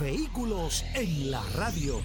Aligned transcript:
Vehículos 0.00 0.84
en 0.94 1.32
la 1.32 1.42
radio. 1.56 2.00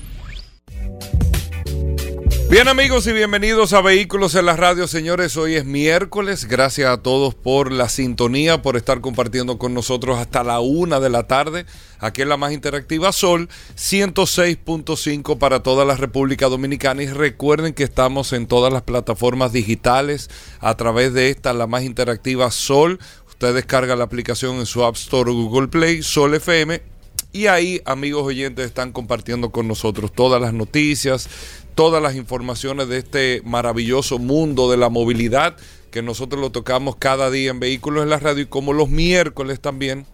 Bien 2.50 2.68
amigos 2.68 3.06
y 3.06 3.14
bienvenidos 3.14 3.74
a 3.74 3.82
Vehículos 3.82 4.34
en 4.34 4.48
la 4.48 4.56
Radio, 4.56 4.88
señores. 4.88 5.38
Hoy 5.38 5.56
es 5.56 5.66
miércoles. 5.66 6.46
Gracias 6.46 6.90
a 6.90 7.04
todos 7.04 7.36
por 7.36 7.72
la 7.72 7.90
sintonía, 7.90 8.64
por 8.64 8.78
estar 8.78 9.00
compartiendo 9.00 9.60
con 9.60 9.76
nosotros 9.76 10.18
hasta 10.18 10.44
la 10.44 10.60
una 10.60 11.00
de 11.00 11.10
la 11.12 11.28
tarde. 11.28 11.66
Aquí 12.00 12.24
en 12.24 12.30
la 12.30 12.38
más 12.38 12.52
interactiva 12.52 13.12
Sol 13.12 13.48
106.5 13.76 15.38
para 15.38 15.62
toda 15.62 15.86
la 15.86 15.96
República 15.96 16.48
Dominicana. 16.48 17.04
Y 17.04 17.08
recuerden 17.08 17.74
que 17.74 17.84
estamos 17.84 18.34
en 18.34 18.48
todas 18.48 18.74
las 18.74 18.82
plataformas 18.82 19.54
digitales 19.54 20.32
a 20.60 20.76
través 20.78 21.14
de 21.14 21.30
esta, 21.30 21.54
la 21.54 21.68
más 21.68 21.84
interactiva 21.84 22.50
Sol. 22.50 23.00
Usted 23.28 23.54
descarga 23.54 23.96
la 23.96 24.06
aplicación 24.06 24.56
en 24.56 24.66
su 24.66 24.84
App 24.84 24.96
Store 24.96 25.30
o 25.30 25.34
Google 25.34 25.68
Play, 25.68 26.02
Sol 26.02 26.34
FM, 26.34 26.93
y 27.34 27.48
ahí, 27.48 27.82
amigos 27.86 28.24
oyentes, 28.24 28.68
están 28.68 28.92
compartiendo 28.92 29.50
con 29.52 29.68
nosotros 29.68 30.14
todas 30.14 30.40
las 30.40 30.54
noticias, 30.54 31.28
todas 31.74 32.02
las 32.02 32.16
informaciones 32.16 32.88
de 32.88 33.00
este 33.00 33.42
maravilloso 33.44 34.20
mundo 34.20 34.70
de 34.70 34.78
la 34.78 34.90
movilidad 34.90 35.58
que 35.90 36.02
nosotros 36.04 36.40
lo 36.40 36.52
tocamos 36.52 36.96
cada 36.96 37.30
día 37.32 37.52
en 37.52 37.60
Vehículos 37.60 38.04
en 38.04 38.10
la 38.10 38.20
Radio 38.20 38.44
y 38.44 38.48
como 38.48 38.72
los 38.74 38.90
miércoles 38.90 39.60
también 39.60 40.06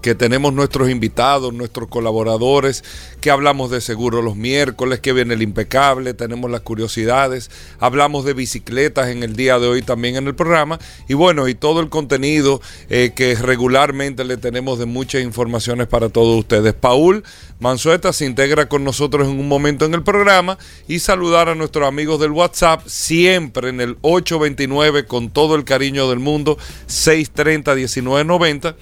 que 0.00 0.14
tenemos 0.14 0.52
nuestros 0.52 0.90
invitados, 0.90 1.52
nuestros 1.52 1.88
colaboradores, 1.88 2.84
que 3.20 3.30
hablamos 3.30 3.70
de 3.70 3.80
seguro 3.80 4.22
los 4.22 4.36
miércoles, 4.36 5.00
que 5.00 5.12
viene 5.12 5.34
el 5.34 5.42
impecable, 5.42 6.14
tenemos 6.14 6.50
las 6.50 6.60
curiosidades, 6.60 7.50
hablamos 7.80 8.24
de 8.24 8.34
bicicletas 8.34 9.08
en 9.08 9.22
el 9.22 9.36
día 9.36 9.58
de 9.58 9.68
hoy 9.68 9.82
también 9.82 10.16
en 10.16 10.26
el 10.26 10.34
programa 10.34 10.78
y 11.08 11.14
bueno, 11.14 11.48
y 11.48 11.54
todo 11.54 11.80
el 11.80 11.88
contenido 11.88 12.60
eh, 12.88 13.12
que 13.14 13.34
regularmente 13.34 14.24
le 14.24 14.36
tenemos 14.36 14.78
de 14.78 14.86
muchas 14.86 15.22
informaciones 15.22 15.88
para 15.88 16.08
todos 16.08 16.38
ustedes. 16.38 16.74
Paul 16.74 17.24
Manzueta 17.60 18.12
se 18.12 18.26
integra 18.26 18.68
con 18.68 18.84
nosotros 18.84 19.28
en 19.28 19.38
un 19.38 19.48
momento 19.48 19.84
en 19.84 19.94
el 19.94 20.02
programa 20.02 20.58
y 20.86 21.00
saludar 21.00 21.48
a 21.48 21.54
nuestros 21.54 21.86
amigos 21.86 22.20
del 22.20 22.30
WhatsApp 22.30 22.86
siempre 22.86 23.70
en 23.70 23.80
el 23.80 23.96
829 24.02 25.06
con 25.06 25.30
todo 25.30 25.54
el 25.54 25.64
cariño 25.64 26.08
del 26.08 26.18
mundo 26.18 26.56
630 26.86 27.74
1990 27.74 28.76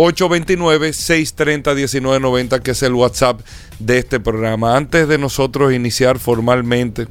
829-630-1990, 0.00 2.62
que 2.62 2.70
es 2.70 2.82
el 2.82 2.94
WhatsApp 2.94 3.42
de 3.78 3.98
este 3.98 4.18
programa. 4.18 4.74
Antes 4.76 5.06
de 5.08 5.18
nosotros 5.18 5.74
iniciar 5.74 6.18
formalmente, 6.18 7.06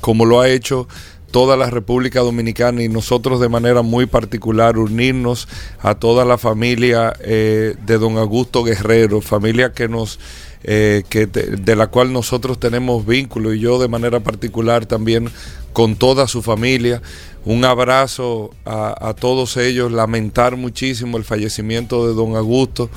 como 0.00 0.26
lo 0.26 0.40
ha 0.40 0.48
hecho 0.48 0.88
toda 1.30 1.56
la 1.56 1.70
República 1.70 2.20
Dominicana 2.20 2.82
y 2.82 2.88
nosotros 2.88 3.40
de 3.40 3.48
manera 3.48 3.82
muy 3.82 4.06
particular 4.06 4.78
unirnos 4.78 5.48
a 5.80 5.96
toda 5.96 6.24
la 6.24 6.38
familia 6.38 7.12
eh, 7.20 7.74
de 7.84 7.98
don 7.98 8.16
Augusto 8.18 8.62
Guerrero, 8.62 9.20
familia 9.20 9.72
que 9.72 9.88
nos 9.88 10.20
eh, 10.62 11.02
que 11.08 11.26
de 11.26 11.76
la 11.76 11.88
cual 11.88 12.12
nosotros 12.12 12.60
tenemos 12.60 13.04
vínculo 13.04 13.52
y 13.52 13.58
yo 13.60 13.78
de 13.78 13.88
manera 13.88 14.20
particular 14.20 14.86
también 14.86 15.30
con 15.74 15.96
toda 15.96 16.26
su 16.26 16.40
familia. 16.40 17.02
Un 17.44 17.66
abrazo 17.66 18.54
a, 18.64 19.14
todos 19.18 19.58
ellos, 19.58 19.92
lamentar 19.92 20.56
muchísimo 20.56 21.18
el 21.18 21.24
fallecimiento 21.24 22.08
de 22.08 22.14
don 22.14 22.36
Augusto 22.36 22.88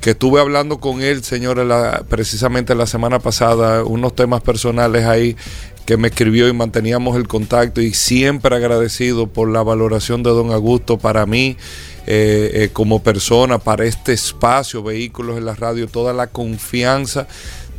que 0.00 0.10
estuve 0.10 0.40
hablando 0.40 0.78
con 0.78 1.02
él, 1.02 1.24
señora, 1.24 2.04
precisamente 2.08 2.76
la 2.76 2.86
semana 2.86 3.18
pasada, 3.18 3.82
unos 3.82 4.14
temas 4.14 4.42
personales 4.42 5.06
ahí 5.06 5.36
que 5.86 5.96
me 5.96 6.08
escribió 6.08 6.46
y 6.46 6.52
manteníamos 6.52 7.16
el 7.16 7.26
contacto 7.26 7.80
y 7.80 7.92
siempre 7.92 8.54
agradecido 8.54 9.26
por 9.26 9.50
la 9.50 9.64
valoración 9.64 10.22
de 10.22 10.30
don 10.30 10.52
Augusto 10.52 10.98
para 10.98 11.26
mí 11.26 11.56
eh, 12.06 12.50
eh, 12.54 12.70
como 12.72 13.02
persona, 13.02 13.58
para 13.58 13.86
este 13.86 14.12
espacio, 14.12 14.84
vehículos 14.84 15.36
en 15.36 15.46
la 15.46 15.56
radio, 15.56 15.88
toda 15.88 16.12
la 16.12 16.28
confianza 16.28 17.26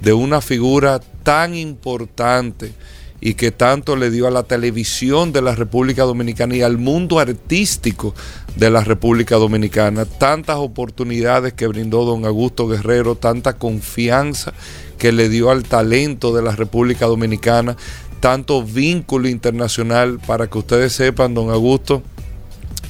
de 0.02 0.12
una 0.12 0.42
figura 0.42 1.00
tan 1.24 1.56
importante 1.56 2.74
y 3.22 3.34
que 3.34 3.52
tanto 3.52 3.96
le 3.96 4.12
dio 4.12 4.28
a 4.28 4.32
la 4.32 4.44
televisión 4.44 5.34
de 5.34 5.42
la 5.42 5.56
República 5.56 6.04
Dominicana 6.04 6.56
y 6.56 6.62
al 6.62 6.78
mundo 6.78 7.20
artístico 7.20 8.16
de 8.56 8.70
la 8.70 8.84
República 8.84 9.36
Dominicana. 9.36 10.06
Tantas 10.06 10.58
oportunidades 10.58 11.54
que 11.54 11.68
brindó 11.68 12.06
don 12.06 12.26
Augusto 12.26 12.68
Guerrero, 12.68 13.16
tanta 13.16 13.58
confianza 13.58 14.54
que 14.98 15.12
le 15.12 15.30
dio 15.30 15.50
al 15.50 15.64
talento 15.64 16.34
de 16.34 16.42
la 16.42 16.56
República 16.56 17.08
Dominicana, 17.08 17.76
tanto 18.20 18.64
vínculo 18.64 19.28
internacional 19.28 20.20
para 20.26 20.48
que 20.48 20.58
ustedes 20.58 20.94
sepan, 20.94 21.34
don 21.34 21.50
Augusto, 21.50 22.04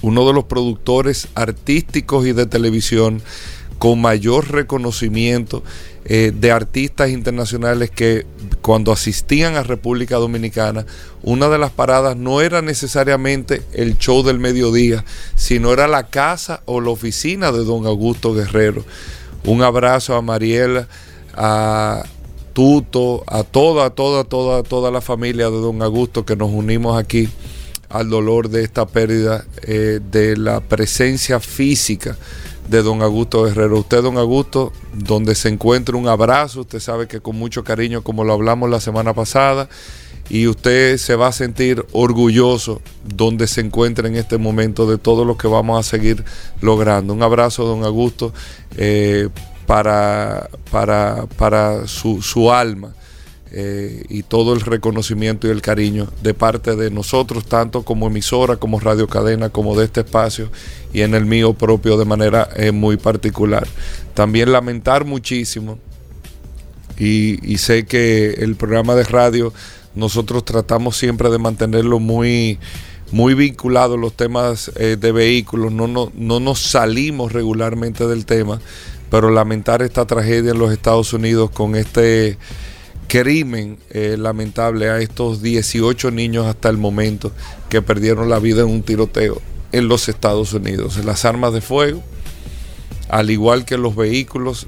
uno 0.02 0.28
de 0.28 0.34
los 0.34 0.46
productores 0.46 1.28
artísticos 1.36 2.26
y 2.26 2.34
de 2.34 2.46
televisión 2.46 3.22
con 3.80 4.02
mayor 4.02 4.52
reconocimiento 4.52 5.64
eh, 6.12 6.32
de 6.34 6.52
artistas 6.52 7.12
internacionales 7.12 7.92
que 7.92 8.26
cuando 8.64 8.92
asistían 8.92 9.56
a 9.56 9.62
República 9.62 10.16
Dominicana, 10.16 10.88
una 11.22 11.50
de 11.50 11.60
las 11.60 11.70
paradas 11.70 12.18
no 12.18 12.42
era 12.42 12.64
necesariamente 12.64 13.62
el 13.74 13.96
show 14.00 14.24
del 14.24 14.40
mediodía, 14.40 15.06
sino 15.36 15.72
era 15.72 15.88
la 15.88 16.08
casa 16.08 16.64
o 16.66 16.82
la 16.82 16.90
oficina 16.90 17.52
de 17.52 17.64
don 17.64 17.86
Augusto 17.86 18.34
Guerrero. 18.34 18.84
Un 19.46 19.62
abrazo 19.62 20.16
a 20.16 20.24
Mariela, 20.24 20.88
a 21.36 22.04
Tuto, 22.54 23.24
a 23.28 23.44
toda, 23.44 23.92
toda, 23.92 24.24
toda, 24.24 24.64
toda 24.64 24.90
la 24.90 25.02
familia 25.02 25.52
de 25.52 25.62
don 25.62 25.84
Augusto 25.84 26.26
que 26.26 26.36
nos 26.36 26.50
unimos 26.50 26.98
aquí 26.98 27.30
al 27.88 28.10
dolor 28.10 28.50
de 28.50 28.64
esta 28.64 28.88
pérdida 28.88 29.46
eh, 29.62 30.00
de 30.12 30.38
la 30.38 30.60
presencia 30.60 31.40
física 31.40 32.18
de 32.70 32.84
don 32.84 33.02
Augusto 33.02 33.44
Guerrero. 33.44 33.80
Usted, 33.80 34.04
don 34.04 34.18
Augusto, 34.18 34.72
donde 34.94 35.36
se 35.36 35.50
encuentre 35.50 35.96
un 35.96 36.08
abrazo, 36.08 36.62
usted 36.62 36.80
sabe 36.80 37.08
que 37.08 37.20
con 37.20 37.36
mucho 37.36 37.64
cariño, 37.64 38.04
como 38.04 38.24
lo 38.24 38.34
hablamos 38.34 38.70
la 38.70 38.80
semana 38.80 39.14
pasada, 39.14 39.70
y 40.30 40.46
usted 40.46 40.98
se 40.98 41.16
va 41.16 41.28
a 41.28 41.32
sentir 41.32 41.84
orgulloso 41.92 42.82
donde 43.04 43.48
se 43.48 43.62
encuentre 43.62 44.08
en 44.08 44.16
este 44.16 44.38
momento 44.38 44.86
de 44.86 45.00
todo 45.00 45.26
lo 45.26 45.38
que 45.38 45.48
vamos 45.48 45.80
a 45.80 45.90
seguir 45.90 46.24
logrando. 46.62 47.14
Un 47.14 47.24
abrazo, 47.24 47.66
don 47.66 47.84
Augusto, 47.84 48.32
eh, 48.78 49.30
para, 49.66 50.50
para, 50.70 51.26
para 51.38 51.88
su, 51.88 52.22
su 52.22 52.52
alma 52.52 52.94
eh, 53.52 54.04
y 54.10 54.22
todo 54.22 54.54
el 54.54 54.62
reconocimiento 54.62 55.48
y 55.48 55.50
el 55.50 55.64
cariño 55.64 56.08
de 56.22 56.36
parte 56.36 56.76
de 56.76 56.92
nosotros, 56.92 57.46
tanto 57.46 57.82
como 57.82 58.06
emisora, 58.06 58.58
como 58.58 58.80
radio 58.80 59.08
cadena, 59.08 59.50
como 59.50 59.76
de 59.76 59.86
este 59.86 60.02
espacio 60.02 60.52
y 60.94 61.02
en 61.02 61.16
el 61.16 61.26
mío 61.26 61.54
propio 61.54 61.98
de 61.98 62.06
manera 62.06 62.48
eh, 62.56 62.72
muy 62.72 62.98
particular. 62.98 63.68
También 64.14 64.52
lamentar 64.52 65.04
muchísimo 65.04 65.80
y, 67.00 67.58
sé 67.58 67.86
que 67.86 68.36
el 68.38 68.56
programa 68.56 68.94
de 68.94 69.06
radio 69.06 69.52
nosotros 69.96 70.46
tratamos 70.46 70.98
siempre 70.98 71.32
de 71.32 71.40
mantenerlo 71.40 72.00
muy 72.00 72.60
muy 73.12 73.34
vinculado 73.34 73.96
a 73.96 73.98
los 73.98 74.14
temas 74.14 74.72
eh, 74.76 74.96
de 75.00 75.12
vehículos, 75.12 75.72
no, 75.72 75.88
no, 75.88 76.12
no 76.14 76.40
nos 76.40 76.60
salimos 76.60 77.34
regularmente 77.34 78.06
del 78.06 78.28
tema, 78.28 78.62
pero 79.10 79.32
lamentar 79.32 79.82
esta 79.82 80.06
tragedia 80.06 80.52
en 80.52 80.60
los 80.60 80.72
Estados 80.72 81.14
Unidos 81.14 81.50
con 81.50 81.76
este 81.76 82.38
crimen 83.10 83.80
eh, 83.90 84.16
lamentable 84.18 84.90
a 84.90 85.00
estos 85.00 85.42
18 85.42 86.12
niños 86.12 86.46
hasta 86.46 86.70
el 86.70 86.78
momento 86.78 87.34
que 87.68 87.82
perdieron 87.82 88.30
la 88.30 88.40
vida 88.40 88.62
en 88.62 88.68
un 88.70 88.84
tiroteo 88.84 89.42
en 89.72 89.88
los 89.88 90.08
Estados 90.08 90.54
Unidos. 90.54 91.04
Las 91.04 91.26
armas 91.26 91.52
de 91.52 91.60
fuego, 91.60 92.04
al 93.10 93.32
igual 93.32 93.66
que 93.66 93.78
los 93.78 93.96
vehículos, 93.96 94.68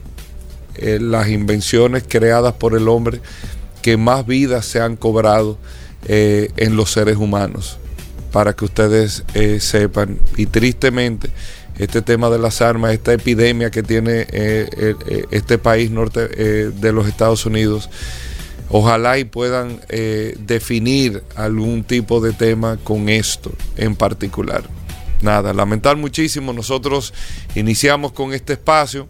eh, 0.75 0.97
las 0.99 1.29
invenciones 1.29 2.03
creadas 2.07 2.53
por 2.55 2.75
el 2.75 2.89
hombre 2.89 3.21
que 3.83 3.95
más 3.95 4.25
vidas 4.25 4.65
se 4.65 4.81
han 4.81 4.95
cobrado 4.95 5.57
eh, 6.07 6.49
en 6.57 6.75
los 6.75 6.91
seres 6.91 7.17
humanos, 7.17 7.77
para 8.31 8.53
que 8.53 8.65
ustedes 8.65 9.23
sepan. 9.59 10.17
Y 10.35 10.47
tristemente, 10.47 11.29
este 11.77 12.01
tema 12.01 12.29
de 12.29 12.39
las 12.39 12.62
armas, 12.62 12.94
esta 12.94 13.13
epidemia 13.13 13.71
que 13.71 13.83
tiene 13.83 14.27
este 15.31 15.57
país 15.57 15.89
norte 15.91 16.27
de 16.27 16.91
los 16.91 17.07
Estados 17.07 17.45
Unidos, 17.45 17.89
Ojalá 18.73 19.19
y 19.19 19.25
puedan 19.25 19.81
eh, 19.89 20.38
definir 20.39 21.23
algún 21.35 21.83
tipo 21.83 22.21
de 22.21 22.31
tema 22.31 22.77
con 22.77 23.09
esto 23.09 23.51
en 23.75 23.97
particular. 23.97 24.63
Nada, 25.21 25.51
lamentar 25.51 25.97
muchísimo. 25.97 26.53
Nosotros 26.53 27.13
iniciamos 27.53 28.13
con 28.13 28.33
este 28.33 28.53
espacio 28.53 29.09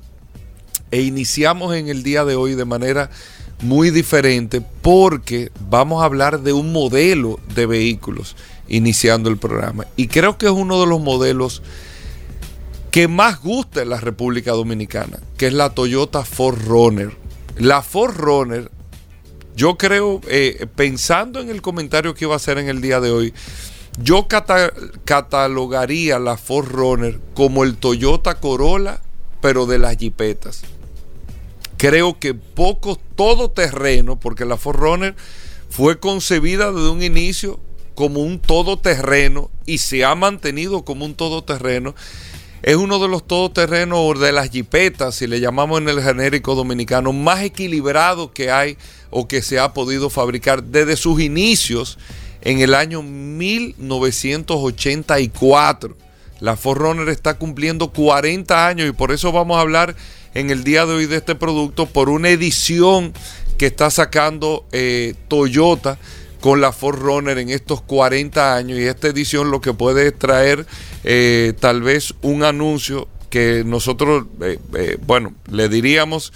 e 0.90 1.02
iniciamos 1.02 1.76
en 1.76 1.90
el 1.90 2.02
día 2.02 2.26
de 2.26 2.34
hoy 2.34 2.56
de 2.56 2.66
manera 2.66 3.12
muy 3.62 3.92
diferente 3.92 4.64
porque 4.82 5.52
vamos 5.70 6.02
a 6.02 6.06
hablar 6.06 6.42
de 6.42 6.54
un 6.54 6.74
modelo 6.74 7.40
de 7.54 7.68
vehículos 7.68 8.36
iniciando 8.68 9.30
el 9.30 9.38
programa. 9.38 9.86
Y 9.96 10.08
creo 10.08 10.40
que 10.40 10.48
es 10.48 10.52
uno 10.52 10.82
de 10.82 10.88
los 10.88 11.00
modelos 11.00 11.62
que 12.92 13.08
más 13.08 13.42
gusta 13.42 13.82
en 13.82 13.90
la 13.90 14.00
República 14.00 14.52
Dominicana, 14.52 15.20
que 15.38 15.48
es 15.48 15.54
la 15.54 15.70
Toyota 15.70 16.24
4Runner. 16.24 17.12
La 17.58 17.82
4Runner, 17.82 18.70
yo 19.56 19.78
creo, 19.78 20.20
eh, 20.28 20.68
pensando 20.76 21.40
en 21.40 21.50
el 21.50 21.62
comentario 21.62 22.14
que 22.14 22.26
iba 22.26 22.34
a 22.34 22.38
hacer 22.38 22.58
en 22.58 22.68
el 22.68 22.82
día 22.82 23.00
de 23.00 23.12
hoy, 23.12 23.34
yo 24.02 24.28
catalogaría 25.06 26.20
la 26.20 26.38
4Runner 26.38 27.20
como 27.34 27.64
el 27.64 27.78
Toyota 27.78 28.36
Corolla, 28.36 29.02
pero 29.42 29.66
de 29.66 29.80
las 29.80 29.98
jipetas. 29.98 30.62
Creo 31.78 32.20
que 32.20 32.34
poco 32.34 33.00
todoterreno, 33.16 34.20
porque 34.20 34.46
la 34.46 34.58
4Runner 34.58 35.16
fue 35.70 36.00
concebida 36.00 36.72
desde 36.72 36.90
un 36.90 37.02
inicio 37.02 37.60
como 37.96 38.22
un 38.22 38.40
todoterreno 38.40 39.50
y 39.66 39.78
se 39.78 40.04
ha 40.04 40.16
mantenido 40.16 40.84
como 40.84 41.06
un 41.06 41.16
todoterreno. 41.16 41.96
Es 42.64 42.76
uno 42.76 43.00
de 43.00 43.08
los 43.08 43.26
todoterrenos 43.26 44.20
de 44.20 44.32
las 44.32 44.52
jipetas, 44.52 45.16
si 45.16 45.26
le 45.26 45.40
llamamos 45.40 45.82
en 45.82 45.90
el 45.90 46.00
genérico 46.00 46.54
dominicano, 46.54 47.12
más 47.12 47.42
equilibrado 47.42 48.34
que 48.34 48.52
hay 48.52 48.78
o 49.10 49.28
que 49.28 49.42
se 49.42 49.58
ha 49.58 49.74
podido 49.74 50.12
fabricar 50.12 50.62
desde 50.64 50.96
sus 50.96 51.20
inicios 51.22 51.98
en 52.42 52.60
el 52.60 52.76
año 52.76 53.02
1984. 53.02 55.98
La 56.40 56.56
Forerunner 56.56 57.10
está 57.10 57.34
cumpliendo 57.36 57.92
40 57.92 58.68
años 58.68 58.88
y 58.88 58.92
por 58.92 59.12
eso 59.12 59.32
vamos 59.32 59.58
a 59.58 59.62
hablar 59.62 59.96
en 60.36 60.52
el 60.52 60.64
día 60.64 60.86
de 60.86 60.94
hoy 60.94 61.08
de 61.08 61.18
este 61.18 61.34
producto 61.34 61.88
por 61.88 62.10
una 62.10 62.30
edición 62.30 63.12
que 63.58 63.66
está 63.68 63.90
sacando 63.90 64.66
eh, 64.72 65.16
Toyota 65.28 65.98
con 66.42 66.62
la 66.62 66.72
Forerunner 66.72 67.38
en 67.38 67.50
estos 67.50 67.82
40 67.82 68.56
años 68.56 68.80
y 68.80 68.84
esta 68.84 69.08
edición 69.08 69.52
lo 69.52 69.62
que 69.62 69.74
puede 69.74 70.12
traer 70.12 70.66
eh, 71.04 71.54
tal 71.60 71.82
vez 71.82 72.14
un 72.22 72.44
anuncio 72.44 73.08
que 73.30 73.64
nosotros, 73.66 74.26
eh, 74.42 74.98
bueno, 75.06 75.34
le 75.50 75.70
diríamos 75.70 76.34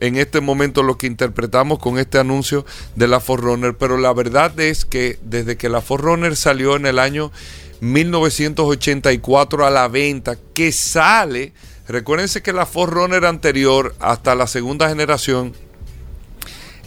en 0.00 0.16
este 0.16 0.40
momento 0.40 0.82
lo 0.82 0.98
que 0.98 1.06
interpretamos 1.06 1.78
con 1.78 1.98
este 1.98 2.18
anuncio 2.18 2.64
de 2.94 3.08
la 3.08 3.20
Forerunner, 3.20 3.76
pero 3.76 3.98
la 3.98 4.12
verdad 4.12 4.58
es 4.60 4.84
que 4.84 5.18
desde 5.22 5.56
que 5.56 5.68
la 5.68 5.80
Forerunner 5.80 6.36
salió 6.36 6.76
en 6.76 6.86
el 6.86 6.98
año 6.98 7.32
1984 7.80 9.66
a 9.66 9.70
la 9.70 9.88
venta, 9.88 10.36
que 10.54 10.72
sale, 10.72 11.52
recuérdense 11.88 12.42
que 12.42 12.52
la 12.52 12.66
Forerunner 12.66 13.24
anterior 13.24 13.94
hasta 14.00 14.34
la 14.34 14.46
segunda 14.46 14.88
generación 14.88 15.52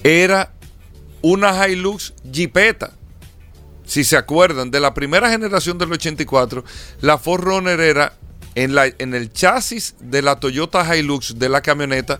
era 0.03 0.53
una 1.21 1.67
Hilux 1.67 2.13
Jeepeta. 2.31 2.93
Si 3.89 4.03
se 4.03 4.17
acuerdan, 4.17 4.69
de 4.69 4.79
la 4.79 4.93
primera 4.93 5.31
generación 5.31 5.79
del 5.79 5.91
84, 5.91 6.63
la 7.01 7.17
Forerunner 7.17 7.79
era 7.79 8.13
en, 8.53 8.75
la, 8.75 8.85
en 8.85 9.15
el 9.15 9.33
chasis 9.33 9.95
de 9.99 10.21
la 10.21 10.39
Toyota 10.39 10.95
Hilux 10.95 11.39
de 11.39 11.49
la 11.49 11.61
camioneta 11.61 12.19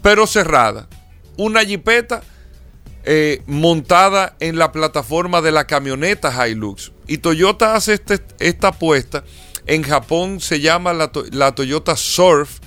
pero 0.00 0.28
cerrada. 0.28 0.86
Una 1.36 1.64
jipeta 1.64 2.22
eh, 3.02 3.42
montada 3.46 4.36
en 4.38 4.58
la 4.58 4.70
plataforma 4.70 5.42
de 5.42 5.50
la 5.50 5.66
camioneta 5.66 6.46
Hilux. 6.46 6.92
Y 7.08 7.18
Toyota 7.18 7.74
hace 7.74 7.94
este, 7.94 8.20
esta 8.38 8.68
apuesta. 8.68 9.24
En 9.66 9.82
Japón 9.82 10.38
se 10.38 10.60
llama 10.60 10.92
la, 10.92 11.10
Toyota 11.52 11.96
Surf. 11.96 12.60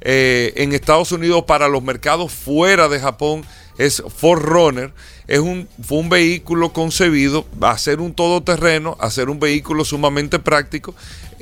Eh, 0.00 0.54
en 0.56 0.72
Estados 0.72 1.12
Unidos 1.12 1.44
para 1.46 1.68
los 1.68 1.82
mercados 1.82 2.32
fuera 2.32 2.88
de 2.88 3.00
Japón 3.00 3.44
es 3.76 4.02
Forerunner. 4.16 4.94
Es 5.28 5.40
un, 5.40 5.68
fue 5.82 5.98
un 5.98 6.08
vehículo 6.08 6.72
concebido 6.72 7.46
a 7.60 7.76
ser 7.78 8.00
un 8.00 8.14
todoterreno, 8.14 8.96
a 8.98 9.10
ser 9.10 9.28
un 9.28 9.38
vehículo 9.38 9.84
sumamente 9.84 10.38
práctico 10.38 10.94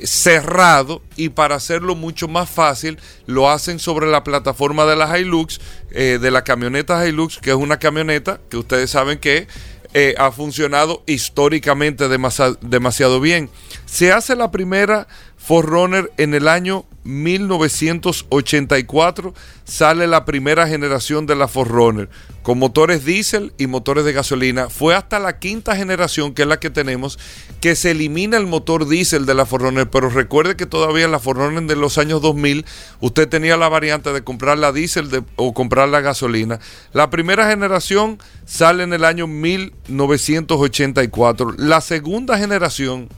cerrado 0.05 1.03
y 1.17 1.31
para 1.31 1.55
hacerlo 1.55 1.95
mucho 1.95 2.29
más 2.29 2.51
fácil 2.51 2.99
lo 3.27 3.51
hacen 3.51 3.79
sobre 3.79 4.07
la 4.07 4.25
plataforma 4.25 4.85
de 4.85 4.97
la 4.97 5.19
Hilux, 5.19 5.61
eh, 5.91 6.19
de 6.21 6.31
la 6.31 6.45
camioneta 6.45 7.07
Hilux, 7.07 7.39
que 7.39 7.51
es 7.51 7.57
una 7.57 7.79
camioneta 7.79 8.41
que 8.51 8.57
ustedes 8.57 8.91
saben 8.91 9.19
que 9.19 9.47
eh, 9.95 10.15
ha 10.19 10.31
funcionado 10.31 11.03
históricamente 11.07 12.09
demasiado 12.09 13.21
bien. 13.21 13.49
Se 13.87 14.13
hace 14.13 14.37
la 14.37 14.51
primera 14.51 15.07
Forerunner 15.47 16.13
en 16.17 16.35
el 16.35 16.49
año 16.49 16.85
1984 17.05 19.33
sale 19.63 20.09
la 20.09 20.25
primera 20.25 20.67
generación 20.67 21.27
de 21.27 21.37
la 21.37 21.47
Forerunner 21.47 22.09
con 22.43 22.59
motores 22.59 23.05
diésel 23.05 23.53
y 23.57 23.69
motores 23.69 24.05
de 24.05 24.13
gasolina. 24.13 24.69
Fue 24.71 24.97
hasta 24.97 25.21
la 25.21 25.39
quinta 25.39 25.77
generación, 25.77 26.35
que 26.35 26.43
es 26.43 26.49
la 26.49 26.59
que 26.59 26.71
tenemos, 26.71 27.21
que 27.61 27.77
se 27.77 27.93
elimina 27.93 28.39
el 28.39 28.49
motor 28.49 28.89
diésel 28.89 29.25
de 29.25 29.35
la 29.35 29.47
Forerunner. 29.47 29.89
Pero 29.89 30.11
recuerde 30.11 30.57
que 30.57 30.67
todavía 30.67 31.07
la 31.07 31.21
Forerunner 31.21 31.63
de 31.63 31.77
los 31.77 31.97
años 31.97 32.21
2000 32.23 32.67
usted 32.99 33.29
tenía 33.29 33.57
la 33.57 33.69
variante 33.69 34.13
de 34.13 34.25
comprar 34.25 34.59
la 34.59 34.73
diésel 34.73 35.09
o 35.37 35.55
comprar 35.55 35.89
la 35.89 36.01
gasolina. 36.01 36.59
La 36.93 37.09
primera 37.09 37.49
generación 37.49 38.19
sale 38.47 38.83
en 38.83 38.93
el 38.93 39.05
año 39.05 39.29
1984. 39.29 41.55
La 41.57 41.81
segunda 41.81 42.37
generación 42.37 43.09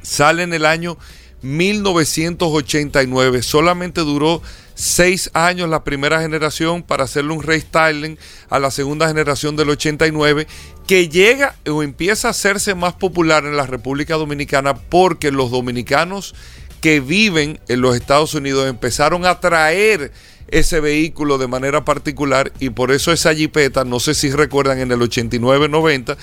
sale 0.00 0.44
en 0.44 0.54
el 0.54 0.64
año 0.64 0.96
1989. 1.42 3.42
Solamente 3.42 4.02
duró 4.02 4.42
seis 4.74 5.30
años 5.34 5.68
la 5.68 5.84
primera 5.84 6.20
generación 6.20 6.82
para 6.82 7.04
hacerle 7.04 7.32
un 7.32 7.42
restyling 7.42 8.18
a 8.48 8.58
la 8.58 8.70
segunda 8.70 9.08
generación 9.08 9.56
del 9.56 9.70
89, 9.70 10.46
que 10.86 11.08
llega 11.08 11.56
o 11.68 11.82
empieza 11.82 12.28
a 12.28 12.32
hacerse 12.32 12.74
más 12.74 12.94
popular 12.94 13.44
en 13.44 13.56
la 13.56 13.66
República 13.66 14.14
Dominicana 14.14 14.74
porque 14.74 15.30
los 15.30 15.50
dominicanos 15.50 16.34
que 16.80 17.00
viven 17.00 17.60
en 17.68 17.82
los 17.82 17.94
Estados 17.94 18.34
Unidos 18.34 18.68
empezaron 18.68 19.26
a 19.26 19.40
traer 19.40 20.12
ese 20.48 20.80
vehículo 20.80 21.38
de 21.38 21.46
manera 21.46 21.84
particular 21.84 22.52
y 22.58 22.70
por 22.70 22.90
eso 22.90 23.12
esa 23.12 23.34
jipeta, 23.34 23.84
no 23.84 24.00
sé 24.00 24.14
si 24.14 24.30
recuerdan 24.30 24.80
en 24.80 24.90
el 24.90 25.00
89-90, 25.00 26.16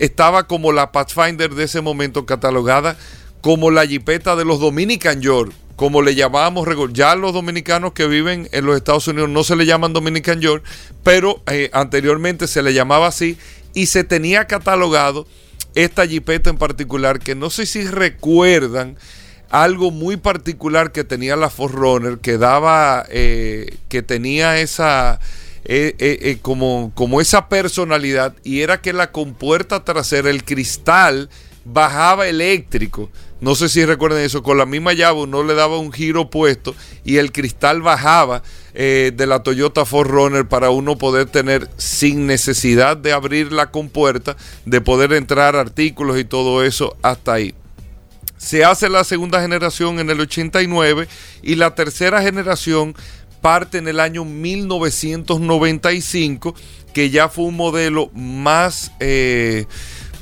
estaba 0.00 0.46
como 0.46 0.72
la 0.72 0.92
Pathfinder 0.92 1.54
de 1.54 1.64
ese 1.64 1.80
momento 1.80 2.26
catalogada 2.26 2.98
como 3.42 3.72
la 3.72 3.86
jipeta 3.86 4.36
de 4.36 4.44
los 4.44 4.60
Dominican 4.60 5.20
York, 5.20 5.52
como 5.76 6.00
le 6.00 6.14
llamábamos, 6.14 6.66
ya 6.92 7.16
los 7.16 7.34
dominicanos 7.34 7.92
que 7.92 8.06
viven 8.06 8.48
en 8.52 8.64
los 8.64 8.76
Estados 8.76 9.08
Unidos 9.08 9.28
no 9.28 9.42
se 9.42 9.56
le 9.56 9.66
llaman 9.66 9.92
Dominican 9.92 10.40
York, 10.40 10.64
pero 11.02 11.42
eh, 11.48 11.68
anteriormente 11.72 12.46
se 12.46 12.62
le 12.62 12.72
llamaba 12.72 13.08
así 13.08 13.36
y 13.74 13.86
se 13.86 14.04
tenía 14.04 14.46
catalogado 14.46 15.26
esta 15.74 16.06
jipeta 16.06 16.50
en 16.50 16.56
particular, 16.56 17.18
que 17.18 17.34
no 17.34 17.50
sé 17.50 17.66
si 17.66 17.84
recuerdan 17.84 18.96
algo 19.50 19.90
muy 19.90 20.16
particular 20.16 20.92
que 20.92 21.02
tenía 21.02 21.34
la 21.34 21.50
Forerunner, 21.50 22.18
que 22.18 22.38
daba, 22.38 23.04
eh, 23.10 23.76
que 23.88 24.02
tenía 24.02 24.60
esa... 24.60 25.18
Eh, 25.64 26.38
como, 26.42 26.90
como 26.96 27.20
esa 27.20 27.48
personalidad 27.48 28.34
y 28.42 28.62
era 28.62 28.80
que 28.80 28.92
la 28.92 29.12
compuerta 29.12 29.84
trasera, 29.84 30.28
el 30.28 30.42
cristal, 30.42 31.30
bajaba 31.64 32.26
eléctrico. 32.26 33.10
No 33.42 33.54
sé 33.56 33.68
si 33.68 33.84
recuerden 33.84 34.22
eso, 34.22 34.42
con 34.44 34.56
la 34.56 34.66
misma 34.66 34.92
llave 34.92 35.22
uno 35.22 35.42
le 35.42 35.54
daba 35.54 35.76
un 35.76 35.92
giro 35.92 36.20
opuesto 36.20 36.76
y 37.04 37.16
el 37.16 37.32
cristal 37.32 37.82
bajaba 37.82 38.44
eh, 38.72 39.10
de 39.12 39.26
la 39.26 39.42
Toyota 39.42 39.82
4Runner 39.82 40.46
para 40.46 40.70
uno 40.70 40.96
poder 40.96 41.26
tener 41.26 41.68
sin 41.76 42.28
necesidad 42.28 42.96
de 42.96 43.12
abrir 43.12 43.50
la 43.50 43.72
compuerta, 43.72 44.36
de 44.64 44.80
poder 44.80 45.12
entrar 45.12 45.56
artículos 45.56 46.20
y 46.20 46.24
todo 46.24 46.62
eso 46.62 46.96
hasta 47.02 47.32
ahí. 47.32 47.52
Se 48.36 48.64
hace 48.64 48.88
la 48.88 49.02
segunda 49.02 49.42
generación 49.42 49.98
en 49.98 50.10
el 50.10 50.20
89 50.20 51.08
y 51.42 51.56
la 51.56 51.74
tercera 51.74 52.22
generación 52.22 52.94
parte 53.40 53.78
en 53.78 53.88
el 53.88 53.98
año 53.98 54.24
1995, 54.24 56.54
que 56.94 57.10
ya 57.10 57.28
fue 57.28 57.46
un 57.46 57.56
modelo 57.56 58.08
más... 58.14 58.92
Eh, 59.00 59.66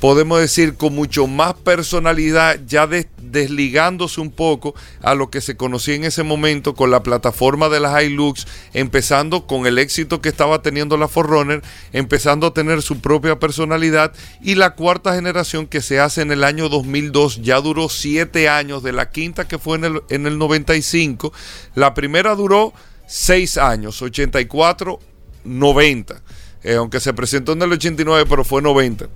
podemos 0.01 0.39
decir, 0.39 0.73
con 0.73 0.95
mucho 0.95 1.27
más 1.27 1.53
personalidad, 1.53 2.59
ya 2.67 2.89
desligándose 3.21 4.19
un 4.19 4.31
poco 4.31 4.73
a 4.99 5.13
lo 5.13 5.29
que 5.29 5.41
se 5.41 5.55
conocía 5.55 5.93
en 5.93 6.05
ese 6.05 6.23
momento 6.23 6.73
con 6.73 6.89
la 6.89 7.03
plataforma 7.03 7.69
de 7.69 7.79
la 7.79 8.01
Hilux, 8.01 8.47
empezando 8.73 9.45
con 9.45 9.67
el 9.67 9.77
éxito 9.77 10.19
que 10.19 10.29
estaba 10.29 10.63
teniendo 10.63 10.97
la 10.97 11.07
Forerunner, 11.07 11.61
empezando 11.93 12.47
a 12.47 12.53
tener 12.53 12.81
su 12.81 12.99
propia 12.99 13.37
personalidad 13.37 14.11
y 14.41 14.55
la 14.55 14.71
cuarta 14.71 15.13
generación 15.13 15.67
que 15.67 15.83
se 15.83 15.99
hace 15.99 16.23
en 16.23 16.31
el 16.31 16.43
año 16.43 16.67
2002, 16.67 17.43
ya 17.43 17.61
duró 17.61 17.87
siete 17.87 18.49
años, 18.49 18.81
de 18.81 18.93
la 18.93 19.11
quinta 19.11 19.47
que 19.47 19.59
fue 19.59 19.77
en 19.77 19.85
el, 19.85 20.01
en 20.09 20.25
el 20.25 20.39
95, 20.39 21.31
la 21.75 21.93
primera 21.93 22.33
duró 22.33 22.73
seis 23.05 23.55
años, 23.55 24.01
84, 24.01 24.99
90. 25.43 26.21
Eh, 26.63 26.75
aunque 26.75 26.99
se 26.99 27.13
presentó 27.13 27.53
en 27.53 27.61
el 27.61 27.71
89, 27.73 28.25
pero 28.27 28.43
fue 28.43 28.63
90. 28.63 29.07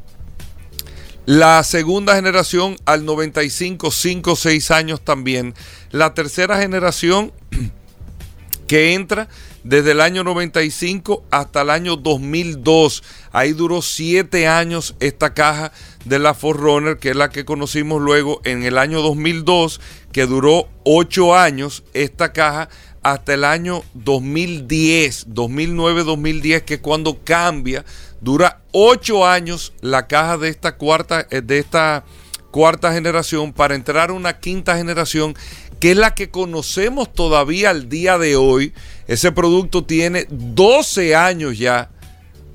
La 1.25 1.63
segunda 1.63 2.15
generación 2.15 2.75
al 2.85 3.03
95, 3.03 3.89
5, 3.89 4.35
6 4.35 4.71
años 4.71 5.01
también. 5.01 5.55
La 5.89 6.13
tercera 6.13 6.59
generación 6.59 7.33
que 8.67 8.93
entra 8.93 9.27
desde 9.63 9.91
el 9.91 10.01
año 10.01 10.23
95 10.23 11.23
hasta 11.31 11.63
el 11.63 11.71
año 11.71 11.95
2002. 11.95 13.03
Ahí 13.31 13.53
duró 13.53 13.81
siete 13.81 14.47
años 14.47 14.95
esta 14.99 15.33
caja 15.33 15.71
de 16.05 16.19
la 16.19 16.35
Forerunner, 16.35 16.97
que 16.97 17.09
es 17.09 17.15
la 17.15 17.29
que 17.29 17.43
conocimos 17.43 17.99
luego 18.03 18.41
en 18.43 18.61
el 18.61 18.77
año 18.77 19.01
2002, 19.01 19.81
que 20.11 20.27
duró 20.27 20.69
ocho 20.83 21.35
años 21.35 21.83
esta 21.95 22.31
caja 22.33 22.69
hasta 23.01 23.33
el 23.33 23.43
año 23.43 23.83
2010, 23.95 25.29
2009-2010, 25.29 26.61
que 26.61 26.75
es 26.75 26.79
cuando 26.79 27.23
cambia. 27.23 27.83
Dura 28.21 28.61
ocho 28.71 29.25
años 29.25 29.73
la 29.81 30.07
caja 30.07 30.37
de 30.37 30.49
esta 30.49 30.77
cuarta, 30.77 31.27
eh, 31.29 31.41
de 31.41 31.59
esta 31.59 32.03
cuarta 32.51 32.93
generación 32.93 33.51
para 33.53 33.75
entrar 33.75 34.09
a 34.09 34.13
una 34.13 34.39
quinta 34.39 34.77
generación 34.77 35.35
que 35.79 35.91
es 35.91 35.97
la 35.97 36.15
que 36.15 36.29
conocemos 36.29 37.11
todavía 37.13 37.69
al 37.69 37.89
día 37.89 38.17
de 38.17 38.35
hoy. 38.35 38.73
Ese 39.07 39.31
producto 39.31 39.83
tiene 39.83 40.25
12 40.29 41.15
años 41.15 41.57
ya. 41.57 41.91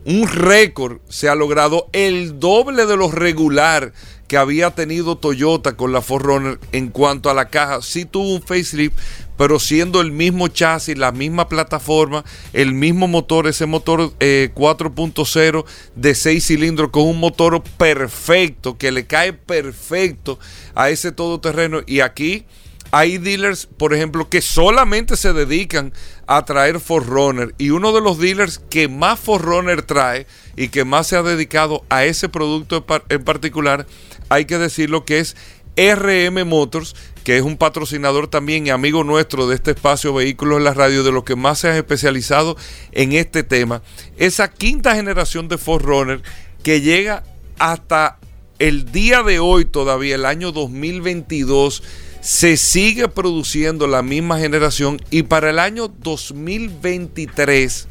Un 0.04 0.26
récord 0.26 0.98
se 1.08 1.28
ha 1.28 1.34
logrado 1.34 1.88
el 1.92 2.40
doble 2.40 2.86
de 2.86 2.96
lo 2.96 3.10
regular 3.10 3.92
que 4.28 4.36
había 4.36 4.70
tenido 4.70 5.18
Toyota 5.18 5.76
con 5.76 5.92
la 5.92 6.00
Forerunner 6.00 6.60
en 6.70 6.88
cuanto 6.88 7.28
a 7.30 7.34
la 7.34 7.48
caja. 7.48 7.82
Sí 7.82 8.04
tuvo 8.04 8.32
un 8.32 8.40
facelift, 8.40 8.96
pero 9.36 9.58
siendo 9.58 10.00
el 10.00 10.12
mismo 10.12 10.46
chasis, 10.48 10.96
la 10.96 11.10
misma 11.10 11.48
plataforma, 11.48 12.24
el 12.52 12.72
mismo 12.72 13.08
motor, 13.08 13.48
ese 13.48 13.66
motor 13.66 14.12
4.0 14.20 15.64
eh, 15.64 15.70
de 15.96 16.14
6 16.14 16.46
cilindros 16.46 16.90
con 16.90 17.08
un 17.08 17.18
motor 17.18 17.60
perfecto, 17.76 18.78
que 18.78 18.92
le 18.92 19.04
cae 19.06 19.32
perfecto 19.32 20.38
a 20.76 20.90
ese 20.90 21.10
todoterreno. 21.10 21.80
Y 21.86 22.00
aquí 22.00 22.46
hay 22.90 23.18
dealers, 23.18 23.66
por 23.66 23.94
ejemplo, 23.94 24.28
que 24.28 24.40
solamente 24.40 25.16
se 25.16 25.32
dedican 25.32 25.92
a 26.26 26.44
traer 26.44 26.80
Forerunner. 26.80 27.54
Y 27.58 27.70
uno 27.70 27.92
de 27.92 28.00
los 28.00 28.18
dealers 28.18 28.58
que 28.58 28.88
más 28.88 29.20
Forerunner 29.20 29.82
trae 29.82 30.26
y 30.56 30.68
que 30.68 30.84
más 30.84 31.06
se 31.06 31.16
ha 31.16 31.22
dedicado 31.22 31.84
a 31.88 32.04
ese 32.04 32.28
producto 32.28 32.84
en 33.08 33.24
particular, 33.24 33.86
hay 34.28 34.44
que 34.44 34.58
decirlo 34.58 35.04
que 35.04 35.20
es 35.20 35.36
RM 35.76 36.44
Motors, 36.46 36.96
que 37.24 37.36
es 37.36 37.42
un 37.42 37.56
patrocinador 37.56 38.28
también 38.28 38.66
y 38.66 38.70
amigo 38.70 39.04
nuestro 39.04 39.46
de 39.46 39.54
este 39.54 39.70
espacio 39.70 40.12
Vehículos 40.12 40.58
en 40.58 40.64
la 40.64 40.74
Radio, 40.74 41.04
de 41.04 41.12
los 41.12 41.24
que 41.24 41.36
más 41.36 41.60
se 41.60 41.68
han 41.68 41.76
especializado 41.76 42.56
en 42.92 43.12
este 43.12 43.44
tema. 43.44 43.82
Esa 44.16 44.50
quinta 44.50 44.94
generación 44.96 45.48
de 45.48 45.58
Forerunner 45.58 46.22
que 46.62 46.80
llega 46.80 47.22
hasta 47.58 48.18
el 48.58 48.92
día 48.92 49.22
de 49.22 49.38
hoy 49.38 49.64
todavía, 49.64 50.16
el 50.16 50.26
año 50.26 50.52
2022 50.52 51.82
se 52.20 52.56
sigue 52.56 53.08
produciendo 53.08 53.86
la 53.86 54.02
misma 54.02 54.38
generación 54.38 55.00
y 55.10 55.22
para 55.22 55.50
el 55.50 55.58
año 55.58 55.88
2023 55.88 57.88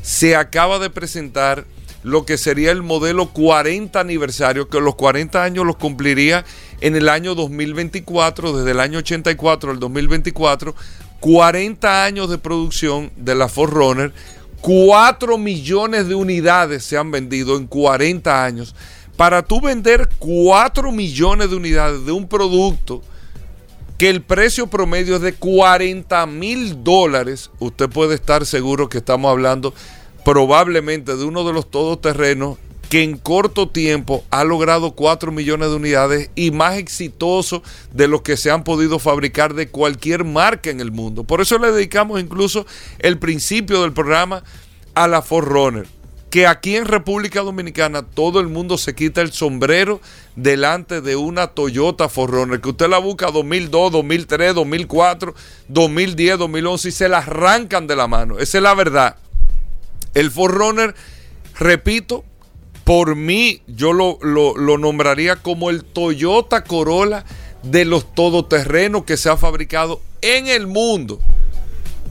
se 0.00 0.36
acaba 0.36 0.78
de 0.78 0.90
presentar 0.90 1.66
lo 2.02 2.24
que 2.24 2.38
sería 2.38 2.72
el 2.72 2.82
modelo 2.82 3.28
40 3.28 4.00
aniversario, 4.00 4.68
que 4.68 4.80
los 4.80 4.96
40 4.96 5.44
años 5.44 5.64
los 5.64 5.76
cumpliría 5.76 6.44
en 6.80 6.96
el 6.96 7.08
año 7.08 7.34
2024, 7.34 8.56
desde 8.56 8.72
el 8.72 8.80
año 8.80 8.98
84 8.98 9.70
al 9.70 9.78
2024, 9.78 10.74
40 11.20 12.04
años 12.04 12.28
de 12.28 12.38
producción 12.38 13.12
de 13.16 13.36
la 13.36 13.48
Forerunner, 13.48 14.12
4 14.62 15.38
millones 15.38 16.08
de 16.08 16.16
unidades 16.16 16.84
se 16.84 16.96
han 16.96 17.12
vendido 17.12 17.56
en 17.56 17.68
40 17.68 18.44
años. 18.44 18.74
Para 19.16 19.42
tú 19.42 19.60
vender 19.60 20.08
4 20.18 20.90
millones 20.90 21.50
de 21.50 21.56
unidades 21.56 22.04
de 22.04 22.10
un 22.10 22.26
producto 22.26 23.02
que 24.02 24.10
el 24.10 24.20
precio 24.20 24.66
promedio 24.66 25.14
es 25.14 25.22
de 25.22 25.32
40 25.32 26.26
mil 26.26 26.82
dólares, 26.82 27.52
usted 27.60 27.88
puede 27.88 28.16
estar 28.16 28.44
seguro 28.46 28.88
que 28.88 28.98
estamos 28.98 29.30
hablando 29.30 29.72
probablemente 30.24 31.14
de 31.14 31.22
uno 31.22 31.44
de 31.44 31.52
los 31.52 31.70
todoterrenos 31.70 32.58
que 32.90 33.04
en 33.04 33.16
corto 33.16 33.68
tiempo 33.68 34.24
ha 34.30 34.42
logrado 34.42 34.96
4 34.96 35.30
millones 35.30 35.68
de 35.68 35.76
unidades 35.76 36.30
y 36.34 36.50
más 36.50 36.78
exitoso 36.78 37.62
de 37.92 38.08
los 38.08 38.22
que 38.22 38.36
se 38.36 38.50
han 38.50 38.64
podido 38.64 38.98
fabricar 38.98 39.54
de 39.54 39.68
cualquier 39.68 40.24
marca 40.24 40.70
en 40.70 40.80
el 40.80 40.90
mundo. 40.90 41.22
Por 41.22 41.40
eso 41.40 41.56
le 41.58 41.70
dedicamos 41.70 42.20
incluso 42.20 42.66
el 42.98 43.20
principio 43.20 43.82
del 43.82 43.92
programa 43.92 44.42
a 44.96 45.06
la 45.06 45.22
Forerunner 45.22 45.86
que 46.32 46.46
aquí 46.46 46.76
en 46.76 46.86
República 46.86 47.42
Dominicana 47.42 48.00
todo 48.00 48.40
el 48.40 48.48
mundo 48.48 48.78
se 48.78 48.94
quita 48.94 49.20
el 49.20 49.32
sombrero 49.32 50.00
delante 50.34 51.02
de 51.02 51.14
una 51.14 51.48
Toyota 51.48 52.08
Forerunner, 52.08 52.62
que 52.62 52.70
usted 52.70 52.88
la 52.88 52.96
busca 52.96 53.30
2002, 53.30 53.92
2003, 53.92 54.54
2004, 54.54 55.34
2010, 55.68 56.38
2011 56.38 56.88
y 56.88 56.92
se 56.92 57.10
la 57.10 57.18
arrancan 57.18 57.86
de 57.86 57.96
la 57.96 58.06
mano. 58.06 58.38
Esa 58.38 58.56
es 58.56 58.62
la 58.62 58.74
verdad. 58.74 59.16
El 60.14 60.30
Forerunner, 60.30 60.94
repito, 61.58 62.24
por 62.84 63.14
mí 63.14 63.60
yo 63.66 63.92
lo, 63.92 64.18
lo 64.22 64.78
nombraría 64.78 65.36
como 65.36 65.68
el 65.68 65.84
Toyota 65.84 66.64
Corolla 66.64 67.26
de 67.62 67.84
los 67.84 68.14
todoterrenos 68.14 69.04
que 69.04 69.18
se 69.18 69.28
ha 69.28 69.36
fabricado 69.36 70.00
en 70.22 70.46
el 70.46 70.66
mundo. 70.66 71.20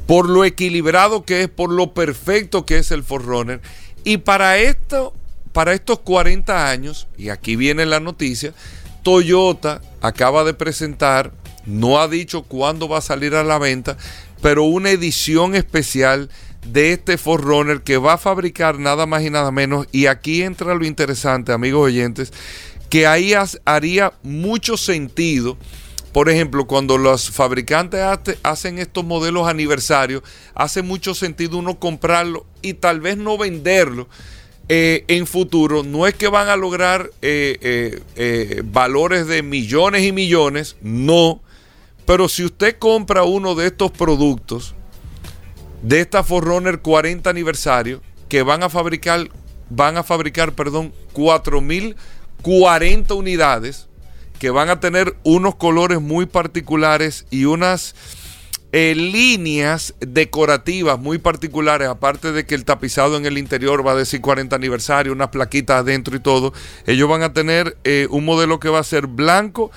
Por 0.05 0.29
lo 0.29 0.45
equilibrado 0.45 1.23
que 1.23 1.41
es, 1.41 1.49
por 1.49 1.71
lo 1.71 1.95
perfecto 1.95 2.67
que 2.67 2.77
es 2.77 2.91
el 2.91 3.03
Forerunner 3.03 3.61
y 4.03 4.17
para 4.17 4.57
esto, 4.57 5.13
para 5.53 5.73
estos 5.73 5.99
40 5.99 6.69
años, 6.69 7.07
y 7.17 7.29
aquí 7.29 7.55
viene 7.55 7.85
la 7.85 7.99
noticia, 7.99 8.53
Toyota 9.03 9.81
acaba 10.01 10.43
de 10.43 10.53
presentar, 10.53 11.31
no 11.65 11.99
ha 11.99 12.07
dicho 12.07 12.43
cuándo 12.43 12.87
va 12.87 12.99
a 12.99 13.01
salir 13.01 13.35
a 13.35 13.43
la 13.43 13.57
venta, 13.57 13.97
pero 14.41 14.63
una 14.63 14.89
edición 14.89 15.55
especial 15.55 16.29
de 16.65 16.93
este 16.93 17.17
Forerunner 17.17 17.81
que 17.81 17.97
va 17.97 18.13
a 18.13 18.17
fabricar 18.17 18.79
nada 18.79 19.05
más 19.05 19.23
y 19.23 19.29
nada 19.29 19.51
menos. 19.51 19.87
Y 19.91 20.07
aquí 20.07 20.43
entra 20.43 20.75
lo 20.75 20.85
interesante, 20.85 21.51
amigos 21.51 21.87
oyentes, 21.87 22.31
que 22.89 23.07
ahí 23.07 23.33
haría 23.65 24.13
mucho 24.23 24.77
sentido. 24.77 25.57
Por 26.11 26.29
ejemplo, 26.29 26.67
cuando 26.67 26.97
los 26.97 27.31
fabricantes 27.31 28.01
hacen 28.43 28.79
estos 28.79 29.05
modelos 29.05 29.47
aniversarios, 29.47 30.23
hace 30.53 30.81
mucho 30.81 31.15
sentido 31.15 31.57
uno 31.57 31.79
comprarlo 31.79 32.45
y 32.61 32.73
tal 32.73 32.99
vez 32.99 33.17
no 33.17 33.37
venderlo 33.37 34.09
eh, 34.67 35.05
en 35.07 35.25
futuro. 35.25 35.83
No 35.83 36.07
es 36.07 36.15
que 36.15 36.27
van 36.27 36.49
a 36.49 36.57
lograr 36.57 37.11
eh, 37.21 38.01
eh, 38.15 38.61
valores 38.65 39.27
de 39.27 39.41
millones 39.41 40.03
y 40.03 40.11
millones, 40.11 40.75
no. 40.81 41.41
Pero 42.05 42.27
si 42.27 42.43
usted 42.43 42.77
compra 42.77 43.23
uno 43.23 43.55
de 43.55 43.67
estos 43.67 43.91
productos, 43.91 44.75
de 45.81 46.01
esta 46.01 46.23
Forerunner 46.23 46.81
40 46.81 47.29
aniversario, 47.29 48.01
que 48.27 48.43
van 48.43 48.63
a 48.63 48.69
fabricar, 48.69 49.29
van 49.69 49.95
a 49.97 50.03
fabricar, 50.03 50.53
perdón, 50.53 50.93
4040 51.13 53.13
unidades, 53.13 53.87
que 54.41 54.49
van 54.49 54.69
a 54.69 54.79
tener 54.79 55.15
unos 55.23 55.53
colores 55.53 56.01
muy 56.01 56.25
particulares 56.25 57.27
y 57.29 57.45
unas 57.45 57.93
eh, 58.71 58.95
líneas 58.95 59.93
decorativas 59.99 60.97
muy 60.97 61.19
particulares, 61.19 61.87
aparte 61.87 62.31
de 62.31 62.43
que 62.47 62.55
el 62.55 62.65
tapizado 62.65 63.17
en 63.17 63.27
el 63.27 63.37
interior 63.37 63.85
va 63.85 63.91
a 63.91 63.95
decir 63.95 64.19
40 64.19 64.55
aniversario, 64.55 65.13
unas 65.13 65.27
plaquitas 65.27 65.81
adentro 65.81 66.15
y 66.15 66.21
todo, 66.21 66.53
ellos 66.87 67.07
van 67.07 67.21
a 67.21 67.33
tener 67.33 67.77
eh, 67.83 68.07
un 68.09 68.25
modelo 68.25 68.59
que 68.59 68.69
va 68.69 68.79
a 68.79 68.83
ser 68.83 69.05
blanco, 69.05 69.69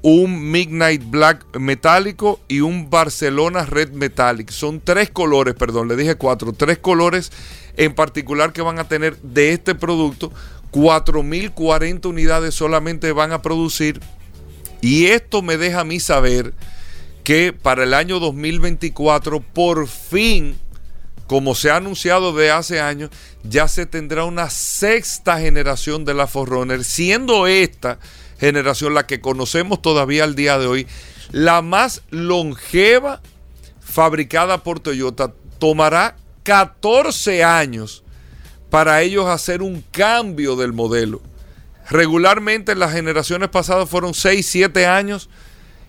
un 0.00 0.50
Midnight 0.50 1.02
Black 1.10 1.44
metálico 1.58 2.40
y 2.48 2.60
un 2.60 2.88
Barcelona 2.88 3.66
Red 3.66 3.90
Metallic. 3.90 4.48
Son 4.48 4.80
tres 4.80 5.10
colores, 5.10 5.54
perdón, 5.54 5.88
le 5.88 5.96
dije 5.96 6.14
cuatro, 6.14 6.54
tres 6.54 6.78
colores 6.78 7.30
en 7.76 7.94
particular 7.94 8.54
que 8.54 8.62
van 8.62 8.78
a 8.78 8.88
tener 8.88 9.18
de 9.18 9.52
este 9.52 9.74
producto. 9.74 10.32
4.040 10.76 12.04
unidades 12.04 12.54
solamente 12.54 13.10
van 13.12 13.32
a 13.32 13.40
producir. 13.40 13.98
Y 14.82 15.06
esto 15.06 15.40
me 15.40 15.56
deja 15.56 15.80
a 15.80 15.84
mí 15.84 16.00
saber 16.00 16.52
que 17.24 17.54
para 17.54 17.84
el 17.84 17.94
año 17.94 18.20
2024 18.20 19.40
por 19.40 19.88
fin, 19.88 20.58
como 21.26 21.54
se 21.54 21.70
ha 21.70 21.76
anunciado 21.76 22.34
de 22.34 22.50
hace 22.50 22.78
años, 22.78 23.08
ya 23.42 23.68
se 23.68 23.86
tendrá 23.86 24.24
una 24.24 24.50
sexta 24.50 25.40
generación 25.40 26.04
de 26.04 26.12
la 26.12 26.26
Forerunner, 26.26 26.84
siendo 26.84 27.46
esta 27.46 27.98
generación 28.38 28.92
la 28.92 29.06
que 29.06 29.22
conocemos 29.22 29.80
todavía 29.80 30.24
al 30.24 30.34
día 30.34 30.58
de 30.58 30.66
hoy, 30.66 30.86
la 31.32 31.62
más 31.62 32.02
longeva 32.10 33.22
fabricada 33.80 34.62
por 34.62 34.80
Toyota. 34.80 35.32
Tomará 35.58 36.18
14 36.42 37.42
años 37.44 38.04
para 38.76 39.00
ellos 39.00 39.24
hacer 39.24 39.62
un 39.62 39.82
cambio 39.90 40.54
del 40.54 40.74
modelo. 40.74 41.22
Regularmente 41.88 42.72
en 42.72 42.78
las 42.78 42.92
generaciones 42.92 43.48
pasadas 43.48 43.88
fueron 43.88 44.12
6, 44.12 44.46
7 44.46 44.84
años 44.84 45.30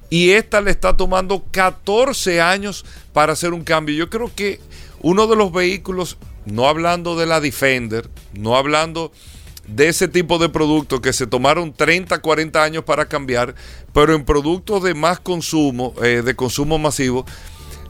y 0.10 0.30
esta 0.30 0.62
le 0.62 0.72
está 0.72 0.96
tomando 0.96 1.44
14 1.52 2.40
años 2.40 2.86
para 3.12 3.34
hacer 3.34 3.52
un 3.52 3.66
cambio. 3.66 3.94
Yo 3.94 4.10
creo 4.10 4.32
que 4.34 4.62
uno 5.02 5.28
de 5.28 5.36
los 5.36 5.52
vehículos, 5.52 6.18
no 6.46 6.70
hablando 6.70 7.18
de 7.18 7.26
la 7.26 7.42
Defender, 7.42 8.10
no 8.32 8.56
hablando 8.56 9.12
de 9.68 9.90
ese 9.90 10.08
tipo 10.08 10.38
de 10.38 10.48
productos 10.48 11.02
que 11.02 11.12
se 11.12 11.28
tomaron 11.28 11.74
30, 11.74 12.20
40 12.20 12.64
años 12.64 12.86
para 12.86 13.10
cambiar, 13.10 13.54
pero 13.92 14.16
en 14.16 14.24
productos 14.24 14.82
de 14.82 14.94
más 14.94 15.20
consumo, 15.20 15.94
eh, 16.02 16.22
de 16.24 16.36
consumo 16.38 16.78
masivo, 16.78 17.26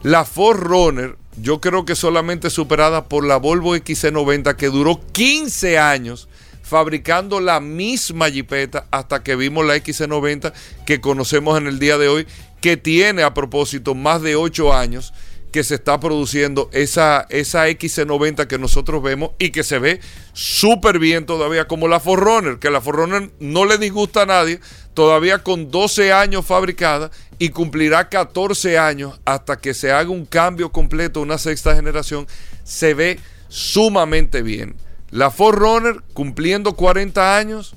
La 0.02 0.24
Ford 0.24 0.58
Runner, 0.58 1.16
yo 1.40 1.60
creo 1.60 1.84
que 1.84 1.94
solamente 1.94 2.50
superada 2.50 3.08
por 3.08 3.24
la 3.24 3.36
Volvo 3.36 3.76
XC90 3.76 4.56
que 4.56 4.66
duró 4.68 5.00
15 5.12 5.78
años 5.78 6.28
fabricando 6.62 7.40
la 7.40 7.60
misma 7.60 8.28
jipeta 8.28 8.86
hasta 8.90 9.22
que 9.22 9.36
vimos 9.36 9.64
la 9.64 9.76
XC90 9.76 10.52
que 10.84 11.00
conocemos 11.00 11.56
en 11.56 11.66
el 11.66 11.78
día 11.78 11.96
de 11.96 12.08
hoy, 12.08 12.26
que 12.60 12.76
tiene 12.76 13.22
a 13.22 13.32
propósito 13.32 13.94
más 13.94 14.20
de 14.20 14.36
8 14.36 14.74
años 14.74 15.14
que 15.50 15.64
se 15.64 15.76
está 15.76 15.98
produciendo 15.98 16.68
esa, 16.72 17.26
esa 17.30 17.68
XC90 17.68 18.46
que 18.46 18.58
nosotros 18.58 19.02
vemos 19.02 19.30
y 19.38 19.50
que 19.50 19.62
se 19.62 19.78
ve 19.78 20.00
súper 20.32 20.98
bien 20.98 21.26
todavía, 21.26 21.66
como 21.66 21.88
la 21.88 22.00
Forerunner, 22.00 22.58
que 22.58 22.70
la 22.70 22.80
Forerunner 22.80 23.30
no 23.40 23.64
le 23.64 23.78
disgusta 23.78 24.22
a 24.22 24.26
nadie, 24.26 24.60
todavía 24.94 25.42
con 25.42 25.70
12 25.70 26.12
años 26.12 26.44
fabricada 26.44 27.10
y 27.38 27.48
cumplirá 27.50 28.08
14 28.08 28.78
años 28.78 29.20
hasta 29.24 29.56
que 29.56 29.72
se 29.72 29.90
haga 29.90 30.10
un 30.10 30.26
cambio 30.26 30.70
completo, 30.70 31.22
una 31.22 31.38
sexta 31.38 31.74
generación, 31.74 32.26
se 32.64 32.94
ve 32.94 33.18
sumamente 33.48 34.42
bien. 34.42 34.76
La 35.10 35.30
Forerunner 35.30 36.02
cumpliendo 36.12 36.74
40 36.74 37.38
años, 37.38 37.74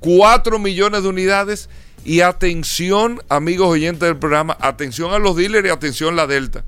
4 0.00 0.58
millones 0.58 1.04
de 1.04 1.08
unidades 1.08 1.70
y 2.04 2.22
atención, 2.22 3.22
amigos 3.28 3.68
oyentes 3.68 4.00
del 4.00 4.16
programa, 4.16 4.56
atención 4.60 5.12
a 5.12 5.18
los 5.18 5.36
dealers 5.36 5.68
y 5.68 5.70
atención 5.70 6.14
a 6.14 6.16
la 6.16 6.26
Delta 6.26 6.64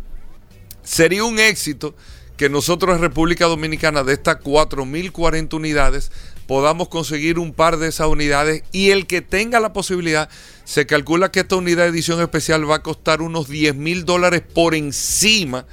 Sería 0.87 1.25
un 1.25 1.41
éxito 1.41 1.97
que 2.37 2.49
nosotros 2.49 2.95
en 2.95 3.03
República 3.03 3.47
Dominicana 3.47 4.05
de 4.05 4.13
estas 4.13 4.37
4.040 4.37 5.55
unidades 5.55 6.13
podamos 6.47 6.89
conseguir 6.89 7.41
un 7.41 7.53
par 7.53 7.77
de 7.79 7.89
esas 7.89 8.07
unidades 8.07 8.63
y 8.71 8.91
el 8.91 9.09
que 9.09 9.21
tenga 9.21 9.59
la 9.59 9.73
posibilidad, 9.73 10.29
se 10.65 10.87
calcula 10.87 11.33
que 11.33 11.41
esta 11.41 11.57
unidad 11.57 11.85
de 11.85 11.91
edición 11.91 12.21
especial 12.21 12.71
va 12.71 12.77
a 12.77 12.83
costar 12.85 13.21
unos 13.21 13.49
10 13.49 13.75
mil 13.75 14.05
dólares 14.05 14.43
por 14.55 14.77
encima 14.77 15.67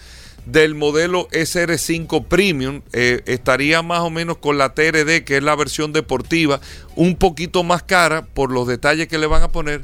del 0.48 0.74
modelo 0.74 1.28
SR5 1.30 2.26
Premium. 2.26 2.82
Eh, 2.92 3.22
estaría 3.28 3.84
más 3.84 4.00
o 4.00 4.10
menos 4.10 4.38
con 4.38 4.58
la 4.58 4.74
TRD, 4.74 5.24
que 5.24 5.38
es 5.38 5.44
la 5.44 5.56
versión 5.56 5.94
deportiva, 5.94 6.60
un 6.96 7.18
poquito 7.18 7.64
más 7.64 7.84
cara 7.84 8.26
por 8.26 8.52
los 8.52 8.68
detalles 8.68 9.08
que 9.08 9.20
le 9.20 9.28
van 9.28 9.44
a 9.44 9.52
poner. 9.52 9.84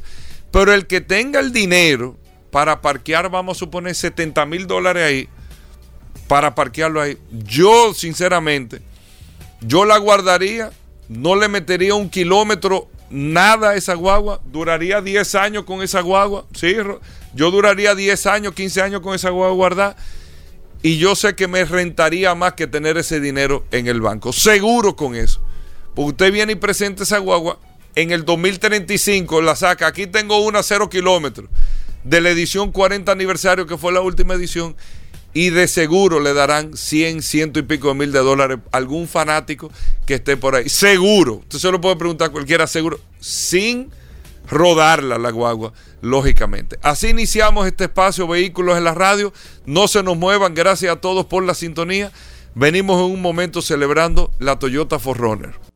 Pero 0.52 0.74
el 0.74 0.88
que 0.88 1.02
tenga 1.02 1.40
el 1.40 1.54
dinero 1.54 2.18
para 2.52 2.82
parquear, 2.82 3.30
vamos 3.30 3.58
a 3.58 3.60
suponer, 3.60 3.96
70 3.96 4.46
mil 4.46 4.68
dólares 4.68 5.04
ahí, 5.04 5.30
para 6.28 6.56
parquearlo 6.56 7.02
ahí. 7.02 7.18
Yo, 7.32 7.94
sinceramente, 7.94 8.82
yo 9.62 9.86
la 9.86 9.98
guardaría, 9.98 10.72
no 11.08 11.36
le 11.36 11.48
metería 11.48 11.96
un 11.96 12.10
kilómetro, 12.10 12.88
nada 13.10 13.72
a 13.72 13.76
esa 13.76 13.94
guagua, 13.94 14.40
duraría 14.46 15.02
10 15.02 15.36
años 15.36 15.64
con 15.64 15.82
esa 15.82 16.02
guagua, 16.02 16.46
¿sí? 16.54 16.76
Yo 17.34 17.52
duraría 17.52 17.96
10 17.96 18.26
años, 18.28 18.54
15 18.54 18.82
años 18.82 19.02
con 19.02 19.16
esa 19.16 19.30
guagua 19.30 19.56
guardada. 19.56 19.96
Y 20.82 20.98
yo 20.98 21.16
sé 21.16 21.36
que 21.36 21.48
me 21.48 21.66
rentaría 21.66 22.34
más 22.36 22.54
que 22.54 22.66
tener 22.66 22.98
ese 22.98 23.20
dinero 23.20 23.66
en 23.72 23.88
el 23.88 24.00
banco. 24.00 24.32
Seguro 24.32 24.96
con 24.96 25.16
eso. 25.16 25.42
Porque 25.94 26.10
usted 26.12 26.32
viene 26.32 26.54
y 26.54 26.56
presenta 26.56 27.04
esa 27.04 27.18
guagua. 27.18 27.60
En 27.96 28.12
el 28.12 28.24
2035 28.24 29.42
la 29.42 29.58
saca. 29.58 29.88
Aquí 29.88 30.08
tengo 30.08 30.38
una 30.40 30.64
cero 30.64 30.90
kilómetros 30.90 31.50
de 32.04 32.22
la 32.22 32.30
edición 32.30 32.72
40 32.72 33.12
aniversario, 33.12 33.68
que 33.68 33.78
fue 33.78 33.92
la 33.92 34.02
última 34.02 34.34
edición, 34.34 34.76
y 35.34 35.50
de 35.52 35.68
seguro 35.68 36.20
le 36.20 36.34
darán 36.34 36.76
100, 36.76 37.22
ciento 37.22 37.60
y 37.60 37.64
pico 37.64 37.90
de 37.90 37.94
mil 37.94 38.12
de 38.12 38.20
dólares 38.20 38.60
a 38.72 38.78
algún 38.78 39.08
fanático 39.08 39.72
que 40.06 40.16
esté 40.16 40.38
por 40.38 40.56
ahí. 40.56 40.70
Seguro. 40.70 41.36
Usted 41.36 41.60
se 41.60 41.72
lo 41.72 41.80
puede 41.80 41.96
preguntar 41.98 42.30
a 42.30 42.32
cualquiera, 42.32 42.66
seguro. 42.66 43.00
Sin 43.20 43.92
rodarla 44.50 45.20
la 45.20 45.30
guagua, 45.30 45.74
lógicamente. 46.02 46.80
Así 46.82 47.10
iniciamos 47.10 47.68
este 47.68 47.86
espacio 47.86 48.28
Vehículos 48.28 48.78
en 48.78 48.84
la 48.84 48.96
Radio. 48.96 49.32
No 49.66 49.88
se 49.88 50.02
nos 50.02 50.18
muevan. 50.18 50.56
Gracias 50.56 50.92
a 50.92 51.00
todos 51.00 51.26
por 51.28 51.44
la 51.44 51.54
sintonía. 51.54 52.12
Venimos 52.56 52.98
en 53.00 53.14
un 53.14 53.22
momento 53.22 53.62
celebrando 53.62 54.32
la 54.40 54.58
Toyota 54.58 54.98
Forerunner. 54.98 55.69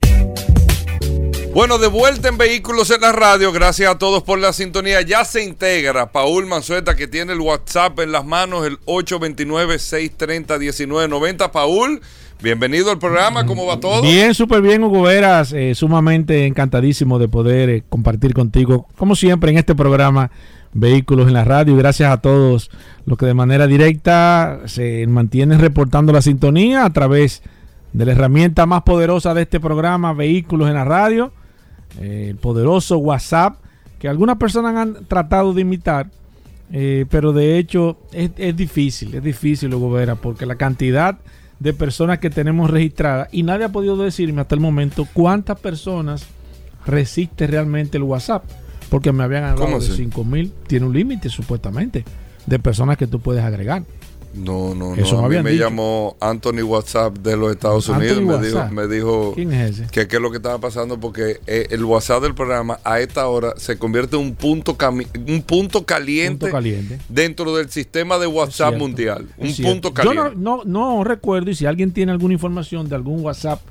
Bueno, 1.53 1.77
de 1.77 1.87
vuelta 1.87 2.29
en 2.29 2.37
Vehículos 2.39 2.89
en 2.89 3.01
la 3.01 3.11
Radio, 3.11 3.51
gracias 3.51 3.91
a 3.91 3.99
todos 3.99 4.23
por 4.23 4.39
la 4.39 4.53
sintonía. 4.53 5.01
Ya 5.01 5.23
se 5.23 5.43
integra 5.43 6.11
Paul 6.11 6.47
Manzueta, 6.47 6.95
que 6.95 7.07
tiene 7.07 7.33
el 7.33 7.41
WhatsApp 7.41 7.99
en 7.99 8.11
las 8.11 8.25
manos, 8.25 8.65
el 8.65 8.79
829-630-1990. 8.85 11.51
Paul, 11.51 12.01
bienvenido 12.41 12.89
al 12.89 12.97
programa, 12.97 13.45
¿cómo 13.45 13.67
va 13.67 13.79
todo? 13.79 14.01
Bien, 14.01 14.33
súper 14.33 14.63
bien, 14.63 14.83
Hugo 14.83 15.03
Veras, 15.03 15.53
eh, 15.53 15.75
sumamente 15.75 16.47
encantadísimo 16.47 17.19
de 17.19 17.27
poder 17.27 17.69
eh, 17.69 17.83
compartir 17.87 18.33
contigo, 18.33 18.87
como 18.97 19.15
siempre, 19.15 19.51
en 19.51 19.59
este 19.59 19.75
programa 19.75 20.31
Vehículos 20.73 21.27
en 21.27 21.33
la 21.33 21.43
Radio. 21.43 21.75
Gracias 21.75 22.11
a 22.11 22.17
todos 22.17 22.71
los 23.05 23.15
que 23.15 23.27
de 23.27 23.35
manera 23.35 23.67
directa 23.67 24.61
se 24.65 25.05
mantienen 25.05 25.59
reportando 25.59 26.13
la 26.13 26.23
sintonía 26.23 26.83
a 26.83 26.89
través 26.89 27.43
de 27.93 28.07
la 28.07 28.13
herramienta 28.13 28.65
más 28.65 28.81
poderosa 28.81 29.35
de 29.35 29.43
este 29.43 29.59
programa, 29.59 30.13
Vehículos 30.13 30.67
en 30.67 30.73
la 30.73 30.83
Radio 30.83 31.31
eh, 31.99 32.27
el 32.29 32.37
poderoso 32.37 32.97
WhatsApp, 32.97 33.57
que 33.99 34.07
algunas 34.07 34.37
personas 34.37 34.75
han 34.75 35.05
tratado 35.05 35.53
de 35.53 35.61
imitar, 35.61 36.09
eh, 36.71 37.05
pero 37.09 37.33
de 37.33 37.57
hecho 37.57 37.97
es, 38.11 38.55
difícil, 38.55 39.13
es 39.15 39.23
difícil, 39.23 39.73
Hugo 39.73 39.91
Vera, 39.91 40.15
porque 40.15 40.45
la 40.45 40.55
cantidad 40.55 41.19
de 41.59 41.73
personas 41.73 42.19
que 42.19 42.29
tenemos 42.29 42.69
registradas, 42.69 43.29
y 43.31 43.43
nadie 43.43 43.65
ha 43.65 43.69
podido 43.69 43.95
decirme 43.97 44.41
hasta 44.41 44.55
el 44.55 44.61
momento 44.61 45.07
cuántas 45.13 45.59
personas 45.59 46.25
resiste 46.85 47.47
realmente 47.47 47.97
el 47.97 48.03
WhatsApp, 48.03 48.43
porque 48.89 49.11
me 49.11 49.23
habían 49.23 49.45
hablado 49.45 49.79
de 49.79 49.85
5 49.85 50.23
mil, 50.23 50.51
tiene 50.67 50.85
un 50.85 50.93
límite 50.93 51.29
supuestamente 51.29 52.03
de 52.45 52.59
personas 52.59 52.97
que 52.97 53.07
tú 53.07 53.19
puedes 53.19 53.43
agregar. 53.43 53.83
No, 54.33 54.73
no, 54.73 54.95
no. 54.95 55.19
a 55.19 55.29
mí 55.29 55.43
me 55.43 55.55
llamó 55.55 56.17
Anthony 56.19 56.63
WhatsApp 56.63 57.17
de 57.19 57.37
los 57.37 57.51
Estados 57.51 57.87
Unidos 57.87 58.21
me 58.21 58.37
dijo, 58.39 58.67
me 58.71 58.87
dijo 58.87 59.35
que 59.91 60.07
qué 60.07 60.15
es 60.15 60.21
lo 60.21 60.31
que 60.31 60.37
estaba 60.37 60.57
pasando 60.57 60.99
porque 60.99 61.39
eh, 61.45 61.67
el 61.69 61.85
WhatsApp 61.85 62.23
del 62.23 62.33
programa 62.33 62.79
a 62.83 62.99
esta 62.99 63.27
hora 63.27 63.53
se 63.57 63.77
convierte 63.77 64.15
en 64.15 64.23
un 64.23 64.35
punto, 64.35 64.75
un 65.27 65.41
punto, 65.43 65.85
caliente, 65.85 66.51
dentro 67.09 67.55
del 67.55 67.69
sistema 67.69 68.17
de 68.17 68.25
WhatsApp 68.25 68.75
mundial. 68.75 69.27
un 69.37 69.55
punto 69.55 69.93
caliente. 69.93 70.31
Yo 70.33 70.35
no, 70.35 70.63
no, 70.65 71.03
recuerdo 71.03 71.51
y 71.51 71.55
si 71.55 71.67
alguien 71.67 71.91
tiene 71.91 72.11
alguna 72.11 72.33
información 72.33 72.89
de 72.89 72.95
algún 72.95 73.23
WhatsApp 73.23 73.61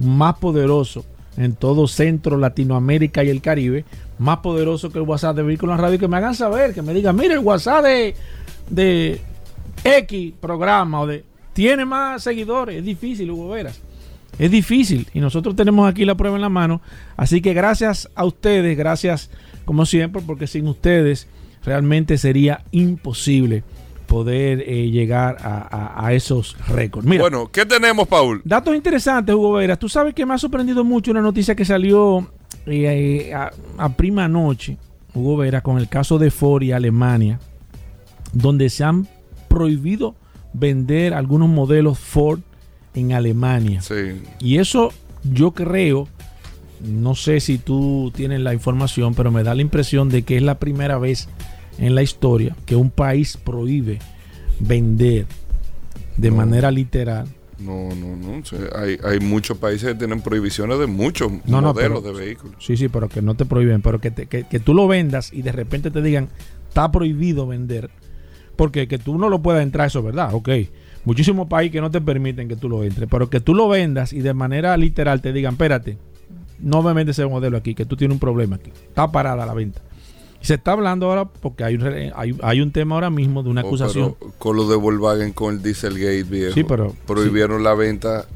más 0.00 0.36
poderoso 0.36 1.04
en 1.36 1.54
todo 1.54 1.88
Centro, 1.88 2.36
Latinoamérica 2.36 3.24
y 3.24 3.30
el 3.30 3.40
Caribe, 3.40 3.84
más 4.18 4.38
poderoso 4.38 4.90
que 4.90 4.98
el 4.98 5.04
WhatsApp 5.04 5.36
de 5.36 5.42
Vehículos 5.42 5.80
Radio, 5.80 5.98
que 5.98 6.08
me 6.08 6.18
hagan 6.18 6.34
saber, 6.34 6.74
que 6.74 6.82
me 6.82 6.92
digan, 6.92 7.16
mire, 7.16 7.34
el 7.34 7.40
WhatsApp 7.40 7.84
de, 7.84 8.14
de 8.68 9.20
X 9.84 10.32
programa 10.40 11.00
o 11.00 11.06
de 11.06 11.24
tiene 11.52 11.84
más 11.84 12.22
seguidores. 12.22 12.78
Es 12.78 12.84
difícil, 12.84 13.30
Hugo 13.30 13.50
Veras. 13.50 13.80
Es 14.38 14.50
difícil. 14.50 15.06
Y 15.12 15.20
nosotros 15.20 15.56
tenemos 15.56 15.88
aquí 15.88 16.04
la 16.04 16.14
prueba 16.14 16.36
en 16.36 16.42
la 16.42 16.48
mano. 16.48 16.80
Así 17.16 17.42
que 17.42 17.52
gracias 17.52 18.08
a 18.14 18.24
ustedes, 18.24 18.76
gracias 18.76 19.30
como 19.64 19.84
siempre, 19.84 20.22
porque 20.26 20.46
sin 20.46 20.66
ustedes 20.68 21.26
realmente 21.64 22.16
sería 22.18 22.64
imposible 22.70 23.62
poder 24.06 24.64
eh, 24.66 24.90
llegar 24.90 25.36
a, 25.40 26.12
esos 26.14 26.56
récords. 26.66 27.06
bueno, 27.06 27.48
¿qué 27.52 27.64
tenemos, 27.64 28.08
Paul? 28.08 28.40
Datos 28.44 28.74
interesantes, 28.74 29.32
Hugo 29.32 29.52
Veras. 29.52 29.78
Tú 29.78 29.88
sabes 29.88 30.14
que 30.14 30.26
me 30.26 30.34
ha 30.34 30.38
sorprendido 30.38 30.82
mucho 30.82 31.12
una 31.12 31.20
noticia 31.20 31.54
que 31.54 31.64
salió 31.64 32.28
eh, 32.66 33.28
eh, 33.28 33.34
a, 33.34 33.52
a, 33.78 33.88
prima 33.90 34.26
noche, 34.26 34.78
Hugo 35.14 35.36
Veras, 35.36 35.62
con 35.62 35.78
el 35.78 35.88
caso 35.88 36.18
de 36.18 36.32
Ford 36.32 36.62
y 36.62 36.72
Alemania, 36.72 37.38
donde 38.32 38.68
se 38.68 38.82
han 38.82 39.06
prohibido 39.50 40.14
vender 40.52 41.12
algunos 41.12 41.48
modelos 41.48 41.98
Ford 41.98 42.40
en 42.94 43.12
Alemania. 43.12 43.82
Y 44.38 44.58
eso 44.58 44.92
yo 45.24 45.50
creo, 45.50 46.08
no 46.80 47.14
sé 47.14 47.40
si 47.40 47.58
tú 47.58 48.12
tienes 48.14 48.40
la 48.40 48.54
información, 48.54 49.14
pero 49.14 49.30
me 49.30 49.42
da 49.42 49.54
la 49.54 49.62
impresión 49.62 50.08
de 50.08 50.22
que 50.22 50.36
es 50.36 50.42
la 50.42 50.58
primera 50.58 50.98
vez 50.98 51.28
en 51.78 51.94
la 51.94 52.02
historia 52.02 52.56
que 52.64 52.76
un 52.76 52.90
país 52.90 53.36
prohíbe 53.36 53.98
vender 54.60 55.26
de 56.16 56.30
manera 56.30 56.70
literal. 56.70 57.26
No, 57.58 57.90
no, 57.94 58.16
no. 58.16 58.42
hay, 58.74 58.98
hay, 59.04 59.20
muchos 59.20 59.58
países 59.58 59.92
que 59.92 59.94
tienen 59.94 60.22
prohibiciones 60.22 60.78
de 60.78 60.86
muchos 60.86 61.30
modelos 61.44 62.02
de 62.02 62.12
vehículos. 62.12 62.56
Sí, 62.58 62.78
sí, 62.78 62.88
pero 62.88 63.08
que 63.08 63.20
no 63.20 63.34
te 63.34 63.44
prohíben, 63.44 63.82
pero 63.82 64.00
que, 64.00 64.12
que, 64.12 64.44
que 64.44 64.60
tú 64.60 64.72
lo 64.72 64.88
vendas 64.88 65.30
y 65.30 65.42
de 65.42 65.52
repente 65.52 65.90
te 65.90 66.00
digan, 66.00 66.30
está 66.68 66.90
prohibido 66.90 67.46
vender 67.46 67.90
porque 68.60 68.86
que 68.86 68.98
tú 68.98 69.16
no 69.16 69.30
lo 69.30 69.40
puedas 69.40 69.62
entrar, 69.62 69.86
eso 69.86 70.00
es 70.00 70.04
verdad, 70.04 70.34
ok. 70.34 70.50
Muchísimos 71.06 71.48
países 71.48 71.72
que 71.72 71.80
no 71.80 71.90
te 71.90 72.02
permiten 72.02 72.46
que 72.46 72.56
tú 72.56 72.68
lo 72.68 72.84
entres, 72.84 73.08
pero 73.10 73.30
que 73.30 73.40
tú 73.40 73.54
lo 73.54 73.70
vendas 73.70 74.12
y 74.12 74.20
de 74.20 74.34
manera 74.34 74.76
literal 74.76 75.22
te 75.22 75.32
digan, 75.32 75.54
espérate, 75.54 75.96
no 76.58 76.82
me 76.82 76.92
vendes 76.92 77.18
ese 77.18 77.26
modelo 77.26 77.56
aquí, 77.56 77.74
que 77.74 77.86
tú 77.86 77.96
tienes 77.96 78.16
un 78.16 78.20
problema 78.20 78.56
aquí. 78.56 78.70
Está 78.70 79.10
parada 79.10 79.46
la 79.46 79.54
venta. 79.54 79.80
Y 80.42 80.44
se 80.44 80.56
está 80.56 80.72
hablando 80.72 81.06
ahora 81.06 81.24
porque 81.24 81.64
hay, 81.64 81.78
hay, 82.14 82.36
hay 82.42 82.60
un 82.60 82.70
tema 82.70 82.96
ahora 82.96 83.08
mismo 83.08 83.42
de 83.42 83.48
una 83.48 83.62
oh, 83.62 83.66
acusación. 83.66 84.14
con 84.36 84.58
lo 84.58 84.68
de 84.68 84.76
Volkswagen 84.76 85.32
con 85.32 85.54
el 85.54 85.62
Dieselgate 85.62 86.24
viejo. 86.24 86.52
Sí, 86.52 86.62
pero. 86.62 86.94
Prohibieron 87.06 87.64
la 87.64 87.72
venta 87.72 88.26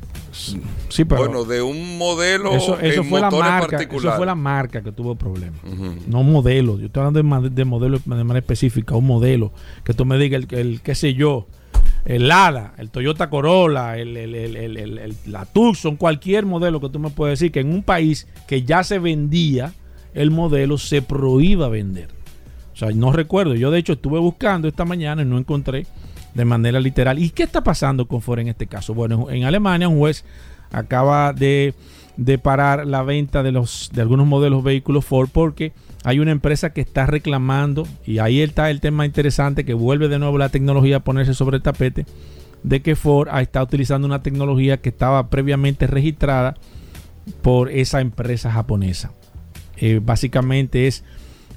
Sí, 0.88 1.04
pero 1.04 1.22
bueno, 1.22 1.44
de 1.44 1.62
un 1.62 1.96
modelo 1.98 2.52
eso, 2.52 2.78
eso 2.80 3.02
en 3.02 3.08
fue 3.08 3.20
la 3.20 3.30
marca, 3.30 3.76
eso 3.82 4.12
fue 4.16 4.26
la 4.26 4.34
marca 4.34 4.82
que 4.82 4.92
tuvo 4.92 5.14
problemas. 5.14 5.60
Ujú. 5.64 5.94
No 6.06 6.22
modelo. 6.22 6.78
Yo 6.78 6.86
estoy 6.86 7.00
hablando 7.04 7.48
de, 7.50 7.64
modelo 7.64 7.98
de 7.98 8.14
manera 8.24 8.38
específica, 8.38 8.94
un 8.96 9.06
modelo 9.06 9.52
que 9.84 9.94
tú 9.94 10.04
me 10.04 10.18
digas 10.18 10.44
el, 10.50 10.58
el 10.58 10.80
qué 10.80 10.94
sé 10.94 11.14
yo, 11.14 11.46
el 12.04 12.28
Lada, 12.28 12.74
el 12.78 12.90
Toyota 12.90 13.30
Corolla, 13.30 13.96
el, 13.96 14.16
el- 14.16 14.34
el- 14.34 15.14
la 15.26 15.46
Tucson, 15.46 15.96
cualquier 15.96 16.44
modelo 16.46 16.80
que 16.80 16.88
tú 16.90 16.98
me 16.98 17.10
puedas 17.10 17.38
decir 17.38 17.50
que 17.52 17.60
en 17.60 17.72
un 17.72 17.82
país 17.82 18.26
que 18.46 18.62
ya 18.62 18.84
se 18.84 18.98
vendía 18.98 19.72
el 20.14 20.30
modelo 20.30 20.78
se 20.78 21.00
prohíba 21.02 21.68
vender. 21.68 22.08
O 22.72 22.76
sea, 22.76 22.90
no 22.90 23.12
recuerdo. 23.12 23.54
Yo 23.54 23.70
de 23.70 23.78
hecho 23.78 23.94
estuve 23.94 24.18
buscando 24.18 24.68
esta 24.68 24.84
mañana 24.84 25.22
y 25.22 25.24
no 25.24 25.38
encontré 25.38 25.86
de 26.34 26.44
manera 26.44 26.80
literal. 26.80 27.18
¿Y 27.18 27.30
qué 27.30 27.44
está 27.44 27.62
pasando 27.62 28.06
con 28.06 28.20
Ford 28.20 28.40
en 28.40 28.48
este 28.48 28.66
caso? 28.66 28.94
Bueno, 28.94 29.30
en 29.30 29.44
Alemania 29.44 29.88
un 29.88 29.98
juez 29.98 30.24
acaba 30.70 31.32
de, 31.32 31.74
de 32.16 32.38
parar 32.38 32.86
la 32.86 33.02
venta 33.02 33.42
de 33.42 33.52
los 33.52 33.90
de 33.92 34.02
algunos 34.02 34.26
modelos 34.26 34.64
vehículos 34.64 35.04
Ford 35.04 35.28
porque 35.32 35.72
hay 36.02 36.18
una 36.18 36.32
empresa 36.32 36.72
que 36.72 36.80
está 36.80 37.06
reclamando 37.06 37.86
y 38.04 38.18
ahí 38.18 38.40
está 38.40 38.70
el 38.70 38.80
tema 38.80 39.06
interesante 39.06 39.64
que 39.64 39.74
vuelve 39.74 40.08
de 40.08 40.18
nuevo 40.18 40.36
la 40.36 40.48
tecnología 40.48 40.96
a 40.96 41.00
ponerse 41.00 41.34
sobre 41.34 41.56
el 41.56 41.62
tapete 41.62 42.06
de 42.62 42.82
que 42.82 42.96
Ford 42.96 43.28
está 43.40 43.62
utilizando 43.62 44.06
una 44.06 44.22
tecnología 44.22 44.78
que 44.78 44.88
estaba 44.88 45.28
previamente 45.28 45.86
registrada 45.86 46.56
por 47.42 47.70
esa 47.70 48.00
empresa 48.00 48.50
japonesa. 48.50 49.12
Eh, 49.76 50.00
básicamente 50.02 50.86
es 50.86 51.04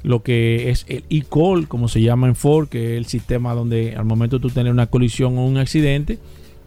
lo 0.04 0.24
que 0.24 0.70
es 0.70 0.86
el 0.88 1.04
e-call, 1.10 1.68
como 1.68 1.88
se 1.88 2.02
llama 2.02 2.28
en 2.28 2.36
Ford, 2.36 2.70
que 2.70 2.94
es 2.94 2.98
el 2.98 3.06
sistema 3.06 3.54
donde 3.54 3.96
al 3.96 4.06
momento 4.06 4.38
de 4.38 4.42
tú 4.42 4.50
tener 4.50 4.72
una 4.72 4.88
colisión 4.88 5.38
o 5.38 5.46
un 5.46 5.58
accidente, 5.58 6.20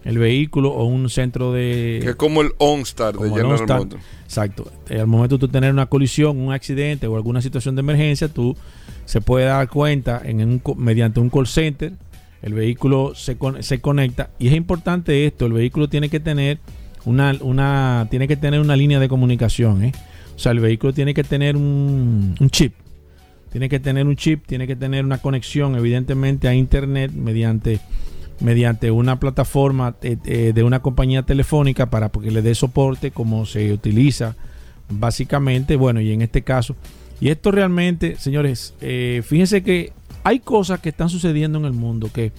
el 0.03 0.17
vehículo 0.17 0.71
o 0.71 0.85
un 0.85 1.09
centro 1.09 1.51
de... 1.51 1.99
Que 2.01 2.09
es 2.09 2.15
como 2.15 2.41
el 2.41 2.51
OnStar 2.57 3.15
de 3.17 3.29
General. 3.29 3.59
Motors. 3.67 4.03
Exacto. 4.23 4.71
Eh, 4.89 4.99
Al 4.99 5.07
momento 5.07 5.37
de 5.37 5.39
tú 5.39 5.47
tener 5.47 5.71
una 5.71 5.85
colisión, 5.85 6.39
un 6.39 6.51
accidente 6.51 7.07
o 7.07 7.15
alguna 7.15 7.41
situación 7.41 7.75
de 7.75 7.81
emergencia, 7.81 8.27
tú 8.27 8.55
se 9.05 9.21
puede 9.21 9.45
dar 9.45 9.67
cuenta 9.69 10.21
en 10.23 10.41
un 10.41 10.61
mediante 10.77 11.19
un 11.19 11.29
call 11.29 11.47
center, 11.47 11.93
el 12.41 12.53
vehículo 12.53 13.13
se, 13.13 13.37
se 13.59 13.79
conecta 13.81 14.31
y 14.39 14.47
es 14.47 14.53
importante 14.55 15.25
esto, 15.25 15.45
el 15.45 15.53
vehículo 15.53 15.87
tiene 15.89 16.09
que 16.09 16.19
tener 16.19 16.57
una, 17.05 17.35
una 17.41 18.07
tiene 18.09 18.27
que 18.27 18.35
tener 18.37 18.59
una 18.59 18.75
línea 18.75 18.99
de 18.99 19.07
comunicación, 19.07 19.83
¿eh? 19.83 19.91
O 20.35 20.39
sea, 20.39 20.51
el 20.53 20.59
vehículo 20.59 20.93
tiene 20.93 21.13
que 21.13 21.23
tener 21.23 21.55
un, 21.55 22.35
un 22.39 22.49
chip. 22.49 22.73
Tiene 23.51 23.69
que 23.69 23.79
tener 23.79 24.07
un 24.07 24.15
chip, 24.15 24.45
tiene 24.47 24.65
que 24.65 24.75
tener 24.75 25.03
una 25.03 25.17
conexión 25.17 25.75
evidentemente 25.75 26.47
a 26.47 26.53
internet 26.53 27.11
mediante 27.11 27.79
mediante 28.41 28.91
una 28.91 29.19
plataforma 29.19 29.95
eh, 30.01 30.17
eh, 30.25 30.51
de 30.53 30.63
una 30.63 30.81
compañía 30.81 31.23
telefónica 31.23 31.89
para 31.89 32.09
que 32.09 32.31
le 32.31 32.41
dé 32.41 32.55
soporte 32.55 33.11
como 33.11 33.45
se 33.45 33.71
utiliza 33.71 34.35
básicamente, 34.89 35.75
bueno, 35.75 36.01
y 36.01 36.11
en 36.11 36.21
este 36.21 36.41
caso. 36.41 36.75
Y 37.19 37.29
esto 37.29 37.51
realmente, 37.51 38.17
señores, 38.17 38.73
eh, 38.81 39.21
fíjense 39.25 39.63
que 39.63 39.93
hay 40.23 40.39
cosas 40.39 40.79
que 40.79 40.89
están 40.89 41.09
sucediendo 41.09 41.59
en 41.59 41.65
el 41.65 41.73
mundo 41.73 42.09
que 42.11 42.31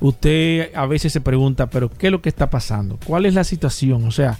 usted 0.00 0.70
a 0.74 0.86
veces 0.86 1.12
se 1.12 1.20
pregunta, 1.20 1.68
pero 1.70 1.90
¿qué 1.90 2.06
es 2.06 2.12
lo 2.12 2.22
que 2.22 2.28
está 2.28 2.50
pasando? 2.50 2.98
¿Cuál 3.04 3.26
es 3.26 3.34
la 3.34 3.44
situación? 3.44 4.04
O 4.04 4.10
sea, 4.10 4.38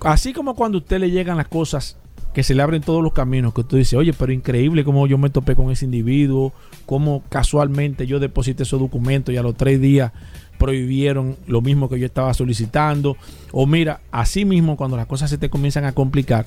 así 0.00 0.32
como 0.32 0.54
cuando 0.54 0.78
a 0.78 0.80
usted 0.80 0.98
le 0.98 1.10
llegan 1.10 1.36
las 1.36 1.48
cosas 1.48 1.96
que 2.32 2.42
se 2.42 2.54
le 2.54 2.62
abren 2.62 2.82
todos 2.82 3.02
los 3.02 3.12
caminos, 3.12 3.54
que 3.54 3.62
usted 3.62 3.78
dice, 3.78 3.96
oye, 3.96 4.12
pero 4.12 4.32
increíble 4.32 4.84
cómo 4.84 5.06
yo 5.06 5.18
me 5.18 5.30
topé 5.30 5.54
con 5.54 5.70
ese 5.70 5.84
individuo, 5.84 6.52
cómo 6.86 7.22
casualmente 7.28 8.06
yo 8.06 8.20
deposité 8.20 8.62
esos 8.62 8.80
documentos 8.80 9.34
y 9.34 9.38
a 9.38 9.42
los 9.42 9.56
tres 9.56 9.80
días 9.80 10.12
prohibieron 10.58 11.36
lo 11.46 11.62
mismo 11.62 11.88
que 11.88 11.98
yo 11.98 12.06
estaba 12.06 12.34
solicitando. 12.34 13.16
O 13.52 13.66
mira, 13.66 14.00
así 14.10 14.44
mismo 14.44 14.76
cuando 14.76 14.96
las 14.96 15.06
cosas 15.06 15.30
se 15.30 15.38
te 15.38 15.48
comienzan 15.48 15.84
a 15.84 15.92
complicar, 15.92 16.46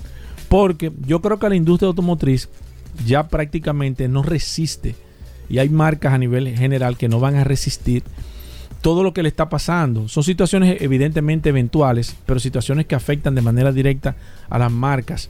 porque 0.50 0.92
yo 1.06 1.22
creo 1.22 1.40
que 1.40 1.50
la 1.50 1.56
industria 1.56 1.88
automotriz 1.88 2.50
ya 3.06 3.28
prácticamente 3.28 4.08
no 4.08 4.22
resiste 4.22 4.96
y 5.50 5.60
hay 5.60 5.70
marcas 5.70 6.14
a 6.14 6.18
nivel 6.18 6.56
general 6.58 6.98
que 6.98 7.10
no 7.10 7.20
van 7.20 7.36
a 7.36 7.44
resistir 7.44 8.04
todo 8.82 9.04
lo 9.04 9.14
que 9.14 9.24
le 9.24 9.30
está 9.30 9.50
pasando. 9.50 10.08
Son 10.08 10.24
situaciones 10.24 10.82
evidentemente 10.82 11.50
eventuales, 11.50 12.16
pero 12.26 12.40
situaciones 12.40 12.86
que 12.86 12.96
afectan 12.96 13.36
de 13.36 13.42
manera 13.42 13.72
directa 13.72 14.16
a 14.50 14.58
las 14.58 14.72
marcas. 14.72 15.30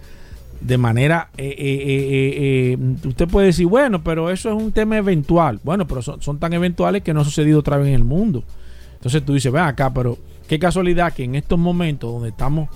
De 0.61 0.77
manera, 0.77 1.29
eh, 1.37 1.55
eh, 1.57 2.77
eh, 2.77 3.07
usted 3.07 3.27
puede 3.27 3.47
decir, 3.47 3.65
bueno, 3.65 4.03
pero 4.03 4.29
eso 4.29 4.49
es 4.49 4.55
un 4.55 4.71
tema 4.71 4.97
eventual. 4.97 5.59
Bueno, 5.63 5.87
pero 5.87 6.01
son, 6.03 6.21
son 6.21 6.37
tan 6.37 6.53
eventuales 6.53 7.01
que 7.01 7.13
no 7.13 7.21
ha 7.21 7.25
sucedido 7.25 7.59
otra 7.59 7.77
vez 7.77 7.87
en 7.87 7.95
el 7.95 8.03
mundo. 8.03 8.43
Entonces 8.93 9.25
tú 9.25 9.33
dices, 9.33 9.51
ven 9.51 9.63
acá, 9.63 9.91
pero 9.91 10.19
qué 10.47 10.59
casualidad 10.59 11.13
que 11.13 11.23
en 11.23 11.33
estos 11.33 11.57
momentos 11.57 12.11
donde 12.11 12.29
estamos, 12.29 12.69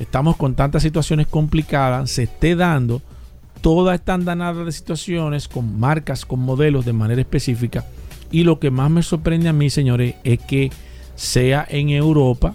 estamos 0.00 0.36
con 0.36 0.54
tantas 0.56 0.82
situaciones 0.82 1.28
complicadas, 1.28 2.10
se 2.10 2.24
esté 2.24 2.56
dando 2.56 3.00
toda 3.60 3.94
esta 3.94 4.14
andanada 4.14 4.64
de 4.64 4.72
situaciones 4.72 5.46
con 5.46 5.78
marcas, 5.78 6.26
con 6.26 6.40
modelos 6.40 6.84
de 6.84 6.92
manera 6.92 7.20
específica. 7.20 7.86
Y 8.32 8.42
lo 8.42 8.58
que 8.58 8.72
más 8.72 8.90
me 8.90 9.02
sorprende 9.04 9.48
a 9.48 9.52
mí, 9.52 9.70
señores, 9.70 10.16
es 10.24 10.40
que 10.40 10.72
sea 11.14 11.64
en 11.68 11.90
Europa, 11.90 12.54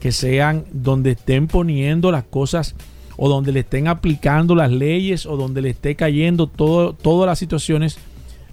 que 0.00 0.10
sean 0.10 0.64
donde 0.72 1.12
estén 1.12 1.46
poniendo 1.46 2.10
las 2.10 2.24
cosas 2.24 2.74
o 3.22 3.28
donde 3.28 3.52
le 3.52 3.60
estén 3.60 3.86
aplicando 3.86 4.54
las 4.54 4.72
leyes 4.72 5.26
o 5.26 5.36
donde 5.36 5.60
le 5.60 5.68
esté 5.68 5.94
cayendo 5.94 6.46
todo, 6.46 6.94
todas 6.94 7.26
las 7.26 7.38
situaciones 7.38 7.98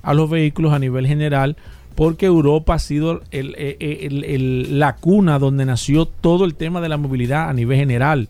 a 0.03 0.13
los 0.13 0.29
vehículos 0.29 0.73
a 0.73 0.79
nivel 0.79 1.07
general, 1.07 1.55
porque 1.95 2.25
Europa 2.25 2.73
ha 2.73 2.79
sido 2.79 3.21
el- 3.31 3.55
el- 3.55 4.77
la 4.77 4.97
cuna 4.97 5.39
donde 5.39 5.65
nació 5.65 6.05
todo 6.05 6.43
el 6.43 6.55
tema 6.55 6.81
de 6.81 6.89
la 6.89 6.97
movilidad 6.97 7.47
a 7.49 7.53
nivel 7.53 7.77
general, 7.79 8.27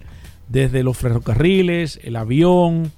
desde 0.48 0.84
los 0.84 0.96
ferrocarriles, 0.96 2.00
el 2.04 2.16
avión, 2.16 2.92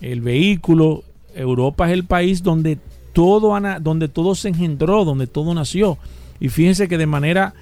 el 0.00 0.20
vehículo. 0.20 1.02
Europa 1.34 1.88
es 1.88 1.92
el 1.92 2.04
país 2.04 2.44
donde 2.44 2.78
todo, 3.12 3.58
donde 3.80 4.06
todo 4.08 4.36
se 4.36 4.50
engendró, 4.50 5.04
donde 5.04 5.26
todo 5.26 5.54
nació. 5.54 5.98
Y 6.38 6.50
fíjense 6.50 6.86
que 6.86 6.98
de 6.98 7.06
manera 7.06 7.52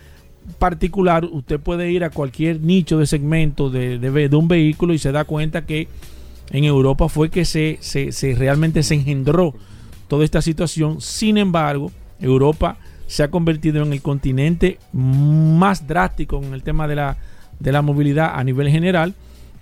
particular 0.59 1.25
usted 1.25 1.59
puede 1.61 1.91
ir 1.91 2.05
a 2.05 2.11
cualquier 2.11 2.61
nicho 2.61 2.99
de 2.99 3.07
segmento 3.07 3.71
de, 3.71 3.99
de 3.99 4.37
un 4.37 4.49
vehículo 4.49 4.93
y 4.95 4.99
se 4.99 5.13
da 5.13 5.25
cuenta 5.25 5.65
que 5.67 5.89
en 6.51 6.65
Europa 6.65 7.09
fue 7.09 7.31
que 7.31 7.45
se, 7.45 7.79
se- 7.81 8.13
se 8.13 8.35
realmente 8.35 8.83
se 8.83 8.95
engendró 8.95 9.55
toda 10.09 10.25
esta 10.25 10.43
situación. 10.43 11.01
Sin 11.01 11.39
embargo, 11.39 11.91
Europa 12.21 12.77
se 13.07 13.23
ha 13.23 13.31
convertido 13.31 13.83
en 13.83 13.93
el 13.93 14.03
continente 14.03 14.79
más 14.93 15.87
drástico 15.87 16.43
en 16.43 16.53
el 16.55 16.63
tema 16.63 16.87
de 16.89 16.97
la, 16.97 17.17
de 17.61 17.73
la 17.73 17.83
movilidad 17.83 18.33
a 18.35 18.45
nivel 18.45 18.69
general. 18.69 19.15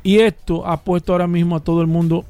Y 0.03 0.18
esto 0.18 0.66
ha 0.66 0.83
puesto 0.83 1.12
ahora 1.12 1.29
mismo 1.29 1.55
a 1.57 1.61
todo 1.61 1.81
el 1.81 1.87
mundo, 1.87 2.25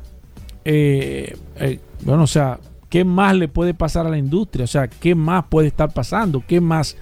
eh, 0.64 1.36
eh, 1.56 1.80
bueno, 2.04 2.24
o 2.24 2.26
sea, 2.26 2.58
¿qué 2.90 3.04
más 3.04 3.34
le 3.34 3.48
puede 3.48 3.72
pasar 3.72 4.06
a 4.06 4.10
la 4.10 4.18
industria? 4.18 4.64
O 4.64 4.68
sea, 4.68 4.88
¿qué 4.88 5.14
más 5.14 5.44
puede 5.48 5.68
estar 5.68 5.92
pasando? 5.92 6.42
¿Qué 6.46 6.60
más 6.60 6.96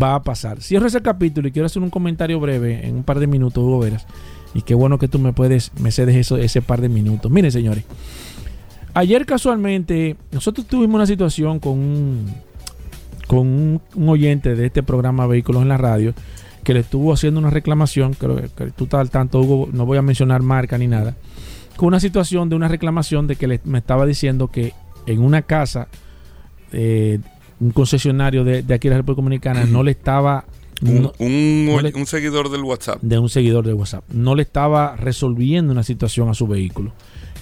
va 0.00 0.14
a 0.14 0.22
pasar? 0.22 0.60
Cierro 0.62 0.86
ese 0.86 1.02
capítulo 1.02 1.48
y 1.48 1.52
quiero 1.52 1.66
hacer 1.66 1.82
un 1.82 1.90
comentario 1.90 2.38
breve 2.40 2.86
en 2.86 2.96
un 2.96 3.02
par 3.02 3.18
de 3.20 3.26
minutos, 3.26 3.62
Hugo 3.62 3.80
Veras. 3.80 4.06
Y 4.54 4.62
qué 4.62 4.74
bueno 4.74 4.98
que 4.98 5.08
tú 5.08 5.18
me 5.18 5.32
puedes, 5.32 5.72
me 5.80 5.90
cedes 5.90 6.16
eso, 6.16 6.36
ese 6.36 6.60
par 6.62 6.80
de 6.80 6.88
minutos. 6.88 7.30
Miren, 7.30 7.50
señores. 7.50 7.84
Ayer 8.94 9.24
casualmente 9.24 10.16
nosotros 10.30 10.66
tuvimos 10.66 10.96
una 10.96 11.06
situación 11.06 11.58
con 11.58 11.78
un, 11.78 12.26
con 13.26 13.80
un, 13.94 14.08
oyente 14.08 14.54
de 14.54 14.66
este 14.66 14.82
programa 14.82 15.26
Vehículos 15.26 15.62
en 15.62 15.68
la 15.68 15.78
Radio 15.78 16.12
que 16.62 16.74
le 16.74 16.80
estuvo 16.80 17.12
haciendo 17.12 17.40
una 17.40 17.50
reclamación, 17.50 18.12
creo 18.14 18.36
que 18.36 18.70
tú 18.70 18.84
estás 18.84 19.00
al 19.00 19.10
tanto, 19.10 19.40
Hugo, 19.40 19.68
no 19.72 19.86
voy 19.86 19.98
a 19.98 20.02
mencionar 20.02 20.42
marca 20.42 20.78
ni 20.78 20.86
nada, 20.86 21.16
con 21.76 21.88
una 21.88 21.98
situación 21.98 22.48
de 22.50 22.54
una 22.54 22.68
reclamación 22.68 23.26
de 23.26 23.34
que 23.36 23.48
le- 23.48 23.60
me 23.64 23.78
estaba 23.78 24.06
diciendo 24.06 24.48
que 24.48 24.72
en 25.06 25.22
una 25.24 25.42
casa, 25.42 25.88
eh, 26.72 27.18
un 27.62 27.70
concesionario 27.70 28.44
de, 28.44 28.62
de 28.62 28.74
aquí 28.74 28.88
de 28.88 28.94
la 28.94 28.98
República 28.98 29.22
Dominicana 29.22 29.64
no 29.66 29.82
le 29.82 29.92
estaba... 29.92 30.44
Un, 30.82 31.02
no- 31.02 31.12
un- 31.20 31.66
no 31.66 31.80
le- 31.80 31.92
un 31.94 32.06
seguidor 32.06 32.50
del 32.50 32.62
WhatsApp. 32.62 32.98
de 33.02 33.18
un 33.18 33.28
seguidor 33.28 33.64
de 33.64 33.72
WhatsApp. 33.72 34.02
No 34.12 34.34
le 34.34 34.42
estaba 34.42 34.96
resolviendo 34.96 35.72
una 35.72 35.84
situación 35.84 36.28
a 36.28 36.34
su 36.34 36.46
vehículo. 36.48 36.92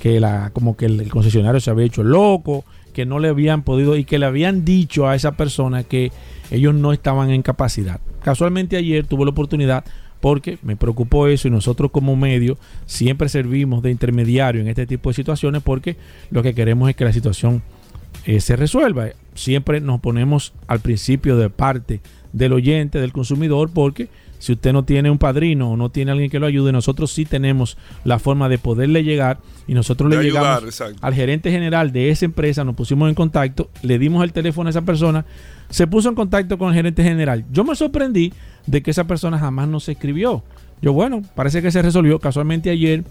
Que 0.02 0.20
la, 0.20 0.50
como 0.52 0.76
que 0.76 0.86
el, 0.86 1.00
el 1.00 1.08
concesionario 1.10 1.58
se 1.60 1.70
había 1.70 1.86
hecho 1.86 2.02
loco, 2.02 2.64
que 2.92 3.06
no 3.06 3.18
le 3.18 3.28
habían 3.28 3.62
podido 3.62 3.96
y 3.96 4.04
que 4.04 4.18
le 4.18 4.26
habían 4.26 4.64
dicho 4.64 5.08
a 5.08 5.14
esa 5.14 5.32
persona 5.32 5.84
que 5.84 6.12
ellos 6.50 6.74
no 6.74 6.92
estaban 6.92 7.30
en 7.30 7.40
capacidad. 7.42 8.00
Casualmente 8.22 8.76
ayer 8.76 9.06
tuve 9.06 9.24
la 9.24 9.30
oportunidad 9.30 9.84
porque 10.20 10.58
me 10.62 10.76
preocupó 10.76 11.26
eso 11.28 11.48
y 11.48 11.50
nosotros 11.50 11.90
como 11.90 12.14
medio 12.16 12.58
siempre 12.84 13.30
servimos 13.30 13.82
de 13.82 13.90
intermediario 13.90 14.60
en 14.60 14.68
este 14.68 14.86
tipo 14.86 15.08
de 15.08 15.14
situaciones 15.14 15.62
porque 15.62 15.96
lo 16.30 16.42
que 16.42 16.54
queremos 16.54 16.90
es 16.90 16.96
que 16.96 17.04
la 17.06 17.12
situación 17.14 17.62
eh, 18.24 18.40
se 18.40 18.56
resuelva. 18.56 19.08
Siempre 19.34 19.80
nos 19.80 20.00
ponemos 20.00 20.52
al 20.66 20.80
principio 20.80 21.36
de 21.36 21.50
parte 21.50 22.00
del 22.32 22.52
oyente, 22.52 23.00
del 23.00 23.12
consumidor, 23.12 23.70
porque 23.72 24.08
si 24.38 24.52
usted 24.52 24.72
no 24.72 24.84
tiene 24.84 25.10
un 25.10 25.18
padrino 25.18 25.72
o 25.72 25.76
no 25.76 25.90
tiene 25.90 26.12
alguien 26.12 26.30
que 26.30 26.38
lo 26.38 26.46
ayude, 26.46 26.72
nosotros 26.72 27.12
sí 27.12 27.26
tenemos 27.26 27.76
la 28.04 28.18
forma 28.18 28.48
de 28.48 28.58
poderle 28.58 29.04
llegar 29.04 29.38
y 29.68 29.74
nosotros 29.74 30.10
De 30.10 30.16
le 30.16 30.22
ayudar, 30.22 30.42
llegamos 30.42 30.64
exacto. 30.64 30.98
al 31.02 31.14
gerente 31.14 31.50
general 31.50 31.92
de 31.92 32.10
esa 32.10 32.24
empresa, 32.24 32.64
nos 32.64 32.74
pusimos 32.74 33.08
en 33.08 33.14
contacto, 33.14 33.68
le 33.82 33.98
dimos 33.98 34.24
el 34.24 34.32
teléfono 34.32 34.68
a 34.68 34.70
esa 34.70 34.82
persona, 34.82 35.26
se 35.68 35.86
puso 35.86 36.08
en 36.08 36.14
contacto 36.14 36.56
con 36.56 36.70
el 36.70 36.74
gerente 36.74 37.02
general. 37.02 37.44
Yo 37.52 37.64
me 37.64 37.76
sorprendí 37.76 38.32
de 38.66 38.82
que 38.82 38.90
esa 38.90 39.04
persona 39.04 39.38
jamás 39.38 39.68
nos 39.68 39.88
escribió. 39.88 40.42
Yo, 40.82 40.94
bueno, 40.94 41.22
parece 41.34 41.60
que 41.60 41.70
se 41.70 41.82
resolvió. 41.82 42.18
Casualmente 42.18 42.70
ayer 42.70 43.04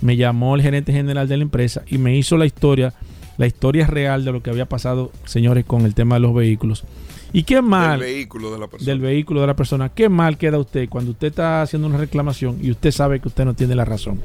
me 0.00 0.16
llamó 0.16 0.54
el 0.54 0.62
gerente 0.62 0.92
general 0.92 1.26
de 1.28 1.36
la 1.36 1.42
empresa 1.42 1.82
y 1.88 1.98
me 1.98 2.16
hizo 2.16 2.36
la 2.36 2.46
historia, 2.46 2.94
la 3.36 3.46
historia 3.46 3.86
real 3.86 4.24
de 4.24 4.32
lo 4.32 4.42
que 4.42 4.50
había 4.50 4.66
pasado, 4.66 5.10
señores, 5.24 5.64
con 5.64 5.82
el 5.84 5.94
tema 5.94 6.16
de 6.16 6.20
los 6.20 6.34
vehículos. 6.34 6.84
Y 7.32 7.42
qué 7.42 7.60
mal 7.60 8.00
Del 8.00 8.08
vehículo 8.08 8.50
de 8.52 8.58
la 8.58 8.66
persona. 8.68 8.90
del 8.90 9.00
vehículo 9.00 9.40
de 9.42 9.46
la 9.48 9.56
persona, 9.56 9.88
qué 9.90 10.08
mal 10.08 10.38
queda 10.38 10.58
usted 10.58 10.88
cuando 10.88 11.10
usted 11.10 11.28
está 11.28 11.62
haciendo 11.62 11.88
una 11.88 11.98
reclamación 11.98 12.58
y 12.62 12.70
usted 12.70 12.90
sabe 12.92 13.20
que 13.20 13.28
usted 13.28 13.44
no 13.44 13.54
tiene 13.54 13.74
la 13.74 13.84
razón. 13.84 14.20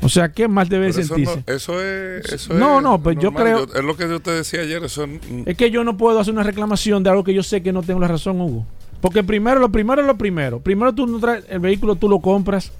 O 0.00 0.08
sea, 0.08 0.30
qué 0.30 0.46
mal 0.46 0.68
debe 0.68 0.88
eso, 0.88 1.02
sentirse. 1.02 1.42
no, 1.46 1.52
eso 1.52 1.82
es. 1.82 2.24
Eso 2.32 2.54
No, 2.54 2.78
es 2.78 2.84
no, 2.84 3.02
pues 3.02 3.18
yo 3.20 3.32
creo- 3.34 3.64
es 3.64 3.84
lo 3.84 3.96
que 3.96 4.08
yo 4.08 4.20
te 4.20 4.30
decía 4.30 4.60
ayer. 4.60 4.82
Eso 4.84 5.04
es- 5.04 5.10
Es 5.44 5.56
que 5.56 5.70
yo 5.72 5.82
no 5.82 5.96
puedo 5.96 6.20
hacer 6.20 6.32
una 6.32 6.44
reclamación 6.44 7.02
de 7.02 7.10
algo 7.10 7.24
que 7.24 7.34
yo 7.34 7.42
sé 7.42 7.62
que 7.64 7.72
no 7.72 7.82
tengo 7.82 7.98
la 7.98 8.06
razón, 8.08 8.40
Hugo. 8.40 8.64
Porque 9.00 9.24
primero, 9.24 9.58
lo 9.60 9.70
primero 9.70 10.00
es 10.00 10.06
lo 10.06 10.16
primero. 10.16 10.60
Primero 10.60 10.94
tú 10.94 11.06
no 11.08 11.18
traes 11.18 11.44
el 11.48 11.58
vehículo, 11.58 11.96
tú 11.96 12.08
lo 12.08 12.20
compras. 12.20 12.70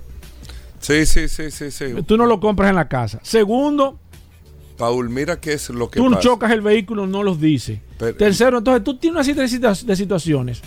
sí, 0.80 1.04
sí, 1.06 1.28
sí, 1.28 1.50
sí, 1.50 1.70
sí. 1.72 1.86
Tú 2.06 2.16
no 2.16 2.24
lo 2.24 2.38
compras 2.38 2.70
en 2.70 2.76
la 2.76 2.88
casa. 2.88 3.18
Segundo, 3.24 3.98
Paul, 4.78 5.10
mira 5.10 5.38
qué 5.40 5.52
es 5.52 5.68
lo 5.70 5.90
que 5.90 5.98
tú 6.00 6.08
pasa. 6.08 6.22
chocas 6.22 6.50
el 6.52 6.60
vehículo, 6.62 7.06
no 7.06 7.22
los 7.22 7.38
dice. 7.40 7.82
Pero- 7.98 8.16
Tercero, 8.16 8.58
entonces 8.58 8.82
tú 8.84 8.96
tienes 8.96 9.16
una 9.16 9.24
serie 9.24 9.42
de 9.42 9.48
situa- 9.48 9.84
de 9.84 9.96
situaciones 9.96 10.60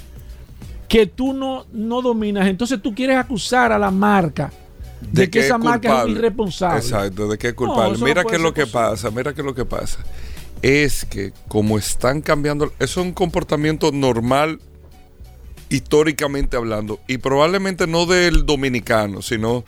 que 0.88 1.08
tú 1.08 1.34
no, 1.34 1.65
no 1.71 2.02
dominas. 2.02 2.47
Entonces 2.47 2.82
tú 2.82 2.93
quieres 2.93 3.17
acusar 3.17 3.71
a 3.71 3.80
la 3.80 3.89
marca 3.89 4.52
de, 5.00 5.30
que, 5.30 5.39
es 5.39 5.45
esa 5.45 5.58
marca 5.58 6.04
es 6.04 6.10
irresponsable. 6.10 6.78
Exacto, 6.80 7.28
de 7.30 7.38
que 7.38 7.47
es 7.47 7.54
culpable. 7.54 7.97
no 7.97 8.06
mira 8.06 8.24
qué 8.26 8.36
es 8.36 8.41
lo 8.41 8.54
que 8.54 8.63
posible. 8.67 8.82
pasa, 8.89 9.10
mira 9.12 9.34
qué 9.34 9.41
es 9.41 9.45
lo 9.45 9.56
que 9.56 9.65
pasa. 9.65 10.00
Es 10.62 11.06
que 11.06 11.32
como 11.47 11.78
están 11.80 12.21
cambiando, 12.21 12.65
eso 12.80 13.00
es 13.02 13.08
un 13.08 13.13
comportamiento 13.13 13.91
normal 13.91 14.60
históricamente 15.69 16.58
hablando 16.58 17.00
y 17.08 17.17
probablemente 17.17 17.88
no 17.88 18.06
del 18.06 18.45
dominicano, 18.45 19.21
sino 19.21 19.63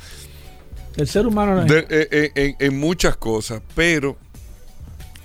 El 0.98 1.08
ser 1.08 1.26
humano 1.26 1.64
de- 1.64 1.80
eh, 1.90 2.08
eh, 2.12 2.32
en, 2.36 2.56
en 2.74 2.80
muchas 2.80 3.16
cosas, 3.18 3.62
pero 3.74 4.18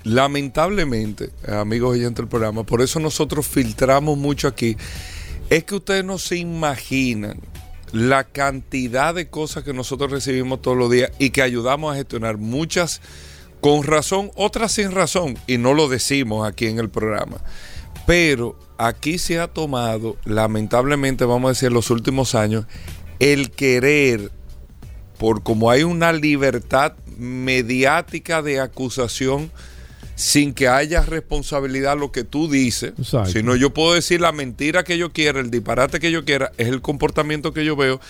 lamentablemente, 0.05 1.31
amigos 1.47 1.93
oyentes 1.93 2.17
del 2.17 2.29
programa, 2.29 2.65
por 2.65 2.83
eso 2.83 3.01
nosotros 3.01 3.47
filtramos 3.47 4.19
mucho 4.19 4.49
aquí, 4.49 4.77
es 5.51 5.65
que 5.65 5.77
ustedes 5.77 6.05
no 6.05 6.19
se 6.19 6.37
imaginan 6.37 7.41
la 7.93 8.25
cantidad 8.25 9.15
de 9.15 9.29
cosas 9.29 9.65
que 9.65 9.73
nosotros 9.73 10.11
recibimos 10.11 10.61
todos 10.61 10.77
los 10.77 10.91
días 10.91 11.11
y 11.19 11.31
que 11.31 11.43
ayudamos 11.43 11.93
a 11.93 11.97
gestionar, 11.97 12.37
muchas 12.37 13.01
con 13.61 13.83
razón, 13.83 14.31
otras 14.37 14.73
sin 14.73 14.93
razón, 14.93 15.37
y 15.47 15.59
no 15.59 15.75
lo 15.75 15.89
decimos 15.89 16.47
aquí 16.47 16.67
en 16.67 16.79
el 16.79 16.91
programa. 16.91 17.39
Pero 18.07 18.59
aquí 18.79 19.19
se 19.19 19.41
ha 19.41 19.49
tomado, 19.49 20.17
lamentablemente, 20.25 21.25
vamos 21.25 21.49
a 21.49 21.53
decir, 21.53 21.69
en 21.69 21.75
los 21.75 21.91
últimos 21.91 22.35
años, 22.35 22.67
el 23.19 23.51
querer 23.51 24.31
por 25.19 25.43
como 25.43 25.71
hay 25.71 25.83
una 25.83 26.13
libertad 26.13 26.95
mediática 27.19 28.41
de 28.41 28.61
acusación 28.61 29.51
sin 30.19 30.53
que 30.53 30.67
haya 30.67 31.03
responsabilidad 31.03 31.97
lo 31.97 32.11
que 32.11 32.25
tú 32.25 32.51
dices, 32.51 32.93
Exacto. 32.99 33.31
sino 33.31 33.55
yo 33.55 33.73
puedo 33.73 33.95
decir 33.95 34.21
la 34.21 34.33
mentira 34.33 34.83
que 34.83 34.99
yo 34.99 35.13
quiera, 35.13 35.39
el 35.39 35.49
disparate 35.49 36.01
que 36.01 36.11
yo 36.11 36.25
quiera, 36.25 36.51
es 36.59 36.67
el 36.67 36.81
comportamiento 36.81 37.53
que 37.53 37.65
yo 37.65 37.77
veo 37.77 38.01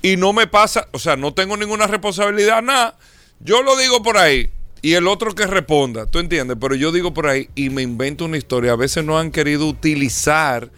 y 0.00 0.16
no 0.16 0.32
me 0.32 0.46
pasa, 0.46 0.86
o 0.92 1.00
sea, 1.00 1.16
no 1.16 1.34
tengo 1.34 1.56
ninguna 1.56 1.88
responsabilidad, 1.88 2.62
nada, 2.62 2.96
yo 3.40 3.64
lo 3.64 3.76
digo 3.76 4.04
por 4.04 4.18
ahí 4.18 4.50
y 4.82 4.92
el 4.92 5.08
otro 5.08 5.34
que 5.34 5.48
responda, 5.48 6.06
¿tú 6.06 6.20
entiendes? 6.20 6.56
Pero 6.60 6.76
yo 6.76 6.92
digo 6.92 7.12
por 7.12 7.26
ahí 7.26 7.48
y 7.56 7.70
me 7.70 7.82
invento 7.82 8.26
una 8.26 8.36
historia, 8.36 8.70
a 8.70 8.76
veces 8.76 9.04
no 9.04 9.18
han 9.18 9.32
querido 9.32 9.66
utilizar 9.66 10.70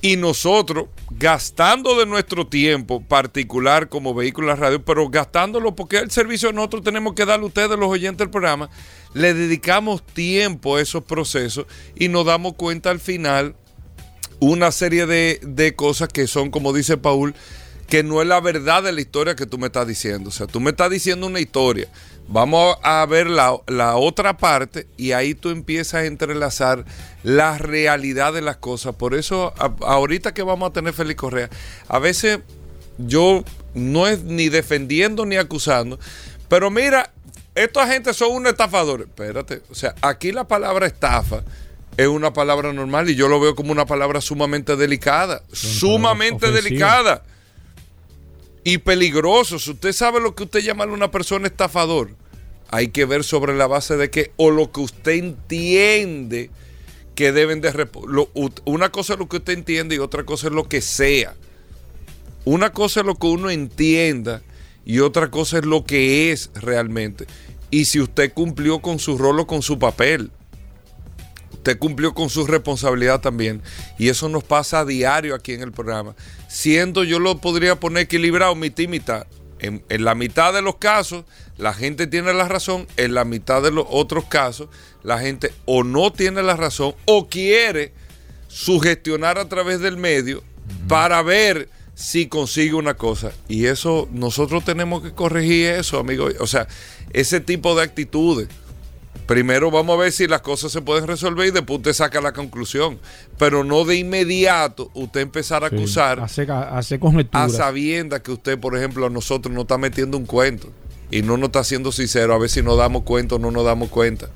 y 0.00 0.16
nosotros 0.16 0.86
gastando 1.10 1.98
de 1.98 2.06
nuestro 2.06 2.46
tiempo 2.46 3.02
particular 3.02 3.88
como 3.88 4.14
vehículo 4.14 4.46
de 4.46 4.54
la 4.54 4.60
radio, 4.60 4.84
pero 4.84 5.08
gastándolo 5.08 5.74
porque 5.74 5.98
el 5.98 6.12
servicio 6.12 6.52
nosotros 6.52 6.84
tenemos 6.84 7.14
que 7.14 7.24
darle 7.24 7.44
a 7.44 7.48
ustedes, 7.48 7.70
los 7.70 7.88
oyentes 7.88 8.18
del 8.18 8.30
programa, 8.30 8.70
le 9.16 9.32
dedicamos 9.32 10.04
tiempo 10.04 10.76
a 10.76 10.82
esos 10.82 11.02
procesos 11.02 11.64
y 11.94 12.08
nos 12.08 12.26
damos 12.26 12.52
cuenta 12.52 12.90
al 12.90 13.00
final 13.00 13.56
una 14.40 14.70
serie 14.72 15.06
de, 15.06 15.40
de 15.42 15.74
cosas 15.74 16.08
que 16.08 16.26
son, 16.26 16.50
como 16.50 16.74
dice 16.74 16.98
Paul, 16.98 17.34
que 17.88 18.02
no 18.02 18.20
es 18.20 18.28
la 18.28 18.40
verdad 18.42 18.82
de 18.82 18.92
la 18.92 19.00
historia 19.00 19.34
que 19.34 19.46
tú 19.46 19.56
me 19.56 19.68
estás 19.68 19.86
diciendo. 19.86 20.28
O 20.28 20.32
sea, 20.32 20.46
tú 20.46 20.60
me 20.60 20.68
estás 20.68 20.90
diciendo 20.90 21.26
una 21.26 21.40
historia. 21.40 21.88
Vamos 22.28 22.76
a 22.82 23.06
ver 23.06 23.28
la, 23.28 23.56
la 23.68 23.96
otra 23.96 24.36
parte 24.36 24.86
y 24.98 25.12
ahí 25.12 25.34
tú 25.34 25.48
empiezas 25.48 25.94
a 25.94 26.04
entrelazar 26.04 26.84
la 27.22 27.56
realidad 27.56 28.34
de 28.34 28.42
las 28.42 28.58
cosas. 28.58 28.96
Por 28.96 29.14
eso, 29.14 29.54
ahorita 29.80 30.34
que 30.34 30.42
vamos 30.42 30.68
a 30.68 30.72
tener 30.74 30.92
Félix 30.92 31.18
Correa, 31.18 31.48
a 31.88 31.98
veces 31.98 32.40
yo 32.98 33.44
no 33.72 34.08
es 34.08 34.24
ni 34.24 34.50
defendiendo 34.50 35.24
ni 35.24 35.36
acusando, 35.36 35.98
pero 36.50 36.70
mira, 36.70 37.14
esta 37.56 37.86
gente 37.88 38.14
son 38.14 38.32
unos 38.36 38.52
estafadores. 38.52 39.08
Espérate, 39.08 39.62
o 39.70 39.74
sea, 39.74 39.94
aquí 40.02 40.30
la 40.30 40.46
palabra 40.46 40.86
estafa 40.86 41.42
es 41.96 42.06
una 42.06 42.32
palabra 42.32 42.72
normal 42.72 43.08
y 43.10 43.14
yo 43.16 43.26
lo 43.28 43.40
veo 43.40 43.56
como 43.56 43.72
una 43.72 43.86
palabra 43.86 44.20
sumamente 44.20 44.76
delicada, 44.76 45.42
sumamente 45.52 46.46
delicada 46.52 47.24
y 48.64 48.78
peligroso. 48.78 49.58
Si 49.58 49.70
usted 49.70 49.92
sabe 49.92 50.20
lo 50.20 50.34
que 50.34 50.44
usted 50.44 50.60
llama 50.60 50.84
a 50.84 50.88
una 50.88 51.10
persona 51.10 51.46
estafador, 51.46 52.10
hay 52.68 52.88
que 52.88 53.04
ver 53.04 53.24
sobre 53.24 53.56
la 53.56 53.66
base 53.66 53.96
de 53.96 54.10
que, 54.10 54.32
o 54.36 54.50
lo 54.50 54.70
que 54.72 54.80
usted 54.80 55.12
entiende 55.12 56.50
que 57.14 57.32
deben 57.32 57.62
de... 57.62 57.72
lo- 58.06 58.30
una 58.66 58.90
cosa 58.90 59.14
es 59.14 59.18
lo 59.18 59.28
que 59.28 59.38
usted 59.38 59.54
entiende 59.54 59.94
y 59.94 59.98
otra 59.98 60.24
cosa 60.24 60.48
es 60.48 60.52
lo 60.52 60.68
que 60.68 60.82
sea. 60.82 61.34
Una 62.44 62.70
cosa 62.72 63.00
es 63.00 63.06
lo 63.06 63.14
que 63.14 63.26
uno 63.26 63.48
entienda 63.50 64.42
y 64.84 64.98
otra 64.98 65.30
cosa 65.30 65.58
es 65.58 65.64
lo 65.64 65.84
que 65.84 66.30
es 66.32 66.50
realmente. 66.54 67.26
Y 67.76 67.84
si 67.84 68.00
usted 68.00 68.32
cumplió 68.32 68.80
con 68.80 68.98
su 68.98 69.18
rol 69.18 69.40
o 69.40 69.46
con 69.46 69.60
su 69.60 69.78
papel. 69.78 70.30
Usted 71.52 71.78
cumplió 71.78 72.14
con 72.14 72.30
su 72.30 72.46
responsabilidad 72.46 73.20
también. 73.20 73.60
Y 73.98 74.08
eso 74.08 74.30
nos 74.30 74.44
pasa 74.44 74.80
a 74.80 74.84
diario 74.86 75.34
aquí 75.34 75.52
en 75.52 75.60
el 75.60 75.72
programa. 75.72 76.16
Siendo 76.48 77.04
yo 77.04 77.18
lo 77.18 77.36
podría 77.36 77.78
poner 77.78 78.04
equilibrado, 78.04 78.54
mitad 78.54 78.84
y 78.84 78.88
mitad. 78.88 79.26
En, 79.58 79.84
en 79.90 80.04
la 80.06 80.14
mitad 80.14 80.54
de 80.54 80.62
los 80.62 80.76
casos, 80.76 81.26
la 81.58 81.74
gente 81.74 82.06
tiene 82.06 82.32
la 82.32 82.48
razón. 82.48 82.88
En 82.96 83.12
la 83.12 83.26
mitad 83.26 83.62
de 83.62 83.72
los 83.72 83.84
otros 83.90 84.24
casos, 84.24 84.70
la 85.02 85.18
gente 85.18 85.52
o 85.66 85.84
no 85.84 86.10
tiene 86.10 86.42
la 86.42 86.56
razón 86.56 86.94
o 87.04 87.28
quiere 87.28 87.92
sugestionar 88.48 89.38
a 89.38 89.50
través 89.50 89.80
del 89.80 89.98
medio 89.98 90.42
para 90.88 91.20
ver 91.20 91.68
si 91.96 92.26
consigue 92.28 92.74
una 92.74 92.94
cosa. 92.94 93.32
Y 93.48 93.66
eso, 93.66 94.06
nosotros 94.12 94.64
tenemos 94.64 95.02
que 95.02 95.12
corregir 95.12 95.68
eso, 95.68 95.98
amigo. 95.98 96.28
O 96.40 96.46
sea, 96.46 96.68
ese 97.20 97.40
tipo 97.40 97.74
de 97.74 97.82
actitudes. 97.82 98.48
Primero 99.26 99.72
vamos 99.72 99.94
a 99.96 100.02
ver 100.02 100.12
si 100.12 100.28
las 100.28 100.40
cosas 100.40 100.70
se 100.70 100.82
pueden 100.82 101.08
resolver 101.08 101.48
y 101.48 101.50
después 101.50 101.78
usted 101.78 101.92
saca 101.94 102.20
la 102.20 102.32
conclusión. 102.32 102.98
Pero 103.38 103.64
no 103.64 103.84
de 103.84 103.96
inmediato 103.96 104.90
usted 104.94 105.20
empezar 105.20 105.64
a 105.64 105.68
Sí, 105.70 105.74
acusar 105.76 106.20
hace, 106.20 106.46
hace 106.48 107.00
a 107.32 107.48
sabiendas 107.48 108.20
que 108.20 108.30
usted, 108.30 108.56
por 108.58 108.76
ejemplo, 108.76 109.04
a 109.06 109.10
nosotros 109.10 109.52
nos 109.52 109.62
está 109.62 109.78
metiendo 109.78 110.16
un 110.16 110.26
cuento 110.26 110.70
y 111.10 111.22
no 111.22 111.36
nos 111.36 111.48
está 111.48 111.64
siendo 111.64 111.90
sincero, 111.90 112.34
a 112.34 112.38
ver 112.38 112.50
si 112.50 112.62
nos 112.62 112.76
damos 112.78 113.02
cuenta 113.02 113.34
o 113.34 113.38
no 113.40 113.50
nos 113.50 113.64
damos 113.64 113.88
cuenta 113.88 114.28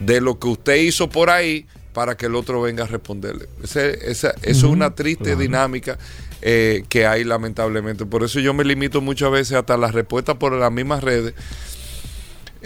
de 0.00 0.20
lo 0.20 0.38
que 0.40 0.48
usted 0.48 0.76
hizo 0.76 1.08
por 1.08 1.30
ahí 1.30 1.66
para 1.92 2.16
que 2.16 2.26
el 2.26 2.34
otro 2.34 2.60
venga 2.62 2.84
a 2.84 2.86
responderle. 2.88 3.48
Ese- 3.62 4.10
esa- 4.10 4.30
eso 4.42 4.42
es 4.42 4.62
una 4.64 4.94
triste 4.96 5.24
claro. 5.24 5.38
dinámica 5.38 5.98
eh, 6.42 6.84
que 6.88 7.06
hay 7.06 7.22
lamentablemente. 7.24 8.04
Por 8.04 8.24
eso 8.24 8.40
yo 8.40 8.52
me 8.52 8.64
limito 8.64 9.00
muchas 9.00 9.30
veces 9.30 9.56
hasta 9.56 9.76
las 9.76 9.94
respuestas 9.94 10.36
por 10.36 10.52
las 10.52 10.72
mismas 10.72 11.02
redes. 11.04 11.32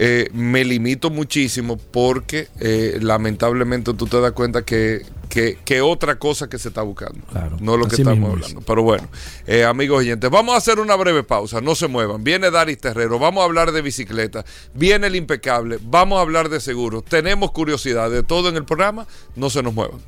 Eh, 0.01 0.31
me 0.33 0.65
limito 0.65 1.11
muchísimo 1.11 1.77
porque 1.77 2.47
eh, 2.61 2.99
lamentablemente 3.03 3.93
tú 3.95 4.07
te 4.07 4.21
das 4.21 4.31
cuenta 4.31 4.65
que, 4.65 5.05
que, 5.29 5.59
que 5.65 5.81
otra 5.81 6.21
cosa 6.21 6.49
que 6.49 6.57
se 6.57 6.69
está 6.69 6.83
buscando. 6.83 7.19
Claro, 7.27 7.57
no 7.61 7.77
lo 7.77 7.89
que 7.89 7.97
estamos 7.97 8.29
es. 8.29 8.35
hablando. 8.37 8.61
Pero 8.61 8.83
bueno, 8.85 9.09
eh, 9.49 9.65
amigos 9.65 9.99
oyentes, 9.99 10.31
vamos 10.31 10.55
a 10.55 10.59
hacer 10.59 10.79
una 10.79 10.95
breve 10.95 11.25
pausa, 11.25 11.61
no 11.61 11.75
se 11.75 11.89
muevan. 11.89 12.23
Viene 12.23 12.53
Daris 12.53 12.79
Terrero, 12.79 13.19
vamos 13.19 13.43
a 13.43 13.45
hablar 13.47 13.73
de 13.73 13.83
bicicleta, 13.83 14.45
viene 14.73 15.09
el 15.09 15.17
impecable, 15.17 15.81
vamos 15.83 16.21
a 16.21 16.23
hablar 16.23 16.49
de 16.49 16.61
seguros. 16.61 17.05
Tenemos 17.05 17.51
curiosidad 17.51 18.09
de 18.09 18.23
todo 18.23 18.51
en 18.51 18.55
el 18.55 18.65
programa, 18.65 19.09
no 19.35 19.51
se 19.51 19.65
nos 19.65 19.75
muevan. 19.75 19.99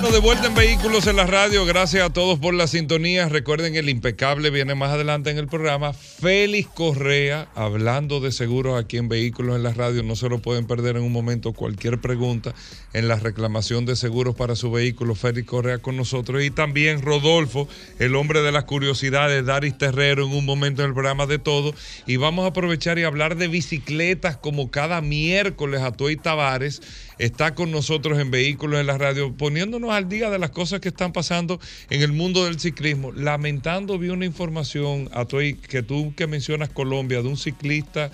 Bueno, 0.00 0.14
de 0.14 0.22
vuelta 0.22 0.46
en 0.46 0.54
Vehículos 0.54 1.06
en 1.08 1.16
la 1.16 1.26
Radio. 1.26 1.66
Gracias 1.66 2.02
a 2.02 2.10
todos 2.10 2.38
por 2.38 2.54
la 2.54 2.66
sintonía. 2.66 3.28
Recuerden, 3.28 3.76
el 3.76 3.90
impecable 3.90 4.48
viene 4.48 4.74
más 4.74 4.92
adelante 4.92 5.28
en 5.28 5.36
el 5.36 5.46
programa. 5.46 5.92
Félix 5.92 6.68
Correa, 6.68 7.50
hablando 7.54 8.18
de 8.18 8.32
seguros 8.32 8.82
aquí 8.82 8.96
en 8.96 9.10
Vehículos 9.10 9.56
en 9.56 9.62
la 9.62 9.74
Radio. 9.74 10.02
No 10.02 10.16
se 10.16 10.30
lo 10.30 10.38
pueden 10.38 10.66
perder 10.66 10.96
en 10.96 11.02
un 11.02 11.12
momento. 11.12 11.52
Cualquier 11.52 12.00
pregunta 12.00 12.54
en 12.94 13.08
la 13.08 13.16
reclamación 13.16 13.84
de 13.84 13.94
seguros 13.94 14.34
para 14.34 14.56
su 14.56 14.70
vehículo. 14.70 15.14
Félix 15.14 15.46
Correa 15.46 15.76
con 15.76 15.98
nosotros. 15.98 16.42
Y 16.42 16.50
también 16.50 17.02
Rodolfo, 17.02 17.68
el 17.98 18.16
hombre 18.16 18.40
de 18.40 18.52
las 18.52 18.64
curiosidades, 18.64 19.44
Daris 19.44 19.76
Terrero, 19.76 20.24
en 20.24 20.32
un 20.32 20.46
momento 20.46 20.80
en 20.80 20.88
el 20.88 20.94
programa 20.94 21.26
de 21.26 21.38
todo. 21.38 21.74
Y 22.06 22.16
vamos 22.16 22.46
a 22.46 22.48
aprovechar 22.48 22.98
y 22.98 23.02
hablar 23.02 23.36
de 23.36 23.48
bicicletas 23.48 24.38
como 24.38 24.70
cada 24.70 25.02
miércoles 25.02 25.82
a 25.82 25.92
Toy 25.92 26.16
Tavares 26.16 26.80
está 27.20 27.54
con 27.54 27.70
nosotros 27.70 28.18
en 28.18 28.30
Vehículos 28.30 28.80
en 28.80 28.86
la 28.86 28.96
Radio, 28.96 29.32
poniéndonos 29.36 29.90
al 29.90 30.08
día 30.08 30.30
de 30.30 30.38
las 30.38 30.50
cosas 30.50 30.80
que 30.80 30.88
están 30.88 31.12
pasando 31.12 31.60
en 31.90 32.00
el 32.00 32.12
mundo 32.12 32.46
del 32.46 32.58
ciclismo. 32.58 33.12
Lamentando, 33.12 33.98
vi 33.98 34.08
una 34.08 34.24
información, 34.24 35.10
Atoy, 35.12 35.54
que 35.54 35.82
tú 35.82 36.14
que 36.16 36.26
mencionas 36.26 36.70
Colombia, 36.70 37.20
de 37.20 37.28
un 37.28 37.36
ciclista 37.36 38.10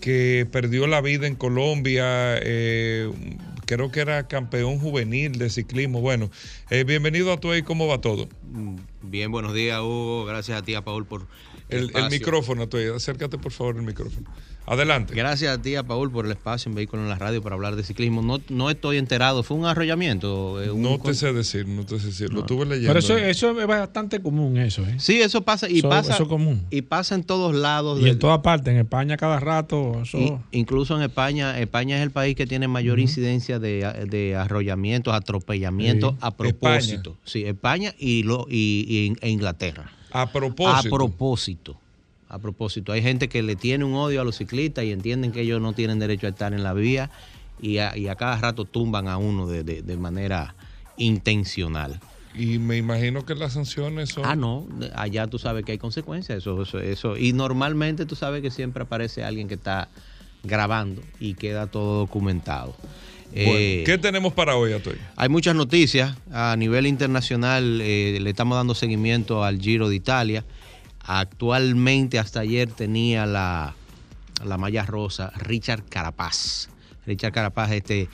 que 0.00 0.46
perdió 0.50 0.86
la 0.86 1.02
vida 1.02 1.26
en 1.26 1.34
Colombia, 1.34 2.38
eh, 2.42 3.10
creo 3.66 3.90
que 3.90 4.00
era 4.00 4.26
campeón 4.26 4.78
juvenil 4.78 5.32
de 5.38 5.50
ciclismo. 5.50 6.00
Bueno, 6.00 6.30
eh, 6.70 6.84
bienvenido 6.84 7.32
a 7.32 7.38
Tuey, 7.38 7.62
¿cómo 7.62 7.86
va 7.86 8.00
todo? 8.00 8.26
Mm, 8.52 8.76
bien, 9.02 9.30
buenos 9.30 9.52
días, 9.52 9.80
Hugo. 9.80 10.24
Gracias 10.24 10.58
a 10.58 10.62
ti, 10.62 10.74
a 10.74 10.82
Paul, 10.82 11.04
por 11.04 11.26
el, 11.68 11.90
el, 11.94 12.10
micrófono, 12.10 12.68
Tuey. 12.68 12.88
Acércate, 12.88 13.36
por 13.36 13.52
favor, 13.52 13.76
el 13.76 13.82
micrófono. 13.82 14.30
Adelante. 14.66 15.14
Gracias 15.14 15.56
a 15.56 15.62
ti, 15.62 15.76
a 15.76 15.84
Paul, 15.84 16.10
por 16.10 16.26
el 16.26 16.32
espacio 16.32 16.68
en 16.68 16.74
Vehículo 16.74 17.02
en 17.02 17.08
la 17.08 17.14
Radio 17.14 17.40
para 17.40 17.54
hablar 17.54 17.76
de 17.76 17.84
ciclismo. 17.84 18.20
No, 18.20 18.40
no 18.48 18.68
estoy 18.68 18.96
enterado, 18.96 19.44
fue 19.44 19.56
un 19.56 19.64
arrollamiento. 19.64 20.60
Eh, 20.60 20.72
no 20.74 20.98
te 20.98 21.14
sé 21.14 21.32
decir, 21.32 21.68
no 21.68 21.86
te 21.86 22.00
sé 22.00 22.06
decir, 22.06 22.32
lo 22.32 22.44
tuve 22.44 22.66
leyendo. 22.66 22.88
Pero 22.88 22.98
eso, 22.98 23.16
eso, 23.16 23.60
es 23.60 23.66
bastante 23.66 24.20
común, 24.20 24.56
eso. 24.56 24.82
¿eh? 24.82 24.96
Sí, 24.98 25.20
eso 25.20 25.42
pasa 25.42 25.68
y 25.68 25.82
pasa. 25.82 26.14
Eso 26.14 26.26
común. 26.26 26.66
Y 26.70 26.82
pasa 26.82 27.14
en 27.14 27.22
todos 27.22 27.54
lados. 27.54 28.00
Y 28.00 28.08
en 28.08 28.18
todas 28.18 28.40
partes, 28.40 28.72
en 28.74 28.80
España 28.80 29.16
cada 29.16 29.38
rato. 29.38 30.02
incluso 30.50 30.96
en 30.96 31.02
España, 31.02 31.58
España 31.60 31.98
es 31.98 32.02
el 32.02 32.10
país 32.10 32.34
que 32.34 32.46
tiene 32.46 32.66
mayor 32.66 32.98
incidencia 32.98 33.60
de, 33.60 34.06
de, 34.10 34.34
arrollamientos, 34.34 35.14
atropellamientos 35.14 36.16
a 36.20 36.36
propósito. 36.36 37.16
Sí, 37.24 37.44
España 37.44 37.94
y, 37.98 38.24
lo, 38.24 38.46
y, 38.50 39.14
e 39.20 39.30
Inglaterra. 39.30 39.92
A 40.10 40.32
propósito. 40.32 40.88
A 40.88 40.98
propósito 40.98 41.76
a 42.28 42.38
propósito. 42.38 42.92
Hay 42.92 43.02
gente 43.02 43.28
que 43.28 43.42
le 43.42 43.56
tiene 43.56 43.84
un 43.84 43.94
odio 43.94 44.20
a 44.20 44.24
los 44.24 44.36
ciclistas 44.36 44.84
y 44.84 44.92
entienden 44.92 45.32
que 45.32 45.42
ellos 45.42 45.60
no 45.60 45.72
tienen 45.72 45.98
derecho 45.98 46.26
a 46.26 46.30
estar 46.30 46.52
en 46.52 46.62
la 46.62 46.72
vía 46.72 47.10
y 47.60 47.78
a, 47.78 48.14
cada 48.16 48.36
rato 48.38 48.64
tumban 48.64 49.08
a 49.08 49.16
uno 49.16 49.46
de, 49.46 49.96
manera 49.96 50.54
intencional. 50.96 52.00
Y 52.34 52.58
me 52.58 52.76
imagino 52.76 53.24
que 53.24 53.34
las 53.34 53.54
sanciones 53.54 54.10
son... 54.10 54.26
Ah, 54.26 54.36
no, 54.36 54.68
allá 54.94 55.26
tú 55.26 55.38
sabes 55.38 55.64
que 55.64 55.72
hay 55.72 55.78
consecuencias, 55.78 56.38
eso, 56.38 56.62
eso, 56.62 56.78
eso. 56.80 57.16
Y 57.16 57.32
normalmente 57.32 58.04
tú 58.04 58.14
sabes 58.14 58.42
que 58.42 58.50
siempre 58.50 58.82
aparece 58.82 59.24
alguien 59.24 59.48
que 59.48 59.54
está 59.54 59.88
grabando 60.42 61.02
y 61.18 61.34
queda 61.34 61.66
todo 61.66 62.00
documentado. 62.00 62.76
Eh, 63.32 63.82
¿Qué 63.84 63.98
tenemos 63.98 64.32
para 64.32 64.56
hoy, 64.56 64.72
Atoy? 64.72 64.96
Hay 65.16 65.28
muchas 65.28 65.54
noticias. 65.54 66.16
A 66.30 66.56
nivel 66.56 66.86
internacional 66.86 67.80
eh, 67.82 68.18
le 68.20 68.30
estamos 68.30 68.56
dando 68.56 68.74
seguimiento 68.74 69.44
al 69.44 69.60
Giro 69.60 69.88
de 69.88 69.96
Italia. 69.96 70.44
Actualmente, 71.06 72.18
hasta 72.18 72.40
ayer 72.40 72.70
tenía 72.70 73.26
la, 73.26 73.74
la 74.44 74.58
malla 74.58 74.84
rosa 74.84 75.32
Richard 75.36 75.84
Carapaz. 75.88 76.68
Richard 77.06 77.32
Carapaz, 77.32 77.70
este, 77.72 78.08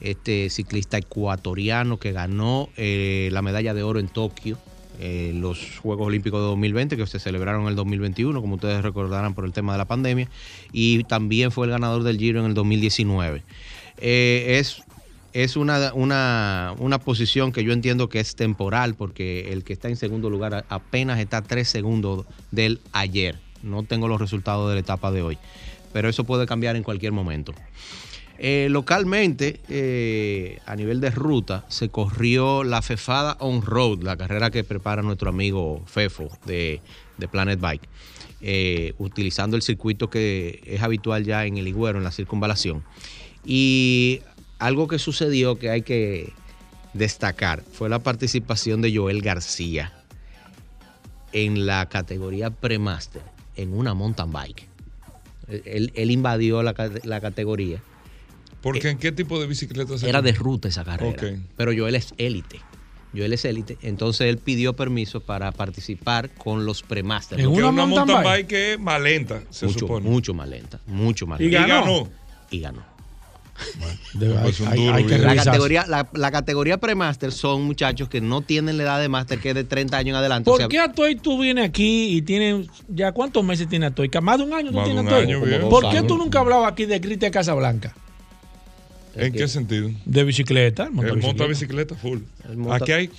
este 0.00 0.50
ciclista 0.50 0.96
ecuatoriano 0.96 1.98
que 1.98 2.12
ganó 2.12 2.70
eh, 2.76 3.28
la 3.32 3.42
medalla 3.42 3.74
de 3.74 3.82
oro 3.82 4.00
en 4.00 4.08
Tokio, 4.08 4.58
eh, 5.00 5.32
los 5.34 5.78
Juegos 5.80 6.06
Olímpicos 6.06 6.40
de 6.40 6.46
2020, 6.46 6.96
que 6.96 7.06
se 7.06 7.18
celebraron 7.18 7.62
en 7.62 7.68
el 7.68 7.76
2021, 7.76 8.40
como 8.40 8.54
ustedes 8.54 8.82
recordarán 8.82 9.34
por 9.34 9.44
el 9.44 9.52
tema 9.52 9.72
de 9.72 9.78
la 9.78 9.84
pandemia, 9.84 10.28
y 10.72 11.04
también 11.04 11.50
fue 11.50 11.66
el 11.66 11.72
ganador 11.72 12.04
del 12.04 12.18
Giro 12.18 12.40
en 12.40 12.46
el 12.46 12.54
2019. 12.54 13.42
Eh, 13.98 14.58
es 14.60 14.82
es 15.34 15.56
una, 15.56 15.92
una, 15.92 16.98
posición 17.04 17.50
que 17.50 17.64
yo 17.64 17.72
entiendo 17.72 18.08
que 18.08 18.20
es 18.20 18.36
temporal, 18.36 18.94
porque 18.94 19.52
el 19.52 19.64
que 19.64 19.72
está 19.72 19.88
en 19.88 19.96
segundo 19.96 20.30
lugar 20.30 20.64
apenas 20.68 21.18
está 21.18 21.42
tres 21.42 21.68
segundos 21.68 22.24
del 22.52 22.80
ayer. 22.92 23.40
No 23.62 23.82
tengo 23.82 24.06
los 24.06 24.20
resultados 24.20 24.68
de 24.68 24.74
la 24.74 24.80
etapa 24.80 25.10
de 25.10 25.22
hoy, 25.22 25.38
pero 25.92 26.08
eso 26.08 26.22
puede 26.22 26.46
cambiar 26.46 26.76
en 26.76 26.84
cualquier 26.84 27.10
momento. 27.10 27.52
Eh, 28.38 28.68
localmente, 28.70 29.60
eh, 29.68 30.60
a 30.66 30.76
nivel 30.76 31.00
de 31.00 31.10
ruta, 31.10 31.64
se 31.68 31.88
corrió 31.88 32.62
la 32.62 32.80
Fefada 32.80 33.36
On 33.40 33.60
Road, 33.60 34.02
la 34.02 34.16
carrera 34.16 34.52
que 34.52 34.62
prepara 34.62 35.02
nuestro 35.02 35.30
amigo 35.30 35.82
Fefo 35.86 36.28
de, 36.46 36.80
Planet 37.32 37.58
Bike, 37.60 37.88
eh, 38.40 38.94
utilizando 38.98 39.56
el 39.56 39.62
circuito 39.62 40.10
que 40.10 40.62
es 40.64 40.80
habitual 40.80 41.24
ya 41.24 41.44
en 41.44 41.58
el 41.58 41.66
Iguero, 41.66 41.98
en 41.98 42.04
la 42.04 42.12
circunvalación. 42.12 42.84
Y 43.44 44.20
algo 44.58 44.88
que 44.88 44.98
sucedió 44.98 45.58
que 45.58 45.70
hay 45.70 45.82
que 45.82 46.32
destacar 46.92 47.62
fue 47.72 47.88
la 47.88 47.98
participación 47.98 48.80
de 48.80 48.96
Joel 48.96 49.20
García 49.20 49.92
en 51.32 51.66
la 51.66 51.88
categoría 51.88 52.50
Premaster 52.50 53.22
en 53.56 53.74
una 53.74 53.94
mountain 53.94 54.32
bike. 54.32 54.68
Él, 55.48 56.10
invadió 56.10 56.62
la, 56.62 56.72
categoría. 57.20 57.82
¿Porque 58.62 58.88
en 58.88 58.98
qué 58.98 59.12
tipo 59.12 59.38
de 59.38 59.46
bicicleta 59.46 59.98
se 59.98 60.08
Era 60.08 60.22
de 60.22 60.32
ruta 60.32 60.68
esa 60.68 60.84
carrera. 60.84 61.36
Pero 61.56 61.72
Joel 61.76 61.96
es 61.96 62.14
élite. 62.16 62.60
Joel 63.14 63.34
es 63.34 63.44
élite. 63.44 63.76
Entonces 63.82 64.28
él 64.28 64.38
pidió 64.38 64.74
permiso 64.74 65.20
para 65.20 65.52
participar 65.52 66.30
con 66.30 66.64
los 66.64 66.82
Premaster. 66.82 67.38
En 67.38 67.48
una, 67.48 67.70
mountain, 67.70 68.22
bike? 68.22 68.46
que 68.46 68.72
es 68.72 68.80
más 68.80 69.00
lenta, 69.00 69.42
se 69.50 69.66
mucho, 69.66 69.80
supone. 69.80 70.08
Mucho 70.08 70.32
más 70.34 70.48
lenta. 70.48 70.80
Mucho 70.86 71.26
más 71.26 71.38
lenta. 71.38 71.58
Y 71.58 71.68
ganó. 71.68 72.08
Y 72.50 72.60
ganó 72.60 72.93
la, 74.14 75.36
categoría, 75.36 75.86
la, 75.86 76.30
categoría 76.30 76.78
premaster 76.78 77.32
son 77.32 77.62
muchachos 77.62 78.08
que 78.08 78.20
no 78.20 78.40
tienen 78.40 78.76
la 78.76 78.84
edad 78.84 79.00
de 79.00 79.08
máster, 79.08 79.38
que 79.38 79.50
es 79.50 79.54
de 79.54 79.64
30 79.64 79.96
años 79.96 80.10
en 80.10 80.16
adelante. 80.16 80.50
¿Por 80.50 80.68
qué 80.68 80.78
Atoy 80.78 81.16
tú 81.16 81.38
vienes 81.40 81.68
aquí 81.68 82.16
y 82.16 82.22
tienes, 82.22 82.68
ya 82.88 83.12
cuántos 83.12 83.44
meses 83.44 83.68
tiene 83.68 83.86
Atoy? 83.86 84.10
¿Más 84.22 84.38
de 84.38 84.44
un 84.44 84.52
año 84.52 84.72
tú 84.72 84.82
tienes 84.84 85.06
Atoy? 85.06 85.28
¿Por 85.70 85.90
qué 85.90 86.02
tú 86.02 86.16
nunca 86.16 86.40
hablabas 86.40 86.72
aquí 86.72 86.86
de 86.86 87.00
Cristian 87.00 87.32
Casablanca? 87.32 87.94
¿En 89.16 89.32
qué 89.32 89.48
sentido? 89.48 89.90
De 90.04 90.24
bicicleta. 90.24 90.84
El 90.84 91.18
monta 91.18 91.46
bicicleta 91.46 91.94
full. 91.94 92.18
Aquí 92.70 92.92
hay, 92.92 93.10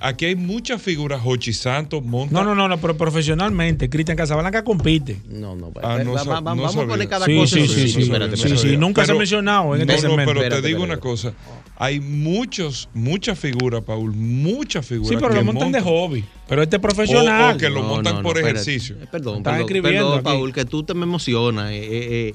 aquí 0.00 0.26
hay 0.26 0.36
muchas 0.36 0.82
figuras. 0.82 1.20
Hochi 1.24 1.52
Santos 1.52 2.04
monta. 2.04 2.34
No, 2.34 2.44
no, 2.44 2.54
no, 2.54 2.68
no 2.68 2.78
pero 2.80 2.96
profesionalmente. 2.96 3.88
Cristian 3.88 4.16
Casablanca 4.16 4.64
compite. 4.64 5.20
No, 5.28 5.54
no. 5.54 5.72
Ah, 5.82 5.98
no 6.04 6.14
vamos 6.42 6.76
a 6.76 6.86
poner 6.86 7.08
cada 7.08 7.26
sí, 7.26 7.36
cosa. 7.36 7.56
Sí, 7.56 7.68
sí, 7.68 7.88
sí. 7.88 8.02
sí, 8.36 8.56
sí, 8.56 8.76
Nunca 8.76 9.04
se 9.04 9.12
ha 9.12 9.14
mencionado 9.14 9.74
en 9.74 9.82
este 9.82 9.98
segmento. 9.98 10.34
No, 10.34 10.40
pero 10.40 10.60
te 10.60 10.66
digo 10.66 10.82
una 10.82 10.98
cosa. 10.98 11.34
Hay 11.76 11.98
muchos, 12.00 12.88
muchas 12.94 13.38
figuras, 13.38 13.82
Paul. 13.82 14.12
Muchas 14.12 14.86
figuras. 14.86 15.10
Sí, 15.10 15.16
pero 15.20 15.34
lo 15.34 15.44
montan, 15.44 15.72
de 15.72 15.80
hobby. 15.80 16.24
Pero 16.48 16.62
este 16.62 16.78
profesional. 16.78 17.54
O, 17.54 17.58
que 17.58 17.70
lo 17.70 17.82
montan 17.82 18.22
por 18.22 18.38
ejercicio. 18.38 18.96
Eh, 19.00 19.06
perdón, 19.10 19.42
perdón, 19.42 19.66
perdón 19.82 20.22
Paul, 20.22 20.52
que 20.52 20.64
tú 20.64 20.82
te 20.82 20.94
me 20.94 21.04
emocionas. 21.04 21.70
Eh, 21.72 22.32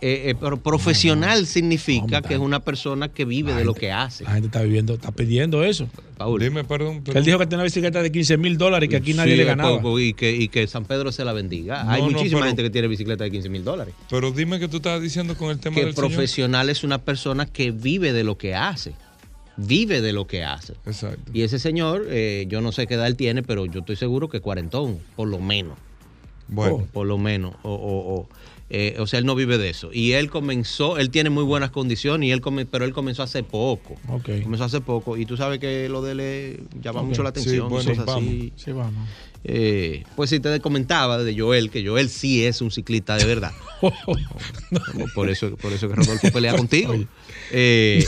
eh, 0.00 0.34
pero 0.40 0.56
profesional 0.56 1.46
significa 1.46 2.22
que 2.22 2.34
es 2.34 2.40
una 2.40 2.60
persona 2.60 3.08
que 3.08 3.24
vive 3.24 3.54
de 3.54 3.64
lo 3.64 3.74
que 3.74 3.92
hace. 3.92 4.24
La 4.24 4.32
gente 4.32 4.46
está 4.46 4.62
viviendo, 4.62 4.94
está 4.94 5.12
pidiendo 5.12 5.64
eso. 5.64 5.88
Paul. 6.16 6.40
Dime, 6.40 6.64
perdón. 6.64 7.02
Él 7.12 7.24
dijo 7.24 7.38
que 7.38 7.46
tiene 7.46 7.56
una 7.56 7.64
bicicleta 7.64 8.02
de 8.02 8.12
15 8.12 8.36
mil 8.36 8.56
dólares 8.56 8.86
y 8.86 8.90
que 8.90 8.96
aquí 8.96 9.14
nadie 9.14 9.36
le 9.36 9.44
ganaba. 9.44 9.80
y, 10.00 10.14
que, 10.14 10.32
y 10.32 10.48
que 10.48 10.66
San 10.66 10.84
Pedro 10.84 11.12
se 11.12 11.24
la 11.24 11.32
bendiga. 11.32 11.90
Hay 11.90 12.02
muchísima 12.02 12.46
gente 12.46 12.62
que 12.62 12.70
tiene 12.70 12.88
bicicleta 12.88 13.24
de 13.24 13.30
15 13.30 13.48
mil 13.48 13.64
dólares. 13.64 13.94
Pero 14.08 14.30
dime 14.30 14.58
que 14.58 14.68
tú 14.68 14.78
estabas 14.78 15.02
diciendo 15.02 15.36
con 15.36 15.50
el 15.50 15.58
tema 15.58 15.76
que 15.76 15.92
profesional 15.92 16.70
es 16.70 16.84
una 16.84 16.98
persona 16.98 17.46
que 17.46 17.70
vive 17.70 18.12
de 18.12 18.24
lo 18.24 18.38
que 18.38 18.54
hace 18.54 18.94
vive 19.56 20.00
de 20.00 20.12
lo 20.12 20.26
que 20.26 20.44
hace. 20.44 20.74
Exacto. 20.86 21.30
Y 21.32 21.42
ese 21.42 21.58
señor, 21.58 22.06
eh, 22.08 22.46
yo 22.48 22.60
no 22.60 22.72
sé 22.72 22.86
qué 22.86 22.94
edad 22.94 23.06
él 23.06 23.16
tiene, 23.16 23.42
pero 23.42 23.66
yo 23.66 23.80
estoy 23.80 23.96
seguro 23.96 24.28
que 24.28 24.40
cuarentón, 24.40 24.98
por 25.16 25.28
lo 25.28 25.38
menos. 25.38 25.78
Bueno. 26.48 26.86
por 26.92 27.06
lo 27.06 27.16
menos. 27.16 27.54
O, 27.62 27.72
o, 27.72 28.28
eh, 28.68 28.96
o, 28.98 29.06
sea, 29.06 29.18
él 29.18 29.26
no 29.26 29.34
vive 29.34 29.58
de 29.58 29.70
eso. 29.70 29.90
Y 29.92 30.12
él 30.12 30.30
comenzó, 30.30 30.98
él 30.98 31.10
tiene 31.10 31.30
muy 31.30 31.44
buenas 31.44 31.70
condiciones, 31.70 32.28
y 32.28 32.32
él 32.32 32.40
pero 32.70 32.84
él 32.84 32.92
comenzó 32.92 33.22
hace 33.22 33.42
poco. 33.42 33.96
Comenzó 34.42 34.64
hace 34.64 34.80
poco. 34.80 35.16
Y 35.16 35.26
tú 35.26 35.36
sabes 35.36 35.58
que 35.58 35.88
lo 35.88 36.02
de 36.02 36.12
él 36.12 36.68
llama 36.80 37.02
mucho 37.02 37.22
la 37.22 37.30
atención. 37.30 37.68
Sí, 37.80 37.88
bueno, 37.90 38.04
vamos. 38.06 38.24
Sí, 38.56 38.72
vamos. 38.72 39.08
Eh, 39.44 40.04
pues 40.14 40.30
si 40.30 40.38
te 40.38 40.60
comentaba 40.60 41.18
de 41.18 41.38
Joel, 41.38 41.70
que 41.70 41.84
Joel 41.84 42.08
sí 42.08 42.44
es 42.44 42.60
un 42.60 42.70
ciclista 42.70 43.16
de 43.16 43.24
verdad. 43.24 43.52
por, 45.14 45.28
eso, 45.28 45.56
por 45.56 45.72
eso 45.72 45.88
que 45.88 45.96
Rodolfo 45.96 46.30
pelea 46.32 46.56
contigo. 46.56 46.94
Eh, 47.50 48.06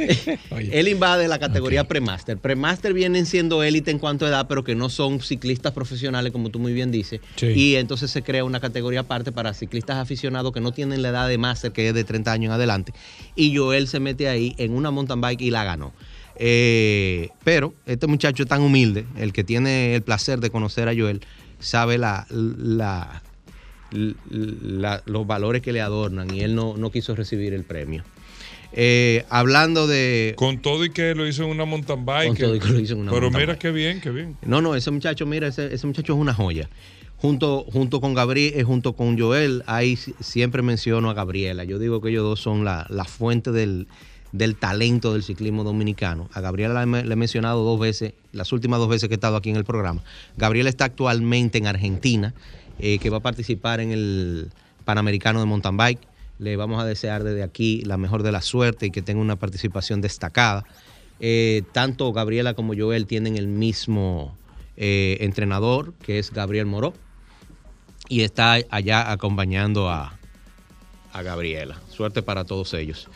él 0.70 0.88
invade 0.88 1.26
la 1.26 1.40
categoría 1.40 1.84
premaster. 1.84 2.38
Premaster 2.38 2.94
vienen 2.94 3.26
siendo 3.26 3.62
élite 3.64 3.90
en 3.90 3.98
cuanto 3.98 4.26
a 4.26 4.28
edad, 4.28 4.46
pero 4.48 4.62
que 4.62 4.76
no 4.76 4.88
son 4.88 5.20
ciclistas 5.20 5.72
profesionales, 5.72 6.32
como 6.32 6.50
tú 6.50 6.60
muy 6.60 6.72
bien 6.72 6.92
dices. 6.92 7.20
Y 7.40 7.74
entonces 7.74 8.10
se 8.10 8.22
crea 8.22 8.44
una 8.44 8.60
categoría 8.60 9.00
aparte 9.00 9.32
para 9.32 9.52
ciclistas 9.54 9.96
aficionados 9.96 10.52
que 10.52 10.60
no 10.60 10.72
tienen 10.72 11.02
la 11.02 11.08
edad 11.08 11.28
de 11.28 11.38
máster, 11.38 11.72
que 11.72 11.88
es 11.88 11.94
de 11.94 12.04
30 12.04 12.30
años 12.30 12.50
en 12.50 12.52
adelante. 12.52 12.92
Y 13.34 13.56
Joel 13.56 13.88
se 13.88 13.98
mete 13.98 14.28
ahí 14.28 14.54
en 14.58 14.72
una 14.72 14.92
mountain 14.92 15.20
bike 15.20 15.40
y 15.40 15.50
la 15.50 15.64
ganó. 15.64 15.92
Eh, 16.36 17.30
pero 17.44 17.74
este 17.86 18.06
muchacho 18.06 18.42
es 18.44 18.48
tan 18.48 18.62
humilde, 18.62 19.04
el 19.16 19.32
que 19.32 19.44
tiene 19.44 19.94
el 19.94 20.02
placer 20.02 20.40
de 20.40 20.50
conocer 20.50 20.88
a 20.88 20.94
Joel, 20.94 21.20
sabe 21.58 21.98
la, 21.98 22.26
la, 22.30 23.22
la- 23.90 25.02
los 25.06 25.26
valores 25.26 25.62
que 25.62 25.72
le 25.72 25.80
adornan 25.80 26.32
y 26.34 26.40
él 26.40 26.54
no, 26.54 26.76
no 26.76 26.90
quiso 26.90 27.14
recibir 27.14 27.52
el 27.54 27.64
premio. 27.64 28.04
Eh, 28.72 29.24
hablando 29.30 29.88
de... 29.88 30.34
Con 30.36 30.58
todo 30.62 30.84
y 30.84 30.90
que 30.90 31.14
lo 31.16 31.26
hizo 31.26 31.42
en 31.44 31.50
una 31.50 31.64
mountain 31.64 32.04
bike. 32.06 32.28
Con 32.28 32.36
todo 32.36 32.54
y 32.54 32.60
que 32.60 32.68
lo 32.68 32.78
hizo 32.80 32.92
en 32.94 33.00
una 33.00 33.10
Pero 33.10 33.22
mountain 33.22 33.40
mira 33.42 33.52
bike. 33.54 33.60
qué 33.62 33.70
bien, 33.72 34.00
qué 34.00 34.10
bien. 34.10 34.36
No, 34.42 34.60
no, 34.62 34.76
ese 34.76 34.90
muchacho, 34.92 35.26
mira, 35.26 35.48
ese, 35.48 35.74
ese 35.74 35.86
muchacho 35.86 36.12
es 36.14 36.18
una 36.18 36.32
joya. 36.34 36.68
Junto, 37.16 37.66
junto 37.70 38.00
con 38.00 38.14
Gabriel, 38.14 38.52
eh, 38.56 38.62
junto 38.62 38.94
con 38.94 39.18
Joel, 39.18 39.62
ahí 39.66 39.96
si- 39.96 40.14
siempre 40.20 40.62
menciono 40.62 41.10
a 41.10 41.14
Gabriela. 41.14 41.64
Yo 41.64 41.78
digo 41.80 42.00
que 42.00 42.10
ellos 42.10 42.22
dos 42.22 42.40
son 42.40 42.64
la, 42.64 42.86
la 42.88 43.04
fuente 43.04 43.50
del, 43.50 43.88
del 44.32 44.56
talento 44.56 45.12
del 45.12 45.22
ciclismo 45.22 45.64
dominicano. 45.64 46.28
A 46.32 46.40
Gabriela 46.40 46.84
le 46.86 47.12
he 47.12 47.16
mencionado 47.16 47.64
dos 47.64 47.80
veces, 47.80 48.14
las 48.32 48.52
últimas 48.52 48.78
dos 48.78 48.88
veces 48.88 49.08
que 49.08 49.14
he 49.14 49.16
estado 49.16 49.36
aquí 49.36 49.50
en 49.50 49.56
el 49.56 49.64
programa. 49.64 50.02
Gabriela 50.36 50.68
está 50.68 50.84
actualmente 50.84 51.58
en 51.58 51.66
Argentina, 51.66 52.34
eh, 52.78 52.98
que 52.98 53.10
va 53.10 53.18
a 53.18 53.22
participar 53.22 53.80
en 53.80 53.90
el 53.92 54.50
Panamericano 54.84 55.40
de 55.40 55.46
Mountain 55.46 55.76
Bike. 55.76 56.00
Le 56.38 56.56
vamos 56.56 56.80
a 56.80 56.86
desear 56.86 57.22
desde 57.22 57.42
aquí 57.42 57.82
la 57.84 57.96
mejor 57.96 58.22
de 58.22 58.32
la 58.32 58.40
suerte 58.40 58.86
y 58.86 58.90
que 58.90 59.02
tenga 59.02 59.20
una 59.20 59.36
participación 59.36 60.00
destacada. 60.00 60.64
Eh, 61.18 61.62
tanto 61.72 62.12
Gabriela 62.12 62.54
como 62.54 62.74
Joel 62.74 63.06
tienen 63.06 63.36
el 63.36 63.46
mismo 63.46 64.36
eh, 64.76 65.18
entrenador, 65.20 65.92
que 66.02 66.18
es 66.18 66.32
Gabriel 66.32 66.64
Moró, 66.64 66.94
y 68.08 68.22
está 68.22 68.58
allá 68.70 69.12
acompañando 69.12 69.90
a, 69.90 70.18
a 71.12 71.22
Gabriela. 71.22 71.80
Suerte 71.90 72.22
para 72.22 72.44
todos 72.44 72.72
ellos. 72.72 73.08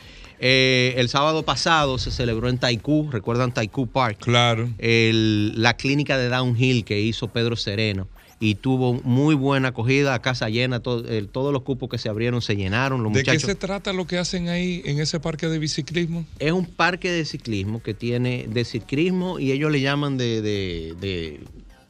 Eh, 0.46 0.92
el 0.98 1.08
sábado 1.08 1.42
pasado 1.42 1.96
se 1.96 2.10
celebró 2.10 2.50
en 2.50 2.58
Taikú, 2.58 3.08
recuerdan 3.10 3.54
Taikú 3.54 3.86
Park, 3.86 4.18
Claro. 4.20 4.68
el- 4.76 5.54
la 5.62 5.74
clínica 5.78 6.18
de 6.18 6.28
downhill 6.28 6.84
que 6.84 7.00
hizo 7.00 7.28
Pedro 7.28 7.56
Sereno 7.56 8.08
y 8.40 8.56
tuvo 8.56 8.92
muy 9.04 9.34
buena 9.34 9.68
acogida, 9.68 10.20
casa 10.20 10.50
llena, 10.50 10.80
todo- 10.80 11.02
todos 11.28 11.50
los 11.50 11.62
cupos 11.62 11.88
que 11.88 11.96
se 11.96 12.10
abrieron 12.10 12.42
se 12.42 12.56
llenaron, 12.56 13.02
los 13.02 13.10
¿De 13.14 13.20
muchachos. 13.20 13.40
qué 13.44 13.52
se 13.52 13.54
trata 13.54 13.94
lo 13.94 14.06
que 14.06 14.18
hacen 14.18 14.50
ahí 14.50 14.82
en 14.84 15.00
ese 15.00 15.18
parque 15.18 15.48
de 15.48 15.58
biciclismo? 15.58 16.26
Es 16.38 16.52
un 16.52 16.66
parque 16.66 17.10
de 17.10 17.24
ciclismo 17.24 17.82
que 17.82 17.94
tiene 17.94 18.44
de 18.46 18.66
ciclismo 18.66 19.38
y 19.38 19.50
ellos 19.50 19.72
le 19.72 19.80
llaman 19.80 20.18
de, 20.18 20.42
de- 20.42 20.94
de- 21.00 21.40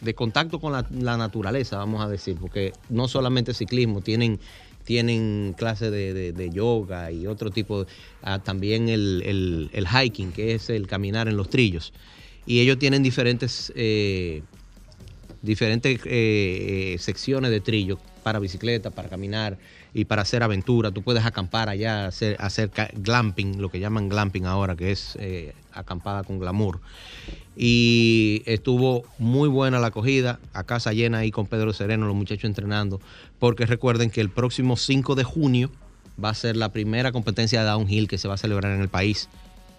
de 0.00 0.14
contacto 0.14 0.61
con 0.61 0.70
la, 0.72 0.86
la 0.92 1.16
naturaleza, 1.16 1.78
vamos 1.78 2.05
a 2.05 2.09
decir, 2.09 2.36
porque 2.40 2.72
no 2.88 3.09
solamente 3.09 3.52
ciclismo, 3.52 4.00
tienen, 4.00 4.38
tienen 4.85 5.55
clases 5.57 5.91
de, 5.91 6.32
de- 6.32 6.51
yoga 6.51 7.11
y 7.11 7.26
otro 7.26 7.51
tipo, 7.51 7.87
ah, 8.22 8.39
también 8.43 8.89
el, 8.89 9.22
el- 9.24 9.70
el 9.72 9.87
hiking, 9.89 10.32
que 10.32 10.55
es 10.55 10.70
el 10.70 10.87
caminar 10.87 11.26
en 11.28 11.37
los 11.37 11.49
trillos. 11.49 11.93
Y 12.47 12.61
ellos 12.61 12.78
tienen 12.78 13.03
diferentes, 13.03 13.72
eh, 13.74 14.43
diferentes 15.43 16.01
eh, 16.05 16.95
eh, 16.95 16.97
secciones 16.99 17.51
de 17.51 17.61
trillo 17.61 17.99
para 18.22 18.39
bicicleta, 18.39 18.91
para 18.91 19.09
caminar 19.09 19.59
y 19.95 20.05
para 20.05 20.22
hacer 20.22 20.42
aventura. 20.42 20.90
Tú 20.90 21.03
puedes 21.03 21.24
acampar 21.24 21.68
allá, 21.68 22.07
hacer, 22.07 22.36
hacer 22.40 22.70
glamping, 22.95 23.62
lo 23.62 23.70
que 23.70 23.78
llaman 23.78 24.09
glamping 24.09 24.45
ahora, 24.45 24.74
que 24.74 24.90
es 24.90 25.16
eh, 25.20 25.55
acampada 25.72 26.24
con 26.24 26.40
glamour. 26.40 26.80
Y 27.57 28.42
estuvo 28.45 29.05
muy 29.18 29.49
buena 29.49 29.78
la 29.78 29.86
acogida, 29.86 30.40
a 30.53 30.64
casa 30.64 30.92
llena 30.92 31.18
ahí 31.18 31.30
con 31.30 31.47
Pedro 31.47 31.72
Sereno, 31.72 32.07
los 32.07 32.16
muchachos 32.16 32.45
entrenando, 32.45 33.01
porque 33.38 33.64
recuerden 33.64 34.11
que 34.11 34.20
el 34.20 34.30
próximo 34.30 34.76
5 34.76 35.14
de 35.14 35.22
junio 35.22 35.70
va 36.22 36.30
a 36.30 36.34
ser 36.34 36.57
la 36.57 36.72
primera 36.72 37.12
competencia 37.12 37.61
de 37.61 37.66
downhill 37.66 38.09
que 38.09 38.18
se 38.18 38.26
va 38.26 38.34
a 38.34 38.38
celebrar 38.38 38.72
en 38.74 38.80
el 38.80 38.88
país 38.88 39.28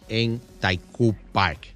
en 0.07 0.41
Taikú 0.61 1.13
Park. 1.33 1.75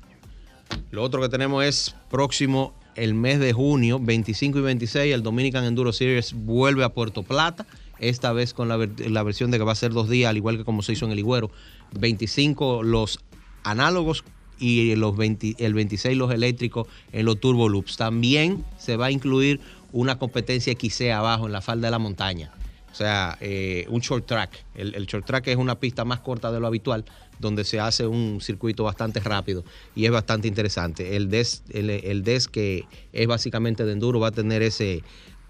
Lo 0.92 1.04
otro 1.04 1.22
que 1.22 1.30
tenemos 1.30 1.66
es 1.66 1.96
próximo 2.10 2.74
el 2.96 3.14
mes 3.14 3.40
de 3.40 3.54
junio, 3.54 4.00
25 4.00 4.60
y 4.60 4.62
26, 4.62 5.14
el 5.14 5.24
Dominican 5.24 5.64
Enduro 5.64 5.94
Series 5.94 6.34
vuelve 6.34 6.84
a 6.84 6.90
Puerto 6.90 7.24
Plata, 7.24 7.66
esta 8.00 8.34
vez 8.34 8.54
con 8.54 8.68
la, 8.68 8.78
la 8.78 9.24
versión 9.24 9.52
de 9.52 9.58
que 9.58 9.64
va 9.64 9.72
a 9.72 9.76
ser 9.76 9.92
dos 9.92 10.10
días, 10.10 10.30
al 10.30 10.38
igual 10.38 10.58
que 10.58 10.66
como 10.66 10.82
se 10.82 10.94
hizo 10.94 11.06
en 11.06 11.12
el 11.12 11.20
Higüero. 11.20 11.52
25 11.98 12.84
los 12.84 13.20
análogos 13.64 14.24
y 14.60 14.96
los 14.96 15.16
20 15.16 15.56
el 15.60 15.74
26 15.74 16.18
los 16.18 16.32
eléctricos 16.32 16.88
en 17.12 17.26
los 17.26 17.40
Turbo 17.40 17.70
Loops. 17.70 17.98
También 17.98 18.66
se 18.78 18.98
va 18.98 19.08
a 19.08 19.12
incluir 19.12 19.60
una 19.92 20.20
competencia 20.20 20.74
XC 20.74 21.12
abajo 21.12 21.48
en 21.48 21.54
la 21.54 21.62
falda 21.62 21.88
de 21.88 21.92
la 21.92 22.00
montaña. 22.00 22.52
O 22.92 22.96
sea, 22.96 23.38
eh, 23.40 23.86
un 23.90 24.02
short 24.02 24.26
track. 24.26 24.66
El, 24.76 24.96
el 24.96 25.06
short 25.06 25.26
track 25.26 25.48
es 25.48 25.58
una 25.58 25.80
pista 25.80 26.06
más 26.06 26.20
corta 26.20 26.52
de 26.52 26.60
lo 26.60 26.68
habitual, 26.68 27.06
donde 27.40 27.64
se 27.64 27.80
hace 27.80 28.08
un 28.08 28.42
circuito 28.42 28.84
bastante 28.84 29.20
rápido 29.20 29.64
y 29.96 30.06
es 30.06 30.12
bastante 30.12 30.48
interesante. 30.48 31.16
El 31.16 31.30
DES, 31.30 31.64
el, 31.70 31.90
el 31.90 32.24
DES 32.24 32.48
que 32.48 32.86
es 33.14 33.28
básicamente 33.28 33.86
de 33.86 33.94
enduro, 33.94 34.20
va 34.20 34.30
a 34.30 34.32
tener 34.32 34.62
ese 34.62 35.04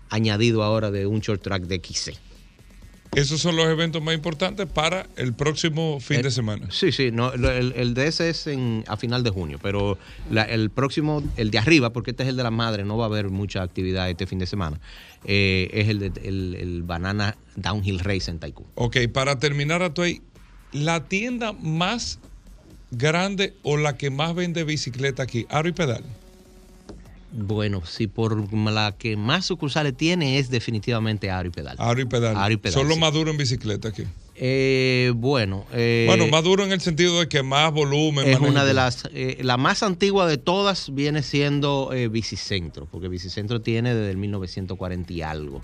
añadido 0.10 0.64
ahora 0.64 0.92
de 0.92 1.08
un 1.08 1.22
short 1.22 1.42
track 1.42 1.64
de 1.64 1.82
XC. 1.84 2.29
Esos 3.20 3.42
son 3.42 3.56
los 3.56 3.66
eventos 3.68 4.02
más 4.02 4.16
importantes 4.16 4.66
para 4.68 5.08
el 5.18 5.34
próximo 5.34 6.00
fin 6.00 6.20
Eh, 6.20 6.24
de 6.24 6.32
semana. 6.32 6.68
Sí, 6.72 6.92
sí, 6.92 7.12
no, 7.12 7.34
el, 7.34 7.74
el 7.76 7.94
DS 7.94 8.22
es 8.22 8.48
en, 8.48 8.84
a 8.88 8.98
final 8.98 9.24
de 9.24 9.30
junio, 9.30 9.60
pero 9.62 9.98
la- 10.32 10.44
el 10.44 10.70
próximo, 10.70 11.22
el 11.38 11.52
de 11.52 11.60
arriba, 11.60 11.92
porque 11.92 12.12
este 12.12 12.24
es 12.24 12.30
el 12.30 12.38
de 12.38 12.44
la 12.44 12.52
madre, 12.52 12.86
no 12.86 12.98
va 12.98 13.06
a 13.06 13.08
haber 13.08 13.30
mucha 13.30 13.62
actividad 13.62 14.10
este 14.10 14.26
fin 14.28 14.40
de 14.40 14.46
semana, 14.48 14.80
eh, 15.26 15.70
es 15.74 15.90
el, 15.90 16.00
de, 16.00 16.12
el, 16.24 16.56
el 16.56 16.84
Banana 16.84 17.36
Downhill 17.56 18.00
Race 18.00 18.32
en 18.32 18.40
Taikú. 18.40 18.66
Ok, 18.76 18.98
para 19.14 19.38
terminar, 19.40 19.84
Atuey, 19.84 20.22
la 20.72 21.04
tienda 21.08 21.52
más 21.54 22.20
grande 22.92 23.54
o 23.64 23.78
la 23.78 23.98
que 23.98 24.10
más 24.10 24.34
vende 24.34 24.64
bicicleta 24.64 25.24
aquí, 25.24 25.46
Aro 25.50 25.68
y 25.70 25.74
Pedal. 25.74 26.04
Bueno, 27.32 27.84
si 27.86 28.08
por 28.08 28.52
la 28.54 28.96
que 28.98 29.16
más 29.16 29.46
sucursales 29.46 29.96
tiene 29.96 30.40
es 30.40 30.50
definitivamente 30.50 31.30
Aro 31.30 31.48
y 31.50 31.52
Pedal. 31.52 31.76
Aro 31.80 32.02
y 32.02 32.06
Pedal. 32.06 32.36
Aro 32.36 32.54
y 32.54 32.58
Pedal, 32.58 32.74
Son 32.74 32.88
los 32.88 32.96
sí. 32.96 33.02
más 33.02 33.14
duros 33.14 33.32
en 33.32 33.38
bicicleta 33.38 33.90
aquí. 33.90 34.04
Eh, 34.42 35.12
bueno, 35.16 35.66
eh, 35.74 36.06
bueno, 36.08 36.26
más 36.28 36.44
duro 36.44 36.64
en 36.64 36.72
el 36.72 36.80
sentido 36.82 37.20
de 37.20 37.28
que 37.28 37.44
más 37.44 37.72
volumen. 37.74 38.26
es 38.26 38.34
manejo. 38.40 38.52
una 38.52 38.64
de 38.66 38.74
las, 38.74 39.04
eh, 39.14 39.38
la 39.44 39.58
más 39.58 39.84
antigua 39.84 40.26
de 40.28 40.38
todas 40.38 40.94
viene 40.96 41.22
siendo 41.24 41.92
eh, 41.94 42.08
Bicicentro, 42.08 42.88
porque 42.90 43.10
Bicicentro 43.10 43.62
tiene 43.62 43.94
desde 43.94 44.12
el 44.12 44.18
1940 44.18 45.12
y 45.14 45.22
algo. 45.22 45.62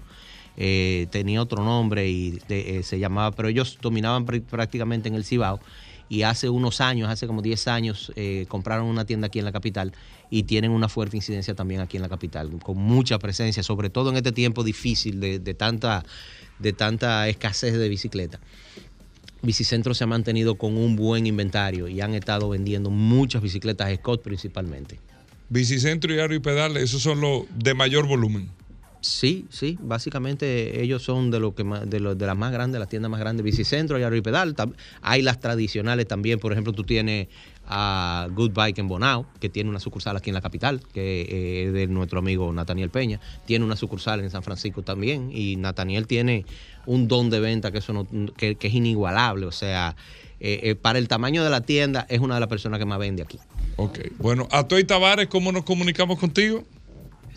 Eh, 0.57 1.07
tenía 1.09 1.41
otro 1.41 1.63
nombre 1.63 2.07
y 2.09 2.39
de- 2.47 2.77
eh, 2.79 2.83
se 2.83 2.99
llamaba, 2.99 3.31
pero 3.31 3.47
ellos 3.49 3.77
dominaban 3.81 4.25
pr- 4.25 4.43
prácticamente 4.43 5.09
en 5.09 5.15
el 5.15 5.25
Cibao 5.25 5.59
y 6.09 6.23
hace 6.23 6.49
unos 6.49 6.81
años, 6.81 7.09
hace 7.09 7.27
como 7.27 7.41
10 7.41 7.67
años, 7.67 8.11
eh, 8.15 8.45
compraron 8.47 8.85
una 8.87 9.05
tienda 9.05 9.27
aquí 9.27 9.39
en 9.39 9.45
la 9.45 9.51
capital 9.51 9.93
y 10.29 10.43
tienen 10.43 10.71
una 10.71 10.89
fuerte 10.89 11.17
incidencia 11.17 11.55
también 11.55 11.81
aquí 11.81 11.97
en 11.97 12.03
la 12.03 12.09
capital, 12.09 12.51
con 12.61 12.77
mucha 12.77 13.19
presencia, 13.19 13.63
sobre 13.63 13.89
todo 13.89 14.09
en 14.09 14.17
este 14.17 14.31
tiempo 14.31 14.63
difícil 14.63 15.19
de, 15.19 15.53
tanta, 15.53 16.05
de 16.59 16.73
tanta 16.73 17.27
escasez 17.27 17.73
de 17.77 17.89
bicicleta. 17.89 18.39
Bicicentro 19.41 19.93
se 19.93 20.03
ha 20.03 20.07
mantenido 20.07 20.55
con 20.55 20.77
un 20.77 20.95
buen 20.95 21.27
inventario 21.27 21.87
y 21.87 22.01
han 22.01 22.15
estado 22.15 22.49
vendiendo 22.49 22.89
muchas 22.89 23.41
bicicletas 23.41 23.93
Scott 23.95 24.23
principalmente. 24.23 24.99
Bicicentro 25.49 26.13
y 26.13 26.19
Aro 26.19 26.33
y 26.33 26.39
Pedal, 26.39 26.77
esos 26.77 27.03
son 27.03 27.21
los 27.21 27.43
de 27.55 27.75
mayor 27.75 28.07
volumen. 28.07 28.49
Sí, 29.07 29.45
sí, 29.51 29.77
básicamente 29.81 30.81
ellos 30.81 31.03
son 31.03 31.29
de 31.29 31.39
lo 31.39 31.53
que 31.53 31.63
más- 31.63 31.87
de, 31.87 31.99
lo- 31.99 32.15
de 32.15 32.25
las 32.25 32.35
más 32.35 32.51
grandes, 32.51 32.79
las 32.79 32.89
tiendas 32.89 33.11
más 33.11 33.19
grandes, 33.19 33.43
Bicicentro 33.43 33.99
y 33.99 34.03
Aro 34.03 34.15
y 34.15 34.21
Pedal. 34.21 34.55
Hay 35.03 35.21
las 35.21 35.39
tradicionales 35.39 36.07
también, 36.07 36.39
por 36.39 36.51
ejemplo, 36.51 36.73
tú 36.73 36.83
tienes 36.83 37.27
a 37.67 38.27
Good 38.31 38.51
Bike 38.53 38.79
en 38.79 38.87
Bonao, 38.87 39.27
que 39.39 39.47
tiene 39.47 39.69
una 39.69 39.79
sucursal 39.79 40.17
aquí 40.17 40.31
en 40.31 40.33
la 40.33 40.41
capital, 40.41 40.81
que 40.91 41.21
eh, 41.21 41.63
es 41.67 41.73
de 41.73 41.85
nuestro 41.85 42.17
amigo 42.17 42.51
Nathaniel 42.51 42.89
Peña. 42.89 43.19
Tiene 43.45 43.63
una 43.63 43.75
sucursal 43.75 44.21
en 44.21 44.31
San 44.31 44.41
Francisco 44.41 44.81
también, 44.81 45.29
y 45.31 45.55
Nathaniel 45.57 46.07
tiene 46.07 46.45
un 46.87 47.07
don 47.07 47.29
de 47.29 47.39
venta 47.39 47.71
que, 47.71 47.77
eso 47.77 47.93
no- 47.93 48.07
que, 48.35 48.55
que 48.55 48.67
es 48.67 48.73
inigualable. 48.73 49.45
O 49.45 49.51
sea, 49.51 49.95
eh, 50.39 50.61
eh, 50.63 50.73
para 50.75 50.97
el 50.97 51.07
tamaño 51.07 51.43
de 51.43 51.51
la 51.51 51.61
tienda, 51.61 52.07
es 52.09 52.21
una 52.21 52.33
de 52.33 52.39
las 52.39 52.49
personas 52.49 52.79
que 52.79 52.85
más 52.85 52.97
vende 52.97 53.21
aquí. 53.21 53.37
Ok. 53.75 53.99
Bueno, 54.17 54.47
Atuey 54.49 54.83
Tavares, 54.83 55.27
¿cómo 55.27 55.51
nos 55.51 55.63
comunicamos 55.63 56.17
contigo? 56.17 56.63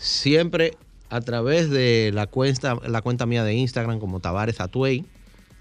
siempre 0.01 0.73
a 1.09 1.21
través 1.21 1.69
de 1.69 2.11
la 2.13 2.27
cuenta, 2.27 2.77
la 2.87 3.01
cuenta 3.01 3.25
mía 3.25 3.43
de 3.43 3.53
Instagram 3.53 3.99
como 3.99 4.19
Tavares 4.19 4.59
Atuey. 4.59 5.05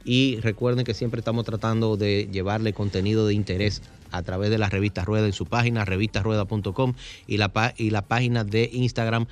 Y 0.04 0.38
recuerden 0.40 0.84
que 0.84 0.94
siempre 0.94 1.18
estamos 1.18 1.44
tratando 1.44 1.96
de 1.96 2.28
llevarle 2.32 2.72
contenido 2.72 3.26
de 3.26 3.34
interés 3.34 3.82
a 4.10 4.22
través 4.22 4.50
de 4.50 4.58
la 4.58 4.68
revista 4.68 5.04
Rueda 5.04 5.26
en 5.26 5.32
su 5.32 5.46
página, 5.46 5.84
revistasrueda.com 5.84 6.94
y 7.26 7.36
la, 7.36 7.74
y 7.76 7.90
la 7.90 8.02
página 8.02 8.44
de 8.44 8.70
Instagram, 8.72 9.26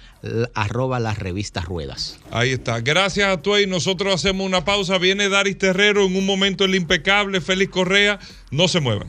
arroba 0.55 1.01
las 1.01 1.19
revistas 1.19 1.65
ruedas. 1.65 2.19
Ahí 2.31 2.51
está. 2.51 2.81
Gracias 2.81 3.29
a 3.29 3.41
Tuey. 3.41 3.67
Nosotros 3.67 4.15
hacemos 4.15 4.47
una 4.47 4.65
pausa. 4.65 4.99
Viene 4.99 5.29
Daris 5.29 5.59
Terrero 5.59 6.05
en 6.05 6.17
un 6.17 6.27
momento 6.27 6.65
el 6.65 6.75
impecable 6.75 7.41
Félix 7.41 7.73
Correa. 7.73 8.19
No 8.51 8.69
se 8.69 8.81
muevan. 8.81 9.09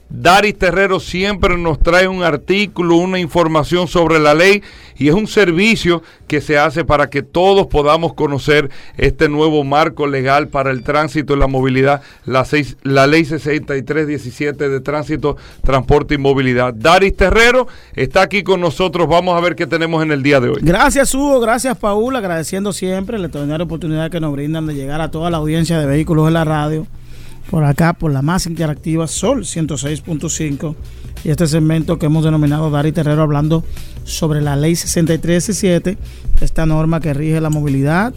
Daris 0.13 0.57
Terrero 0.57 0.99
siempre 0.99 1.57
nos 1.57 1.79
trae 1.79 2.07
un 2.07 2.21
artículo, 2.23 2.97
una 2.97 3.19
información 3.19 3.87
sobre 3.87 4.19
la 4.19 4.33
ley 4.33 4.61
y 4.97 5.07
es 5.07 5.15
un 5.15 5.25
servicio 5.25 6.03
que 6.27 6.41
se 6.41 6.57
hace 6.57 6.83
para 6.83 7.09
que 7.09 7.23
todos 7.23 7.67
podamos 7.67 8.13
conocer 8.13 8.69
este 8.97 9.29
nuevo 9.29 9.63
marco 9.63 10.05
legal 10.05 10.49
para 10.49 10.69
el 10.71 10.83
tránsito 10.83 11.33
y 11.33 11.39
la 11.39 11.47
movilidad, 11.47 12.01
la, 12.25 12.43
seis, 12.45 12.77
la 12.83 13.07
ley 13.07 13.25
6317 13.25 14.69
de 14.69 14.79
tránsito, 14.81 15.37
transporte 15.63 16.15
y 16.15 16.17
movilidad. 16.17 16.73
Daris 16.73 17.15
Terrero 17.15 17.67
está 17.95 18.21
aquí 18.21 18.43
con 18.43 18.59
nosotros, 18.59 19.07
vamos 19.07 19.37
a 19.37 19.39
ver 19.39 19.55
qué 19.55 19.65
tenemos 19.65 20.03
en 20.03 20.11
el 20.11 20.21
día 20.21 20.39
de 20.39 20.49
hoy. 20.49 20.59
Gracias 20.61 21.15
Hugo, 21.15 21.39
gracias 21.39 21.77
Paul, 21.77 22.15
agradeciendo 22.15 22.73
siempre 22.73 23.17
la 23.17 23.27
extraordinaria 23.27 23.63
oportunidad 23.63 24.11
que 24.11 24.19
nos 24.19 24.33
brindan 24.33 24.67
de 24.67 24.75
llegar 24.75 24.99
a 24.99 25.09
toda 25.09 25.29
la 25.29 25.37
audiencia 25.37 25.79
de 25.79 25.85
vehículos 25.85 26.27
en 26.27 26.33
la 26.33 26.43
radio 26.43 26.85
por 27.51 27.65
acá, 27.65 27.91
por 27.91 28.13
la 28.13 28.21
más 28.21 28.47
interactiva 28.47 29.07
Sol 29.07 29.41
106.5 29.41 30.73
y 31.25 31.29
este 31.31 31.47
segmento 31.47 31.99
que 31.99 32.05
hemos 32.05 32.23
denominado 32.23 32.71
Dari 32.71 32.93
Terrero 32.93 33.23
hablando 33.23 33.65
sobre 34.05 34.39
la 34.39 34.55
ley 34.55 34.77
6317, 34.77 35.97
esta 36.39 36.65
norma 36.65 37.01
que 37.01 37.13
rige 37.13 37.41
la 37.41 37.49
movilidad, 37.49 38.13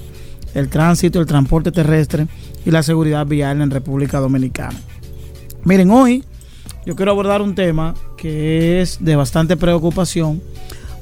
el 0.55 0.69
tránsito, 0.69 1.19
el 1.19 1.27
transporte 1.27 1.73
terrestre 1.73 2.29
y 2.65 2.71
la 2.71 2.85
seguridad 2.85 3.27
vial 3.27 3.61
en 3.61 3.73
República 3.73 4.21
Dominicana. 4.21 4.79
Miren, 5.65 5.91
hoy 5.91 6.25
yo 6.87 6.95
quiero 6.95 7.11
abordar 7.11 7.43
un 7.43 7.57
tema 7.57 7.95
que 8.17 8.81
es 8.81 8.99
de 9.05 9.17
bastante 9.17 9.57
preocupación, 9.57 10.41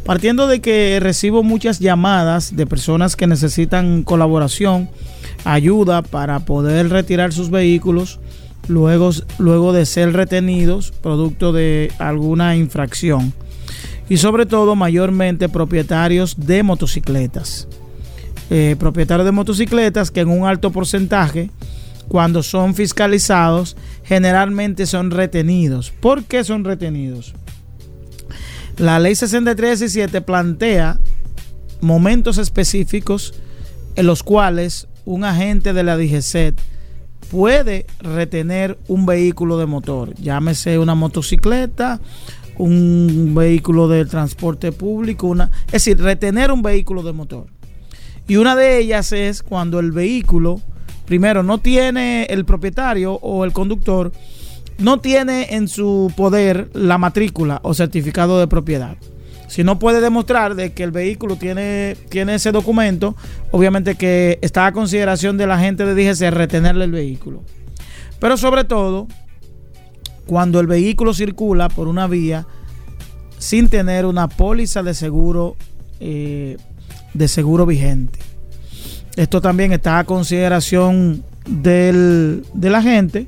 partiendo 0.06 0.46
de 0.46 0.62
que 0.62 0.98
recibo 1.00 1.42
muchas 1.42 1.80
llamadas 1.80 2.56
de 2.56 2.66
personas 2.66 3.14
que 3.14 3.26
necesitan 3.26 4.02
colaboración 4.04 4.88
ayuda 5.44 6.00
para 6.00 6.40
poder 6.40 6.88
retirar 6.88 7.34
sus 7.34 7.50
vehículos 7.50 8.20
luego, 8.68 9.10
luego 9.38 9.72
de 9.72 9.86
ser 9.86 10.12
retenidos 10.12 10.92
producto 11.02 11.52
de 11.52 11.92
alguna 11.98 12.56
infracción. 12.56 13.32
Y 14.08 14.18
sobre 14.18 14.46
todo 14.46 14.76
mayormente 14.76 15.48
propietarios 15.48 16.34
de 16.36 16.62
motocicletas. 16.62 17.68
Eh, 18.50 18.76
propietarios 18.78 19.24
de 19.24 19.32
motocicletas 19.32 20.10
que 20.10 20.20
en 20.20 20.28
un 20.28 20.46
alto 20.46 20.70
porcentaje, 20.72 21.50
cuando 22.08 22.42
son 22.42 22.74
fiscalizados, 22.74 23.76
generalmente 24.04 24.86
son 24.86 25.10
retenidos. 25.10 25.90
¿Por 25.90 26.24
qué 26.24 26.44
son 26.44 26.64
retenidos? 26.64 27.34
La 28.76 28.98
ley 28.98 29.14
6317 29.14 30.20
plantea 30.20 30.98
momentos 31.80 32.38
específicos 32.38 33.34
en 33.96 34.06
los 34.06 34.22
cuales 34.22 34.88
un 35.04 35.24
agente 35.24 35.72
de 35.72 35.82
la 35.82 35.96
DGCET 35.96 36.58
puede 37.32 37.86
retener 38.00 38.78
un 38.88 39.06
vehículo 39.06 39.56
de 39.56 39.64
motor, 39.64 40.14
llámese 40.16 40.78
una 40.78 40.94
motocicleta, 40.94 41.98
un 42.58 43.32
vehículo 43.34 43.88
de 43.88 44.04
transporte 44.04 44.70
público, 44.70 45.28
una, 45.28 45.50
es 45.68 45.72
decir, 45.72 45.98
retener 45.98 46.52
un 46.52 46.60
vehículo 46.60 47.02
de 47.02 47.14
motor. 47.14 47.46
Y 48.28 48.36
una 48.36 48.54
de 48.54 48.78
ellas 48.78 49.12
es 49.12 49.42
cuando 49.42 49.80
el 49.80 49.92
vehículo, 49.92 50.60
primero, 51.06 51.42
no 51.42 51.56
tiene 51.56 52.24
el 52.24 52.44
propietario 52.44 53.14
o 53.14 53.46
el 53.46 53.54
conductor, 53.54 54.12
no 54.76 55.00
tiene 55.00 55.54
en 55.54 55.68
su 55.68 56.12
poder 56.14 56.68
la 56.74 56.98
matrícula 56.98 57.60
o 57.64 57.72
certificado 57.72 58.40
de 58.40 58.46
propiedad. 58.46 58.98
Si 59.52 59.64
no 59.64 59.78
puede 59.78 60.00
demostrar 60.00 60.54
de 60.54 60.72
que 60.72 60.82
el 60.82 60.92
vehículo 60.92 61.36
tiene, 61.36 61.94
tiene 62.08 62.36
ese 62.36 62.52
documento, 62.52 63.14
obviamente 63.50 63.96
que 63.96 64.38
está 64.40 64.64
a 64.64 64.72
consideración 64.72 65.36
de 65.36 65.46
la 65.46 65.58
gente 65.58 65.84
de 65.84 65.94
DGC 65.94 66.30
retenerle 66.30 66.86
el 66.86 66.90
vehículo. 66.90 67.42
Pero 68.18 68.38
sobre 68.38 68.64
todo, 68.64 69.08
cuando 70.24 70.58
el 70.58 70.66
vehículo 70.66 71.12
circula 71.12 71.68
por 71.68 71.86
una 71.86 72.06
vía 72.06 72.46
sin 73.36 73.68
tener 73.68 74.06
una 74.06 74.26
póliza 74.26 74.82
de 74.82 74.94
seguro 74.94 75.56
eh, 76.00 76.56
de 77.12 77.28
seguro 77.28 77.66
vigente. 77.66 78.20
Esto 79.16 79.42
también 79.42 79.70
está 79.74 79.98
a 79.98 80.04
consideración 80.04 81.24
del, 81.46 82.46
de 82.54 82.70
la 82.70 82.80
gente, 82.80 83.26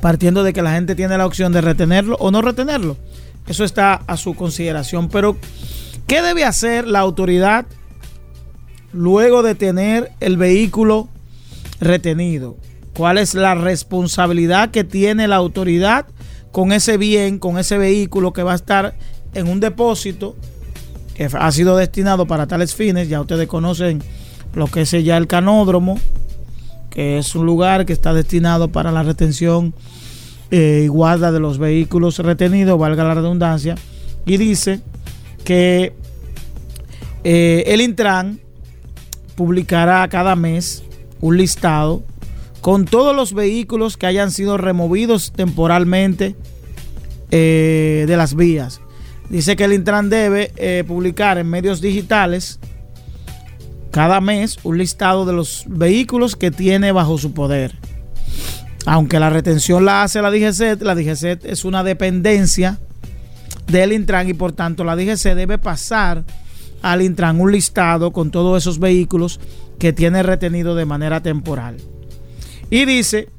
partiendo 0.00 0.44
de 0.44 0.52
que 0.52 0.62
la 0.62 0.74
gente 0.74 0.94
tiene 0.94 1.18
la 1.18 1.26
opción 1.26 1.52
de 1.52 1.60
retenerlo 1.60 2.14
o 2.20 2.30
no 2.30 2.40
retenerlo. 2.40 2.96
Eso 3.46 3.64
está 3.64 3.94
a 4.06 4.16
su 4.16 4.34
consideración. 4.34 5.08
Pero, 5.08 5.36
¿qué 6.06 6.22
debe 6.22 6.44
hacer 6.44 6.86
la 6.86 7.00
autoridad 7.00 7.66
luego 8.92 9.42
de 9.42 9.54
tener 9.54 10.12
el 10.20 10.36
vehículo 10.36 11.08
retenido? 11.80 12.56
¿Cuál 12.96 13.18
es 13.18 13.34
la 13.34 13.54
responsabilidad 13.54 14.70
que 14.70 14.84
tiene 14.84 15.28
la 15.28 15.36
autoridad 15.36 16.06
con 16.52 16.72
ese 16.72 16.96
bien, 16.96 17.38
con 17.38 17.58
ese 17.58 17.76
vehículo 17.76 18.32
que 18.32 18.44
va 18.44 18.52
a 18.52 18.56
estar 18.56 18.94
en 19.34 19.48
un 19.48 19.60
depósito 19.60 20.36
que 21.14 21.28
ha 21.32 21.52
sido 21.52 21.76
destinado 21.76 22.26
para 22.26 22.46
tales 22.46 22.74
fines? 22.74 23.08
Ya 23.08 23.20
ustedes 23.20 23.48
conocen 23.48 24.02
lo 24.54 24.68
que 24.68 24.82
es 24.82 24.90
ya 24.92 25.16
el 25.16 25.26
canódromo, 25.26 25.98
que 26.90 27.18
es 27.18 27.34
un 27.34 27.44
lugar 27.44 27.84
que 27.84 27.92
está 27.92 28.14
destinado 28.14 28.68
para 28.68 28.92
la 28.92 29.02
retención 29.02 29.74
eh, 30.50 30.88
guarda 30.90 31.32
de 31.32 31.40
los 31.40 31.58
vehículos 31.58 32.18
retenidos, 32.18 32.78
valga 32.78 33.04
la 33.04 33.14
redundancia, 33.14 33.74
y 34.26 34.36
dice 34.36 34.80
que 35.44 35.92
eh, 37.24 37.64
el 37.66 37.80
Intran 37.80 38.40
publicará 39.34 40.06
cada 40.08 40.36
mes 40.36 40.84
un 41.20 41.36
listado 41.36 42.02
con 42.60 42.86
todos 42.86 43.14
los 43.14 43.34
vehículos 43.34 43.96
que 43.96 44.06
hayan 44.06 44.30
sido 44.30 44.56
removidos 44.56 45.32
temporalmente 45.32 46.34
eh, 47.30 48.04
de 48.06 48.16
las 48.16 48.34
vías. 48.34 48.80
Dice 49.28 49.56
que 49.56 49.64
el 49.64 49.72
Intran 49.72 50.10
debe 50.10 50.52
eh, 50.56 50.84
publicar 50.86 51.38
en 51.38 51.48
medios 51.48 51.80
digitales 51.80 52.58
cada 53.90 54.20
mes 54.20 54.58
un 54.64 54.78
listado 54.78 55.24
de 55.24 55.32
los 55.32 55.64
vehículos 55.66 56.36
que 56.36 56.50
tiene 56.50 56.92
bajo 56.92 57.18
su 57.18 57.32
poder. 57.32 57.74
Aunque 58.86 59.18
la 59.18 59.30
retención 59.30 59.84
la 59.84 60.02
hace 60.02 60.20
la 60.20 60.30
DGC, 60.30 60.82
la 60.82 60.94
DGC 60.94 61.44
es 61.44 61.64
una 61.64 61.82
dependencia 61.82 62.78
del 63.66 63.92
Intran 63.92 64.28
y 64.28 64.34
por 64.34 64.52
tanto 64.52 64.84
la 64.84 64.94
DGC 64.96 65.34
debe 65.34 65.58
pasar 65.58 66.24
al 66.82 67.00
Intran 67.00 67.40
un 67.40 67.50
listado 67.50 68.12
con 68.12 68.30
todos 68.30 68.62
esos 68.62 68.78
vehículos 68.78 69.40
que 69.78 69.92
tiene 69.92 70.22
retenido 70.22 70.74
de 70.74 70.84
manera 70.84 71.22
temporal. 71.22 71.78
Y 72.68 72.84
dice 72.84 73.30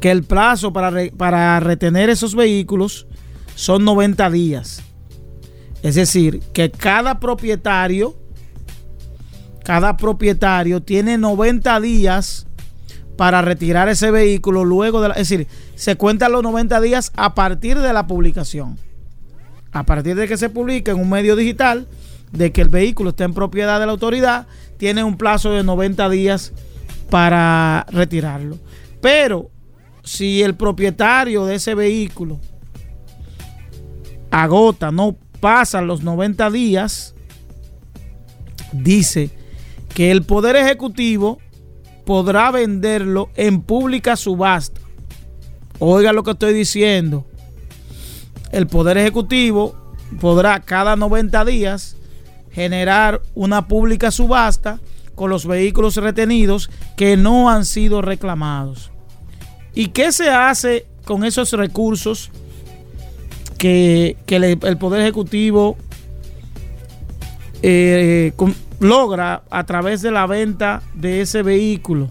que 0.00 0.10
el 0.10 0.22
plazo 0.22 0.72
para, 0.72 0.92
para 1.16 1.58
retener 1.60 2.10
esos 2.10 2.34
vehículos 2.34 3.06
son 3.54 3.84
90 3.84 4.30
días. 4.30 4.82
Es 5.82 5.94
decir, 5.94 6.40
que 6.52 6.70
cada 6.70 7.20
propietario, 7.20 8.16
cada 9.64 9.96
propietario 9.96 10.82
tiene 10.82 11.16
90 11.16 11.80
días 11.80 12.45
para 13.16 13.42
retirar 13.42 13.88
ese 13.88 14.10
vehículo 14.10 14.64
luego 14.64 15.00
de 15.00 15.08
la, 15.08 15.14
es 15.14 15.28
decir, 15.28 15.46
se 15.74 15.96
cuentan 15.96 16.32
los 16.32 16.42
90 16.42 16.80
días 16.80 17.12
a 17.16 17.34
partir 17.34 17.78
de 17.78 17.92
la 17.92 18.06
publicación. 18.06 18.78
A 19.72 19.84
partir 19.84 20.16
de 20.16 20.28
que 20.28 20.36
se 20.36 20.48
publique 20.48 20.90
en 20.90 21.00
un 21.00 21.10
medio 21.10 21.36
digital 21.36 21.86
de 22.32 22.52
que 22.52 22.62
el 22.62 22.68
vehículo 22.68 23.10
está 23.10 23.24
en 23.24 23.34
propiedad 23.34 23.80
de 23.80 23.86
la 23.86 23.92
autoridad, 23.92 24.46
tiene 24.76 25.04
un 25.04 25.16
plazo 25.16 25.50
de 25.50 25.62
90 25.62 26.08
días 26.10 26.52
para 27.10 27.86
retirarlo. 27.90 28.58
Pero 29.00 29.50
si 30.02 30.42
el 30.42 30.54
propietario 30.54 31.46
de 31.46 31.56
ese 31.56 31.74
vehículo 31.74 32.40
agota, 34.30 34.90
no 34.90 35.16
pasa 35.40 35.80
los 35.80 36.02
90 36.02 36.50
días, 36.50 37.14
dice 38.72 39.30
que 39.94 40.10
el 40.10 40.22
Poder 40.22 40.56
Ejecutivo 40.56 41.38
podrá 42.06 42.52
venderlo 42.52 43.30
en 43.34 43.60
pública 43.60 44.16
subasta. 44.16 44.80
Oiga 45.80 46.12
lo 46.12 46.22
que 46.22 46.30
estoy 46.30 46.54
diciendo. 46.54 47.26
El 48.52 48.68
Poder 48.68 48.96
Ejecutivo 48.96 49.74
podrá 50.20 50.60
cada 50.60 50.94
90 50.94 51.44
días 51.44 51.96
generar 52.52 53.20
una 53.34 53.66
pública 53.66 54.10
subasta 54.12 54.78
con 55.16 55.30
los 55.30 55.46
vehículos 55.46 55.96
retenidos 55.96 56.70
que 56.96 57.16
no 57.16 57.50
han 57.50 57.64
sido 57.64 58.00
reclamados. 58.02 58.92
¿Y 59.74 59.88
qué 59.88 60.12
se 60.12 60.30
hace 60.30 60.86
con 61.04 61.24
esos 61.24 61.52
recursos 61.52 62.30
que, 63.58 64.16
el 64.28 64.78
Poder 64.78 65.00
Ejecutivo 65.00 65.76
eh, 67.62 68.32
logra 68.80 69.42
a 69.50 69.64
través 69.64 70.02
de 70.02 70.10
la 70.10 70.26
venta 70.26 70.82
de 70.94 71.20
ese 71.20 71.42
vehículo. 71.42 72.10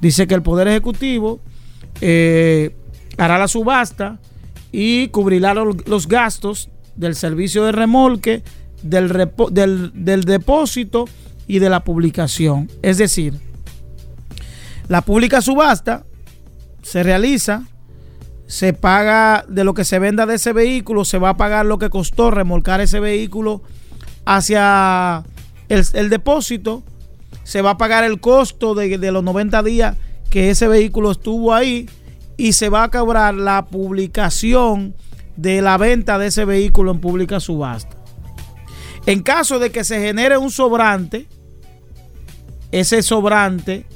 Dice 0.00 0.26
que 0.26 0.34
el 0.34 0.42
Poder 0.42 0.68
Ejecutivo 0.68 1.40
eh, 2.00 2.76
hará 3.16 3.38
la 3.38 3.48
subasta 3.48 4.18
y 4.70 5.08
cubrirá 5.08 5.54
los 5.54 6.06
gastos 6.06 6.70
del 6.94 7.14
servicio 7.14 7.64
de 7.64 7.72
remolque 7.72 8.42
del, 8.82 9.30
del 9.94 10.24
depósito 10.24 11.06
y 11.46 11.58
de 11.58 11.70
la 11.70 11.84
publicación. 11.84 12.70
Es 12.82 12.98
decir, 12.98 13.34
la 14.88 15.02
pública 15.02 15.40
subasta 15.40 16.04
se 16.82 17.02
realiza, 17.02 17.64
se 18.46 18.72
paga 18.72 19.44
de 19.48 19.64
lo 19.64 19.74
que 19.74 19.84
se 19.84 19.98
venda 19.98 20.26
de 20.26 20.36
ese 20.36 20.52
vehículo, 20.52 21.04
se 21.04 21.18
va 21.18 21.30
a 21.30 21.36
pagar 21.36 21.66
lo 21.66 21.78
que 21.78 21.90
costó 21.90 22.30
remolcar 22.30 22.80
ese 22.80 23.00
vehículo 23.00 23.62
hacia 24.24 25.24
el, 25.68 26.10
depósito, 26.10 26.82
se 27.44 27.62
va 27.62 27.70
a 27.70 27.78
pagar 27.78 28.04
el 28.04 28.20
costo 28.20 28.74
de, 28.74 28.98
de 28.98 29.12
los 29.12 29.22
90 29.22 29.62
días 29.62 29.96
que 30.30 30.50
ese 30.50 30.68
vehículo 30.68 31.10
estuvo 31.10 31.54
ahí 31.54 31.88
y 32.36 32.52
se 32.52 32.68
va 32.68 32.84
a 32.84 32.90
cobrar 32.90 33.34
la 33.34 33.66
publicación 33.66 34.94
de 35.36 35.62
la 35.62 35.76
venta 35.76 36.18
de 36.18 36.28
ese 36.28 36.44
vehículo 36.44 36.92
en 36.92 37.00
pública 37.00 37.40
subasta. 37.40 37.96
En 39.06 39.22
caso 39.22 39.58
de 39.58 39.70
que 39.70 39.84
se 39.84 40.00
genere 40.00 40.36
un 40.36 40.50
sobrante, 40.50 41.26
ese 42.72 43.02
sobrante 43.02 43.86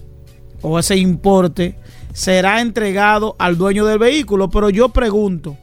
o 0.63 0.79
ese 0.79 0.97
importe 0.97 1.77
será 2.13 2.61
entregado 2.61 3.37
al 3.39 3.59
dueño 3.59 3.85
del 3.85 3.99
vehículo. 3.99 4.49
Pero 4.51 4.71
yo 4.71 4.89
pregunto, 4.91 5.57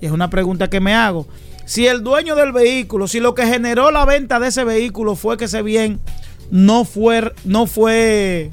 es 0.00 0.10
una 0.10 0.30
pregunta 0.30 0.70
que 0.70 0.80
me 0.80 0.94
hago, 0.94 1.26
si 1.66 1.88
el 1.88 2.04
dueño 2.04 2.36
del 2.36 2.52
vehículo, 2.52 3.08
si 3.08 3.18
lo 3.18 3.34
que 3.34 3.44
generó 3.44 3.90
la 3.90 4.04
venta 4.04 4.38
de 4.38 4.48
ese 4.48 4.64
vehículo 4.64 5.16
fue 5.16 5.36
que 5.36 5.46
ese 5.46 5.62
bien 5.62 6.00
no 6.52 6.84
fue, 6.84 7.32
no 7.44 7.66
fue 7.66 8.50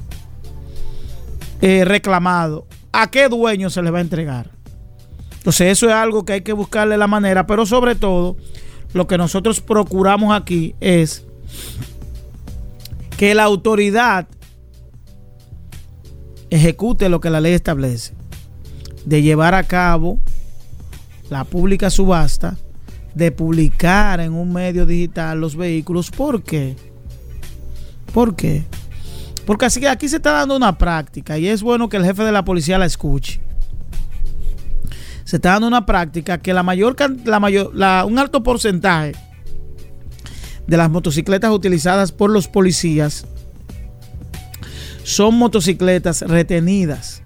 eh, 1.61 1.85
reclamado, 1.85 2.65
¿a 2.91 3.11
qué 3.11 3.29
dueño 3.29 3.69
se 3.69 3.83
le 3.83 3.91
va 3.91 3.99
a 3.99 4.01
entregar? 4.01 4.49
Entonces 5.37 5.71
eso 5.71 5.87
es 5.87 5.93
algo 5.93 6.25
que 6.25 6.33
hay 6.33 6.41
que 6.41 6.53
buscarle 6.53 6.97
la 6.97 7.05
manera, 7.05 7.45
pero 7.45 7.67
sobre 7.67 7.93
todo 7.93 8.35
lo 8.93 9.05
que 9.05 9.17
nosotros 9.17 9.61
procuramos 9.61 10.35
aquí 10.35 10.73
es 10.79 11.23
que 13.17 13.35
la 13.35 13.43
autoridad 13.43 14.27
ejecute 16.49 17.09
lo 17.09 17.21
que 17.21 17.29
la 17.29 17.41
ley 17.41 17.53
establece, 17.53 18.15
de 19.05 19.21
llevar 19.21 19.53
a 19.53 19.63
cabo 19.63 20.19
la 21.29 21.43
pública 21.43 21.91
subasta, 21.91 22.57
de 23.15 23.31
publicar 23.31 24.19
en 24.19 24.33
un 24.33 24.51
medio 24.53 24.85
digital 24.85 25.39
los 25.41 25.55
vehículos. 25.55 26.11
¿Por 26.11 26.43
qué? 26.43 26.75
¿Por 28.13 28.35
qué? 28.35 28.63
Porque 29.45 29.65
así 29.65 29.79
que 29.79 29.87
aquí 29.89 30.07
se 30.07 30.17
está 30.17 30.31
dando 30.31 30.55
una 30.55 30.77
práctica 30.77 31.37
y 31.37 31.47
es 31.47 31.61
bueno 31.63 31.89
que 31.89 31.97
el 31.97 32.05
jefe 32.05 32.23
de 32.23 32.31
la 32.31 32.45
policía 32.45 32.77
la 32.77 32.85
escuche. 32.85 33.41
Se 35.25 35.37
está 35.37 35.51
dando 35.53 35.67
una 35.67 35.85
práctica 35.85 36.37
que 36.37 36.53
la 36.53 36.63
mayor, 36.63 36.95
la 37.25 37.39
mayor 37.39 37.73
la- 37.75 38.05
un 38.05 38.19
alto 38.19 38.43
porcentaje 38.43 39.13
de 40.67 40.77
las 40.77 40.89
motocicletas 40.89 41.51
utilizadas 41.51 42.11
por 42.11 42.29
los 42.29 42.47
policías 42.47 43.25
son 45.03 45.35
motocicletas 45.35 46.21
retenidas, 46.21 47.22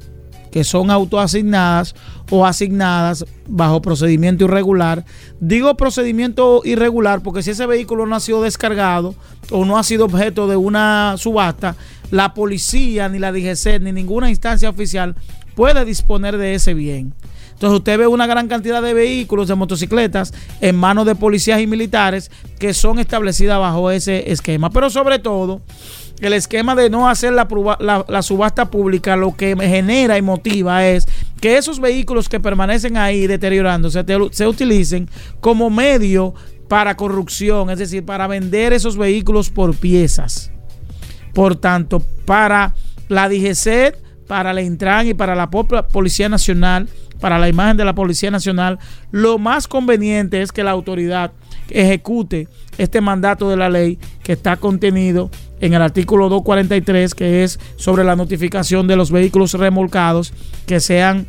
que 0.57 0.63
son 0.63 0.89
autoasignadas 0.89 1.93
o 2.31 2.43
asignadas 2.43 3.25
bajo 3.47 3.79
procedimiento 3.79 4.45
irregular. 4.45 5.05
Digo 5.39 5.77
procedimiento 5.77 6.63
irregular 6.65 7.21
porque 7.21 7.43
si 7.43 7.51
ese 7.51 7.67
vehículo 7.67 8.07
no 8.07 8.15
ha 8.15 8.19
sido 8.19 8.41
descargado 8.41 9.13
o 9.51 9.65
no 9.65 9.77
ha 9.77 9.83
sido 9.83 10.05
objeto 10.05 10.47
de 10.47 10.55
una 10.55 11.13
subasta, 11.19 11.75
la 12.09 12.33
policía, 12.33 13.07
ni 13.07 13.19
la 13.19 13.31
DGC, 13.31 13.79
ni 13.81 13.91
ninguna 13.91 14.31
instancia 14.31 14.67
oficial 14.67 15.15
puede 15.53 15.85
disponer 15.85 16.37
de 16.37 16.55
ese 16.55 16.73
bien. 16.73 17.13
Entonces 17.57 17.79
usted 17.79 17.97
ve 17.97 18.05
una 18.05 18.27
gran 18.27 18.47
cantidad 18.47 18.83
de 18.83 18.93
vehículos, 18.93 19.47
de 19.47 19.55
motocicletas, 19.55 20.31
en 20.61 20.75
manos 20.75 21.07
de 21.07 21.15
policías 21.15 21.59
y 21.59 21.65
militares 21.65 22.29
que 22.59 22.75
son 22.75 22.99
establecidas 22.99 23.59
bajo 23.59 23.89
ese 23.89 24.31
esquema. 24.31 24.69
Pero 24.69 24.91
sobre 24.91 25.17
todo, 25.17 25.61
el 26.21 26.33
esquema 26.33 26.75
de 26.75 26.91
no 26.91 27.09
hacer 27.09 27.33
la, 27.33 28.21
subasta 28.21 28.69
pública 28.69 29.15
lo 29.15 29.35
que 29.35 29.55
genera 29.55 30.19
y 30.19 30.21
motiva 30.21 30.85
es 30.85 31.07
que 31.41 31.57
esos 31.57 31.79
vehículos 31.79 32.29
que 32.29 32.39
permanecen 32.39 32.95
ahí 32.95 33.25
deteriorándose 33.25 34.03
te- 34.03 34.29
se 34.31 34.45
utilicen 34.47 35.09
como 35.39 35.71
medio 35.71 36.35
para 36.67 36.95
corrupción, 36.95 37.71
es 37.71 37.79
decir, 37.79 38.05
para 38.05 38.27
vender 38.27 38.71
esos 38.71 38.97
vehículos 38.97 39.49
por 39.49 39.75
piezas. 39.75 40.51
Por 41.33 41.55
tanto, 41.55 42.03
para 42.25 42.75
la 43.07 43.29
DGC, 43.29 43.95
para 44.27 44.53
la 44.53 44.61
Intran 44.61 45.07
y 45.07 45.13
para 45.13 45.35
la 45.35 45.49
pop- 45.49 45.87
Policía 45.91 46.29
Nacional, 46.29 46.87
para 47.19 47.39
la 47.39 47.49
imagen 47.49 47.77
de 47.77 47.85
la 47.85 47.95
Policía 47.95 48.29
Nacional, 48.31 48.77
lo 49.11 49.37
más 49.39 49.67
conveniente 49.67 50.41
es 50.41 50.51
que 50.51 50.63
la 50.63 50.71
autoridad 50.71 51.31
ejecute 51.69 52.47
este 52.77 53.01
mandato 53.01 53.49
de 53.49 53.57
la 53.57 53.69
ley 53.69 53.97
que 54.23 54.33
está 54.33 54.57
contenido 54.57 55.29
en 55.59 55.73
el 55.73 55.81
artículo 55.81 56.29
243, 56.29 57.15
que 57.15 57.43
es 57.43 57.59
sobre 57.77 58.03
la 58.03 58.15
notificación 58.15 58.87
de 58.87 58.95
los 58.95 59.11
vehículos 59.11 59.53
remolcados 59.53 60.33
que 60.67 60.79
sean 60.79 61.27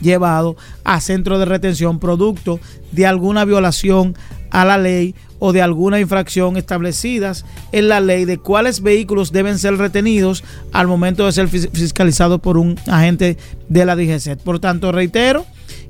llevados 0.00 0.56
a 0.84 1.00
centro 1.00 1.38
de 1.38 1.44
retención 1.44 1.98
producto 1.98 2.60
de 2.92 3.06
alguna 3.06 3.44
violación 3.44 4.14
a 4.50 4.64
la 4.64 4.78
ley 4.78 5.14
o 5.40 5.52
de 5.52 5.62
alguna 5.62 5.98
infracción 5.98 6.56
establecidas 6.56 7.44
en 7.72 7.88
la 7.88 7.98
ley 8.00 8.24
de 8.26 8.38
cuáles 8.38 8.80
vehículos 8.82 9.32
deben 9.32 9.58
ser 9.58 9.76
retenidos 9.76 10.44
al 10.72 10.86
momento 10.86 11.26
de 11.26 11.32
ser 11.32 11.48
fis- 11.48 11.68
fiscalizados 11.72 12.40
por 12.40 12.56
un 12.58 12.78
agente 12.86 13.36
de 13.68 13.84
la 13.84 13.96
DGC. 13.96 14.36
Por 14.36 14.60
tanto, 14.60 14.92
reitero 14.92 15.44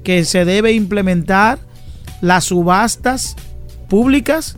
que 0.04 0.24
se 0.24 0.44
debe 0.46 0.72
implementar 0.72 1.58
las 2.22 2.44
subastas 2.44 3.36
públicas 3.88 4.56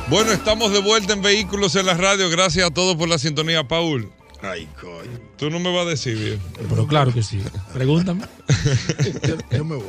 Bueno, 0.08 0.30
estamos 0.32 0.72
de 0.72 0.80
vuelta 0.80 1.12
en 1.12 1.20
Vehículos 1.22 1.76
en 1.76 1.86
la 1.86 1.94
Radio. 1.94 2.28
Gracias 2.30 2.66
a 2.66 2.72
todos 2.72 2.96
por 2.96 3.08
la 3.08 3.18
sintonía, 3.18 3.68
Paul. 3.68 4.10
Ay, 4.42 4.68
coño. 4.80 5.29
Tú 5.40 5.48
no 5.48 5.58
me 5.58 5.74
vas 5.74 5.86
a 5.86 5.88
decir 5.88 6.18
bien. 6.18 6.38
Pero 6.68 6.86
claro 6.86 7.14
que 7.14 7.22
sí. 7.22 7.40
Pregúntame. 7.72 8.26
Yo, 9.26 9.36
yo 9.50 9.64
me 9.64 9.76
voy. 9.76 9.86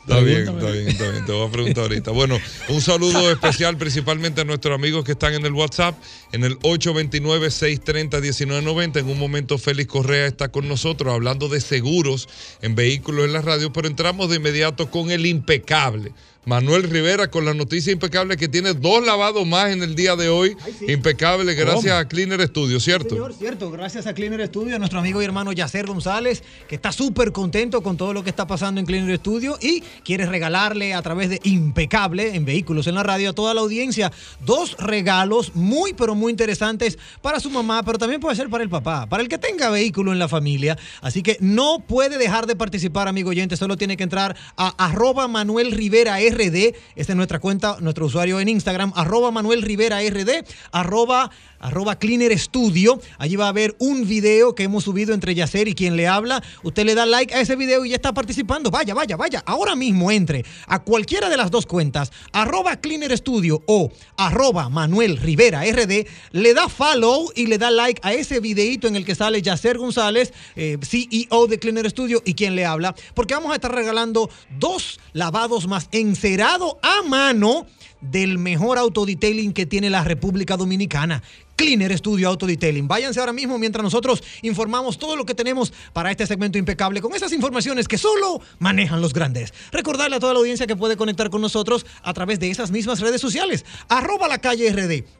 Está 0.00 0.20
bien, 0.20 0.40
está 0.40 0.70
bien, 0.70 0.88
está 0.88 1.10
bien. 1.10 1.24
Te 1.24 1.32
voy 1.32 1.48
a 1.48 1.50
preguntar 1.50 1.84
ahorita. 1.84 2.10
Bueno, 2.10 2.38
un 2.68 2.82
saludo 2.82 3.30
especial 3.32 3.78
principalmente 3.78 4.42
a 4.42 4.44
nuestros 4.44 4.74
amigos 4.74 5.02
que 5.04 5.12
están 5.12 5.32
en 5.32 5.46
el 5.46 5.54
WhatsApp, 5.54 5.98
en 6.32 6.44
el 6.44 6.58
829-630-1990. 6.58 8.98
En 8.98 9.08
un 9.08 9.18
momento, 9.18 9.56
Félix 9.56 9.90
Correa 9.90 10.26
está 10.26 10.48
con 10.48 10.68
nosotros 10.68 11.14
hablando 11.14 11.48
de 11.48 11.62
seguros 11.62 12.28
en 12.60 12.74
vehículos 12.74 13.24
en 13.24 13.32
la 13.32 13.40
radio, 13.40 13.72
pero 13.72 13.88
entramos 13.88 14.28
de 14.28 14.36
inmediato 14.36 14.90
con 14.90 15.10
el 15.10 15.24
impecable. 15.24 16.12
Manuel 16.46 16.84
Rivera 16.84 17.30
con 17.30 17.44
la 17.44 17.52
noticia 17.52 17.92
impecable 17.92 18.36
que 18.36 18.48
tiene 18.48 18.72
dos 18.72 19.04
lavados 19.04 19.46
más 19.46 19.70
en 19.70 19.82
el 19.82 19.94
día 19.94 20.16
de 20.16 20.30
hoy. 20.30 20.56
Impecable, 20.88 21.54
gracias 21.54 21.94
a 21.94 22.08
Cleaner 22.08 22.40
Studio, 22.48 22.80
¿cierto? 22.80 23.10
Señor, 23.10 23.34
cierto, 23.34 23.70
gracias 23.70 24.06
a 24.06 24.14
Cleaner 24.14 24.46
Studio, 24.46 24.78
nuestro 24.90 24.98
amigo 24.98 25.22
y 25.22 25.24
hermano 25.24 25.52
Yacer 25.52 25.86
González, 25.86 26.42
que 26.68 26.74
está 26.74 26.90
súper 26.90 27.30
contento 27.30 27.80
con 27.80 27.96
todo 27.96 28.12
lo 28.12 28.24
que 28.24 28.30
está 28.30 28.48
pasando 28.48 28.80
en 28.80 28.86
Cleaner 28.86 29.18
Studio 29.18 29.56
y 29.60 29.82
quiere 30.02 30.26
regalarle 30.26 30.94
a 30.94 31.00
través 31.00 31.30
de 31.30 31.38
Impecable 31.44 32.34
en 32.34 32.44
Vehículos 32.44 32.88
en 32.88 32.96
la 32.96 33.04
Radio 33.04 33.30
a 33.30 33.32
toda 33.32 33.54
la 33.54 33.60
audiencia 33.60 34.10
dos 34.44 34.76
regalos 34.78 35.54
muy, 35.54 35.92
pero 35.92 36.16
muy 36.16 36.32
interesantes 36.32 36.98
para 37.22 37.38
su 37.38 37.50
mamá, 37.50 37.84
pero 37.84 37.98
también 37.98 38.20
puede 38.20 38.34
ser 38.34 38.50
para 38.50 38.64
el 38.64 38.68
papá, 38.68 39.06
para 39.06 39.22
el 39.22 39.28
que 39.28 39.38
tenga 39.38 39.70
vehículo 39.70 40.12
en 40.12 40.18
la 40.18 40.26
familia. 40.26 40.76
Así 41.02 41.22
que 41.22 41.36
no 41.38 41.78
puede 41.86 42.18
dejar 42.18 42.48
de 42.48 42.56
participar, 42.56 43.06
amigo 43.06 43.30
oyente, 43.30 43.56
solo 43.56 43.76
tiene 43.76 43.96
que 43.96 44.02
entrar 44.02 44.36
a 44.56 44.70
arroba 44.86 45.28
Manuel 45.28 45.70
Rivera 45.70 46.16
RD, 46.18 46.74
esta 46.96 47.12
es 47.12 47.16
nuestra 47.16 47.38
cuenta, 47.38 47.76
nuestro 47.78 48.06
usuario 48.06 48.40
en 48.40 48.48
Instagram, 48.48 48.92
arroba 48.96 49.30
Manuel 49.30 49.62
Rivera 49.62 50.00
RD, 50.00 50.44
arroba, 50.72 51.30
arroba 51.60 51.96
Cleaner 51.96 52.36
Studio. 52.36 53.00
Allí 53.18 53.36
va 53.36 53.46
a 53.46 53.50
haber 53.50 53.76
un 53.78 54.08
video 54.08 54.54
que 54.54 54.64
hemos 54.64 54.79
subido 54.80 55.14
entre 55.14 55.34
Yacer 55.34 55.68
y 55.68 55.74
quien 55.74 55.96
le 55.96 56.06
habla. 56.06 56.42
Usted 56.62 56.84
le 56.84 56.94
da 56.94 57.06
like 57.06 57.34
a 57.34 57.40
ese 57.40 57.56
video 57.56 57.84
y 57.84 57.90
ya 57.90 57.96
está 57.96 58.12
participando. 58.12 58.70
Vaya, 58.70 58.94
vaya, 58.94 59.16
vaya. 59.16 59.42
Ahora 59.46 59.76
mismo 59.76 60.10
entre 60.10 60.44
a 60.66 60.82
cualquiera 60.82 61.28
de 61.28 61.36
las 61.36 61.50
dos 61.50 61.66
cuentas, 61.66 62.12
arroba 62.32 62.76
Cleaner 62.76 63.16
Studio 63.16 63.62
o 63.66 63.90
arroba 64.16 64.68
Manuel 64.68 65.16
Rivera 65.16 65.62
RD, 65.64 66.06
le 66.32 66.54
da 66.54 66.68
follow 66.68 67.30
y 67.34 67.46
le 67.46 67.58
da 67.58 67.70
like 67.70 68.00
a 68.04 68.12
ese 68.12 68.40
videito 68.40 68.88
en 68.88 68.96
el 68.96 69.04
que 69.04 69.14
sale 69.14 69.42
Yacer 69.42 69.78
González, 69.78 70.32
eh, 70.56 70.78
CEO 70.82 71.46
de 71.46 71.58
Cleaner 71.58 71.88
Studio 71.90 72.22
y 72.24 72.34
quien 72.34 72.54
le 72.54 72.64
habla, 72.64 72.94
porque 73.14 73.34
vamos 73.34 73.52
a 73.52 73.56
estar 73.56 73.74
regalando 73.74 74.30
dos 74.58 75.00
lavados 75.12 75.66
más 75.66 75.88
encerado 75.92 76.78
a 76.82 77.02
mano 77.02 77.66
del 78.00 78.38
mejor 78.38 78.78
autodetailing 78.78 79.52
que 79.52 79.66
tiene 79.66 79.90
la 79.90 80.04
República 80.04 80.56
Dominicana. 80.56 81.22
Cleaner 81.60 81.92
Studio 81.98 82.26
Auto 82.26 82.46
Detailing. 82.46 82.88
Váyanse 82.88 83.20
ahora 83.20 83.34
mismo 83.34 83.58
mientras 83.58 83.84
nosotros 83.84 84.22
informamos 84.40 84.98
todo 84.98 85.14
lo 85.14 85.26
que 85.26 85.34
tenemos 85.34 85.74
para 85.92 86.10
este 86.10 86.26
segmento 86.26 86.56
impecable 86.56 87.02
con 87.02 87.14
esas 87.14 87.34
informaciones 87.34 87.86
que 87.86 87.98
solo 87.98 88.40
manejan 88.58 89.02
los 89.02 89.12
grandes. 89.12 89.52
Recordarle 89.70 90.16
a 90.16 90.20
toda 90.20 90.32
la 90.32 90.38
audiencia 90.38 90.66
que 90.66 90.74
puede 90.74 90.96
conectar 90.96 91.28
con 91.28 91.42
nosotros 91.42 91.84
a 92.02 92.14
través 92.14 92.40
de 92.40 92.50
esas 92.50 92.70
mismas 92.70 93.00
redes 93.00 93.20
sociales. 93.20 93.66
Arroba 93.90 94.26
la 94.26 94.38
calle 94.38 94.72
RD 94.72 95.19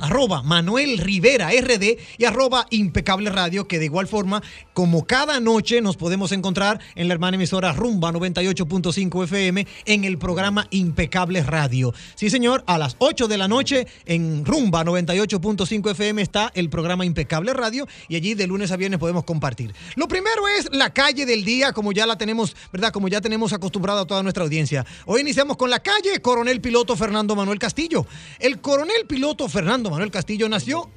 arroba 0.00 0.42
Manuel 0.42 0.98
Rivera 0.98 1.50
RD 1.50 1.98
y 2.18 2.24
arroba 2.24 2.66
Impecable 2.70 3.30
Radio, 3.30 3.66
que 3.66 3.78
de 3.78 3.86
igual 3.86 4.06
forma, 4.06 4.42
como 4.72 5.06
cada 5.06 5.40
noche 5.40 5.80
nos 5.80 5.96
podemos 5.96 6.32
encontrar 6.32 6.80
en 6.94 7.08
la 7.08 7.14
hermana 7.14 7.36
emisora 7.36 7.72
Rumba 7.72 8.12
98.5 8.12 9.24
FM 9.24 9.66
en 9.84 10.04
el 10.04 10.18
programa 10.18 10.66
Impecable 10.70 11.42
Radio. 11.42 11.92
Sí, 12.14 12.30
señor, 12.30 12.64
a 12.66 12.78
las 12.78 12.96
8 12.98 13.28
de 13.28 13.38
la 13.38 13.48
noche 13.48 13.86
en 14.06 14.44
Rumba 14.44 14.84
98.5 14.84 15.90
FM 15.90 16.22
está 16.22 16.50
el 16.54 16.70
programa 16.70 17.04
Impecable 17.04 17.52
Radio 17.52 17.86
y 18.08 18.16
allí 18.16 18.34
de 18.34 18.46
lunes 18.46 18.70
a 18.72 18.76
viernes 18.76 18.98
podemos 19.00 19.24
compartir. 19.24 19.74
Lo 19.96 20.08
primero 20.08 20.48
es 20.48 20.68
la 20.72 20.92
calle 20.92 21.26
del 21.26 21.44
día, 21.44 21.72
como 21.72 21.92
ya 21.92 22.06
la 22.06 22.16
tenemos, 22.16 22.56
¿verdad? 22.72 22.92
Como 22.92 23.08
ya 23.08 23.20
tenemos 23.20 23.52
acostumbrado 23.52 24.00
a 24.00 24.06
toda 24.06 24.22
nuestra 24.22 24.44
audiencia. 24.44 24.86
Hoy 25.06 25.20
iniciamos 25.20 25.56
con 25.56 25.70
la 25.70 25.80
calle 25.80 26.20
Coronel 26.22 26.60
Piloto 26.60 26.96
Fernando 26.96 27.36
Manuel 27.36 27.58
Castillo. 27.58 28.06
El 28.38 28.60
Coronel 28.60 29.06
Piloto 29.06 29.48
Fernando 29.48 29.89
Manuel 29.90 30.10
Castillo 30.10 30.48
nació. 30.48 30.88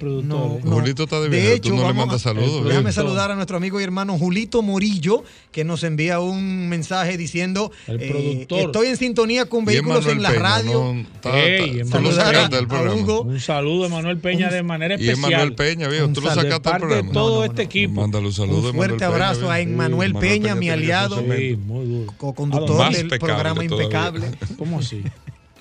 No, 0.00 0.58
no. 0.64 0.70
Julito 0.72 1.04
está 1.04 1.20
de 1.20 1.28
De 1.28 1.36
viaje, 1.38 1.54
hecho, 1.54 1.68
tú 1.70 1.76
no 1.76 1.86
le 1.86 1.94
mandas 1.94 2.22
a- 2.22 2.30
saludos. 2.30 2.64
Déjame 2.66 2.90
¿eh? 2.90 2.92
saludar 2.92 3.30
a 3.30 3.36
nuestro 3.36 3.58
amigo 3.58 3.78
y 3.80 3.84
hermano 3.84 4.18
Julito 4.18 4.60
Morillo, 4.62 5.22
que 5.52 5.62
nos 5.62 5.84
envía 5.84 6.18
un 6.20 6.68
mensaje 6.68 7.16
diciendo: 7.16 7.70
El 7.86 8.00
eh. 8.02 8.46
Estoy 8.48 8.88
en 8.88 8.96
sintonía 8.96 9.44
con 9.46 9.62
Y 9.62 9.66
vehículos 9.66 10.06
en 10.06 10.22
la 10.22 10.30
Peña, 10.30 10.42
radio. 10.42 10.94
no, 10.94 11.00
está- 11.00 11.38
Ey, 11.38 11.80
está- 11.80 11.98
tú 11.98 12.02
lo 12.02 12.12
sacaste 12.12 12.56
del 12.56 12.66
programa. 12.66 12.94
Hugo. 13.00 13.22
Un 13.22 13.38
saludo 13.38 13.84
a 13.84 13.88
Manuel 13.90 14.18
Peña 14.18 14.50
de 14.50 14.62
manera 14.64 14.94
Y 14.94 15.06
especial. 15.08 15.32
Emanuel 15.32 15.54
Peña, 15.54 15.88
viejo, 15.88 16.08
tú 16.08 16.20
lo 16.22 16.28
Un 16.28 16.34
de 16.34 16.40
sacaste 16.42 16.48
del 16.50 16.62
parte 16.62 16.86
de 16.86 16.88
programa. 16.90 17.12
todo 17.12 17.30
No, 17.30 17.36
no, 17.40 17.44
este 17.44 17.62
no. 17.62 17.66
equipo. 17.68 18.00
Mándale 18.00 18.26
un 18.26 18.32
saludo. 18.32 18.56
Un 18.56 18.62
fuerte 18.62 18.76
Emanuel 18.78 18.96
Peña, 18.98 19.06
abrazo 19.08 19.38
viejo. 19.40 19.52
a 19.52 19.60
Emmanuel 19.60 20.12
Manuel 20.14 20.28
Peña, 20.30 20.54
mi 20.54 20.60
tiene 20.62 20.76
que 20.76 20.82
aliado. 20.84 21.16
ser 21.20 21.38
Sí, 21.38 21.50
su 21.52 21.58
muy 21.58 21.84
duro. 21.86 22.12
Co-conductor 22.16 22.90
del 22.92 23.08
programa. 23.20 23.62
Impecable. 23.64 24.26
¿Cómo 24.58 24.78
así? 24.80 25.02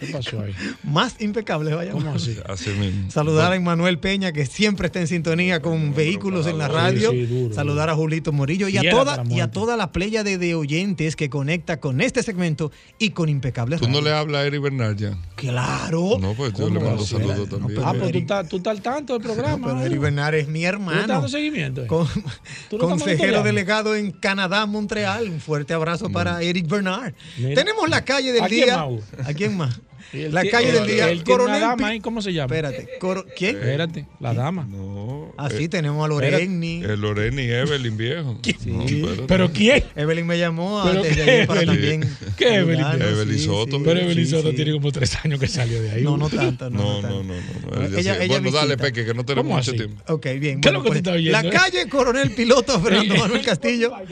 ¿Qué 0.06 0.12
pasó 0.14 0.41
ahí? 0.41 0.54
Más 0.84 1.16
impecable, 1.22 1.74
vaya. 1.74 1.91
¿Cómo 1.91 2.12
así? 2.12 2.38
Así 2.47 2.70
mismo. 2.72 3.10
Saludar 3.12 3.51
a 3.51 3.56
Emmanuel 3.56 3.99
Peña, 3.99 4.32
que 4.32 4.45
siempre 4.45 4.88
está 4.88 4.99
en 4.99 5.08
sintonía 5.08 5.62
con 5.62 5.93
vehículos 5.93 6.47
en 6.47 6.58
la 6.58 6.68
radio. 6.68 7.12
Sí, 7.12 7.26
sí, 7.26 7.26
duro, 7.26 7.54
Saludar 7.56 7.89
a 7.89 7.95
Julito 7.95 8.32
Morillo 8.32 8.68
y 8.68 8.78
a, 8.78 8.89
toda, 8.89 9.24
y 9.30 9.39
a 9.39 9.51
toda 9.51 9.78
la 9.78 9.91
playa 9.91 10.24
de, 10.24 10.38
de 10.38 10.56
oyentes 10.56 11.16
que 11.16 11.30
conecta 11.30 11.80
con 11.80 12.01
este 12.01 12.24
segmento 12.24 12.72
y 12.99 13.12
con 13.12 13.30
Impecable 13.30 13.78
¿Tú 13.78 13.88
no 13.88 14.01
le 14.01 14.12
hablas 14.12 14.41
a 14.41 14.45
Eric 14.47 14.62
Bernal 14.62 14.95
ya? 14.95 15.18
Claro. 15.36 16.18
No, 16.20 16.34
pues 16.34 16.54
yo 16.54 16.66
¿Cómo 16.66 16.80
le 16.80 16.86
mando 16.86 17.06
saludos 17.06 17.38
No, 17.38 17.45
también. 17.58 17.76
pero 17.76 17.88
Ah, 17.88 17.93
pues 17.97 18.12
tú 18.12 18.18
estás, 18.18 18.49
tú 18.49 18.58
estás 18.58 18.72
al 18.72 18.82
tanto 18.82 19.14
del 19.14 19.22
programa. 19.22 19.68
Pero 19.68 19.80
¿no? 19.80 19.86
Eric 19.86 19.99
Bernal 19.99 20.34
es 20.36 20.47
mi 20.47 20.54
¿Tú 20.54 20.60
le 20.62 20.68
estás 20.68 20.74
hermano. 20.74 21.08
dando 21.08 21.28
seguimiento? 21.30 21.84
eh? 21.84 21.88
Con- 21.88 22.08
¿Tú 22.70 22.78
no 22.78 22.89
consejero 22.89 23.43
delegado 23.43 23.95
en 23.95 24.12
Canadá, 24.12 24.66
Montreal. 24.66 25.30
Un 25.30 25.39
fuerte 25.39 25.74
abrazo 25.74 26.10
para 26.12 26.41
Eric 26.41 26.68
Bernard. 26.68 27.14
Mira. 27.38 27.56
Tenemos 27.56 27.89
la 27.89 28.04
calle 28.06 28.32
del 28.32 28.43
¿A 28.43 28.47
quién 28.47 28.66
día. 28.66 28.78
más? 28.86 29.28
¿A 29.28 29.34
quién 29.34 29.58
más? 29.58 29.80
La 30.14 30.45
calle 30.45 30.72
del 30.72 30.86
día. 30.88 31.07
una 31.11 31.24
Coronel 31.24 31.59
dama 31.61 31.76
Pi- 31.78 31.84
ahí, 31.86 31.99
¿Cómo 31.99 32.22
se 32.22 32.32
llama? 32.34 32.45
Espérate. 32.55 32.89
Coro- 32.99 33.26
¿Quién? 33.36 33.55
Espérate, 33.57 34.05
la 34.20 34.34
dama. 34.34 34.66
No. 34.70 35.34
Así 35.38 35.64
eh, 35.66 35.70
tenemos 35.70 36.05
a 36.05 36.07
Loreni. 36.07 36.82
Lorena 36.84 37.41
y 37.41 37.49
Evelyn, 37.49 37.97
viejo. 37.97 38.38
No. 38.66 38.86
¿Pero 39.28 39.51
quién? 39.51 39.84
Evelyn 39.95 40.26
me 40.28 40.38
llamó 40.38 40.82
¿Pero 40.86 40.97
antes 40.99 41.16
de 41.18 41.24
qué 41.26 41.32
ayer 41.32 41.47
para 41.47 41.61
Evelyn? 41.64 42.01
también. 42.01 42.18
¿Qué 42.38 42.55
Evelyn? 42.55 42.86
Evelyn 43.01 43.38
sí, 43.39 43.45
Soto. 43.45 43.78
sí, 43.78 43.82
Pero 43.86 43.99
Evelyn 43.99 44.26
sí, 44.26 44.32
Soto 44.32 44.49
sí. 44.51 44.55
tiene 44.55 44.72
como 44.74 44.91
tres 44.91 45.16
años 45.24 45.39
que 45.39 45.47
salió 45.47 45.82
de 45.82 45.91
ahí. 45.91 46.03
No, 46.03 46.18
no 46.18 46.30
tanto, 46.30 46.70
no. 46.70 47.01
No, 47.01 47.01
no, 47.01 47.24
no, 47.24 47.34
no. 47.34 47.80
no. 47.80 47.86
Ella- 47.86 47.99
Ella 47.99 48.16
sí. 48.16 48.24
ella 48.24 48.39
bueno, 48.39 48.51
dale. 48.51 48.78
Peque, 48.78 49.05
que 49.05 49.14
no 49.14 49.26
tenemos 49.26 49.45
¿Cómo 49.49 49.57
mucho 49.57 49.72
así? 49.72 49.78
tiempo. 49.78 50.03
Ok, 50.14 50.28
bien. 50.39 50.61
¿Qué 50.61 50.70
es 50.70 50.74
lo 50.74 50.80
que 50.82 50.84
tú 50.84 50.89
pues, 50.89 50.97
estás 50.97 51.16
oyendo, 51.16 51.41
La 51.41 51.49
calle 51.49 51.89
Coronel 51.89 52.32
Piloto 52.32 52.80
Fernando 52.84 53.16
Manuel 53.16 53.41
Castillo. 53.41 53.91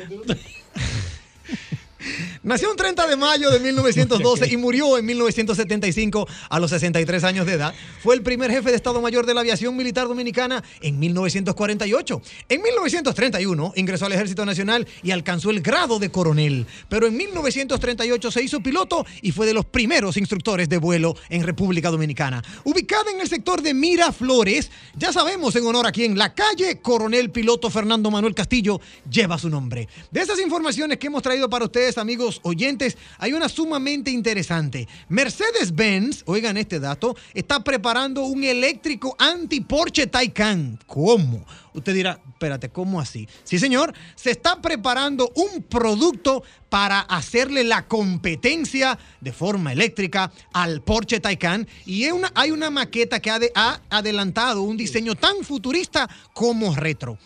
Nació 2.44 2.72
un 2.72 2.76
30 2.76 3.06
de 3.06 3.16
mayo 3.16 3.52
de 3.52 3.60
1912 3.60 4.52
y 4.52 4.58
murió 4.58 4.98
en 4.98 5.06
1975 5.06 6.28
a 6.50 6.60
los 6.60 6.72
63 6.72 7.24
años 7.24 7.46
de 7.46 7.54
edad. 7.54 7.76
Fue 8.02 8.16
el 8.16 8.24
primer 8.24 8.50
jefe 8.50 8.72
de 8.72 8.76
Estado 8.76 9.00
Mayor 9.00 9.28
de 9.28 9.36
la 9.36 9.42
Aviación 9.42 9.76
Militar 9.76 10.08
Dominicana 10.08 10.64
en 10.82 10.98
1948. 10.98 12.20
En 12.50 12.64
1931 12.64 13.74
ingresó 13.76 14.08
al 14.08 14.14
Ejército 14.14 14.44
Nacional 14.44 14.88
y 15.04 15.12
alcanzó 15.12 15.52
el 15.52 15.62
grado 15.62 16.00
de 16.00 16.10
coronel. 16.10 16.66
Pero 16.90 17.06
en 17.06 17.16
1938 17.16 18.32
se 18.32 18.42
hizo 18.42 18.60
piloto 18.60 19.06
y 19.22 19.32
fue 19.32 19.46
de 19.46 19.54
los 19.54 19.66
primeros 19.66 20.18
instructores 20.18 20.68
de 20.68 20.80
vuelo 20.80 21.16
en 21.30 21.44
República 21.44 21.92
Dominicana. 21.92 22.44
Ubicada 22.64 23.12
en 23.12 23.22
el 23.22 23.30
sector 23.30 23.62
de 23.62 23.76
Miraflores, 23.76 24.72
ya 24.98 25.14
sabemos 25.14 25.56
en 25.56 25.68
honor 25.68 25.86
a 25.86 25.92
quién, 25.92 26.18
la 26.18 26.34
calle 26.34 26.80
Coronel 26.82 27.30
Piloto 27.30 27.70
Fernando 27.70 28.10
Manuel 28.10 28.34
Castillo 28.34 28.82
lleva 29.08 29.38
su 29.38 29.48
nombre. 29.48 29.88
De 30.10 30.22
esas 30.22 30.40
informaciones 30.40 30.98
que 30.98 31.06
hemos 31.06 31.22
traído 31.22 31.48
para 31.48 31.66
ustedes, 31.66 32.00
amigos 32.00 32.31
oyentes, 32.44 32.98
hay 33.18 33.34
una 33.34 33.50
sumamente 33.50 34.12
interesante. 34.12 34.88
Mercedes-Benz, 35.10 36.24
oigan 36.26 36.58
este 36.58 36.80
dato, 36.80 37.16
está 37.34 37.64
preparando 37.64 38.24
un 38.24 38.44
eléctrico 38.44 39.16
anti-Porsche 39.20 40.08
Taycan. 40.08 40.80
¿Cómo? 40.86 41.46
Usted 41.74 41.94
dirá, 41.94 42.20
espérate, 42.34 42.70
¿cómo 42.70 43.00
así? 43.00 43.28
Sí, 43.44 43.58
señor, 43.58 43.94
se 44.16 44.32
está 44.32 44.62
preparando 44.62 45.32
un 45.36 45.64
producto 45.64 46.44
para 46.70 47.00
hacerle 47.02 47.64
la 47.64 47.88
competencia 47.88 48.98
de 49.22 49.32
forma 49.32 49.72
eléctrica 49.72 50.32
al 50.54 50.82
Porsche 50.82 51.20
Taycan 51.20 51.68
y 51.86 52.10
una- 52.12 52.32
hay 52.36 52.52
una 52.52 52.70
maqueta 52.70 53.20
que 53.20 53.32
ha, 53.32 53.40
de- 53.40 53.52
ha 53.56 53.82
adelantado 53.90 54.62
un 54.64 54.78
diseño 54.78 55.16
tan 55.16 55.44
futurista 55.44 56.10
como 56.34 56.76
retro. 56.76 57.18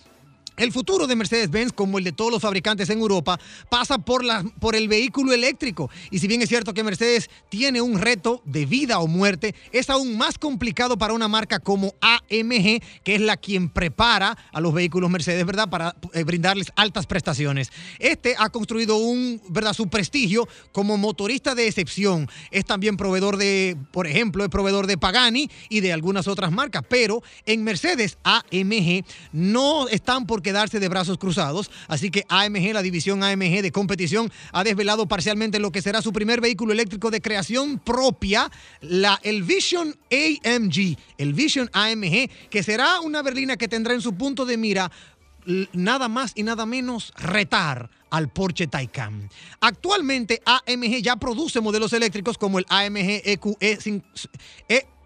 El 0.58 0.72
futuro 0.72 1.06
de 1.06 1.16
Mercedes-Benz, 1.16 1.74
como 1.74 1.98
el 1.98 2.06
de 2.06 2.14
todos 2.14 2.32
los 2.32 2.42
fabricantes 2.42 2.90
en 2.90 3.00
Europa, 3.00 3.40
pasa 3.70 3.98
por, 3.98 4.24
la, 4.24 4.44
por 4.60 4.76
el 4.76 4.88
vehículo 4.88 5.34
eléctrico. 5.34 5.90
Y 6.12 6.20
si 6.20 6.28
bien 6.28 6.42
es 6.42 6.50
cierto 6.50 6.74
que 6.74 6.84
Mercedes 6.84 7.30
tiene 7.50 7.82
un 7.82 8.00
reto 8.00 8.42
de 8.46 8.66
vida 8.66 9.00
o 9.00 9.08
muerte, 9.08 9.54
es 9.74 9.90
aún 9.90 10.18
más 10.18 10.38
complicado 10.38 10.98
para 10.98 11.14
una 11.14 11.28
marca 11.28 11.60
como 11.60 11.94
AMG, 12.00 12.82
que 13.04 13.16
es 13.16 13.22
la 13.22 13.36
quien 13.36 13.70
prepara 13.70 14.38
a 14.54 14.62
los 14.62 14.74
vehículos 14.74 15.10
Mercedes, 15.10 15.46
¿verdad? 15.46 15.70
Para 15.70 15.96
eh, 16.14 16.24
brindarles 16.24 16.72
altas 16.78 17.06
prestaciones. 17.06 17.70
Este 18.00 18.36
ha 18.38 18.50
construido 18.50 18.96
un, 18.96 19.42
¿verdad? 19.50 19.74
Su 19.74 19.90
prestigio 19.90 20.48
como 20.72 20.98
motorista 20.98 21.54
de 21.54 21.68
excepción. 21.68 22.30
Es 22.52 22.64
también 22.64 22.96
proveedor 22.96 23.36
de, 23.36 23.76
por 23.92 24.08
ejemplo, 24.08 24.44
es 24.44 24.50
proveedor 24.50 24.88
de 24.88 24.98
Pagani 24.98 25.50
y 25.68 25.82
de 25.82 25.92
algunas 25.92 26.30
otras 26.30 26.52
marcas. 26.54 26.84
Pero 26.88 27.22
en 27.46 27.64
Mercedes 27.66 28.18
AMG 28.24 29.04
no 29.34 29.90
están 29.90 30.26
por 30.26 30.45
quedarse 30.46 30.80
de 30.80 30.88
brazos 30.88 31.18
cruzados. 31.18 31.72
Así 31.88 32.12
que 32.12 32.24
AMG, 32.30 32.72
la 32.74 32.84
división 32.84 33.24
AMG 33.24 33.64
de 33.64 33.72
competición, 33.72 34.32
ha 34.54 34.64
desvelado 34.64 35.08
parcialmente 35.08 35.60
lo 35.60 35.72
que 35.72 35.82
será 35.82 36.04
su 36.04 36.14
primer 36.14 36.40
vehículo 36.40 36.72
eléctrico 36.72 37.10
de 37.10 37.20
creación 37.20 37.80
propia, 37.80 38.52
la, 38.82 39.20
el 39.24 39.42
Vision 39.42 39.96
AMG, 40.12 40.98
el 41.18 41.34
Vision 41.34 41.70
AMG, 41.74 42.30
que 42.50 42.62
será 42.62 43.02
una 43.02 43.24
berlina 43.24 43.58
que 43.58 43.68
tendrá 43.68 43.96
en 43.96 44.02
su 44.02 44.14
punto 44.14 44.46
de 44.46 44.58
mira 44.58 44.92
nada 45.74 46.08
más 46.08 46.32
y 46.36 46.44
nada 46.44 46.66
menos 46.66 47.12
retar 47.18 47.90
al 48.10 48.30
Porsche 48.30 48.68
Taycan. 48.68 49.30
Actualmente 49.60 50.42
AMG 50.46 51.02
ya 51.02 51.16
produce 51.16 51.60
modelos 51.60 51.94
eléctricos 51.94 52.38
como 52.38 52.60
el 52.60 52.66
AMG 52.70 53.22
EQE 53.26 53.78
5 53.82 54.06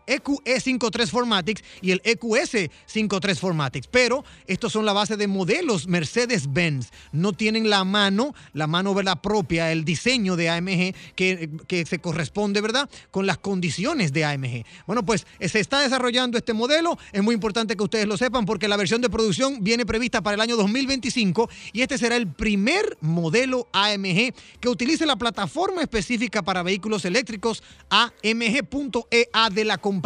EQE53 0.10 1.07
Formatics 1.07 1.64
y 1.82 1.91
el 1.91 2.01
E 2.03 2.20
EQS 2.20 2.70
53 2.86 3.39
Formatics, 3.39 3.88
pero 3.88 4.24
estos 4.47 4.74
son 4.74 4.86
la 4.86 4.93
base 4.93 5.18
de 5.18 5.28
modelos 5.28 5.88
Mercedes-Benz. 5.88 6.89
No 7.12 7.34
tienen 7.34 7.70
la 7.70 7.84
mano, 7.84 8.34
la 8.53 8.68
mano 8.68 8.93
¿verdad? 8.93 9.22
propia, 9.22 9.72
el 9.72 9.86
diseño 9.86 10.36
de 10.36 10.49
AMG 10.49 10.95
que, 11.16 11.49
que 11.68 11.86
se 11.86 11.99
corresponde, 11.99 12.62
¿verdad?, 12.62 12.89
con 13.12 13.26
las 13.26 13.38
condiciones 13.38 14.12
de 14.14 14.26
AMG. 14.26 14.66
Bueno, 14.86 15.05
pues 15.05 15.26
se 15.39 15.60
está 15.60 15.82
desarrollando 15.82 16.38
este 16.38 16.53
modelo. 16.53 16.97
Es 17.12 17.24
muy 17.24 17.36
importante 17.36 17.76
que 17.76 17.84
ustedes 17.84 18.07
lo 18.07 18.18
sepan 18.18 18.45
porque 18.45 18.68
la 18.68 18.78
versión 18.78 19.01
de 19.01 19.10
producción 19.10 19.64
viene 19.64 19.86
prevista 19.86 20.22
para 20.22 20.36
el 20.36 20.41
año 20.41 20.57
2025 20.57 21.49
y 21.74 21.82
este 21.82 21.97
será 21.97 22.16
el 22.16 22.28
primer 22.28 22.97
modelo 23.01 23.68
AMG 23.72 24.34
que 24.60 24.70
utilice 24.70 25.05
la 25.05 25.16
plataforma 25.16 25.82
específica 25.82 26.41
para 26.41 26.64
vehículos 26.64 27.05
eléctricos 27.05 27.64
AMG.EA 27.89 29.47
E 29.47 29.53
de 29.53 29.66
la 29.66 29.78
compañía. 29.78 29.99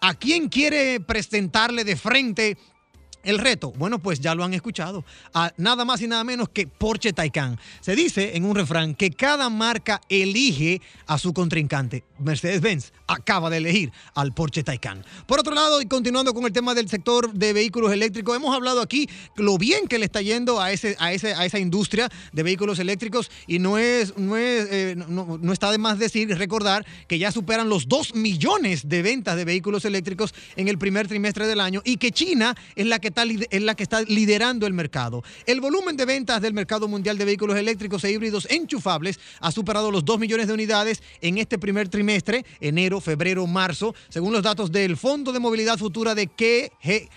¿A 0.00 0.14
quién 0.14 0.48
quiere 0.48 1.00
presentarle 1.00 1.84
de 1.84 1.96
frente 1.96 2.56
El 3.24 3.38
reto, 3.38 3.70
bueno, 3.72 4.00
pues 4.00 4.18
ya 4.18 4.34
lo 4.34 4.42
han 4.42 4.52
escuchado. 4.52 5.04
A 5.32 5.52
nada 5.56 5.84
más 5.84 6.00
y 6.02 6.08
nada 6.08 6.24
menos 6.24 6.48
que 6.48 6.66
Porsche 6.66 7.12
Taycan. 7.12 7.56
Se 7.80 7.94
dice 7.94 8.36
en 8.36 8.44
un 8.44 8.56
refrán 8.56 8.96
que 8.96 9.10
cada 9.10 9.48
marca 9.48 10.00
elige 10.08 10.80
a 11.06 11.18
su 11.18 11.32
contrincante. 11.32 12.02
Mercedes-Benz 12.18 12.92
acaba 13.12 13.50
de 13.50 13.58
elegir 13.58 13.92
al 14.14 14.32
Porsche 14.32 14.62
Taycan. 14.62 15.04
Por 15.26 15.40
otro 15.40 15.54
lado, 15.54 15.80
y 15.80 15.86
continuando 15.86 16.34
con 16.34 16.44
el 16.44 16.52
tema 16.52 16.74
del 16.74 16.88
sector 16.88 17.32
de 17.32 17.52
vehículos 17.52 17.92
eléctricos, 17.92 18.36
hemos 18.36 18.54
hablado 18.54 18.80
aquí 18.80 19.08
lo 19.36 19.58
bien 19.58 19.86
que 19.86 19.98
le 19.98 20.06
está 20.06 20.22
yendo 20.22 20.60
a, 20.60 20.72
ese, 20.72 20.96
a, 20.98 21.12
ese, 21.12 21.34
a 21.34 21.44
esa 21.44 21.58
industria 21.58 22.08
de 22.32 22.42
vehículos 22.42 22.78
eléctricos 22.78 23.30
y 23.46 23.58
no, 23.58 23.78
es, 23.78 24.16
no, 24.16 24.36
es, 24.36 24.68
eh, 24.70 24.94
no, 24.96 25.52
está 25.52 25.70
de 25.70 25.78
más 25.78 25.98
decir 25.98 26.28
recordar 26.36 26.86
que 27.06 27.18
ya 27.18 27.30
superan 27.32 27.68
los 27.68 27.88
2 27.88 28.14
millones 28.14 28.88
de 28.88 29.02
ventas 29.02 29.36
de 29.36 29.44
vehículos 29.44 29.84
eléctricos 29.84 30.34
en 30.56 30.68
el 30.68 30.78
primer 30.78 31.08
trimestre 31.08 31.46
del 31.46 31.60
año 31.60 31.82
y 31.84 31.96
que 31.96 32.12
China 32.12 32.56
es 32.74 32.86
la 32.86 32.98
que 32.98 33.08
está, 33.08 33.24
es 33.24 33.62
la 33.62 33.74
que 33.74 33.82
está 33.82 34.02
liderando 34.02 34.66
el 34.66 34.72
mercado. 34.72 35.22
El 35.46 35.60
volumen 35.60 35.96
de 35.96 36.04
ventas 36.04 36.40
del 36.40 36.54
mercado 36.54 36.88
mundial 36.88 37.18
de 37.18 37.24
vehículos 37.24 37.56
eléctricos 37.56 38.04
e 38.04 38.10
híbridos 38.10 38.46
enchufables 38.50 39.20
ha 39.40 39.52
superado 39.52 39.90
los 39.90 40.04
2 40.04 40.18
millones 40.18 40.46
de 40.46 40.54
unidades 40.54 41.02
en 41.20 41.38
este 41.38 41.58
primer 41.58 41.88
trimestre, 41.88 42.44
enero, 42.60 43.00
febrero, 43.02 43.46
marzo, 43.46 43.94
según 44.08 44.32
los 44.32 44.42
datos 44.42 44.72
del 44.72 44.96
Fondo 44.96 45.32
de 45.32 45.40
Movilidad 45.40 45.76
Futura 45.76 46.14
de, 46.14 46.30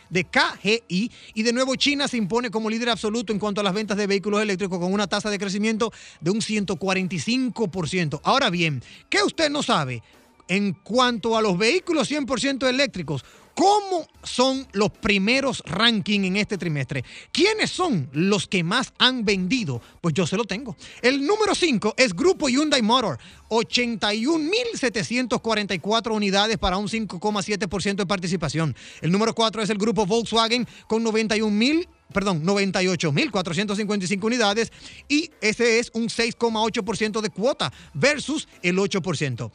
de 0.09 0.23
KGI. 0.25 1.11
Y 1.33 1.43
de 1.43 1.53
nuevo 1.53 1.75
China 1.75 2.07
se 2.07 2.17
impone 2.17 2.51
como 2.51 2.69
líder 2.69 2.89
absoluto 2.89 3.31
en 3.31 3.39
cuanto 3.39 3.61
a 3.61 3.63
las 3.63 3.73
ventas 3.73 3.95
de 3.95 4.07
vehículos 4.07 4.41
eléctricos 4.41 4.79
con 4.79 4.91
una 4.91 5.07
tasa 5.07 5.29
de 5.29 5.39
crecimiento 5.39 5.93
de 6.19 6.31
un 6.31 6.41
145%. 6.41 8.19
Ahora 8.23 8.49
bien, 8.49 8.83
¿qué 9.09 9.23
usted 9.23 9.49
no 9.49 9.63
sabe? 9.63 10.03
En 10.47 10.73
cuanto 10.73 11.37
a 11.37 11.41
los 11.41 11.57
vehículos 11.57 12.11
100% 12.11 12.67
eléctricos, 12.67 13.23
¿Cómo 13.55 14.07
son 14.21 14.67
los 14.73 14.91
primeros 14.91 15.63
rankings 15.65 16.27
en 16.27 16.35
este 16.35 16.57
trimestre? 16.57 17.05
¿Quiénes 17.31 17.71
son 17.71 18.09
los 18.11 18.47
que 18.47 18.65
más 18.65 18.91
han 18.99 19.23
vendido? 19.23 19.81
Pues 20.01 20.13
yo 20.13 20.27
se 20.27 20.35
lo 20.35 20.43
tengo. 20.43 20.75
El 21.01 21.25
número 21.25 21.55
5 21.55 21.93
es 21.95 22.13
Grupo 22.13 22.49
Hyundai 22.49 22.81
Motor, 22.81 23.17
81.744 23.47 26.13
unidades 26.13 26.57
para 26.57 26.75
un 26.75 26.89
5,7% 26.89 27.95
de 27.95 28.05
participación. 28.05 28.75
El 29.01 29.13
número 29.13 29.33
4 29.33 29.61
es 29.61 29.69
el 29.69 29.77
Grupo 29.77 30.05
Volkswagen 30.05 30.67
con 30.87 31.05
91.000 31.05 31.87
perdón, 32.13 32.45
98.455 32.45 34.23
unidades 34.23 34.71
y 35.09 35.31
ese 35.41 35.79
es 35.79 35.89
un 35.93 36.07
6,8% 36.07 37.19
de 37.19 37.29
cuota 37.29 37.73
versus 37.93 38.47
el 38.61 38.77
8%. 38.77 39.51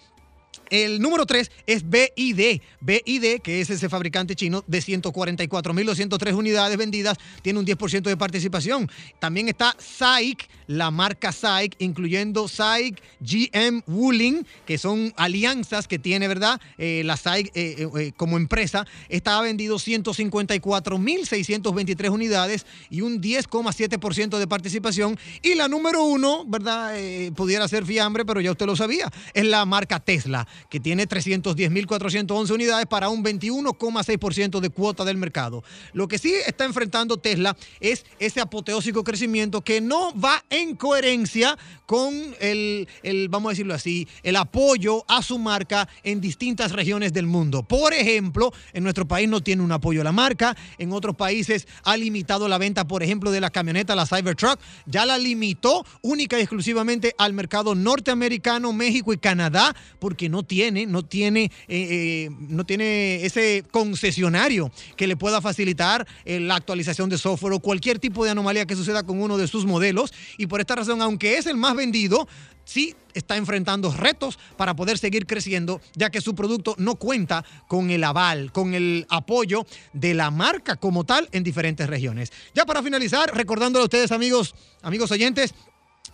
El 0.70 1.02
número 1.02 1.26
3 1.26 1.50
es 1.66 1.90
BID. 1.90 2.62
BID, 2.80 3.40
que 3.42 3.60
es 3.60 3.68
ese 3.70 3.88
fabricante 3.88 4.36
chino 4.36 4.62
de 4.68 4.78
144.203 4.78 6.34
unidades 6.34 6.78
vendidas, 6.78 7.18
tiene 7.42 7.58
un 7.58 7.66
10% 7.66 8.02
de 8.02 8.16
participación. 8.16 8.88
También 9.18 9.48
está 9.48 9.74
SAIC, 9.78 10.48
la 10.68 10.92
marca 10.92 11.32
SAIC, 11.32 11.74
incluyendo 11.80 12.46
SAIC, 12.46 13.02
GM, 13.20 13.82
Wuling, 13.88 14.46
que 14.64 14.78
son 14.78 15.12
alianzas 15.16 15.88
que 15.88 15.98
tiene, 15.98 16.28
¿verdad? 16.28 16.60
Eh, 16.78 17.02
la 17.04 17.16
SAIC 17.16 17.50
eh, 17.54 17.88
eh, 17.98 18.12
como 18.16 18.36
empresa. 18.36 18.86
Esta 19.08 19.38
ha 19.38 19.42
vendido 19.42 19.76
154.623 19.76 22.10
unidades 22.10 22.64
y 22.88 23.00
un 23.00 23.20
10,7% 23.20 24.38
de 24.38 24.46
participación. 24.46 25.18
Y 25.42 25.56
la 25.56 25.66
número 25.66 26.04
uno, 26.04 26.44
¿verdad? 26.46 26.94
pudiera 27.34 27.66
ser 27.66 27.84
fiambre, 27.84 28.24
pero 28.24 28.40
ya 28.40 28.52
usted 28.52 28.66
lo 28.66 28.76
sabía. 28.76 29.10
Es 29.34 29.44
la 29.44 29.64
marca 29.64 29.98
Tesla 29.98 30.46
que 30.68 30.80
tiene 30.80 31.08
310.411 31.08 32.50
unidades 32.50 32.86
para 32.86 33.08
un 33.08 33.24
21,6% 33.24 34.60
de 34.60 34.70
cuota 34.70 35.04
del 35.04 35.16
mercado. 35.16 35.62
Lo 35.92 36.08
que 36.08 36.18
sí 36.18 36.34
está 36.46 36.64
enfrentando 36.64 37.16
Tesla 37.16 37.56
es 37.80 38.04
ese 38.18 38.40
apoteósico 38.40 39.04
crecimiento 39.04 39.62
que 39.62 39.80
no 39.80 40.12
va 40.18 40.44
en 40.50 40.76
coherencia 40.76 41.56
con 41.86 42.14
el, 42.40 42.88
el, 43.02 43.28
vamos 43.28 43.50
a 43.50 43.52
decirlo 43.52 43.74
así, 43.74 44.06
el 44.22 44.36
apoyo 44.36 45.04
a 45.08 45.22
su 45.22 45.38
marca 45.38 45.88
en 46.04 46.20
distintas 46.20 46.72
regiones 46.72 47.12
del 47.12 47.26
mundo. 47.26 47.62
Por 47.62 47.92
ejemplo, 47.92 48.52
en 48.72 48.84
nuestro 48.84 49.08
país 49.08 49.28
no 49.28 49.40
tiene 49.40 49.62
un 49.62 49.72
apoyo 49.72 50.00
a 50.00 50.04
la 50.04 50.12
marca, 50.12 50.56
en 50.78 50.92
otros 50.92 51.16
países 51.16 51.66
ha 51.82 51.96
limitado 51.96 52.48
la 52.48 52.58
venta, 52.58 52.86
por 52.86 53.02
ejemplo, 53.02 53.30
de 53.30 53.40
la 53.40 53.50
camioneta, 53.50 53.96
la 53.96 54.06
Cybertruck, 54.06 54.60
ya 54.86 55.04
la 55.04 55.18
limitó 55.18 55.84
única 56.02 56.38
y 56.38 56.42
exclusivamente 56.42 57.14
al 57.18 57.32
mercado 57.32 57.74
norteamericano, 57.74 58.72
México 58.72 59.12
y 59.12 59.18
Canadá, 59.18 59.74
porque 59.98 60.28
no 60.28 60.42
tiene, 60.50 60.84
no 60.84 61.04
tiene, 61.04 61.44
eh, 61.44 61.48
eh, 61.68 62.30
no 62.40 62.64
tiene 62.64 63.24
ese 63.24 63.62
concesionario 63.70 64.72
que 64.96 65.06
le 65.06 65.16
pueda 65.16 65.40
facilitar 65.40 66.04
eh, 66.24 66.40
la 66.40 66.56
actualización 66.56 67.08
de 67.08 67.18
software 67.18 67.52
o 67.52 67.60
cualquier 67.60 68.00
tipo 68.00 68.24
de 68.24 68.32
anomalía 68.32 68.66
que 68.66 68.74
suceda 68.74 69.04
con 69.04 69.22
uno 69.22 69.38
de 69.38 69.46
sus 69.46 69.64
modelos. 69.64 70.12
Y 70.38 70.48
por 70.48 70.58
esta 70.58 70.74
razón, 70.74 71.02
aunque 71.02 71.38
es 71.38 71.46
el 71.46 71.56
más 71.56 71.76
vendido, 71.76 72.26
sí 72.64 72.96
está 73.14 73.36
enfrentando 73.36 73.92
retos 73.92 74.40
para 74.56 74.74
poder 74.74 74.98
seguir 74.98 75.26
creciendo, 75.26 75.80
ya 75.94 76.10
que 76.10 76.20
su 76.20 76.34
producto 76.34 76.74
no 76.78 76.96
cuenta 76.96 77.44
con 77.68 77.90
el 77.90 78.02
aval, 78.02 78.50
con 78.50 78.74
el 78.74 79.06
apoyo 79.08 79.66
de 79.92 80.14
la 80.14 80.32
marca 80.32 80.74
como 80.74 81.04
tal 81.04 81.28
en 81.30 81.44
diferentes 81.44 81.88
regiones. 81.88 82.32
Ya 82.54 82.66
para 82.66 82.82
finalizar, 82.82 83.34
recordándole 83.36 83.82
a 83.82 83.86
ustedes, 83.86 84.10
amigos, 84.10 84.54
amigos 84.82 85.12
oyentes, 85.12 85.54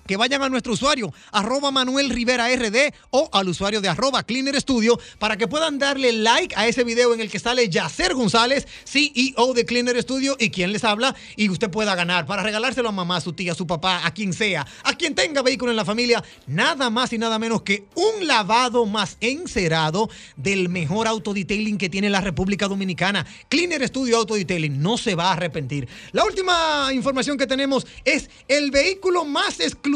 que 0.07 0.17
vayan 0.17 0.43
a 0.43 0.49
nuestro 0.49 0.73
usuario, 0.73 1.13
arroba 1.33 1.71
Manuel 1.71 2.11
Rivera 2.11 2.49
RD 2.55 2.93
o 3.11 3.29
al 3.33 3.49
usuario 3.49 3.81
de 3.81 3.89
arroba 3.89 4.23
Cleaner 4.23 4.61
Studio 4.61 4.99
para 5.19 5.37
que 5.37 5.49
puedan 5.49 5.79
darle 5.79 6.13
like 6.13 6.55
a 6.57 6.67
ese 6.67 6.85
video 6.85 7.15
en 7.15 7.21
el 7.21 7.31
que 7.31 7.39
sale 7.39 7.69
Yacer 7.69 8.15
González, 8.15 8.67
CEO 8.85 9.55
de 9.55 9.65
Cleaner 9.65 10.01
Studio 10.03 10.37
y 10.39 10.51
quien 10.51 10.73
les 10.73 10.85
habla 10.85 11.15
y 11.37 11.49
usted 11.49 11.71
pueda 11.71 11.95
ganar 11.95 12.27
para 12.27 12.43
regalárselo 12.43 12.89
a 12.89 12.93
mamá, 12.93 13.17
a 13.17 13.21
su 13.21 13.33
tía, 13.33 13.53
a 13.53 13.55
su 13.55 13.67
papá, 13.67 14.07
a 14.07 14.13
quien 14.13 14.33
sea, 14.33 14.67
a 14.85 14.95
quien 14.95 15.15
tenga 15.15 15.43
vehículo 15.43 15.71
en 15.71 15.77
la 15.77 15.85
familia, 15.85 16.23
nada 16.47 16.91
más 16.91 17.13
y 17.13 17.19
nada 17.19 17.39
menos 17.39 17.63
que 17.63 17.87
un 17.95 18.27
lavado 18.27 18.87
más 18.87 19.17
encerado 19.21 20.09
del 20.37 20.69
mejor 20.69 21.07
autodetailing 21.07 21.79
que 21.79 21.89
tiene 21.89 22.11
la 22.11 22.21
República 22.21 22.69
Dominicana. 22.69 23.27
Cleaner 23.49 23.87
Studio 23.87 24.19
Auto 24.19 24.35
Detailing 24.35 24.81
no 24.81 24.99
se 24.99 25.15
va 25.15 25.31
a 25.31 25.33
arrepentir. 25.33 25.89
La 26.13 26.25
última 26.25 26.91
información 26.93 27.37
que 27.37 27.47
tenemos 27.47 27.87
es 28.05 28.31
el 28.49 28.71
vehículo 28.71 29.25
más 29.25 29.61
exclusivo, 29.61 29.96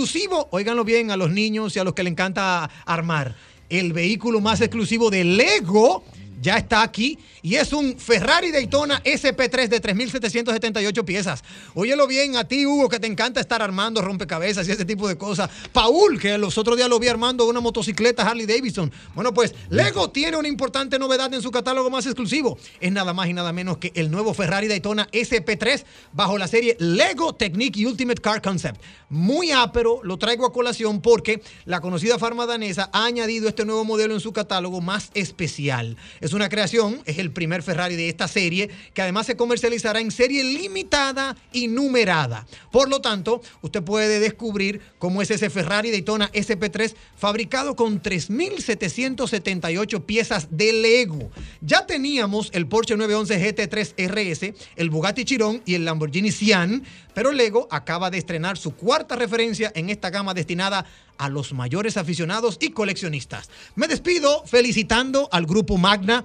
óiganlo 0.51 0.84
bien 0.84 1.11
a 1.11 1.16
los 1.16 1.30
niños 1.30 1.76
y 1.76 1.78
a 1.78 1.84
los 1.84 1.94
que 1.94 2.03
le 2.03 2.11
encanta 2.11 2.70
armar, 2.86 3.36
el 3.68 3.92
vehículo 3.92 4.40
más 4.40 4.61
exclusivo 4.61 5.11
de 5.11 5.24
Lego 5.24 6.05
ya 6.41 6.57
está 6.57 6.82
aquí 6.82 7.18
y 7.43 7.57
es 7.57 7.72
un 7.72 7.99
Ferrari 7.99 8.51
Daytona 8.51 9.03
SP3 9.03 9.68
de 9.68 9.82
3.778 9.82 11.05
piezas. 11.05 11.45
Óyelo 11.74 12.07
bien 12.07 12.36
a 12.36 12.45
ti, 12.45 12.66
Hugo, 12.66 12.88
que 12.88 12.99
te 12.99 13.07
encanta 13.07 13.41
estar 13.41 13.62
armando 13.62 14.03
rompecabezas 14.03 14.66
y 14.68 14.72
ese 14.72 14.84
tipo 14.84 15.09
de 15.09 15.16
cosas. 15.16 15.51
Paul, 15.72 16.18
que 16.18 16.38
los 16.38 16.57
otros 16.59 16.76
días 16.76 16.88
lo 16.88 16.99
vi 16.99 17.09
armando 17.09 17.47
una 17.47 17.61
motocicleta 17.61 18.28
Harley 18.28 18.47
Davidson. 18.47 18.93
Bueno, 19.14 19.34
pues 19.34 19.55
Lego 19.68 20.11
tiene 20.11 20.36
una 20.36 20.49
importante 20.49 20.99
novedad 20.99 21.32
en 21.34 21.43
su 21.43 21.51
catálogo 21.51 21.91
más 21.91 22.07
exclusivo. 22.07 22.59
Es 22.80 22.93
nada 22.93 23.12
más 23.12 23.28
y 23.28 23.32
nada 23.32 23.53
menos 23.53 23.78
que 23.78 23.93
el 23.95 24.11
nuevo 24.11 24.34
Ferrari 24.34 24.68
Daytona 24.68 25.09
SP3 25.12 25.84
bajo 26.12 26.38
la 26.38 26.49
serie 26.49 26.76
Lego 26.78 27.34
Technique 27.34 27.86
Ultimate 27.86 28.20
Car 28.20 28.41
Concept. 28.43 28.80
Muy 29.09 29.51
ápero, 29.51 30.01
lo 30.05 30.18
traigo 30.18 30.47
a 30.47 30.53
colación 30.53 31.01
porque 31.01 31.43
la 31.64 31.80
conocida 31.80 32.18
farma 32.18 32.47
danesa 32.47 32.91
ha 32.93 33.05
añadido 33.05 33.49
este 33.49 33.64
nuevo 33.64 33.84
modelo 33.84 34.14
en 34.14 34.20
su 34.20 34.32
catálogo 34.32 34.80
más 34.80 35.11
especial. 35.14 35.97
Es 36.20 36.30
una 36.33 36.49
creación, 36.49 37.01
es 37.05 37.18
el 37.18 37.31
primer 37.31 37.62
Ferrari 37.62 37.97
de 37.97 38.09
esta 38.09 38.28
serie, 38.28 38.70
que 38.95 39.03
además 39.03 39.26
se 39.26 39.37
comercializará 39.37 40.01
en 40.01 40.11
serie 40.11 40.45
limitada 40.45 41.37
y 41.53 41.68
numerada. 41.68 42.47
Por 42.70 42.89
lo 42.89 43.01
tanto, 43.01 43.43
usted 43.62 43.83
puede 43.83 44.20
descubrir 44.20 44.81
cómo 44.99 45.22
es 45.22 45.31
ese 45.31 45.49
Ferrari 45.51 45.91
Daytona 45.91 46.31
SP3 46.33 46.95
fabricado 47.16 47.76
con 47.76 48.03
3.778 48.03 50.05
piezas 50.05 50.49
de 50.51 50.72
Lego. 50.72 51.31
Ya 51.61 51.87
teníamos 51.87 52.51
el 52.53 52.66
Porsche 52.66 52.97
911 52.97 53.57
GT3 53.57 54.09
RS, 54.09 54.53
el 54.76 54.91
Bugatti 54.91 55.24
Chiron 55.24 55.62
y 55.64 55.74
el 55.74 55.85
Lamborghini 55.85 56.33
Sian, 56.33 56.85
pero 57.14 57.33
Lego 57.33 57.68
acaba 57.70 58.11
de 58.11 58.18
estrenar 58.18 58.57
su 58.57 58.74
cuarta 58.74 59.16
referencia 59.16 59.72
en 59.74 59.91
esta 59.91 60.11
gama 60.11 60.35
destinada 60.35 60.85
a 61.09 61.09
los 61.29 61.53
mayores 61.53 61.97
aficionados 61.97 62.57
y 62.61 62.71
coleccionistas. 62.71 63.51
Me 63.75 63.89
despido 63.89 64.45
felicitando 64.47 65.29
al 65.33 65.47
grupo 65.47 65.77
Magna 65.77 66.25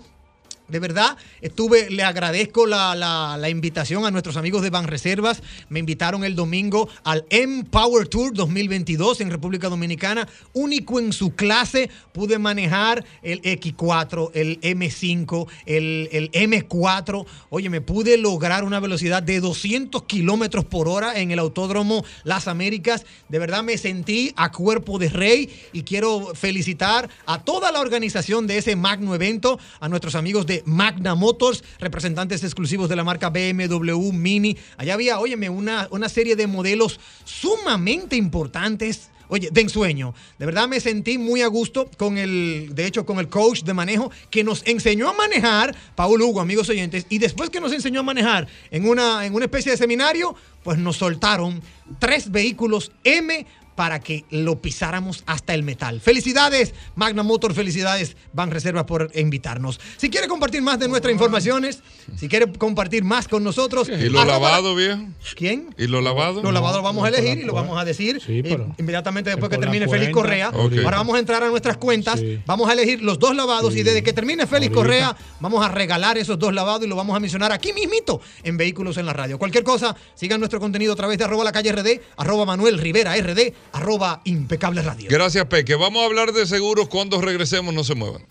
de 0.68 0.80
verdad, 0.80 1.16
estuve, 1.42 1.92
le 1.92 2.04
agradezco 2.04 2.66
la, 2.66 2.96
la, 2.96 3.50
invitación 3.50 4.06
a 4.06 4.12
nuestros 4.12 4.36
amigos 4.36 4.64
de 4.64 4.72
Banreservas. 4.72 5.44
Me 5.70 5.80
invitaron 5.80 6.24
el 6.24 6.36
domingo 6.36 6.90
al 7.04 7.24
M-Power 7.30 8.08
Tour 8.08 8.34
2022 8.34 9.22
en 9.22 9.30
República 9.30 9.70
Dominicana. 9.70 10.28
Único 10.54 11.00
en 11.00 11.14
su 11.14 11.36
clase. 11.36 11.92
Pude 12.14 12.40
manejar 12.40 13.06
el 13.22 13.44
X4, 13.44 14.32
el 14.34 14.60
M5, 14.62 15.48
el, 15.68 16.10
el 16.12 16.32
M4. 16.32 17.26
Oye, 17.52 17.70
me 17.70 17.82
pude 17.82 18.18
lograr 18.18 18.64
una 18.64 18.80
velocidad 18.80 19.22
de 19.22 19.40
200 19.42 20.04
kilómetros 20.04 20.66
por 20.66 20.88
hora 20.88 21.20
en 21.20 21.30
el 21.30 21.38
Autódromo 21.38 22.04
Las 22.24 22.48
Américas. 22.48 23.06
De 23.30 23.38
verdad 23.38 23.62
me 23.62 23.78
sentí 23.78 24.34
a 24.36 24.52
cuerpo 24.52 24.98
de 24.98 25.10
rey 25.10 25.50
y 25.74 25.84
quiero 25.84 26.34
felicitar 26.34 27.08
a 27.28 27.44
toda 27.44 27.72
la 27.72 27.82
organización 27.82 28.48
de 28.48 28.58
ese 28.58 28.76
magno 28.76 29.14
evento, 29.14 29.60
a 29.80 29.90
nuestros 29.90 30.16
amigos 30.16 30.48
de 30.48 30.55
Magna 30.66 31.16
Motors, 31.16 31.64
representantes 31.80 32.44
exclusivos 32.44 32.90
de 32.90 32.96
la 32.96 33.04
marca 33.04 33.30
BMW 33.30 34.12
Mini. 34.12 34.58
Allá 34.78 34.94
había, 34.94 35.20
óyeme, 35.20 35.50
una, 35.50 35.88
una 35.92 36.10
serie 36.10 36.36
de 36.36 36.48
modelos 36.48 37.00
sumamente 37.24 38.16
importantes. 38.16 39.10
Oye, 39.28 39.50
de 39.52 39.62
ensueño. 39.62 40.14
De 40.38 40.46
verdad 40.46 40.68
me 40.68 40.80
sentí 40.80 41.18
muy 41.18 41.42
a 41.42 41.48
gusto 41.48 41.90
con 41.98 42.18
el, 42.18 42.70
de 42.74 42.86
hecho, 42.86 43.06
con 43.06 43.18
el 43.18 43.28
coach 43.28 43.64
de 43.64 43.74
manejo 43.74 44.12
que 44.30 44.44
nos 44.44 44.62
enseñó 44.68 45.10
a 45.10 45.14
manejar, 45.14 45.76
Paul 45.96 46.22
Hugo, 46.22 46.42
amigos 46.42 46.70
oyentes, 46.70 47.08
y 47.10 47.18
después 47.18 47.50
que 47.50 47.60
nos 47.60 47.74
enseñó 47.74 48.02
a 48.02 48.04
manejar 48.04 48.48
en 48.70 48.88
una, 48.88 49.26
en 49.26 49.34
una 49.34 49.46
especie 49.46 49.72
de 49.72 49.78
seminario, 49.78 50.36
pues 50.64 50.78
nos 50.78 50.98
soltaron 50.98 51.62
tres 52.00 52.30
vehículos 52.30 52.92
M 53.04 53.46
para 53.76 54.00
que 54.00 54.26
lo 54.30 54.62
pisáramos 54.62 55.24
hasta 55.26 55.54
el 55.54 55.64
metal. 55.64 56.00
Felicidades, 56.02 56.74
Magna 56.96 57.24
Motor, 57.24 57.54
felicidades, 57.54 58.16
Van 58.34 58.52
Reservas 58.52 58.86
por 58.86 59.12
invitarnos. 59.16 59.80
Si 59.98 60.10
quiere 60.10 60.28
compartir 60.28 60.62
más 60.62 60.80
de 60.80 60.88
nuestras 60.88 61.12
informaciones, 61.12 61.82
si 62.16 62.28
quiere 62.28 62.52
compartir 62.54 63.04
más 63.04 63.28
con 63.28 63.44
nosotros. 63.44 63.90
¿Y 63.90 64.10
lo 64.10 64.24
lavado, 64.26 64.76
viejo? 64.76 65.02
¿Quién? 65.36 65.74
¿Y 65.78 65.88
lo 65.88 66.02
lavado? 66.02 66.42
Los 66.42 66.54
lavados 66.54 66.78
lo 66.78 66.84
vamos 66.84 67.06
a 67.08 67.12
no, 67.12 67.18
elegir 67.18 67.40
y 67.40 67.44
lo 67.46 67.54
vamos 67.54 67.80
a 67.80 67.86
decir 67.86 68.22
Sí, 68.26 68.42
pero- 68.44 68.74
inmediatamente 68.78 69.30
después 69.30 69.50
que 69.50 69.58
termine 69.58 69.88
Félix. 69.88 70.12
Correa. 70.12 70.48
Ahora 70.48 70.98
vamos 70.98 71.16
a 71.16 71.20
entrar 71.20 71.44
a 71.44 71.50
nuestras 71.50 71.78
cuentas, 71.78 72.20
Sí. 72.20 72.40
vamos 72.46 72.70
a 72.70 72.74
elegir 72.74 73.02
los 73.02 73.20
dos 73.20 73.36
lavados 73.36 73.76
y 73.76 73.84
desde 73.84 74.04
que 74.04 74.14
termine 74.14 74.48
Félix 74.48 74.76
Ahorita. 74.76 74.76
Correa 74.76 75.18
vamos 75.40 75.66
a 75.66 75.70
regalar 75.70 76.18
esos 76.18 76.40
dos 76.40 76.54
lavados 76.54 76.84
y 76.86 76.88
lo 76.88 76.96
vamos 76.96 77.16
a 77.16 77.20
mencionar 77.20 77.52
aquí 77.52 77.74
mismito 77.74 78.22
en 78.44 78.56
Vehículos 78.58 78.98
en 78.98 79.06
la 79.06 79.14
Radio. 79.14 79.38
Cualquier 79.38 79.64
cosa, 79.64 79.96
sigan 80.16 80.40
nuestro 80.40 80.60
contenido 80.60 80.94
a 80.94 80.96
través 80.96 81.18
de 81.18 81.26
arroba 81.26 81.44
la 81.44 81.52
calle 81.52 81.72
RD, 81.72 82.02
arroba 82.18 82.46
Manuel 82.46 82.78
Rivera 82.78 83.16
RD, 83.18 83.54
arroba 83.76 84.22
impecable 84.24 84.82
radio. 84.82 85.10
Gracias, 85.10 85.46
Peque. 85.46 85.76
Vamos 85.76 86.02
a 86.02 86.06
hablar 86.06 86.32
de 86.32 86.46
seguros 86.46 86.88
cuando 86.88 87.20
regresemos. 87.22 87.74
No 87.74 87.84
se 87.84 87.94
muevan. 87.94 88.26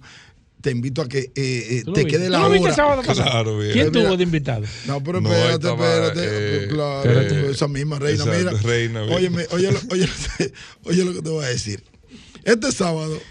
te 0.66 0.72
invito 0.72 1.04
a 1.04 1.08
que 1.08 1.20
eh, 1.20 1.32
eh, 1.36 1.82
¿Tú 1.86 1.92
lo 1.92 1.94
te 1.94 2.04
viste? 2.06 2.18
quede 2.18 2.26
¿Tú 2.26 2.32
la 2.32 2.40
lo 2.40 2.50
viste 2.50 2.58
el 2.58 2.64
hora. 2.74 2.76
sábado 2.76 3.04
pasado? 3.04 3.30
Claro, 3.30 3.60
bien. 3.60 3.72
¿Quién 3.72 3.92
tuvo 3.92 4.18
de 4.18 4.24
invitado? 4.24 4.66
No, 4.88 5.04
pero 5.04 5.22
No, 5.22 5.30
espérate, 5.32 5.54
estaba, 5.68 6.08
espérate. 6.08 6.22
eh, 6.64 6.68
claro, 6.68 7.22
eh, 7.22 7.52
esa 7.52 7.68
misma 7.68 8.00
reina. 8.00 8.24
exacto, 8.24 8.52
mira, 8.52 8.62
reina, 8.64 9.02
bien. 9.04 9.14
óyeme, 9.14 9.46
oye, 9.52 9.72
lo- 9.72 9.80
oye, 9.92 10.10
oye 10.86 11.06
lo 11.06 11.14
que 11.14 11.22
te 11.22 11.30
voy 11.30 11.46
a 11.46 11.50
decir. 11.50 11.84
Este 12.44 12.72
sábado 12.72 13.22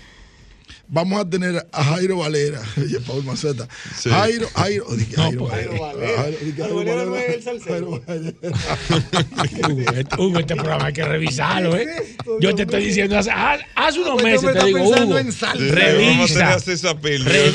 vamos 0.89 1.21
a 1.21 1.29
tener 1.29 1.67
a 1.73 1.85
Jairo 1.85 2.19
Valera. 2.19 2.61
Oye, 2.77 3.01
Paul 3.01 3.25
Maceta. 3.25 3.69
Sí. 3.99 4.11
Jairo, 4.11 4.49
Jairo, 4.55 4.87
dije, 4.97 5.17
Jairo, 5.17 5.39
pues, 5.49 5.53
Valera. 5.53 6.17
Jairo, 6.17 6.39
dije, 6.45 6.63
Jairo 6.63 6.77
Valera. 6.77 7.61
Jairo 7.67 8.03
Valera. 8.07 8.35
Hugo, 9.69 9.81
este, 9.95 10.17
Hugo, 10.23 10.39
este 10.41 10.55
programa 10.57 10.87
hay 10.87 10.93
que 10.93 11.05
revisarlo, 11.05 11.77
¿eh? 11.77 12.17
Yo 12.41 12.55
te 12.55 12.63
estoy 12.63 12.85
diciendo, 12.87 13.19
hace, 13.19 13.31
haz, 13.31 13.61
hace 13.75 14.01
unos 14.01 14.21
Pues 14.21 14.43
meses 14.43 14.53
te 14.59 14.65
digo, 14.67 14.79
pensando 14.79 15.17
Hugo, 15.17 15.19
revisa, 15.59 16.53
a 16.55 16.59
César 16.61 17.01
Pil. 17.01 17.25
re- 17.25 17.53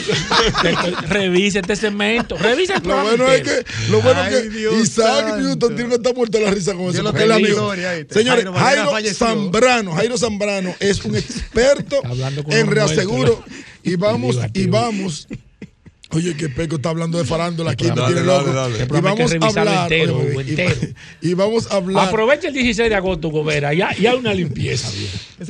te 0.62 0.70
estoy- 0.72 0.94
revisa 1.08 1.60
este 1.60 1.76
segmento, 1.76 2.38
revisa 2.38 2.76
el 2.76 2.80
Lo 2.80 2.84
programa 2.90 3.10
bueno 3.10 3.32
es 3.32 3.42
que, 3.44 3.66
lo 3.92 4.02
bueno 4.02 4.26
es 4.26 4.50
que 4.50 4.80
Isaac. 4.82 5.38
Newton 5.40 5.76
tiene 5.76 5.90
que 5.90 5.96
estar 5.96 6.16
muerto 6.16 6.38
de 6.38 6.46
la 6.46 6.52
risa 6.52 6.74
con 6.74 6.90
eso. 6.90 7.04
lo 7.04 7.10
en 7.18 7.32
amigo. 7.32 7.72
Señores, 8.10 8.46
Jairo. 8.56 8.92
Zambrano, 9.14 9.94
Jairo 9.96 10.18
Zambrano 10.18 10.76
es 10.80 11.04
un 11.06 11.16
experto 11.18 11.98
Está 11.98 12.10
hablando 12.10 12.44
con 12.44 12.54
en 12.54 12.60
los 12.66 12.70
Y 13.84 13.96
vamos, 13.96 14.38
y 14.54 14.68
vamos. 14.68 15.28
Oye, 16.12 16.36
que 16.36 16.50
Peco 16.50 16.78
está 16.78 16.90
hablando 16.90 17.20
de 17.20 17.24
farándula 17.24 17.70
aquí, 17.70 17.84
me 17.84 17.92
Dale, 17.92 18.16
tiene 18.16 18.28
dale, 18.28 18.40
loco. 18.48 18.52
dale. 18.52 18.84
Y 18.84 19.02
vamos 19.02 19.32
a 19.32 19.60
hablar. 19.60 19.94
entero, 19.94 20.18
oye, 20.18 20.44
y- 20.48 20.50
entero. 20.50 20.76
Y 21.22 21.34
vamos 21.36 21.68
a 21.72 21.76
hablar. 21.76 22.08
Aprovecha 22.08 22.48
el 22.48 22.56
16 22.56 22.90
de 22.90 22.96
agosto, 22.96 23.30
Gobera, 23.30 23.76
ya, 23.76 23.94
ya 23.96 24.10
hay 24.14 24.18
una 24.18 24.34
limpieza, 24.34 24.90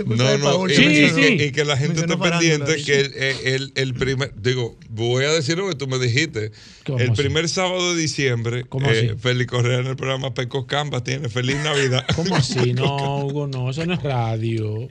No, 0.06 0.38
no, 0.38 0.66
y, 0.66 0.68
que 0.68 0.76
Sí, 0.76 0.84
y 0.84 1.10
sí. 1.12 1.38
que, 1.38 1.46
y 1.46 1.52
que 1.54 1.64
la 1.64 1.78
gente 1.78 2.02
esté 2.02 2.18
pendiente 2.18 2.84
que 2.84 3.00
el, 3.00 3.14
el- 3.46 3.72
el 3.76 3.94
primer, 3.94 4.34
digo, 4.36 4.78
voy 4.90 5.24
a 5.24 5.32
decir 5.32 5.58
lo 5.58 5.70
que 5.70 5.76
tú 5.76 5.88
me 5.88 5.98
dijiste. 5.98 6.52
¿Cómo 6.86 7.00
El 7.00 7.12
así? 7.12 7.22
primer 7.22 7.48
sábado 7.48 7.96
de 7.96 8.02
diciembre, 8.02 8.66
¿Cómo 8.68 8.90
eh, 8.92 9.12
así? 9.12 9.18
Félix 9.18 9.50
Correa 9.50 9.80
en 9.80 9.88
el 9.88 9.96
programa 9.96 10.34
Pecos 10.34 10.66
Canvas 10.66 11.06
tiene 11.06 11.30
Feliz 11.30 11.56
Navidad. 11.64 12.06
¿Cómo 12.18 12.36
así? 12.36 12.74
No, 12.74 13.20
Hugo, 13.26 13.48
no, 13.48 13.70
eso 13.70 13.86
no 13.86 13.94
es 13.94 14.04
radio. 14.04 14.90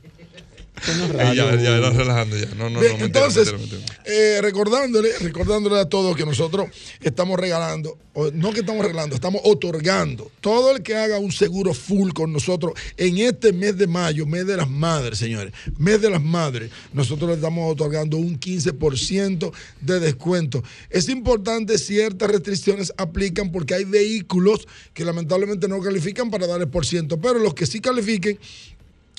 Ya, 1.35 1.55
ya 1.57 1.91
relajando 1.91 2.37
ya. 2.37 2.47
No, 2.57 2.71
no, 2.71 2.81
Bien, 2.81 2.93
no, 2.93 2.99
mentira, 2.99 3.05
entonces, 3.07 3.53
mentira, 3.53 3.79
mentira. 3.79 4.03
eh, 4.05 4.39
recordándole, 4.43 5.11
recordándole 5.21 5.81
a 5.81 5.87
todos 5.89 6.17
que 6.17 6.25
nosotros 6.25 6.69
estamos 7.01 7.39
regalando, 7.39 7.99
no 8.35 8.53
que 8.53 8.61
estamos 8.61 8.85
regalando, 8.85 9.15
estamos 9.15 9.41
otorgando. 9.45 10.31
Todo 10.41 10.75
el 10.75 10.83
que 10.83 10.97
haga 10.97 11.19
un 11.19 11.31
seguro 11.33 11.73
full 11.75 12.13
con 12.13 12.33
nosotros 12.33 12.73
en 12.97 13.19
este 13.19 13.53
mes 13.53 13.77
de 13.79 13.87
mayo, 13.87 14.27
mes 14.27 14.47
de 14.47 14.57
las 14.57 14.69
madres, 14.69 15.19
señores, 15.19 15.53
mes 15.79 16.01
de 16.01 16.11
las 16.11 16.23
madres, 16.23 16.71
nosotros 16.93 17.31
le 17.31 17.37
estamos 17.37 17.71
otorgando 17.73 18.17
un 18.17 18.39
15% 18.41 19.53
de 19.81 20.01
descuento. 20.01 20.63
Es 20.91 21.09
importante, 21.09 21.79
ciertas 21.79 22.31
restricciones 22.31 22.93
aplican 22.97 23.53
porque 23.53 23.75
hay 23.75 23.85
vehículos 23.85 24.67
que 24.95 25.05
lamentablemente 25.05 25.69
no 25.69 25.81
califican 25.81 26.31
para 26.31 26.47
dar 26.47 26.61
el 26.61 26.69
por 26.69 26.85
ciento, 26.87 27.21
pero 27.21 27.39
los 27.39 27.55
que 27.55 27.67
sí 27.67 27.81
califiquen 27.81 28.39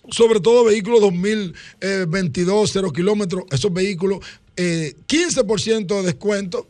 sobre 0.10 0.40
todo 0.40 0.66
vehículos 0.66 1.02
2022, 1.02 2.72
0 2.74 2.92
kilómetros, 2.92 3.44
esos 3.52 3.74
vehículos, 3.74 4.20
eh, 4.56 4.96
15% 5.08 5.98
de 5.98 6.04
descuento. 6.04 6.68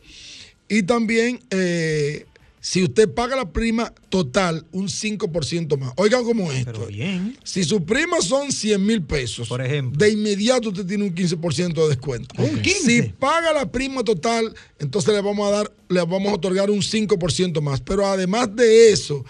Y 0.68 0.84
también, 0.84 1.40
eh, 1.50 2.26
si 2.60 2.84
usted 2.84 3.08
paga 3.08 3.36
la 3.36 3.50
prima 3.50 3.92
total, 4.10 4.66
un 4.72 4.88
5% 4.88 5.76
más. 5.78 5.92
Oigan 5.96 6.22
cómo 6.24 6.52
es 6.52 6.58
esto. 6.60 6.72
Pero 6.72 6.86
bien. 6.86 7.36
Si 7.42 7.64
su 7.64 7.84
prima 7.84 8.20
son 8.20 8.52
100 8.52 8.84
mil 8.84 9.02
pesos, 9.02 9.48
Por 9.48 9.62
ejemplo. 9.62 9.98
de 9.98 10.12
inmediato 10.12 10.68
usted 10.68 10.84
tiene 10.86 11.04
un 11.04 11.14
15% 11.14 11.82
de 11.82 11.88
descuento. 11.88 12.34
¿Un 12.40 12.60
15? 12.60 12.80
Si 12.84 13.02
paga 13.18 13.52
la 13.52 13.72
prima 13.72 14.04
total, 14.04 14.54
entonces 14.78 15.12
le 15.14 15.20
vamos 15.22 15.48
a 15.48 15.50
dar, 15.50 15.72
le 15.88 16.00
vamos 16.00 16.28
a 16.28 16.34
otorgar 16.34 16.70
un 16.70 16.82
5% 16.82 17.60
más. 17.62 17.80
Pero 17.80 18.06
además 18.06 18.54
de 18.54 18.92
eso, 18.92 19.24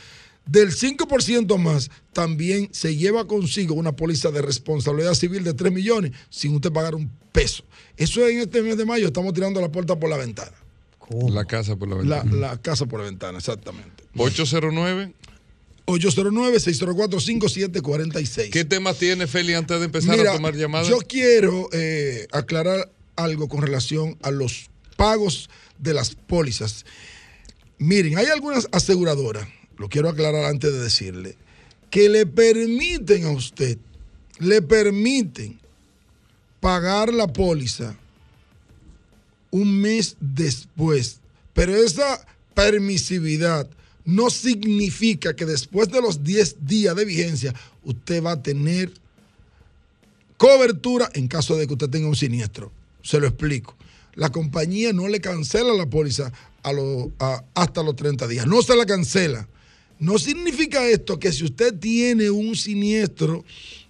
del 0.46 0.72
5% 0.74 1.58
más, 1.58 1.90
también 2.12 2.68
se 2.72 2.96
lleva 2.96 3.26
consigo 3.26 3.74
una 3.74 3.92
póliza 3.94 4.30
de 4.30 4.42
responsabilidad 4.42 5.14
civil 5.14 5.44
de 5.44 5.54
3 5.54 5.72
millones 5.72 6.12
sin 6.28 6.54
usted 6.54 6.72
pagar 6.72 6.94
un 6.94 7.10
peso. 7.32 7.64
Eso 7.96 8.26
en 8.28 8.40
este 8.40 8.62
mes 8.62 8.76
de 8.76 8.84
mayo 8.84 9.06
estamos 9.06 9.32
tirando 9.32 9.60
la 9.60 9.70
puerta 9.70 9.98
por 9.98 10.10
la 10.10 10.16
ventana. 10.16 10.52
La 11.28 11.44
casa 11.44 11.76
por 11.76 11.88
la 11.88 11.96
La, 12.02 12.22
ventana. 12.22 12.48
la 12.48 12.56
casa 12.62 12.86
por 12.86 13.00
la 13.00 13.06
ventana, 13.06 13.38
exactamente. 13.38 14.04
809. 14.16 15.12
809-604-5746. 15.86 18.50
¿Qué 18.50 18.64
temas 18.64 18.96
tiene 18.98 19.26
Feli 19.26 19.54
antes 19.54 19.78
de 19.78 19.86
empezar 19.86 20.16
Mira, 20.16 20.32
a 20.32 20.36
tomar 20.36 20.54
llamadas? 20.54 20.88
Yo 20.88 20.98
quiero 20.98 21.68
eh, 21.72 22.26
aclarar 22.32 22.90
algo 23.16 23.48
con 23.48 23.62
relación 23.62 24.16
a 24.22 24.30
los 24.30 24.70
pagos 24.96 25.48
de 25.78 25.94
las 25.94 26.14
pólizas. 26.14 26.84
Miren, 27.78 28.18
hay 28.18 28.26
algunas 28.26 28.68
aseguradoras, 28.72 29.48
lo 29.80 29.88
quiero 29.88 30.10
aclarar 30.10 30.44
antes 30.44 30.70
de 30.74 30.78
decirle, 30.78 31.36
que 31.88 32.10
le 32.10 32.26
permiten 32.26 33.24
a 33.24 33.30
usted, 33.30 33.78
le 34.38 34.60
permiten 34.60 35.58
pagar 36.60 37.14
la 37.14 37.26
póliza 37.26 37.96
un 39.50 39.80
mes 39.80 40.18
después. 40.20 41.20
Pero 41.54 41.74
esa 41.74 42.26
permisividad 42.52 43.70
no 44.04 44.28
significa 44.28 45.34
que 45.34 45.46
después 45.46 45.88
de 45.88 46.02
los 46.02 46.22
10 46.24 46.66
días 46.66 46.94
de 46.94 47.06
vigencia 47.06 47.54
usted 47.82 48.22
va 48.22 48.32
a 48.32 48.42
tener 48.42 48.92
cobertura 50.36 51.08
en 51.14 51.26
caso 51.26 51.56
de 51.56 51.66
que 51.66 51.72
usted 51.72 51.88
tenga 51.88 52.06
un 52.06 52.16
siniestro. 52.16 52.70
Se 53.02 53.18
lo 53.18 53.26
explico. 53.26 53.74
La 54.14 54.30
compañía 54.30 54.92
no 54.92 55.08
le 55.08 55.22
cancela 55.22 55.72
la 55.72 55.86
póliza 55.86 56.30
hasta 57.54 57.82
los 57.82 57.96
30 57.96 58.28
días. 58.28 58.46
No 58.46 58.60
se 58.60 58.76
la 58.76 58.84
cancela. 58.84 59.48
No 60.00 60.18
significa 60.18 60.88
esto 60.88 61.18
que 61.18 61.30
si 61.30 61.44
usted 61.44 61.78
tiene 61.78 62.30
un 62.30 62.56
siniestro, 62.56 63.44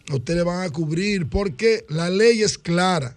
a 0.08 0.16
usted 0.16 0.34
le 0.34 0.42
van 0.42 0.62
a 0.62 0.70
cubrir 0.70 1.28
porque 1.28 1.84
la 1.88 2.10
ley 2.10 2.42
es 2.42 2.58
clara. 2.58 3.16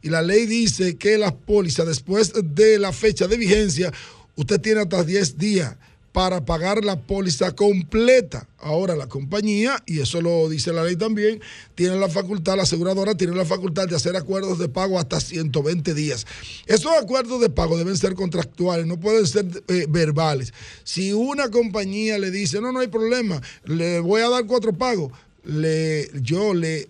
Y 0.00 0.08
la 0.08 0.22
ley 0.22 0.46
dice 0.46 0.96
que 0.96 1.18
las 1.18 1.32
pólizas 1.32 1.86
después 1.86 2.32
de 2.42 2.78
la 2.78 2.94
fecha 2.94 3.28
de 3.28 3.36
vigencia, 3.36 3.92
usted 4.36 4.58
tiene 4.58 4.80
hasta 4.80 5.04
10 5.04 5.36
días 5.36 5.76
para 6.12 6.44
pagar 6.44 6.84
la 6.84 7.00
póliza 7.00 7.54
completa. 7.54 8.46
Ahora 8.58 8.96
la 8.96 9.08
compañía, 9.08 9.82
y 9.86 10.00
eso 10.00 10.20
lo 10.20 10.48
dice 10.48 10.72
la 10.72 10.84
ley 10.84 10.96
también, 10.96 11.40
tiene 11.74 11.96
la 11.96 12.08
facultad, 12.08 12.56
la 12.56 12.64
aseguradora 12.64 13.14
tiene 13.14 13.34
la 13.34 13.44
facultad 13.44 13.88
de 13.88 13.96
hacer 13.96 14.16
acuerdos 14.16 14.58
de 14.58 14.68
pago 14.68 14.98
hasta 14.98 15.20
120 15.20 15.94
días. 15.94 16.26
Esos 16.66 16.92
acuerdos 16.92 17.40
de 17.40 17.48
pago 17.48 17.78
deben 17.78 17.96
ser 17.96 18.14
contractuales, 18.14 18.86
no 18.86 18.98
pueden 18.98 19.26
ser 19.26 19.46
eh, 19.68 19.86
verbales. 19.88 20.52
Si 20.84 21.12
una 21.12 21.50
compañía 21.50 22.18
le 22.18 22.30
dice, 22.30 22.60
no, 22.60 22.72
no 22.72 22.80
hay 22.80 22.88
problema, 22.88 23.40
le 23.64 24.00
voy 24.00 24.20
a 24.22 24.28
dar 24.28 24.46
cuatro 24.46 24.72
pagos, 24.72 25.12
le, 25.44 26.10
yo 26.20 26.54
le, 26.54 26.86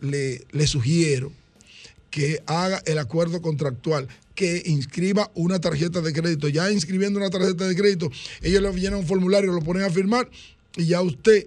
sugiero 0.66 1.33
que 2.11 2.43
haga 2.47 2.83
el 2.87 2.99
acuerdo 2.99 3.41
contractual, 3.41 4.09
que 4.41 4.62
inscriba 4.64 5.30
una 5.34 5.61
tarjeta 5.61 6.01
de 6.01 6.14
crédito. 6.14 6.49
Ya 6.49 6.72
inscribiendo 6.72 7.18
una 7.18 7.28
tarjeta 7.28 7.68
de 7.68 7.76
crédito, 7.76 8.11
ellos 8.41 8.62
le 8.62 8.72
llenan 8.72 9.01
un 9.01 9.07
formulario, 9.07 9.53
lo 9.53 9.61
ponen 9.61 9.82
a 9.82 9.91
firmar 9.91 10.30
y 10.78 10.86
ya 10.86 11.03
usted 11.03 11.47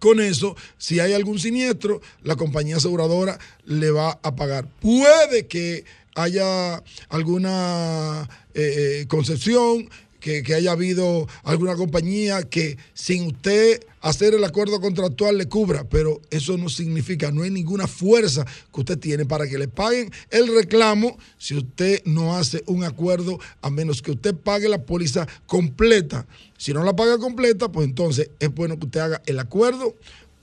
con 0.00 0.20
eso, 0.20 0.54
si 0.76 1.00
hay 1.00 1.14
algún 1.14 1.38
siniestro, 1.38 2.02
la 2.22 2.36
compañía 2.36 2.76
aseguradora 2.76 3.38
le 3.64 3.90
va 3.90 4.18
a 4.22 4.36
pagar. 4.36 4.68
Puede 4.80 5.46
que 5.46 5.86
haya 6.14 6.82
alguna 7.08 8.28
eh, 8.52 9.00
eh, 9.00 9.06
concepción, 9.08 9.88
que, 10.20 10.42
que 10.42 10.54
haya 10.54 10.72
habido 10.72 11.26
alguna 11.42 11.74
compañía 11.74 12.42
que 12.42 12.76
sin 12.92 13.28
usted 13.28 13.80
hacer 14.04 14.34
el 14.34 14.44
acuerdo 14.44 14.82
contractual 14.82 15.38
le 15.38 15.48
cubra, 15.48 15.88
pero 15.88 16.20
eso 16.30 16.58
no 16.58 16.68
significa, 16.68 17.32
no 17.32 17.42
hay 17.42 17.50
ninguna 17.50 17.86
fuerza 17.86 18.44
que 18.72 18.80
usted 18.80 18.98
tiene 18.98 19.24
para 19.24 19.48
que 19.48 19.56
le 19.56 19.66
paguen 19.66 20.10
el 20.30 20.54
reclamo 20.54 21.16
si 21.38 21.56
usted 21.56 22.02
no 22.04 22.36
hace 22.36 22.62
un 22.66 22.84
acuerdo, 22.84 23.40
a 23.62 23.70
menos 23.70 24.02
que 24.02 24.10
usted 24.10 24.34
pague 24.34 24.68
la 24.68 24.82
póliza 24.82 25.26
completa. 25.46 26.26
Si 26.58 26.74
no 26.74 26.84
la 26.84 26.94
paga 26.94 27.16
completa, 27.16 27.72
pues 27.72 27.86
entonces 27.86 28.30
es 28.40 28.54
bueno 28.54 28.78
que 28.78 28.84
usted 28.84 29.00
haga 29.00 29.22
el 29.24 29.38
acuerdo 29.38 29.94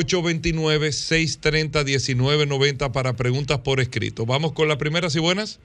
829-630-1990 0.00 2.92
para 2.92 3.14
preguntas 3.14 3.58
por 3.58 3.80
escrito. 3.80 4.24
Vamos 4.26 4.52
con 4.52 4.68
la 4.68 4.78
primera, 4.78 5.10
si 5.10 5.18
buenas. 5.20 5.60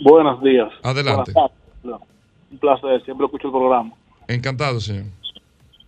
Buenos 0.00 0.42
días. 0.42 0.72
Adelante. 0.82 1.32
Buenas 1.32 1.52
Un 2.50 2.58
placer, 2.58 3.04
siempre 3.04 3.26
escucho 3.26 3.48
el 3.48 3.52
programa. 3.52 3.92
Encantado, 4.28 4.80
señor. 4.80 5.04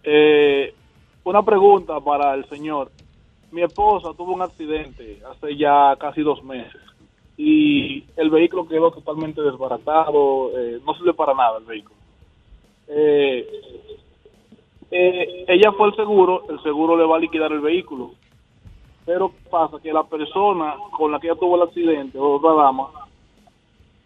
Eh, 0.05 0.75
una 1.25 1.43
pregunta 1.43 1.99
para 2.01 2.35
el 2.35 2.47
señor. 2.49 2.93
Mi 3.51 3.63
esposa 3.63 4.11
tuvo 4.17 4.35
un 4.35 4.43
accidente 4.43 5.21
hace 5.31 5.57
ya 5.57 5.97
casi 5.99 6.21
dos 6.23 6.45
meses 6.45 6.81
y 7.39 8.05
el 8.17 8.31
vehículo 8.31 8.67
quedó 8.67 8.91
totalmente 8.91 9.41
desbaratado, 9.41 10.51
eh, 10.59 10.81
no 10.85 10.93
sirve 10.95 11.15
para 11.15 11.35
nada 11.35 11.59
el 11.59 11.65
vehículo. 11.65 11.95
Eh, 12.89 13.47
eh, 14.91 15.45
ella 15.49 15.73
fue 15.73 15.89
al 15.89 15.97
seguro, 15.97 16.43
el 16.51 16.63
seguro 16.63 16.97
le 16.97 17.05
va 17.05 17.17
a 17.17 17.21
liquidar 17.21 17.53
el 17.53 17.61
vehículo, 17.61 18.15
pero 19.05 19.31
¿qué 19.31 19.49
pasa 19.51 19.77
que 19.83 19.93
la 19.93 20.05
persona 20.05 20.75
con 20.97 21.13
la 21.13 21.19
que 21.21 21.29
ella 21.29 21.39
tuvo 21.39 21.57
el 21.57 21.63
accidente, 21.69 22.19
otra 22.19 22.53
dama, 22.55 22.89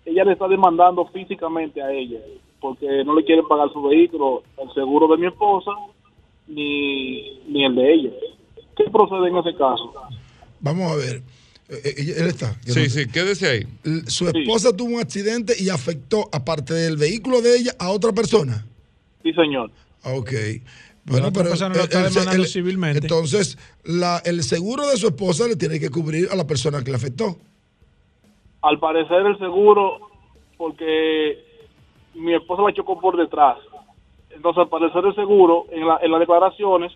ella 0.05 0.25
le 0.25 0.33
está 0.33 0.49
demandando 0.49 1.07
físicamente 1.07 1.81
a 1.83 1.93
ella 1.93 2.19
porque 2.61 2.87
no 3.05 3.15
le 3.17 3.25
quieren 3.25 3.47
pagar 3.49 3.73
su 3.73 3.83
vehículo, 3.83 4.43
el 4.63 4.73
seguro 4.73 5.09
de 5.09 5.19
mi 5.21 5.27
esposa 5.27 5.73
ni, 6.47 7.41
ni 7.49 7.65
el 7.65 7.75
de 7.75 7.93
ella. 7.95 8.11
¿Qué 8.77 8.85
procede 8.91 9.29
en 9.29 9.37
ese 9.37 9.55
caso? 9.57 9.93
Vamos 10.61 10.93
a 10.93 10.97
ver. 10.97 11.23
Eh, 11.69 11.81
eh, 11.85 12.15
él 12.19 12.27
está. 12.29 12.53
Sí, 12.65 12.81
no- 12.85 12.89
sí, 12.91 13.07
quédese 13.09 13.49
ahí. 13.49 13.63
Su 14.07 14.29
esposa 14.29 14.77
tuvo 14.77 14.95
un 14.95 15.01
accidente 15.01 15.55
y 15.59 15.71
afectó, 15.71 16.29
aparte 16.33 16.73
del 16.75 16.97
vehículo 16.97 17.41
de 17.41 17.57
ella, 17.57 17.73
a 17.79 17.91
otra 17.91 18.13
persona. 18.13 18.65
Sí, 19.23 19.33
señor. 19.33 19.71
Ok. 20.05 20.33
La 21.05 21.13
Bueno, 21.13 21.29
otra 21.29 21.43
pero 21.43 21.51
persona 21.51 21.75
lo 21.75 21.81
el- 21.81 21.85
está 21.87 21.99
el- 22.07 22.09
demandando 22.11 22.43
el- 22.45 22.49
civilmente. 22.49 22.99
Entonces, 22.99 23.59
la, 23.85 24.23
el 24.25 24.43
seguro 24.45 24.87
de 24.89 24.97
su 24.97 25.09
esposa 25.09 25.49
le 25.49 25.57
tiene 25.57 25.81
que 25.81 25.91
cubrir 25.91 26.29
a 26.31 26.37
la 26.37 26.47
persona 26.47 26.83
que 26.85 26.91
le 26.91 26.97
afectó. 26.97 27.37
Al 28.63 28.79
parecer 28.79 29.27
el 29.27 29.37
seguro, 29.39 29.99
porque 30.57 31.39
mi 32.15 32.35
esposa 32.35 32.63
la 32.63 32.73
chocó 32.73 33.01
por 33.01 33.17
detrás. 33.17 33.59
Entonces, 34.31 34.63
al 34.63 34.69
parecer 34.69 35.05
el 35.05 35.15
seguro, 35.17 35.67
en, 35.73 35.87
la- 35.89 35.99
en 36.03 36.11
las 36.11 36.21
declaraciones, 36.21 36.93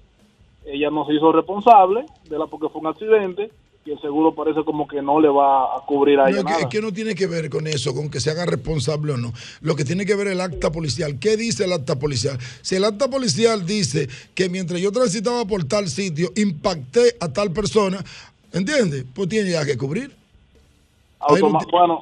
ella 0.64 0.90
no 0.90 1.04
se 1.06 1.14
hizo 1.14 1.32
responsable 1.32 2.06
de 2.28 2.38
la 2.38 2.46
porque 2.46 2.68
fue 2.68 2.80
un 2.80 2.86
accidente 2.88 3.50
y 3.86 3.92
el 3.92 4.00
seguro 4.00 4.34
parece 4.34 4.64
como 4.64 4.88
que 4.88 5.00
no 5.00 5.20
le 5.20 5.28
va 5.28 5.76
a 5.76 5.80
cubrir 5.86 6.18
a 6.18 6.28
ella 6.28 6.38
es, 6.40 6.44
que, 6.44 6.50
nada. 6.50 6.62
es 6.62 6.66
que 6.66 6.80
no 6.82 6.92
tiene 6.92 7.14
que 7.14 7.28
ver 7.28 7.48
con 7.48 7.68
eso, 7.68 7.94
con 7.94 8.10
que 8.10 8.18
se 8.18 8.30
haga 8.30 8.44
responsable 8.44 9.12
o 9.12 9.16
no. 9.16 9.32
Lo 9.60 9.76
que 9.76 9.84
tiene 9.84 10.04
que 10.04 10.16
ver 10.16 10.26
es 10.26 10.32
el 10.32 10.40
acta 10.40 10.72
policial. 10.72 11.18
¿Qué 11.20 11.36
dice 11.36 11.64
el 11.64 11.72
acta 11.72 11.96
policial? 11.96 12.36
Si 12.62 12.74
el 12.74 12.84
acta 12.84 13.08
policial 13.08 13.64
dice 13.64 14.08
que 14.34 14.48
mientras 14.48 14.80
yo 14.80 14.90
transitaba 14.90 15.44
por 15.44 15.62
tal 15.64 15.86
sitio, 15.88 16.30
impacté 16.34 17.14
a 17.20 17.32
tal 17.32 17.52
persona, 17.52 18.04
¿entiendes? 18.52 19.04
Pues 19.14 19.28
tiene 19.28 19.50
ya 19.52 19.64
que 19.64 19.76
cubrir. 19.78 20.10
No 21.30 21.36
ti- 21.36 21.66
bueno, 21.70 22.00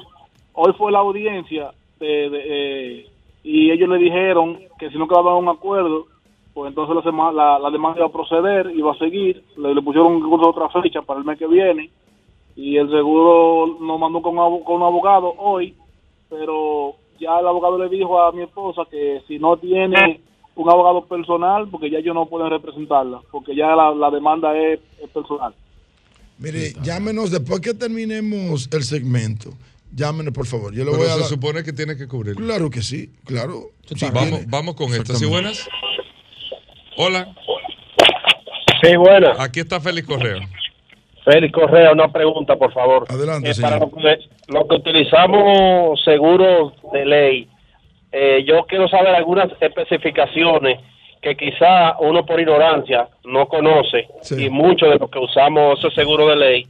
hoy 0.55 0.73
fue 0.79 0.91
la 0.91 1.01
audiencia 1.01 1.71
de- 2.01 2.31
de, 2.31 2.41
eh, 3.01 3.07
y 3.43 3.71
ellos 3.71 3.89
le 3.91 3.99
dijeron 3.99 4.59
que 4.79 4.89
si 4.91 4.97
no 4.97 5.07
quedaba 5.07 5.37
un 5.37 5.49
acuerdo, 5.51 6.07
pues 6.55 6.69
entonces 6.69 7.05
la, 7.05 7.33
la, 7.33 7.59
la 7.59 7.71
demanda 7.71 7.99
iba 7.99 8.07
a 8.07 8.13
proceder, 8.13 8.71
iba 8.75 8.93
a 8.93 8.99
seguir, 8.99 9.43
le, 9.57 9.75
le 9.75 9.83
pusieron 9.83 10.17
incluso 10.19 10.49
otra 10.51 10.69
fecha 10.71 11.03
para 11.03 11.19
el 11.21 11.27
mes 11.27 11.39
que 11.39 11.47
viene 11.49 11.91
y 12.57 12.77
el 12.77 12.89
seguro 12.91 13.77
nos 13.81 13.99
mandó 13.99 14.23
con, 14.23 14.37
con 14.63 14.77
un 14.77 14.83
abogado 14.85 15.35
hoy, 15.39 15.75
pero 16.31 16.95
ya 17.21 17.39
el 17.41 17.47
abogado 17.47 17.79
le 17.79 17.89
dijo 17.89 18.21
a 18.21 18.31
mi 18.33 18.43
esposa 18.43 18.83
que 18.91 19.21
si 19.27 19.39
no 19.39 19.57
tiene 19.57 20.21
un 20.57 20.71
abogado 20.71 21.05
personal, 21.07 21.69
porque 21.69 21.91
ya 21.91 21.99
ellos 21.99 22.15
no 22.15 22.27
pueden 22.27 22.49
representarla, 22.51 23.21
porque 23.33 23.57
ya 23.57 23.75
la, 23.75 23.93
la 23.93 24.09
demanda 24.11 24.57
es, 24.57 24.79
es 25.03 25.11
personal. 25.11 25.53
Mire, 26.39 26.73
llámenos 26.83 27.31
después 27.33 27.61
que 27.61 27.75
terminemos 27.75 28.69
el 28.73 28.83
segmento. 28.85 29.51
Llámenos, 29.95 30.33
por 30.35 30.47
favor. 30.47 30.73
Yo 30.73 30.85
le 30.85 30.91
Pero 30.91 30.97
voy 31.03 31.07
a 31.09 31.15
se 31.15 31.21
dar- 31.21 31.29
supone 31.29 31.63
que 31.63 31.73
tiene 31.73 31.97
que 31.97 32.09
cubrir. 32.09 32.35
Claro 32.35 32.69
que 32.71 32.83
sí, 32.83 33.11
claro. 33.25 33.71
Sí, 33.95 34.07
vamos, 34.13 34.41
vamos 34.49 34.75
con 34.75 34.93
esta. 34.93 35.15
¿Sí 35.15 35.25
buenas? 35.27 35.69
Hola. 36.97 37.29
Sí, 38.83 38.97
buenas. 38.97 39.39
Aquí 39.41 39.61
está 39.61 39.81
Félix 39.81 40.07
Correa. 40.07 40.41
Félix 41.25 41.53
Correa, 41.53 41.93
una 41.93 42.09
pregunta, 42.13 42.57
por 42.57 42.73
favor. 42.73 43.05
Adelante, 43.09 43.51
Eh, 43.51 43.55
señor. 43.55 43.71
para 43.71 43.85
lo 43.87 43.91
que, 43.91 44.19
lo 44.49 44.69
que 44.69 44.75
utilizamos 44.77 46.03
seguros 46.05 46.73
de 46.93 47.05
ley, 47.07 47.49
eh, 48.13 48.45
yo 48.47 48.65
quiero 48.67 48.89
saber 48.89 49.15
algunas 49.15 49.51
especificaciones 49.61 50.81
que 51.23 51.37
quizá 51.37 51.97
uno 52.01 52.27
por 52.27 52.39
ignorancia 52.39 53.09
no 53.25 53.49
conoce 53.49 54.07
y 54.39 54.51
muchos 54.51 54.91
de 54.91 54.99
los 54.99 55.11
que 55.11 55.19
usamos 55.19 55.79
ese 55.79 55.91
seguro 55.95 56.29
de 56.29 56.37
ley 56.37 56.67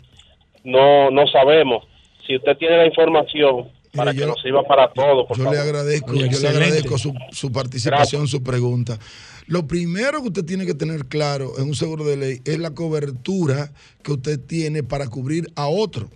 no, 0.63 1.11
no 1.11 1.27
sabemos. 1.27 1.85
Si 2.25 2.37
usted 2.37 2.57
tiene 2.57 2.77
la 2.79 2.87
información 2.87 3.69
para 3.95 4.13
que 4.15 4.27
nos 4.27 4.41
sirva 4.43 4.63
para 4.65 4.93
todos, 4.93 5.27
por 5.27 5.37
Yo 5.37 5.45
favor. 5.45 5.57
le 5.57 5.63
agradezco, 5.63 6.15
yo 6.15 6.41
le 6.41 6.49
agradezco 6.49 6.99
su, 6.99 7.15
su 7.31 7.53
participación, 7.53 8.27
su 8.29 8.43
pregunta. 8.43 8.99
Lo 9.47 9.67
primero 9.67 10.23
que 10.23 10.29
usted 10.29 10.45
tiene 10.45 10.65
que 10.67 10.75
tener 10.75 11.07
claro 11.07 11.53
en 11.59 11.65
un 11.69 11.75
seguro 11.75 12.05
de 12.05 12.17
ley 12.17 12.41
es 12.45 12.59
la 12.59 12.71
cobertura 12.75 13.73
que 14.03 14.13
usted 14.13 14.41
tiene 14.41 14.83
para 14.83 15.09
cubrir 15.09 15.51
a 15.55 15.67
otro. 15.67 16.09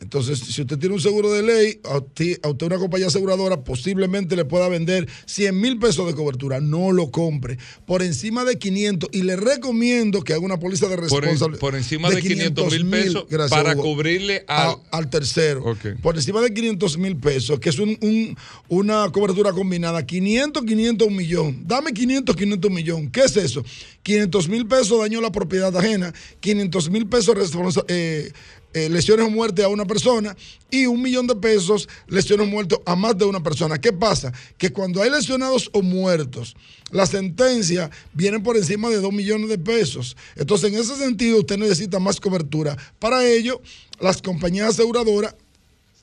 Entonces, 0.00 0.38
si 0.38 0.60
usted 0.62 0.78
tiene 0.78 0.94
un 0.94 1.00
seguro 1.00 1.32
de 1.32 1.42
ley, 1.42 1.80
a 1.84 1.98
usted, 1.98 2.38
a 2.44 2.48
usted 2.50 2.66
una 2.66 2.78
compañía 2.78 3.08
aseguradora 3.08 3.64
posiblemente 3.64 4.36
le 4.36 4.44
pueda 4.44 4.68
vender 4.68 5.08
100 5.26 5.60
mil 5.60 5.78
pesos 5.78 6.06
de 6.06 6.14
cobertura. 6.14 6.60
No 6.60 6.92
lo 6.92 7.10
compre. 7.10 7.58
Por 7.84 8.02
encima 8.02 8.44
de 8.44 8.58
500. 8.58 9.10
Y 9.12 9.22
le 9.22 9.34
recomiendo 9.36 10.22
que 10.22 10.34
haga 10.34 10.42
una 10.44 10.58
póliza 10.60 10.86
de 10.88 10.96
Por, 10.96 11.22
responsabilidad. 11.24 11.58
por 11.60 11.74
encima 11.74 12.10
de 12.10 12.22
500 12.22 12.72
mil 12.72 12.86
pesos 12.88 13.26
gracias, 13.28 13.50
para 13.60 13.74
Hugo. 13.74 13.82
cubrirle 13.82 14.44
al... 14.46 14.68
A- 14.68 14.78
al 14.92 15.10
tercero. 15.10 15.64
Por 16.00 16.14
encima 16.16 16.40
de 16.42 16.54
500 16.54 16.96
mil 16.98 17.16
pesos, 17.16 17.58
que 17.58 17.68
es 17.70 17.78
un- 17.80 17.98
un- 18.00 18.36
una 18.68 19.10
cobertura 19.10 19.52
combinada. 19.52 20.06
500, 20.06 20.62
500, 20.64 21.08
un 21.08 21.16
millón. 21.16 21.64
Dame 21.66 21.92
500, 21.92 22.36
500, 22.36 22.68
un 22.68 22.74
millón. 22.76 23.10
¿Qué 23.10 23.22
es 23.22 23.36
eso? 23.36 23.64
500 24.04 24.48
mil 24.48 24.66
pesos 24.66 25.00
daño 25.00 25.18
a 25.18 25.22
la 25.22 25.32
propiedad 25.32 25.76
ajena. 25.76 26.14
500 26.40 26.88
mil 26.90 27.06
pesos 27.08 27.36
responsa- 27.36 27.84
eh, 27.88 28.30
eh, 28.74 28.88
lesiones 28.88 29.26
o 29.26 29.30
muerte 29.30 29.62
a 29.62 29.68
una 29.68 29.86
persona 29.86 30.36
y 30.70 30.86
un 30.86 31.00
millón 31.00 31.26
de 31.26 31.34
pesos 31.34 31.88
lesiones 32.06 32.46
o 32.46 32.50
muertes 32.50 32.78
a 32.84 32.94
más 32.96 33.16
de 33.16 33.24
una 33.24 33.42
persona. 33.42 33.78
¿Qué 33.78 33.92
pasa? 33.92 34.32
Que 34.56 34.70
cuando 34.70 35.02
hay 35.02 35.10
lesionados 35.10 35.70
o 35.72 35.82
muertos, 35.82 36.54
la 36.90 37.06
sentencia 37.06 37.90
viene 38.12 38.40
por 38.40 38.56
encima 38.56 38.90
de 38.90 39.00
2 39.00 39.12
millones 39.12 39.48
de 39.48 39.58
pesos. 39.58 40.16
Entonces, 40.36 40.72
en 40.72 40.78
ese 40.78 40.96
sentido, 40.96 41.38
usted 41.38 41.56
necesita 41.56 41.98
más 41.98 42.20
cobertura. 42.20 42.76
Para 42.98 43.26
ello, 43.26 43.60
las 44.00 44.20
compañías 44.20 44.68
aseguradoras 44.68 45.34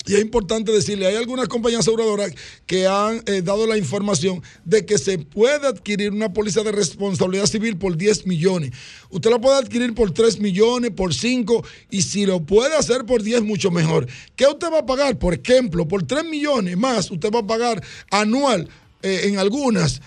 y 0.08 0.14
es 0.14 0.22
importante 0.22 0.72
decirle, 0.72 1.08
hay 1.08 1.16
algunas 1.16 1.48
compañías 1.48 1.82
aseguradoras 1.82 2.32
que 2.66 2.88
han 2.88 3.24
eh, 3.26 3.42
dado 3.44 3.66
la 3.66 3.78
información 3.78 4.42
de 4.64 4.86
que 4.86 4.98
se 4.98 5.18
puede 5.18 5.68
adquirir 5.68 6.12
una 6.12 6.32
póliza 6.32 6.62
de 6.64 6.72
responsabilidad 6.72 7.48
civil 7.48 7.78
por 7.78 7.98
10 7.98 8.28
millones. 8.28 8.72
Usted 9.10 9.32
la 9.32 9.40
puede 9.40 9.58
adquirir 9.58 9.96
por 9.96 10.12
3 10.12 10.40
millones, 10.40 10.92
por 10.92 11.14
5, 11.14 11.66
y 11.90 12.04
si 12.04 12.26
lo 12.26 12.42
puede 12.46 12.76
hacer 12.76 13.06
por 13.06 13.24
10, 13.24 13.44
mucho 13.44 13.72
mejor. 13.72 14.08
¿Qué 14.36 14.46
usted 14.46 14.72
va 14.72 14.80
a 14.80 14.86
pagar? 14.86 15.18
Por 15.18 15.34
ejemplo, 15.34 15.88
por 15.88 16.04
3 16.04 16.26
millones 16.26 16.78
más, 16.78 17.10
usted 17.10 17.32
va 17.32 17.40
a 17.40 17.48
pagar 17.48 17.84
anual 18.12 18.70
eh, 19.02 19.22
en 19.24 19.40
algunas 19.40 20.02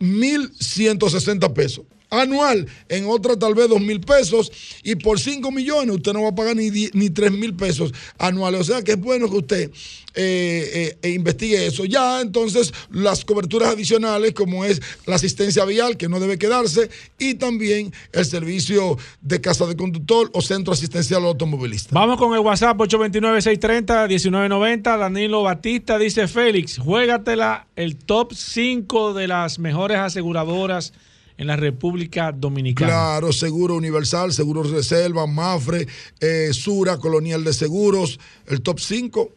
1.160 0.00 1.52
pesos 1.52 1.84
anual, 2.10 2.66
en 2.88 3.06
otra 3.06 3.38
tal 3.38 3.54
vez 3.54 3.68
dos 3.68 3.80
mil 3.80 4.00
pesos, 4.00 4.50
y 4.82 4.96
por 4.96 5.20
5 5.20 5.50
millones 5.50 5.96
usted 5.96 6.12
no 6.12 6.22
va 6.22 6.30
a 6.30 6.34
pagar 6.34 6.56
ni, 6.56 6.70
ni 6.70 7.10
3 7.10 7.32
mil 7.32 7.54
pesos 7.54 7.92
anuales. 8.18 8.60
O 8.60 8.64
sea 8.64 8.82
que 8.82 8.92
es 8.92 9.00
bueno 9.00 9.30
que 9.30 9.36
usted 9.36 9.70
eh, 10.18 10.96
eh, 11.02 11.10
investigue 11.10 11.66
eso. 11.66 11.84
Ya 11.84 12.22
entonces 12.22 12.72
las 12.90 13.22
coberturas 13.24 13.70
adicionales, 13.70 14.32
como 14.32 14.64
es 14.64 14.80
la 15.04 15.16
asistencia 15.16 15.64
vial, 15.64 15.96
que 15.96 16.08
no 16.08 16.20
debe 16.20 16.38
quedarse, 16.38 16.90
y 17.18 17.34
también 17.34 17.92
el 18.12 18.24
servicio 18.24 18.96
de 19.20 19.40
casa 19.40 19.66
de 19.66 19.74
conductor 19.76 20.30
o 20.32 20.40
centro 20.40 20.72
asistencial 20.72 21.24
automovilista. 21.24 21.90
Vamos 21.92 22.18
con 22.18 22.34
el 22.34 22.40
WhatsApp 22.40 22.78
829-630-1990. 22.78 24.98
Danilo 24.98 25.42
Batista 25.42 25.98
dice: 25.98 26.28
Félix, 26.28 26.78
juégatela 26.78 27.66
el 27.76 27.96
top 27.96 28.32
5 28.32 29.12
de 29.12 29.28
las 29.28 29.58
mejores 29.58 29.98
aseguradoras 29.98 30.94
en 31.38 31.46
la 31.46 31.56
República 31.56 32.32
Dominicana. 32.32 32.90
Claro, 32.90 33.32
Seguro 33.32 33.74
Universal, 33.74 34.32
Seguros 34.32 34.70
Reserva, 34.70 35.26
Mafre, 35.26 35.86
eh, 36.20 36.48
Sura, 36.52 36.98
Colonial 36.98 37.44
de 37.44 37.52
Seguros, 37.52 38.18
el 38.46 38.62
top 38.62 38.80
5, 38.80 39.30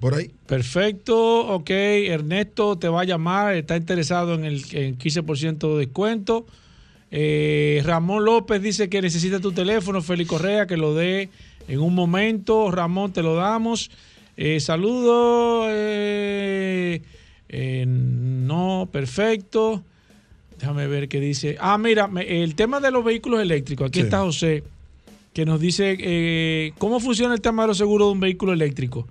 por 0.00 0.14
ahí. 0.14 0.30
Perfecto, 0.46 1.46
ok. 1.54 1.70
Ernesto 1.70 2.76
te 2.76 2.88
va 2.88 3.02
a 3.02 3.04
llamar, 3.04 3.54
está 3.54 3.76
interesado 3.76 4.34
en 4.34 4.44
el 4.44 4.64
en 4.72 4.98
15% 4.98 5.74
de 5.74 5.78
descuento. 5.86 6.46
Eh, 7.10 7.82
Ramón 7.84 8.24
López 8.24 8.60
dice 8.62 8.88
que 8.88 9.02
necesita 9.02 9.38
tu 9.38 9.52
teléfono, 9.52 10.02
Félix 10.02 10.30
Correa, 10.30 10.66
que 10.66 10.76
lo 10.76 10.94
dé 10.94 11.28
en 11.68 11.80
un 11.80 11.94
momento. 11.94 12.70
Ramón, 12.70 13.12
te 13.12 13.22
lo 13.22 13.34
damos. 13.34 13.90
Eh, 14.36 14.60
Saludos. 14.60 15.66
eh, 15.70 17.00
no, 17.86 18.88
perfecto. 18.90 19.84
Déjame 20.62 20.86
ver 20.86 21.08
qué 21.08 21.18
dice. 21.18 21.56
Ah, 21.58 21.76
mira, 21.76 22.08
el 22.24 22.54
tema 22.54 22.78
de 22.78 22.92
los 22.92 23.04
vehículos 23.04 23.42
eléctricos. 23.42 23.88
Aquí 23.88 23.98
Sí. 23.98 24.04
está 24.04 24.20
José, 24.20 24.62
que 25.34 25.44
nos 25.44 25.60
dice 25.60 25.96
eh, 25.98 26.72
cómo 26.78 27.00
funciona 27.00 27.34
el 27.34 27.40
tema 27.40 27.62
de 27.62 27.68
los 27.68 27.78
seguros 27.78 28.06
de 28.08 28.12
un 28.12 28.20
vehículo 28.20 28.52
eléctrico. 28.52 29.08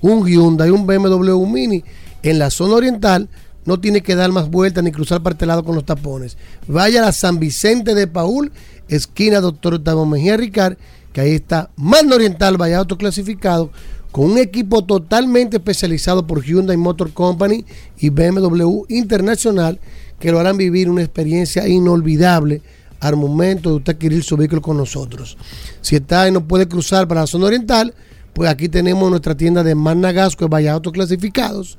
un 0.00 0.26
Hyundai, 0.26 0.70
un 0.70 0.86
BMW 0.86 1.44
Mini 1.46 1.84
en 2.22 2.38
la 2.38 2.50
zona 2.50 2.74
oriental, 2.74 3.28
no 3.64 3.80
tiene 3.80 4.02
que 4.02 4.14
dar 4.14 4.32
más 4.32 4.50
vueltas 4.50 4.82
ni 4.82 4.92
cruzar 4.92 5.22
para 5.22 5.34
este 5.34 5.46
lado 5.46 5.64
con 5.64 5.74
los 5.74 5.84
tapones. 5.84 6.36
Vaya 6.66 7.00
a 7.00 7.06
la 7.06 7.12
San 7.12 7.38
Vicente 7.38 7.94
de 7.94 8.06
Paul, 8.06 8.52
esquina 8.88 9.40
Doctor 9.40 9.74
Octavio 9.74 10.06
Mejía 10.06 10.36
Ricard, 10.36 10.76
que 11.12 11.20
ahí 11.20 11.32
está 11.32 11.70
Magna 11.76 12.16
Oriental, 12.16 12.56
vaya 12.56 12.78
autoclasificado, 12.78 13.70
con 14.10 14.30
un 14.32 14.38
equipo 14.38 14.84
totalmente 14.84 15.56
especializado 15.56 16.26
por 16.26 16.44
Hyundai 16.44 16.76
Motor 16.76 17.12
Company 17.12 17.64
y 17.98 18.10
BMW 18.10 18.84
Internacional, 18.88 19.80
que 20.18 20.30
lo 20.30 20.38
harán 20.38 20.56
vivir 20.56 20.88
una 20.90 21.02
experiencia 21.02 21.66
inolvidable 21.66 22.62
al 23.00 23.16
momento 23.16 23.70
de 23.70 23.76
usted 23.76 23.94
adquirir 23.94 24.22
su 24.22 24.36
vehículo 24.36 24.62
con 24.62 24.76
nosotros. 24.76 25.36
Si 25.80 25.96
está 25.96 26.28
y 26.28 26.30
no 26.30 26.46
puede 26.46 26.68
cruzar 26.68 27.08
para 27.08 27.22
la 27.22 27.26
zona 27.26 27.46
oriental, 27.46 27.94
pues 28.32 28.48
aquí 28.48 28.68
tenemos 28.68 29.10
nuestra 29.10 29.36
tienda 29.36 29.64
de 29.64 29.74
Magna 29.74 30.12
Gasco, 30.12 30.48
vaya 30.48 30.72
autoclasificados, 30.72 31.78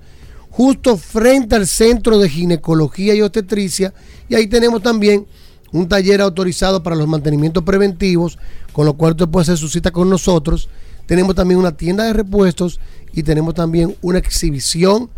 justo 0.55 0.97
frente 0.97 1.55
al 1.55 1.65
centro 1.65 2.19
de 2.19 2.29
ginecología 2.29 3.15
y 3.15 3.21
obstetricia. 3.21 3.91
Y 4.29 4.35
ahí 4.35 4.45
tenemos 4.45 4.83
también 4.83 5.25
un 5.71 5.87
taller 5.87 6.21
autorizado 6.21 6.83
para 6.83 6.95
los 6.95 7.07
mantenimientos 7.07 7.63
preventivos, 7.63 8.37
con 8.71 8.85
lo 8.85 8.93
cual 8.93 9.13
usted 9.13 9.27
puede 9.27 9.41
hacer 9.41 9.57
su 9.57 9.67
cita 9.67 9.89
con 9.89 10.11
nosotros. 10.11 10.69
Tenemos 11.07 11.33
también 11.33 11.59
una 11.59 11.75
tienda 11.75 12.03
de 12.03 12.13
repuestos 12.13 12.79
y 13.13 13.23
tenemos 13.23 13.55
también 13.55 13.95
una 14.03 14.19
exhibición 14.19 15.09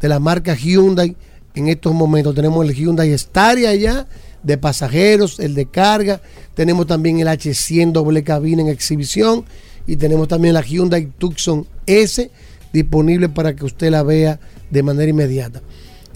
de 0.00 0.08
la 0.08 0.20
marca 0.20 0.54
Hyundai. 0.54 1.16
En 1.56 1.68
estos 1.68 1.92
momentos 1.92 2.32
tenemos 2.32 2.64
el 2.64 2.72
Hyundai 2.72 3.18
Staria 3.18 3.70
allá 3.70 4.06
de 4.44 4.58
pasajeros, 4.58 5.40
el 5.40 5.56
de 5.56 5.66
carga. 5.66 6.20
Tenemos 6.54 6.86
también 6.86 7.18
el 7.18 7.26
H100 7.26 7.90
doble 7.90 8.22
cabina 8.22 8.62
en 8.62 8.68
exhibición 8.68 9.44
y 9.88 9.96
tenemos 9.96 10.28
también 10.28 10.54
la 10.54 10.62
Hyundai 10.62 11.06
Tucson 11.18 11.66
S 11.84 12.30
disponible 12.72 13.28
para 13.28 13.56
que 13.56 13.64
usted 13.64 13.90
la 13.90 14.04
vea 14.04 14.38
de 14.74 14.82
manera 14.82 15.08
inmediata. 15.08 15.62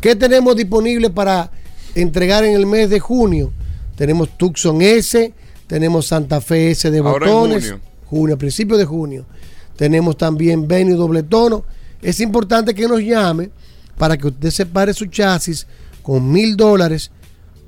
¿Qué 0.01 0.17
tenemos 0.17 0.57
disponible 0.57 1.11
para 1.11 1.51
entregar 1.95 2.45
en 2.45 2.55
el 2.55 2.67
mes 2.67 2.91
de 2.91 2.99
junio? 2.99 3.53
Tenemos 3.97 4.37
Tucson 4.37 4.83
S, 4.83 5.33
tenemos 5.69 6.07
Santa 6.09 6.41
Fe 6.41 6.73
S 6.73 6.91
de 6.91 6.99
Ahora 6.99 7.27
en 7.27 7.33
botones. 7.33 7.65
junio. 7.65 7.81
junio, 8.07 8.35
a 8.35 8.39
principios 8.39 8.79
de 8.81 8.85
junio. 8.85 9.27
Tenemos 9.77 10.17
también 10.17 10.67
Venue 10.67 10.97
doble 10.97 11.23
tono. 11.23 11.65
Es 12.03 12.19
importante 12.19 12.75
que 12.75 12.89
nos 12.89 13.01
llame 13.01 13.51
para 13.97 14.17
que 14.17 14.27
usted 14.27 14.51
separe 14.51 14.93
su 14.93 15.07
chasis 15.07 15.67
con 16.03 16.31
mil 16.31 16.57
dólares. 16.57 17.13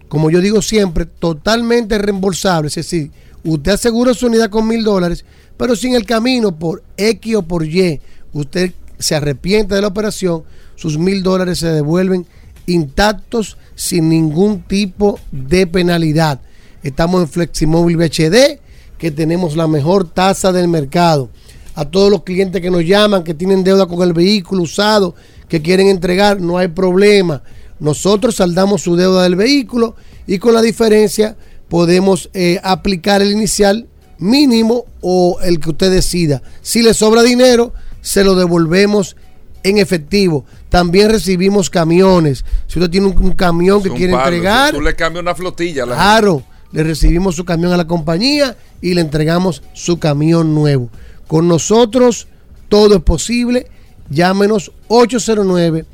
Como 0.08 0.28
yo 0.28 0.40
digo 0.40 0.60
siempre, 0.60 1.06
totalmente 1.06 1.98
reembolsable. 1.98 2.66
Es 2.66 2.74
decir, 2.74 3.12
usted 3.44 3.72
asegura 3.72 4.12
su 4.12 4.26
unidad 4.26 4.50
con 4.50 4.66
mil 4.66 4.82
dólares, 4.82 5.24
pero 5.56 5.76
si 5.76 5.86
en 5.86 5.94
el 5.94 6.04
camino 6.04 6.58
por 6.58 6.82
X 6.96 7.36
o 7.36 7.42
por 7.42 7.64
Y 7.64 8.00
usted 8.32 8.72
se 8.98 9.14
arrepiente 9.14 9.74
de 9.74 9.80
la 9.80 9.86
operación, 9.88 10.42
sus 10.80 10.96
mil 10.96 11.22
dólares 11.22 11.58
se 11.58 11.68
devuelven 11.68 12.26
intactos 12.64 13.58
sin 13.74 14.08
ningún 14.08 14.62
tipo 14.62 15.20
de 15.30 15.66
penalidad. 15.66 16.40
Estamos 16.82 17.20
en 17.20 17.28
Fleximóvil 17.28 17.98
BHD, 17.98 18.58
que 18.96 19.10
tenemos 19.10 19.56
la 19.56 19.66
mejor 19.66 20.08
tasa 20.08 20.52
del 20.52 20.68
mercado. 20.68 21.28
A 21.74 21.84
todos 21.84 22.10
los 22.10 22.22
clientes 22.22 22.62
que 22.62 22.70
nos 22.70 22.82
llaman, 22.82 23.24
que 23.24 23.34
tienen 23.34 23.62
deuda 23.62 23.84
con 23.84 24.00
el 24.00 24.14
vehículo 24.14 24.62
usado, 24.62 25.14
que 25.50 25.60
quieren 25.60 25.88
entregar, 25.88 26.40
no 26.40 26.56
hay 26.56 26.68
problema. 26.68 27.42
Nosotros 27.78 28.36
saldamos 28.36 28.80
su 28.80 28.96
deuda 28.96 29.24
del 29.24 29.36
vehículo 29.36 29.96
y 30.26 30.38
con 30.38 30.54
la 30.54 30.62
diferencia 30.62 31.36
podemos 31.68 32.30
eh, 32.32 32.58
aplicar 32.62 33.20
el 33.20 33.32
inicial 33.32 33.86
mínimo 34.16 34.86
o 35.02 35.40
el 35.42 35.60
que 35.60 35.70
usted 35.70 35.90
decida. 35.90 36.40
Si 36.62 36.80
le 36.80 36.94
sobra 36.94 37.22
dinero, 37.22 37.74
se 38.00 38.24
lo 38.24 38.34
devolvemos 38.34 39.16
en 39.62 39.78
efectivo. 39.78 40.44
También 40.68 41.10
recibimos 41.10 41.70
camiones. 41.70 42.44
Si 42.66 42.78
usted 42.78 42.90
tiene 42.90 43.06
un, 43.08 43.18
un 43.18 43.32
camión 43.32 43.82
que 43.82 43.90
quiere 43.90 44.12
palo. 44.12 44.24
entregar, 44.24 44.74
Tú 44.74 44.80
le 44.80 44.94
cambias 44.94 45.22
una 45.22 45.34
flotilla 45.34 45.82
gente. 45.82 45.94
Claro, 45.94 46.42
le 46.72 46.82
recibimos 46.82 47.36
su 47.36 47.44
camión 47.44 47.72
a 47.72 47.76
la 47.76 47.86
compañía 47.86 48.56
y 48.80 48.94
le 48.94 49.00
entregamos 49.00 49.62
su 49.72 49.98
camión 49.98 50.54
nuevo. 50.54 50.88
Con 51.26 51.48
nosotros 51.48 52.28
todo 52.68 52.96
es 52.96 53.02
posible. 53.02 53.66
Llámenos 54.08 54.72
809 54.88 55.84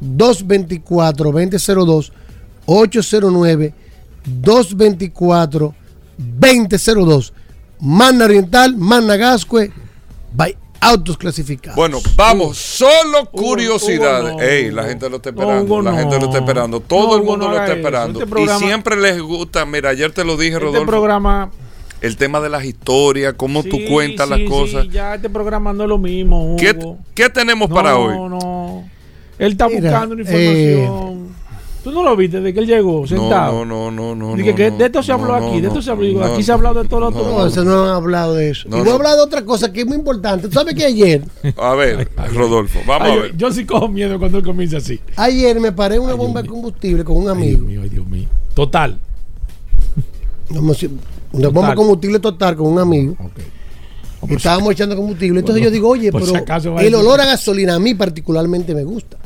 224 0.00 1.32
2002 1.32 2.12
809 2.66 3.74
224 4.24 5.74
2002 6.16 7.32
Magna 7.80 8.24
Oriental, 8.24 8.76
Magna 8.76 9.16
Gascue, 9.16 9.70
by 10.34 10.56
Autos 10.80 11.16
Clasificados. 11.16 11.76
Bueno, 11.76 11.98
vamos, 12.16 12.56
solo 12.58 13.26
curiosidades. 13.30 14.32
Hugo, 14.34 14.40
no. 14.40 14.46
Ey, 14.46 14.70
la 14.70 14.84
gente 14.84 15.08
lo 15.10 15.16
está 15.16 15.32
No, 15.32 15.40
esperando. 15.40 15.64
Hugo, 15.64 15.82
la 15.82 15.90
no. 15.92 15.96
gente 15.98 16.18
lo 16.18 16.24
está 16.26 16.38
esperando. 16.38 16.80
Todo 16.80 17.06
No, 17.08 17.14
el 17.16 17.20
Hugo, 17.22 17.30
mundo 17.32 17.46
no 17.46 17.52
lo 17.52 17.58
está 17.58 17.66
eso. 17.72 17.76
esperando. 17.76 18.18
Este 18.20 18.30
programa- 18.30 18.60
y 18.64 18.68
siempre 18.68 18.96
les 18.96 19.20
gusta. 19.20 19.66
Mira, 19.66 19.90
ayer 19.90 20.12
te 20.12 20.24
lo 20.24 20.36
dije, 20.36 20.52
Este 20.54 20.64
Rodolfo. 20.64 20.86
programa. 20.86 21.50
El 22.02 22.16
tema 22.18 22.40
de 22.40 22.50
las 22.50 22.64
historias, 22.64 23.34
cómo 23.36 23.62
tú 23.62 23.76
Sí, 23.78 23.86
cuentas 23.86 24.26
sí, 24.26 24.30
las 24.30 24.38
sí, 24.40 24.44
cosas. 24.46 24.88
ya 24.90 25.14
este 25.14 25.30
programa 25.30 25.72
no 25.72 25.84
es 25.84 25.88
lo 25.88 25.98
mismo. 25.98 26.44
Hugo. 26.44 26.56
¿Qué, 26.56 26.76
qué 27.14 27.30
tenemos 27.30 27.70
para 27.70 27.96
hoy? 27.96 28.14
No, 28.14 28.28
no. 28.28 28.84
Él 29.38 29.52
está 29.52 29.68
Mira, 29.68 29.80
buscando 29.90 30.14
una 30.14 30.24
eh, 30.30 30.74
información. 30.84 31.25
¿Tú 31.86 31.92
no 31.92 32.02
lo 32.02 32.16
viste 32.16 32.38
desde 32.40 32.52
que 32.52 32.58
él 32.58 32.66
llegó 32.66 33.06
sentado? 33.06 33.64
no, 33.64 33.92
no, 33.92 33.92
no, 33.92 34.16
no. 34.16 34.34
Dije 34.34 34.50
no, 34.50 34.56
que 34.56 34.70
de 34.72 34.86
esto 34.86 35.04
se 35.04 35.12
habló 35.12 35.38
no, 35.38 35.46
aquí, 35.46 35.60
de 35.60 35.68
esto 35.68 35.80
se 35.80 35.92
habló. 35.92 36.18
no, 36.18 36.24
aquí 36.24 36.42
se 36.42 36.50
ha 36.50 36.54
hablado 36.56 36.82
de 36.82 36.88
todo 36.88 36.98
lo 36.98 37.10
no, 37.12 37.16
otro. 37.16 37.30
No, 37.32 37.46
eso 37.46 37.64
no 37.64 37.84
han 37.84 37.90
hablado 37.90 38.34
de 38.34 38.50
eso. 38.50 38.68
No, 38.68 38.78
y 38.78 38.80
voy 38.80 38.88
a 38.88 38.90
no. 38.90 38.96
hablar 38.96 39.14
de 39.14 39.22
otra 39.22 39.44
cosa 39.44 39.72
que 39.72 39.82
es 39.82 39.86
muy 39.86 39.94
importante. 39.96 40.48
¿Tú 40.48 40.54
sabes 40.54 40.74
que 40.74 40.84
ayer, 40.84 41.22
A 41.56 41.74
ver, 41.76 42.10
Rodolfo, 42.34 42.80
vamos 42.84 43.06
Ay, 43.06 43.12
a 43.12 43.14
yo, 43.14 43.22
ver. 43.22 43.36
yo 43.36 43.52
sí 43.52 43.64
cojo 43.64 43.86
miedo 43.86 44.18
cuando 44.18 44.38
él 44.38 44.44
comienza 44.44 44.78
así. 44.78 44.98
ayer 45.14 45.60
me 45.60 45.70
paré 45.70 45.94
en 45.94 46.02
una 46.02 46.14
Ay, 46.14 46.18
bomba 46.18 46.42
de 46.42 46.48
combustible 46.48 47.04
con 47.04 47.18
un 47.18 47.28
Ay, 47.28 47.36
Dios 47.36 47.36
amigo. 47.36 47.66
mío, 47.68 47.80
ay, 47.84 47.88
Dios 47.88 48.06
mío. 48.08 48.28
Total. 48.52 48.98
Una 50.50 51.48
bomba 51.50 51.70
de 51.70 51.76
combustible 51.76 52.18
total 52.18 52.56
con 52.56 52.66
un 52.66 52.80
amigo. 52.80 53.14
Ok. 53.20 54.30
Estábamos 54.32 54.72
echando 54.72 54.96
combustible. 54.96 55.38
Entonces 55.38 55.62
Bueno, 55.62 55.70
yo 55.70 55.72
digo, 55.72 55.88
oye, 55.88 56.10
si 56.10 56.32
pero 56.50 56.76
a 56.76 56.82
el 56.82 56.94
olor 56.96 57.20
a 57.20 57.26
gasolina 57.26 57.76
a 57.76 57.78
mí 57.78 57.94
particularmente 57.94 58.74
me 58.74 58.82
gusta. 58.82 59.18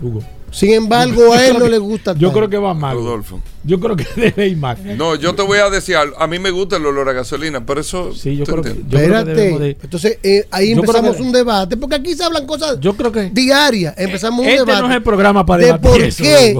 Hugo. 0.00 0.20
Sin 0.52 0.72
embargo, 0.74 1.32
a 1.32 1.46
él 1.46 1.54
no 1.58 1.64
que- 1.64 1.70
le 1.70 1.78
gusta. 1.78 2.12
Yo 2.12 2.28
tanto. 2.28 2.32
creo 2.38 2.50
que 2.50 2.58
va 2.58 2.74
mal. 2.74 2.94
Rodolfo. 2.96 3.40
Yo 3.64 3.80
creo 3.80 3.96
que 3.96 4.06
debe 4.16 4.48
ir 4.48 4.56
mal. 4.56 4.76
No, 4.96 5.14
yo 5.16 5.34
te 5.34 5.42
voy 5.42 5.58
a 5.58 5.68
decir. 5.70 5.96
A 5.96 6.26
mí 6.26 6.38
me 6.38 6.50
gusta 6.50 6.76
el 6.76 6.86
olor 6.86 7.08
a 7.08 7.12
gasolina, 7.12 7.64
pero 7.64 7.80
eso. 7.80 8.12
Sí, 8.14 8.36
yo 8.36 8.44
¿tú 8.44 8.52
creo 8.52 8.62
que- 8.62 8.80
creo 8.82 9.00
Espérate. 9.02 9.34
de- 9.34 9.76
Entonces, 9.82 10.18
eh, 10.22 10.46
ahí 10.50 10.74
Yo 10.74 10.80
empezamos 10.80 11.16
que- 11.16 11.22
un 11.22 11.32
debate, 11.32 11.76
porque 11.76 11.96
aquí 11.96 12.14
se 12.14 12.22
hablan 12.22 12.46
cosas 12.46 12.78
Yo 12.80 12.94
creo 12.96 13.10
que 13.10 13.30
diarias. 13.30 13.94
Empezamos 13.96 14.40
un 14.40 14.46
este 14.46 14.60
debate. 14.64 14.82
no 14.82 14.90
es 14.90 14.96
el 14.96 15.02
programa 15.02 15.44
para 15.46 15.58
de 15.60 15.66
debatir 15.66 15.90
por 15.90 16.00
eso, 16.02 16.22
qué. 16.22 16.56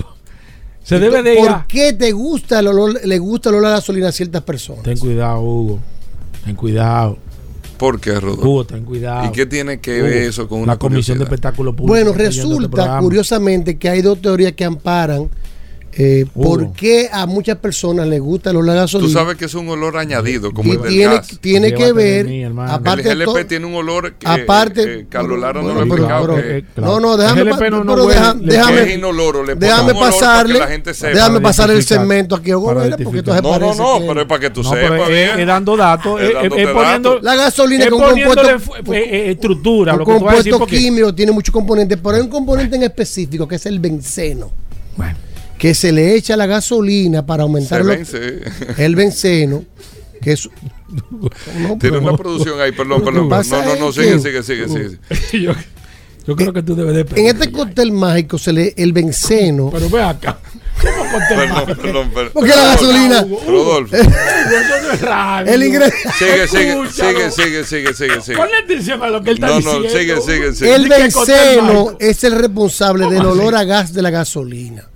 Se 0.82 0.98
debe 0.98 1.23
de 1.23 1.35
ir. 1.35 1.47
¿Por 1.47 1.66
qué 1.66 1.93
te 1.93 2.10
gusta 2.12 2.59
el 2.59 2.66
olor, 2.66 2.98
le 3.05 3.19
gusta 3.19 3.51
el 3.51 3.56
olor 3.56 3.66
a 3.69 3.70
gasolina 3.74 4.09
a 4.09 4.12
ciertas 4.12 4.43
personas? 4.43 4.82
Ten 4.82 4.98
cuidado, 4.98 5.40
Hugo. 5.40 5.78
Ten 6.44 6.56
cuidado. 6.56 7.19
¿Por 7.82 8.00
qué, 8.00 8.20
Rodolfo? 8.20 8.48
Hugo, 8.48 8.64
ten 8.64 8.84
cuidado. 8.84 9.26
¿Y 9.26 9.32
qué 9.32 9.44
tiene 9.44 9.80
que 9.80 9.98
Hugo, 9.98 10.04
ver 10.04 10.22
eso 10.22 10.46
con 10.46 10.60
una 10.60 10.74
la 10.74 10.78
Comisión 10.78 11.18
de 11.18 11.24
curiosidad? 11.24 11.34
Espectáculo 11.34 11.72
Público? 11.74 11.88
Bueno, 11.88 12.10
este 12.12 12.22
resulta 12.22 12.98
curiosamente 13.00 13.76
que 13.76 13.88
hay 13.88 14.02
dos 14.02 14.22
teorías 14.22 14.52
que 14.52 14.64
amparan 14.64 15.28
eh, 15.94 16.24
Hugo. 16.35 16.43
por 16.44 16.73
qué 16.73 17.09
a 17.12 17.27
muchas 17.27 17.59
personas 17.59 18.06
les 18.09 18.20
gusta 18.20 18.51
el 18.51 18.56
olor 18.56 18.78
a 18.78 18.86
Tú 18.86 19.09
sabes 19.10 19.36
que 19.36 19.44
es 19.44 19.55
un 19.55 19.69
olor 19.69 19.98
añadido, 19.98 20.52
como 20.52 20.69
y 20.69 20.77
el 20.77 20.82
del 20.82 20.90
tiene, 20.90 21.14
gas. 21.16 21.39
tiene 21.40 21.70
que 21.74 21.77
Llévate 21.77 21.93
ver, 21.93 22.27
mí, 22.27 22.44
aparte 22.44 23.10
el 23.10 23.24
todo- 23.24 23.44
tiene 23.47 23.66
un 23.66 23.74
olor 23.74 24.14
que, 24.14 24.27
aparte- 24.27 25.01
eh, 25.01 25.06
Carlos 25.09 25.39
Lara 25.39 25.60
no 25.60 25.74
bueno, 25.74 25.74
lo 25.74 25.81
ha 25.81 26.20
pero- 26.20 26.36
que- 26.36 26.56
eh, 26.59 26.64
claro. 26.74 26.93
No, 26.93 27.01
no, 27.01 27.16
déjame, 27.16 27.44
pa- 27.44 27.70
no- 27.70 27.85
no 27.85 27.93
pero 27.94 28.06
huele, 28.06 28.20
deja- 28.20 28.35
déjame, 28.40 28.77
que 28.85 28.90
es 28.93 28.98
inoloro, 28.98 29.44
le 29.44 29.55
déjame 29.55 29.94
pasarle, 29.94 30.55
que 30.55 30.59
la 30.60 30.66
gente 30.69 30.94
sepa. 30.94 31.12
déjame 31.14 31.40
pasar 31.40 31.70
el 31.70 31.82
segmento 31.82 32.35
aquí 32.36 32.51
a 32.52 32.56
porque 33.05 33.19
entonces 33.19 33.43
No, 33.43 33.59
no, 33.59 33.74
no, 33.74 33.98
que- 34.01 34.06
pero 34.09 34.20
es 34.23 34.27
para 34.27 34.40
que 34.40 34.51
tú 34.51 34.62
No, 34.62 34.70
sepas. 34.70 34.90
pero 34.90 35.06
es, 35.09 35.39
es 35.39 35.47
dando 35.47 35.77
datos, 35.77 36.20
Es 36.20 36.31
poniendo. 36.73 37.20
La 37.20 37.35
gasolina 37.36 37.85
es 37.85 37.90
con 37.90 38.01
compuesto- 38.01 38.48
eh, 38.51 38.59
eh, 38.94 39.31
estructura, 39.32 39.93
un 39.93 39.98
lo 39.98 40.05
que 40.06 40.10
a 40.12 40.14
compuesto 40.14 40.66
químico 40.66 41.14
tiene 41.14 41.32
muchos 41.32 41.52
componentes, 41.52 41.98
pero 42.02 42.16
hay 42.16 42.23
un 42.23 42.28
componente 42.28 42.77
en 42.77 42.85
específico 42.85 43.47
que 43.47 43.56
es 43.56 43.66
el 43.66 43.78
benceno, 43.78 44.51
Bueno, 44.97 45.14
que 45.62 45.74
se 45.76 45.93
le 45.93 46.16
echa 46.16 46.36
la 46.36 46.47
gasolina 46.47 47.24
para 47.24 47.44
aumentar 47.44 47.84
vence. 47.84 48.40
el 48.78 48.97
benceno, 48.97 49.64
que 50.20 50.32
es 50.32 50.48
no, 51.56 51.76
Tiene 51.80 51.98
una 51.98 52.10
no. 52.10 52.16
producción 52.16 52.60
ahí, 52.60 52.72
perdón, 52.72 53.05
perdón. 53.05 53.28
No, 53.28 53.43
no, 53.64 53.76
no, 53.76 53.93
sigue, 53.93 54.14
que- 54.14 54.18
sigue, 54.18 54.43
sigue, 54.43 54.68
sigue. 54.68 54.98
yo, 55.44 55.52
yo 56.26 56.34
creo 56.34 56.52
que 56.52 56.64
tú 56.64 56.74
debes 56.74 57.09
de 57.09 57.20
En 57.20 57.28
este 57.28 57.52
cóctel 57.52 57.93
mágico 57.93 58.39
se 58.39 58.52
le 58.52 58.74
el 58.76 58.93
benceno, 58.93 59.70
Pero 59.70 59.89
ve 59.89 60.02
acá. 60.02 60.40
¿Cómo 60.82 60.97
cóctel 61.12 61.36
Perdón, 61.39 61.48
mágico? 61.55 61.82
perdón, 61.82 62.10
perdón. 62.10 62.30
porque 62.34 62.48
la 62.51 62.64
gasolina, 62.64 63.22
Hugo, 63.22 63.36
Hugo, 63.47 63.62
Rodolfo. 63.62 63.97
No 63.97 65.39
el 65.52 65.62
ingrediente, 65.62 65.97
Sigue, 66.18 66.48
sigue, 66.48 66.90
sigue, 66.90 67.30
sigue, 67.30 67.64
sigue, 67.64 67.94
sigue, 67.94 68.20
sigue. 68.20 68.36
Ponle 68.36 68.56
atención 68.64 69.01
a 69.01 69.09
lo 69.10 69.22
que 69.22 69.30
él 69.30 69.36
está 69.36 69.47
No, 69.47 69.60
no, 69.60 69.80
diciendo. 69.82 69.89
sigue, 69.89 70.20
sigue, 70.20 70.55
sigue. 70.55 70.74
el 70.74 70.89
benceno 70.89 71.97
es 72.01 72.24
el 72.24 72.32
responsable 72.32 73.05
del 73.06 73.18
¿Cómo 73.18 73.30
olor 73.30 73.55
a 73.55 73.62
gas 73.62 73.93
de 73.94 74.02
la 74.02 74.10
gasolina. 74.10 74.89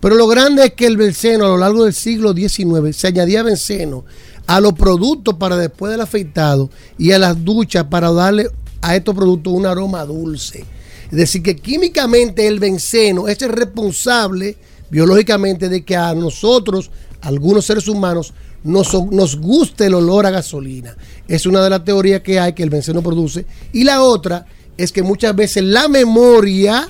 Pero 0.00 0.14
lo 0.14 0.28
grande 0.28 0.66
es 0.66 0.72
que 0.74 0.86
el 0.86 0.96
benceno 0.96 1.44
a 1.44 1.48
lo 1.48 1.58
largo 1.58 1.84
del 1.84 1.94
siglo 1.94 2.32
XIX 2.32 2.96
se 2.96 3.08
añadía 3.08 3.42
benceno 3.42 4.04
a 4.46 4.60
los 4.60 4.72
productos 4.74 5.34
para 5.34 5.56
después 5.56 5.90
del 5.90 6.00
afeitado 6.00 6.70
y 6.96 7.12
a 7.12 7.18
las 7.18 7.44
duchas 7.44 7.84
para 7.84 8.10
darle 8.12 8.48
a 8.80 8.96
estos 8.96 9.14
productos 9.14 9.52
un 9.52 9.66
aroma 9.66 10.04
dulce. 10.04 10.64
Es 11.10 11.16
decir, 11.16 11.42
que 11.42 11.56
químicamente 11.56 12.46
el 12.46 12.60
benceno 12.60 13.28
es 13.28 13.40
el 13.42 13.50
responsable 13.50 14.56
biológicamente 14.90 15.68
de 15.68 15.84
que 15.84 15.96
a 15.96 16.14
nosotros, 16.14 16.90
algunos 17.20 17.66
seres 17.66 17.88
humanos, 17.88 18.32
nos, 18.62 18.92
nos 19.10 19.36
guste 19.36 19.86
el 19.86 19.94
olor 19.94 20.26
a 20.26 20.30
gasolina. 20.30 20.96
Es 21.26 21.46
una 21.46 21.62
de 21.62 21.70
las 21.70 21.84
teorías 21.84 22.22
que 22.22 22.38
hay 22.38 22.52
que 22.52 22.62
el 22.62 22.70
benceno 22.70 23.02
produce. 23.02 23.46
Y 23.72 23.84
la 23.84 24.02
otra 24.02 24.46
es 24.76 24.92
que 24.92 25.02
muchas 25.02 25.34
veces 25.34 25.64
la 25.64 25.88
memoria, 25.88 26.88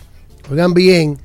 oigan 0.51 0.75
bien, 0.75 1.19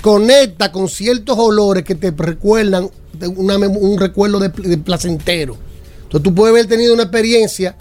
conecta 0.00 0.70
con 0.72 0.88
ciertos 0.88 1.36
olores 1.38 1.84
que 1.84 1.94
te 1.94 2.10
recuerdan 2.10 2.88
una 3.36 3.56
un 3.56 3.98
recuerdo 3.98 4.38
de, 4.38 4.50
pl- 4.50 4.68
de 4.68 4.78
placentero. 4.78 5.56
Entonces 6.02 6.22
tú 6.22 6.34
puedes 6.34 6.52
haber 6.54 6.66
tenido 6.66 6.94
una 6.94 7.04
experiencia. 7.04 7.76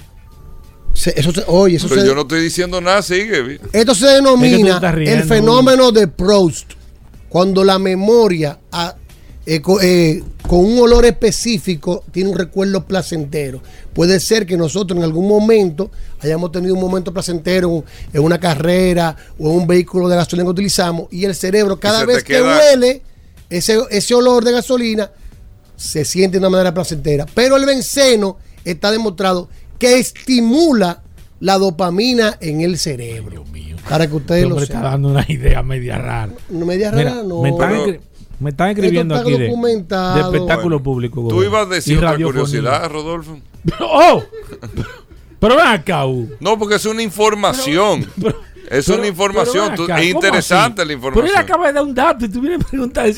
se- 0.93 1.17
eso 1.19 1.31
se- 1.31 1.43
oye, 1.47 1.77
eso 1.77 1.87
Pero 1.87 2.01
se- 2.01 2.07
yo 2.07 2.15
no 2.15 2.21
estoy 2.21 2.41
diciendo 2.41 2.81
nada, 2.81 3.01
sigue. 3.01 3.59
esto 3.71 3.93
se 3.95 4.05
Es 4.05 4.11
que 4.11 4.17
tú 4.21 4.23
denomina 4.25 4.91
riendo, 4.91 5.15
el 5.17 5.23
fenómeno 5.27 5.91
de 5.91 6.07
Proust, 6.07 6.71
cuando 7.29 7.63
la 7.63 7.79
memoria 7.79 8.59
eh, 9.51 9.63
eh, 9.81 10.23
con 10.47 10.59
un 10.59 10.77
olor 10.77 11.05
específico 11.05 12.03
tiene 12.11 12.29
un 12.29 12.37
recuerdo 12.37 12.85
placentero. 12.85 13.63
Puede 13.93 14.19
ser 14.19 14.45
que 14.45 14.55
nosotros 14.55 14.95
en 14.95 15.03
algún 15.03 15.27
momento 15.27 15.89
hayamos 16.19 16.51
tenido 16.51 16.75
un 16.75 16.79
momento 16.79 17.11
placentero 17.11 17.83
en 18.13 18.21
una 18.21 18.39
carrera 18.39 19.15
o 19.39 19.49
en 19.49 19.55
un 19.61 19.65
vehículo 19.65 20.07
de 20.07 20.17
gasolina 20.17 20.45
que 20.45 20.51
utilizamos 20.51 21.07
y 21.09 21.25
el 21.25 21.33
cerebro 21.33 21.79
cada 21.79 22.05
vez 22.05 22.23
que 22.23 22.39
huele 22.39 23.01
ese, 23.49 23.79
ese 23.89 24.13
olor 24.13 24.45
de 24.45 24.51
gasolina 24.51 25.09
se 25.75 26.05
siente 26.05 26.33
de 26.37 26.41
una 26.41 26.51
manera 26.51 26.71
placentera. 26.71 27.25
Pero 27.33 27.57
el 27.57 27.65
benceno 27.65 28.37
está 28.63 28.91
demostrado 28.91 29.49
que 29.79 29.97
estimula 29.97 31.01
la 31.39 31.57
dopamina 31.57 32.37
en 32.39 32.61
el 32.61 32.77
cerebro. 32.77 33.45
Para 33.87 34.05
que 34.05 34.15
ustedes 34.15 34.43
Este 34.43 34.49
lo 34.49 34.55
hombre 34.55 34.65
está 34.65 34.81
dando 34.81 35.09
una 35.09 35.25
idea 35.27 35.63
media 35.63 35.97
rara. 35.97 36.33
No 36.49 36.65
media 36.67 36.91
Mira, 36.91 37.09
rara, 37.11 37.23
no. 37.23 37.41
me, 37.41 37.49
están 37.49 37.99
me 38.39 38.49
están 38.51 38.69
escribiendo 38.69 39.15
está 39.15 39.27
aquí 39.27 39.37
de, 39.37 39.47
documentado. 39.47 40.15
de 40.15 40.21
espectáculo 40.21 40.79
Bueno, 40.79 40.83
público. 40.83 41.27
Tú 41.29 41.43
ibas 41.43 41.65
a 41.67 41.71
y 41.71 41.75
decir 41.75 41.97
otra 41.97 42.11
radiofonía. 42.11 42.41
curiosidad, 42.43 42.89
Rodolfo. 42.89 43.39
¡Oh! 43.81 44.23
Pero 45.39 45.55
ven 45.55 45.67
acá, 45.67 46.05
Hugo. 46.05 46.35
No, 46.39 46.57
porque 46.59 46.75
es 46.75 46.85
una 46.85 47.01
información. 47.03 48.05
Pero- 48.21 48.39
es 48.69 48.85
pero- 48.85 48.99
una 48.99 49.07
información. 49.07 49.65
pero 49.71 49.75
tú- 49.75 49.83
es 49.83 49.89
¿cómo 49.97 50.03
interesante 50.03 50.81
así? 50.81 50.87
la 50.93 50.97
Pero 50.99 51.07
información. 51.07 51.27
él 51.27 51.35
acaba 51.37 51.67
de 51.67 51.73
dar 51.73 51.83
un 51.83 51.93
dato 51.95 52.25
y 52.25 52.29
tú 52.29 52.41
vienes 52.41 52.61
a 52.65 52.67
preguntar, 52.69 53.09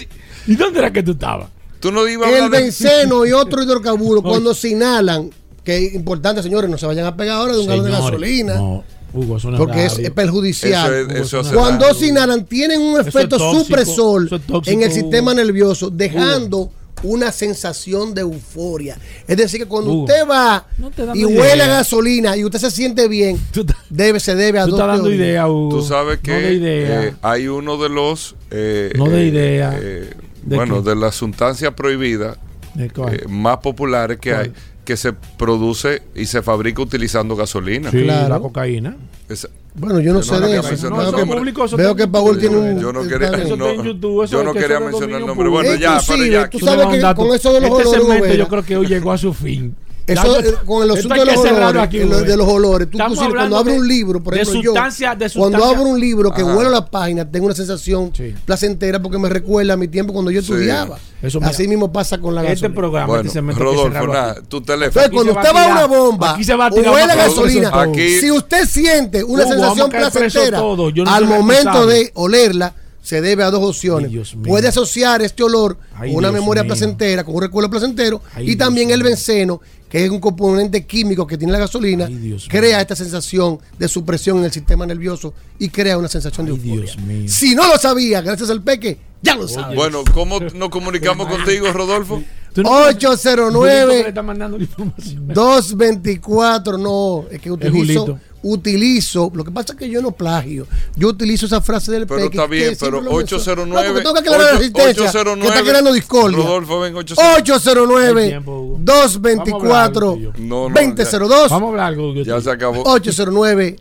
¿y 0.48 0.56
dónde 0.56 0.80
era 0.80 0.92
que 0.94 1.04
tú 1.04 1.12
estabas? 1.12 1.50
Tú 1.80 1.92
no 1.92 2.08
ibas 2.08 2.30
a 2.32 2.38
El 2.38 2.50
de- 2.52 2.58
benceno 2.60 3.26
y 3.26 3.32
otro 3.32 3.62
hidrocarburo, 3.64 4.22
cuando 4.22 4.54
se 4.54 4.70
inhalan, 4.70 5.30
que 5.64 5.78
es 5.88 5.94
importante, 5.96 6.42
señores, 6.44 6.70
no 6.70 6.78
se 6.78 6.86
vayan 6.86 7.06
a 7.06 7.16
pegar 7.18 7.38
ahora 7.38 7.54
de 7.54 7.60
un 7.60 7.68
galón 7.68 7.86
de 7.86 7.92
gasolina, 7.92 8.56
No, 8.56 8.84
Hugo, 9.14 9.38
eso 9.38 9.50
no 9.52 9.58
es 9.58 9.60
porque 9.60 9.86
es, 9.86 10.10
perjudicial. 10.12 11.12
Eso 11.12 11.40
es- 11.42 11.48
eso 11.48 11.54
Cuando 11.56 11.86
inhalan, 12.02 12.46
tienen 12.46 12.82
un 12.82 13.00
efecto 13.00 13.38
tóxico, 13.38 13.64
supresor 13.66 14.26
eso 14.26 14.36
es 14.38 14.42
tóxico, 14.48 14.74
en 14.78 14.84
el 14.84 14.92
sistema 14.92 15.32
Hugo. 15.32 15.42
nervioso, 15.44 15.90
dejando 15.90 16.72
una 17.04 17.32
sensación 17.32 18.14
de 18.14 18.22
euforia. 18.22 18.96
Es 19.28 19.36
decir, 19.36 19.60
que 19.62 19.66
cuando 19.66 19.92
Hugo, 19.92 20.04
usted 20.04 20.28
va 20.30 20.68
no 20.78 20.92
y 21.16 21.26
huele 21.26 21.64
a 21.64 21.68
gasolina 21.68 22.38
y 22.38 22.46
usted 22.46 22.60
se 22.60 22.70
siente 22.72 23.08
bien, 23.08 23.40
debe, 23.90 24.20
se 24.20 24.36
debe 24.36 24.60
a 24.60 24.66
tú 24.66 24.72
dos 24.72 24.80
estás 24.80 24.96
dando 24.98 25.12
idea, 25.12 25.48
Hugo. 25.48 25.78
Tú 25.78 25.82
sabes 25.84 26.20
que 26.20 26.32
No 26.32 26.38
de 26.40 26.54
idea. 26.54 27.04
eh, 27.06 27.14
hay 27.24 27.48
uno 27.48 27.78
de 27.78 27.90
los. 27.90 28.36
eh, 28.52 28.94
No 28.96 29.10
de 29.10 29.24
eh, 29.24 29.28
idea. 29.28 29.78
eh, 29.82 30.10
¿De 30.44 30.56
bueno, 30.56 30.84
qué? 30.84 30.90
de 30.92 30.96
las 30.96 31.16
sustancias 31.16 31.74
prohibidas 31.74 32.38
eh, 32.78 32.90
más 33.28 33.58
populares 33.58 34.18
que 34.20 34.30
¿Cuál? 34.32 34.42
hay, 34.44 34.54
que 34.86 34.98
se 34.98 35.14
produce 35.14 36.02
y 36.16 36.26
se 36.26 36.42
fabrica 36.42 36.82
utilizando 36.82 37.36
gasolina. 37.36 37.92
sí, 37.92 38.04
claro. 38.04 38.30
la 38.30 38.40
cocaína. 38.40 38.98
Esa- 39.30 39.50
Bueno, 39.76 40.00
yo 40.02 40.12
no 40.14 40.20
Yo 40.22 40.24
sé 40.34 40.40
no 40.42 40.48
de 40.48 40.58
eso. 40.58 40.68
mencionar 40.70 41.00
Veo 41.00 41.16
que- 41.16 41.26
público, 41.26 41.66
eso 41.66 41.78
Veo 41.78 41.96
que 41.96 42.08
Paul 42.08 42.38
tiene 42.40 42.58
un... 42.58 42.80
yo 42.80 42.92
no 42.92 43.08
quería. 43.08 43.30
Eso 43.30 43.56
no, 43.56 43.84
YouTube, 43.84 44.24
eso 44.24 44.38
yo 44.38 44.44
no 44.44 44.54
que 44.54 44.60
quería 44.60 44.80
mencionar 44.80 45.22
el 45.22 45.28
nombre. 45.28 45.48
Bueno, 45.50 45.76
ya, 45.76 45.98
Inclusive, 46.02 46.30
ya. 46.30 46.50
tú 46.50 46.60
sabes 46.60 46.88
que 46.88 47.16
con 47.16 47.34
eso 47.34 47.54
de 47.54 47.62
los 47.62 47.80
este 47.80 47.98
segmento 47.98 48.34
yo 48.34 48.48
creo 48.48 48.64
que 48.64 48.78
hoy 48.78 48.88
llegó 48.88 49.12
a 49.14 49.18
su 49.18 49.34
fin. 49.34 49.76
Eso, 50.14 50.40
eh, 50.40 50.56
con 50.66 50.84
el 50.84 50.92
asunto 50.92 51.16
de 51.16 51.26
los 51.26 51.38
olores, 51.38 51.82
aquí, 51.84 51.98
de 52.00 52.06
los, 52.06 52.18
Hugo. 52.18 52.28
de 52.28 52.38
los 52.38 52.48
olores, 52.48 52.90
tú 52.90 52.98
inclusive 52.98 53.30
cuando 53.34 53.58
abres 53.58 53.78
un 53.80 53.88
libro, 53.88 54.24
por 54.24 54.34
de 54.34 54.42
ejemplo 54.42 54.62
sustancia- 54.64 55.14
yo, 55.14 55.20
de 55.20 55.30
cuando 55.40 55.64
abro 55.66 55.84
un 55.84 56.00
libro 56.00 56.32
que 56.32 56.44
huelo 56.44 56.70
la 56.70 56.86
página, 56.86 57.30
tengo 57.30 57.46
una 57.46 57.56
sensación 57.56 58.12
Sí. 58.16 58.34
placentera 58.46 59.02
porque 59.02 59.18
me 59.18 59.30
recuerda 59.30 59.74
a 59.74 59.78
mi 59.78 59.88
tiempo 59.88 60.14
cuando 60.14 60.32
yo 60.32 60.42
Sí. 60.42 60.52
estudiaba. 60.52 60.98
Eso, 61.22 61.40
mira, 61.40 61.52
Así 61.52 61.68
mismo 61.68 61.92
pasa 61.92 62.18
con 62.20 62.34
la 62.34 62.42
Este 62.42 62.54
gasolina. 62.54 62.76
programa, 62.76 63.08
Bueno, 63.08 63.28
este 63.28 63.42
Rodolfo, 63.42 64.42
tu 64.48 64.62
teléfono. 64.62 64.86
Entonces, 64.88 65.12
cuando 65.12 65.34
usted 65.34 65.50
va 65.56 65.62
a 65.62 65.66
tirar- 65.66 65.72
una 65.78 65.86
bomba 65.86 66.32
aquí 66.34 66.44
se 66.44 66.56
va 66.56 66.66
a 66.66 66.70
o 66.70 66.72
tirar 66.74 66.94
huele 66.94 67.16
gasolina, 67.16 67.72
si 68.20 68.32
usted 68.32 68.68
siente 68.68 69.24
una 69.24 69.44
Hugo, 69.44 69.52
sensación 69.54 69.90
placentera 69.92 70.60
al 71.06 71.26
momento 71.28 71.86
de 71.86 72.12
olerla, 72.16 72.74
se 73.02 73.20
debe 73.22 73.44
a 73.44 73.50
dos 73.52 73.64
opciones. 73.68 74.12
Puede 74.46 74.68
asociar 74.68 75.22
este 75.22 75.44
olor 75.44 75.78
Ay, 75.96 76.10
con 76.12 76.20
una 76.20 76.30
Dios 76.30 76.40
memoria 76.42 76.64
mío. 76.64 76.70
placentera, 76.70 77.24
con 77.24 77.36
un 77.36 77.42
recuerdo 77.42 77.70
placentero, 77.70 78.22
Ay, 78.36 78.44
y 78.44 78.46
Dios 78.48 78.58
también 78.60 78.92
el 78.92 79.02
benceno, 79.04 79.60
que 79.90 80.06
es 80.06 80.10
un 80.12 80.20
componente 80.20 80.86
químico 80.86 81.26
que 81.28 81.38
tiene 81.38 81.52
la 81.52 81.60
gasolina, 81.60 82.06
Ay, 82.06 82.16
Dios 82.16 82.48
crea 82.50 82.78
mío. 82.78 82.80
esta 82.82 82.96
sensación 82.96 83.60
de 83.78 83.88
supresión 83.88 84.38
en 84.38 84.46
el 84.46 84.52
sistema 84.52 84.86
nervioso 84.86 85.34
y 85.60 85.70
crea 85.70 85.98
una 85.98 86.08
sensación 86.08 86.46
de 86.46 86.52
euforia. 86.52 86.82
Dios 86.84 86.98
mío. 87.00 87.24
Si 87.28 87.56
no 87.56 87.68
lo 87.68 87.78
sabía, 87.78 88.22
gracias 88.22 88.50
al 88.50 88.62
peque, 88.62 88.98
ya 89.22 89.36
lo 89.36 89.48
sabe. 89.48 89.76
Bueno, 89.76 90.04
¿cómo 90.14 90.40
nos 90.40 90.70
comunicamos 90.70 91.28
contigo, 91.28 91.72
Rodolfo? 91.74 92.22
No- 92.54 92.70
Julito 92.70 92.80
que 92.82 92.92
le 92.92 92.96
809 92.98 94.08
está 94.10 94.22
mandando 94.22 94.58
la 94.58 94.64
información. 94.66 95.28
224, 95.34 96.78
no, 96.78 97.26
es 97.32 97.40
que 97.42 97.50
utilizo. 97.52 98.20
Utilizo, 98.44 99.32
lo 99.34 99.44
que 99.44 99.52
pasa 99.52 99.74
es 99.74 99.80
que 99.80 99.90
yo 99.90 100.02
no 100.02 100.12
plagio, 100.12 100.68
yo 100.96 101.10
utilizo 101.10 101.46
esa 101.46 101.62
frase 101.62 101.92
del 101.92 102.08
Pero 102.08 102.22
Peque, 102.22 102.38
está 102.38 102.48
bien, 102.48 102.76
pero 102.80 102.98
siempre 103.00 103.12
lo 103.12 103.18
menciono. 103.18 103.44
809. 103.44 103.70
No, 103.82 103.88
porque 103.88 104.02
tengo 104.02 104.14
que 104.14 104.20
aclarar 104.20 104.46
la 104.46 104.52
resistencia, 104.60 105.04
809, 105.04 105.42
que 105.42 105.48
está 105.58 105.70
creando 105.70 105.94
discordia. 105.94 106.38
Rodolfo, 106.38 106.80
ven, 106.80 106.96
809. 106.96 107.42
809 107.42 108.22
Hay 108.24 108.30
tiempo, 108.30 108.60
Hugo. 108.60 108.78
224 108.82 110.08
Vamos 110.12 110.20
a 110.20 110.32
hablar, 110.32 110.40
No, 110.40 110.70
no, 110.70 110.76
2002 110.76 111.50
Vamos 111.50 111.68
a 111.68 111.70
hablar 111.70 111.86
algo. 111.88 112.14
que 112.14 112.24
Ya 112.24 112.42
se 112.42 112.50
acabó. 112.52 112.82
809 112.86 113.76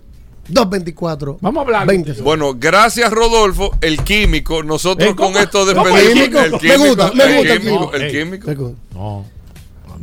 224 0.48 1.38
Vamos 1.40 1.58
a 1.58 1.64
hablar. 1.64 1.86
2002 1.86 2.22
Bueno, 2.22 2.54
gracias 2.58 3.10
Rodolfo, 3.12 3.70
el 3.80 4.02
químico. 4.02 4.62
Nosotros 4.62 5.10
Eh, 5.10 5.14
con 5.16 5.36
esto 5.36 5.64
¿Cómo 5.66 5.84
despedimos. 5.88 6.12
químico? 6.12 6.38
El 6.40 6.52
Me 6.52 6.58
químico, 6.58 6.84
gusta, 6.86 7.12
me 7.14 7.24
el 7.24 7.36
gusta 7.36 7.52
el 7.54 7.60
químico, 7.60 7.78
químico. 7.78 7.94
el 7.94 8.02
Ey. 8.02 8.12
químico. 8.12 8.74
No, 8.94 9.24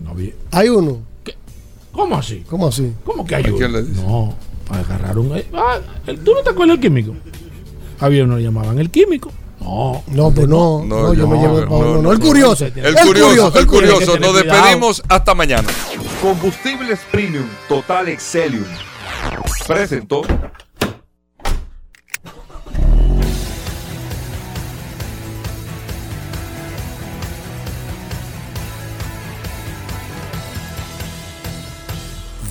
no, 0.03 0.13
no 0.13 0.21
Hay 0.51 0.69
uno. 0.69 0.99
¿Cómo 1.91 2.15
así? 2.15 2.43
¿Cómo 2.47 2.67
así? 2.67 2.93
¿Cómo 3.03 3.25
que 3.25 3.35
hay 3.35 3.43
¿A 3.43 3.47
uno? 3.47 3.57
quién 3.57 3.71
le 3.73 3.81
dice? 3.84 4.01
No, 4.03 4.35
agarraron. 4.69 5.35
eh, 5.38 5.48
ah, 5.53 5.77
¿Tú 6.23 6.34
no 6.34 6.41
te 6.44 6.49
acuerdas 6.49 6.80
del 6.80 6.80
químico? 6.81 7.15
Había 7.99 8.23
uno 8.26 8.38
que 8.38 8.44
llamaban 8.44 8.77
el 8.80 8.89
químico. 8.89 9.31
No, 9.60 10.03
No, 10.07 10.31
pues 10.31 10.48
no. 10.48 10.84
No, 10.85 11.02
No, 11.03 11.14
yo 11.14 11.23
no, 11.23 11.27
me 11.30 11.38
llevo 11.41 11.60
el 11.60 11.68
Pablo. 11.68 11.95
no, 11.95 12.02
No, 12.03 12.11
el 12.11 12.19
curioso. 12.19 12.65
El 12.65 12.95
curioso, 12.95 13.57
el 13.60 13.68
curioso. 13.68 14.18
Nos 14.19 14.30
cuidado. 14.31 14.34
despedimos 14.34 15.03
hasta 15.10 15.34
mañana. 15.34 15.68
Combustibles 16.22 16.99
Premium 17.11 17.45
Total 17.68 18.07
Excelium. 18.10 18.64
Presentó. 19.68 20.22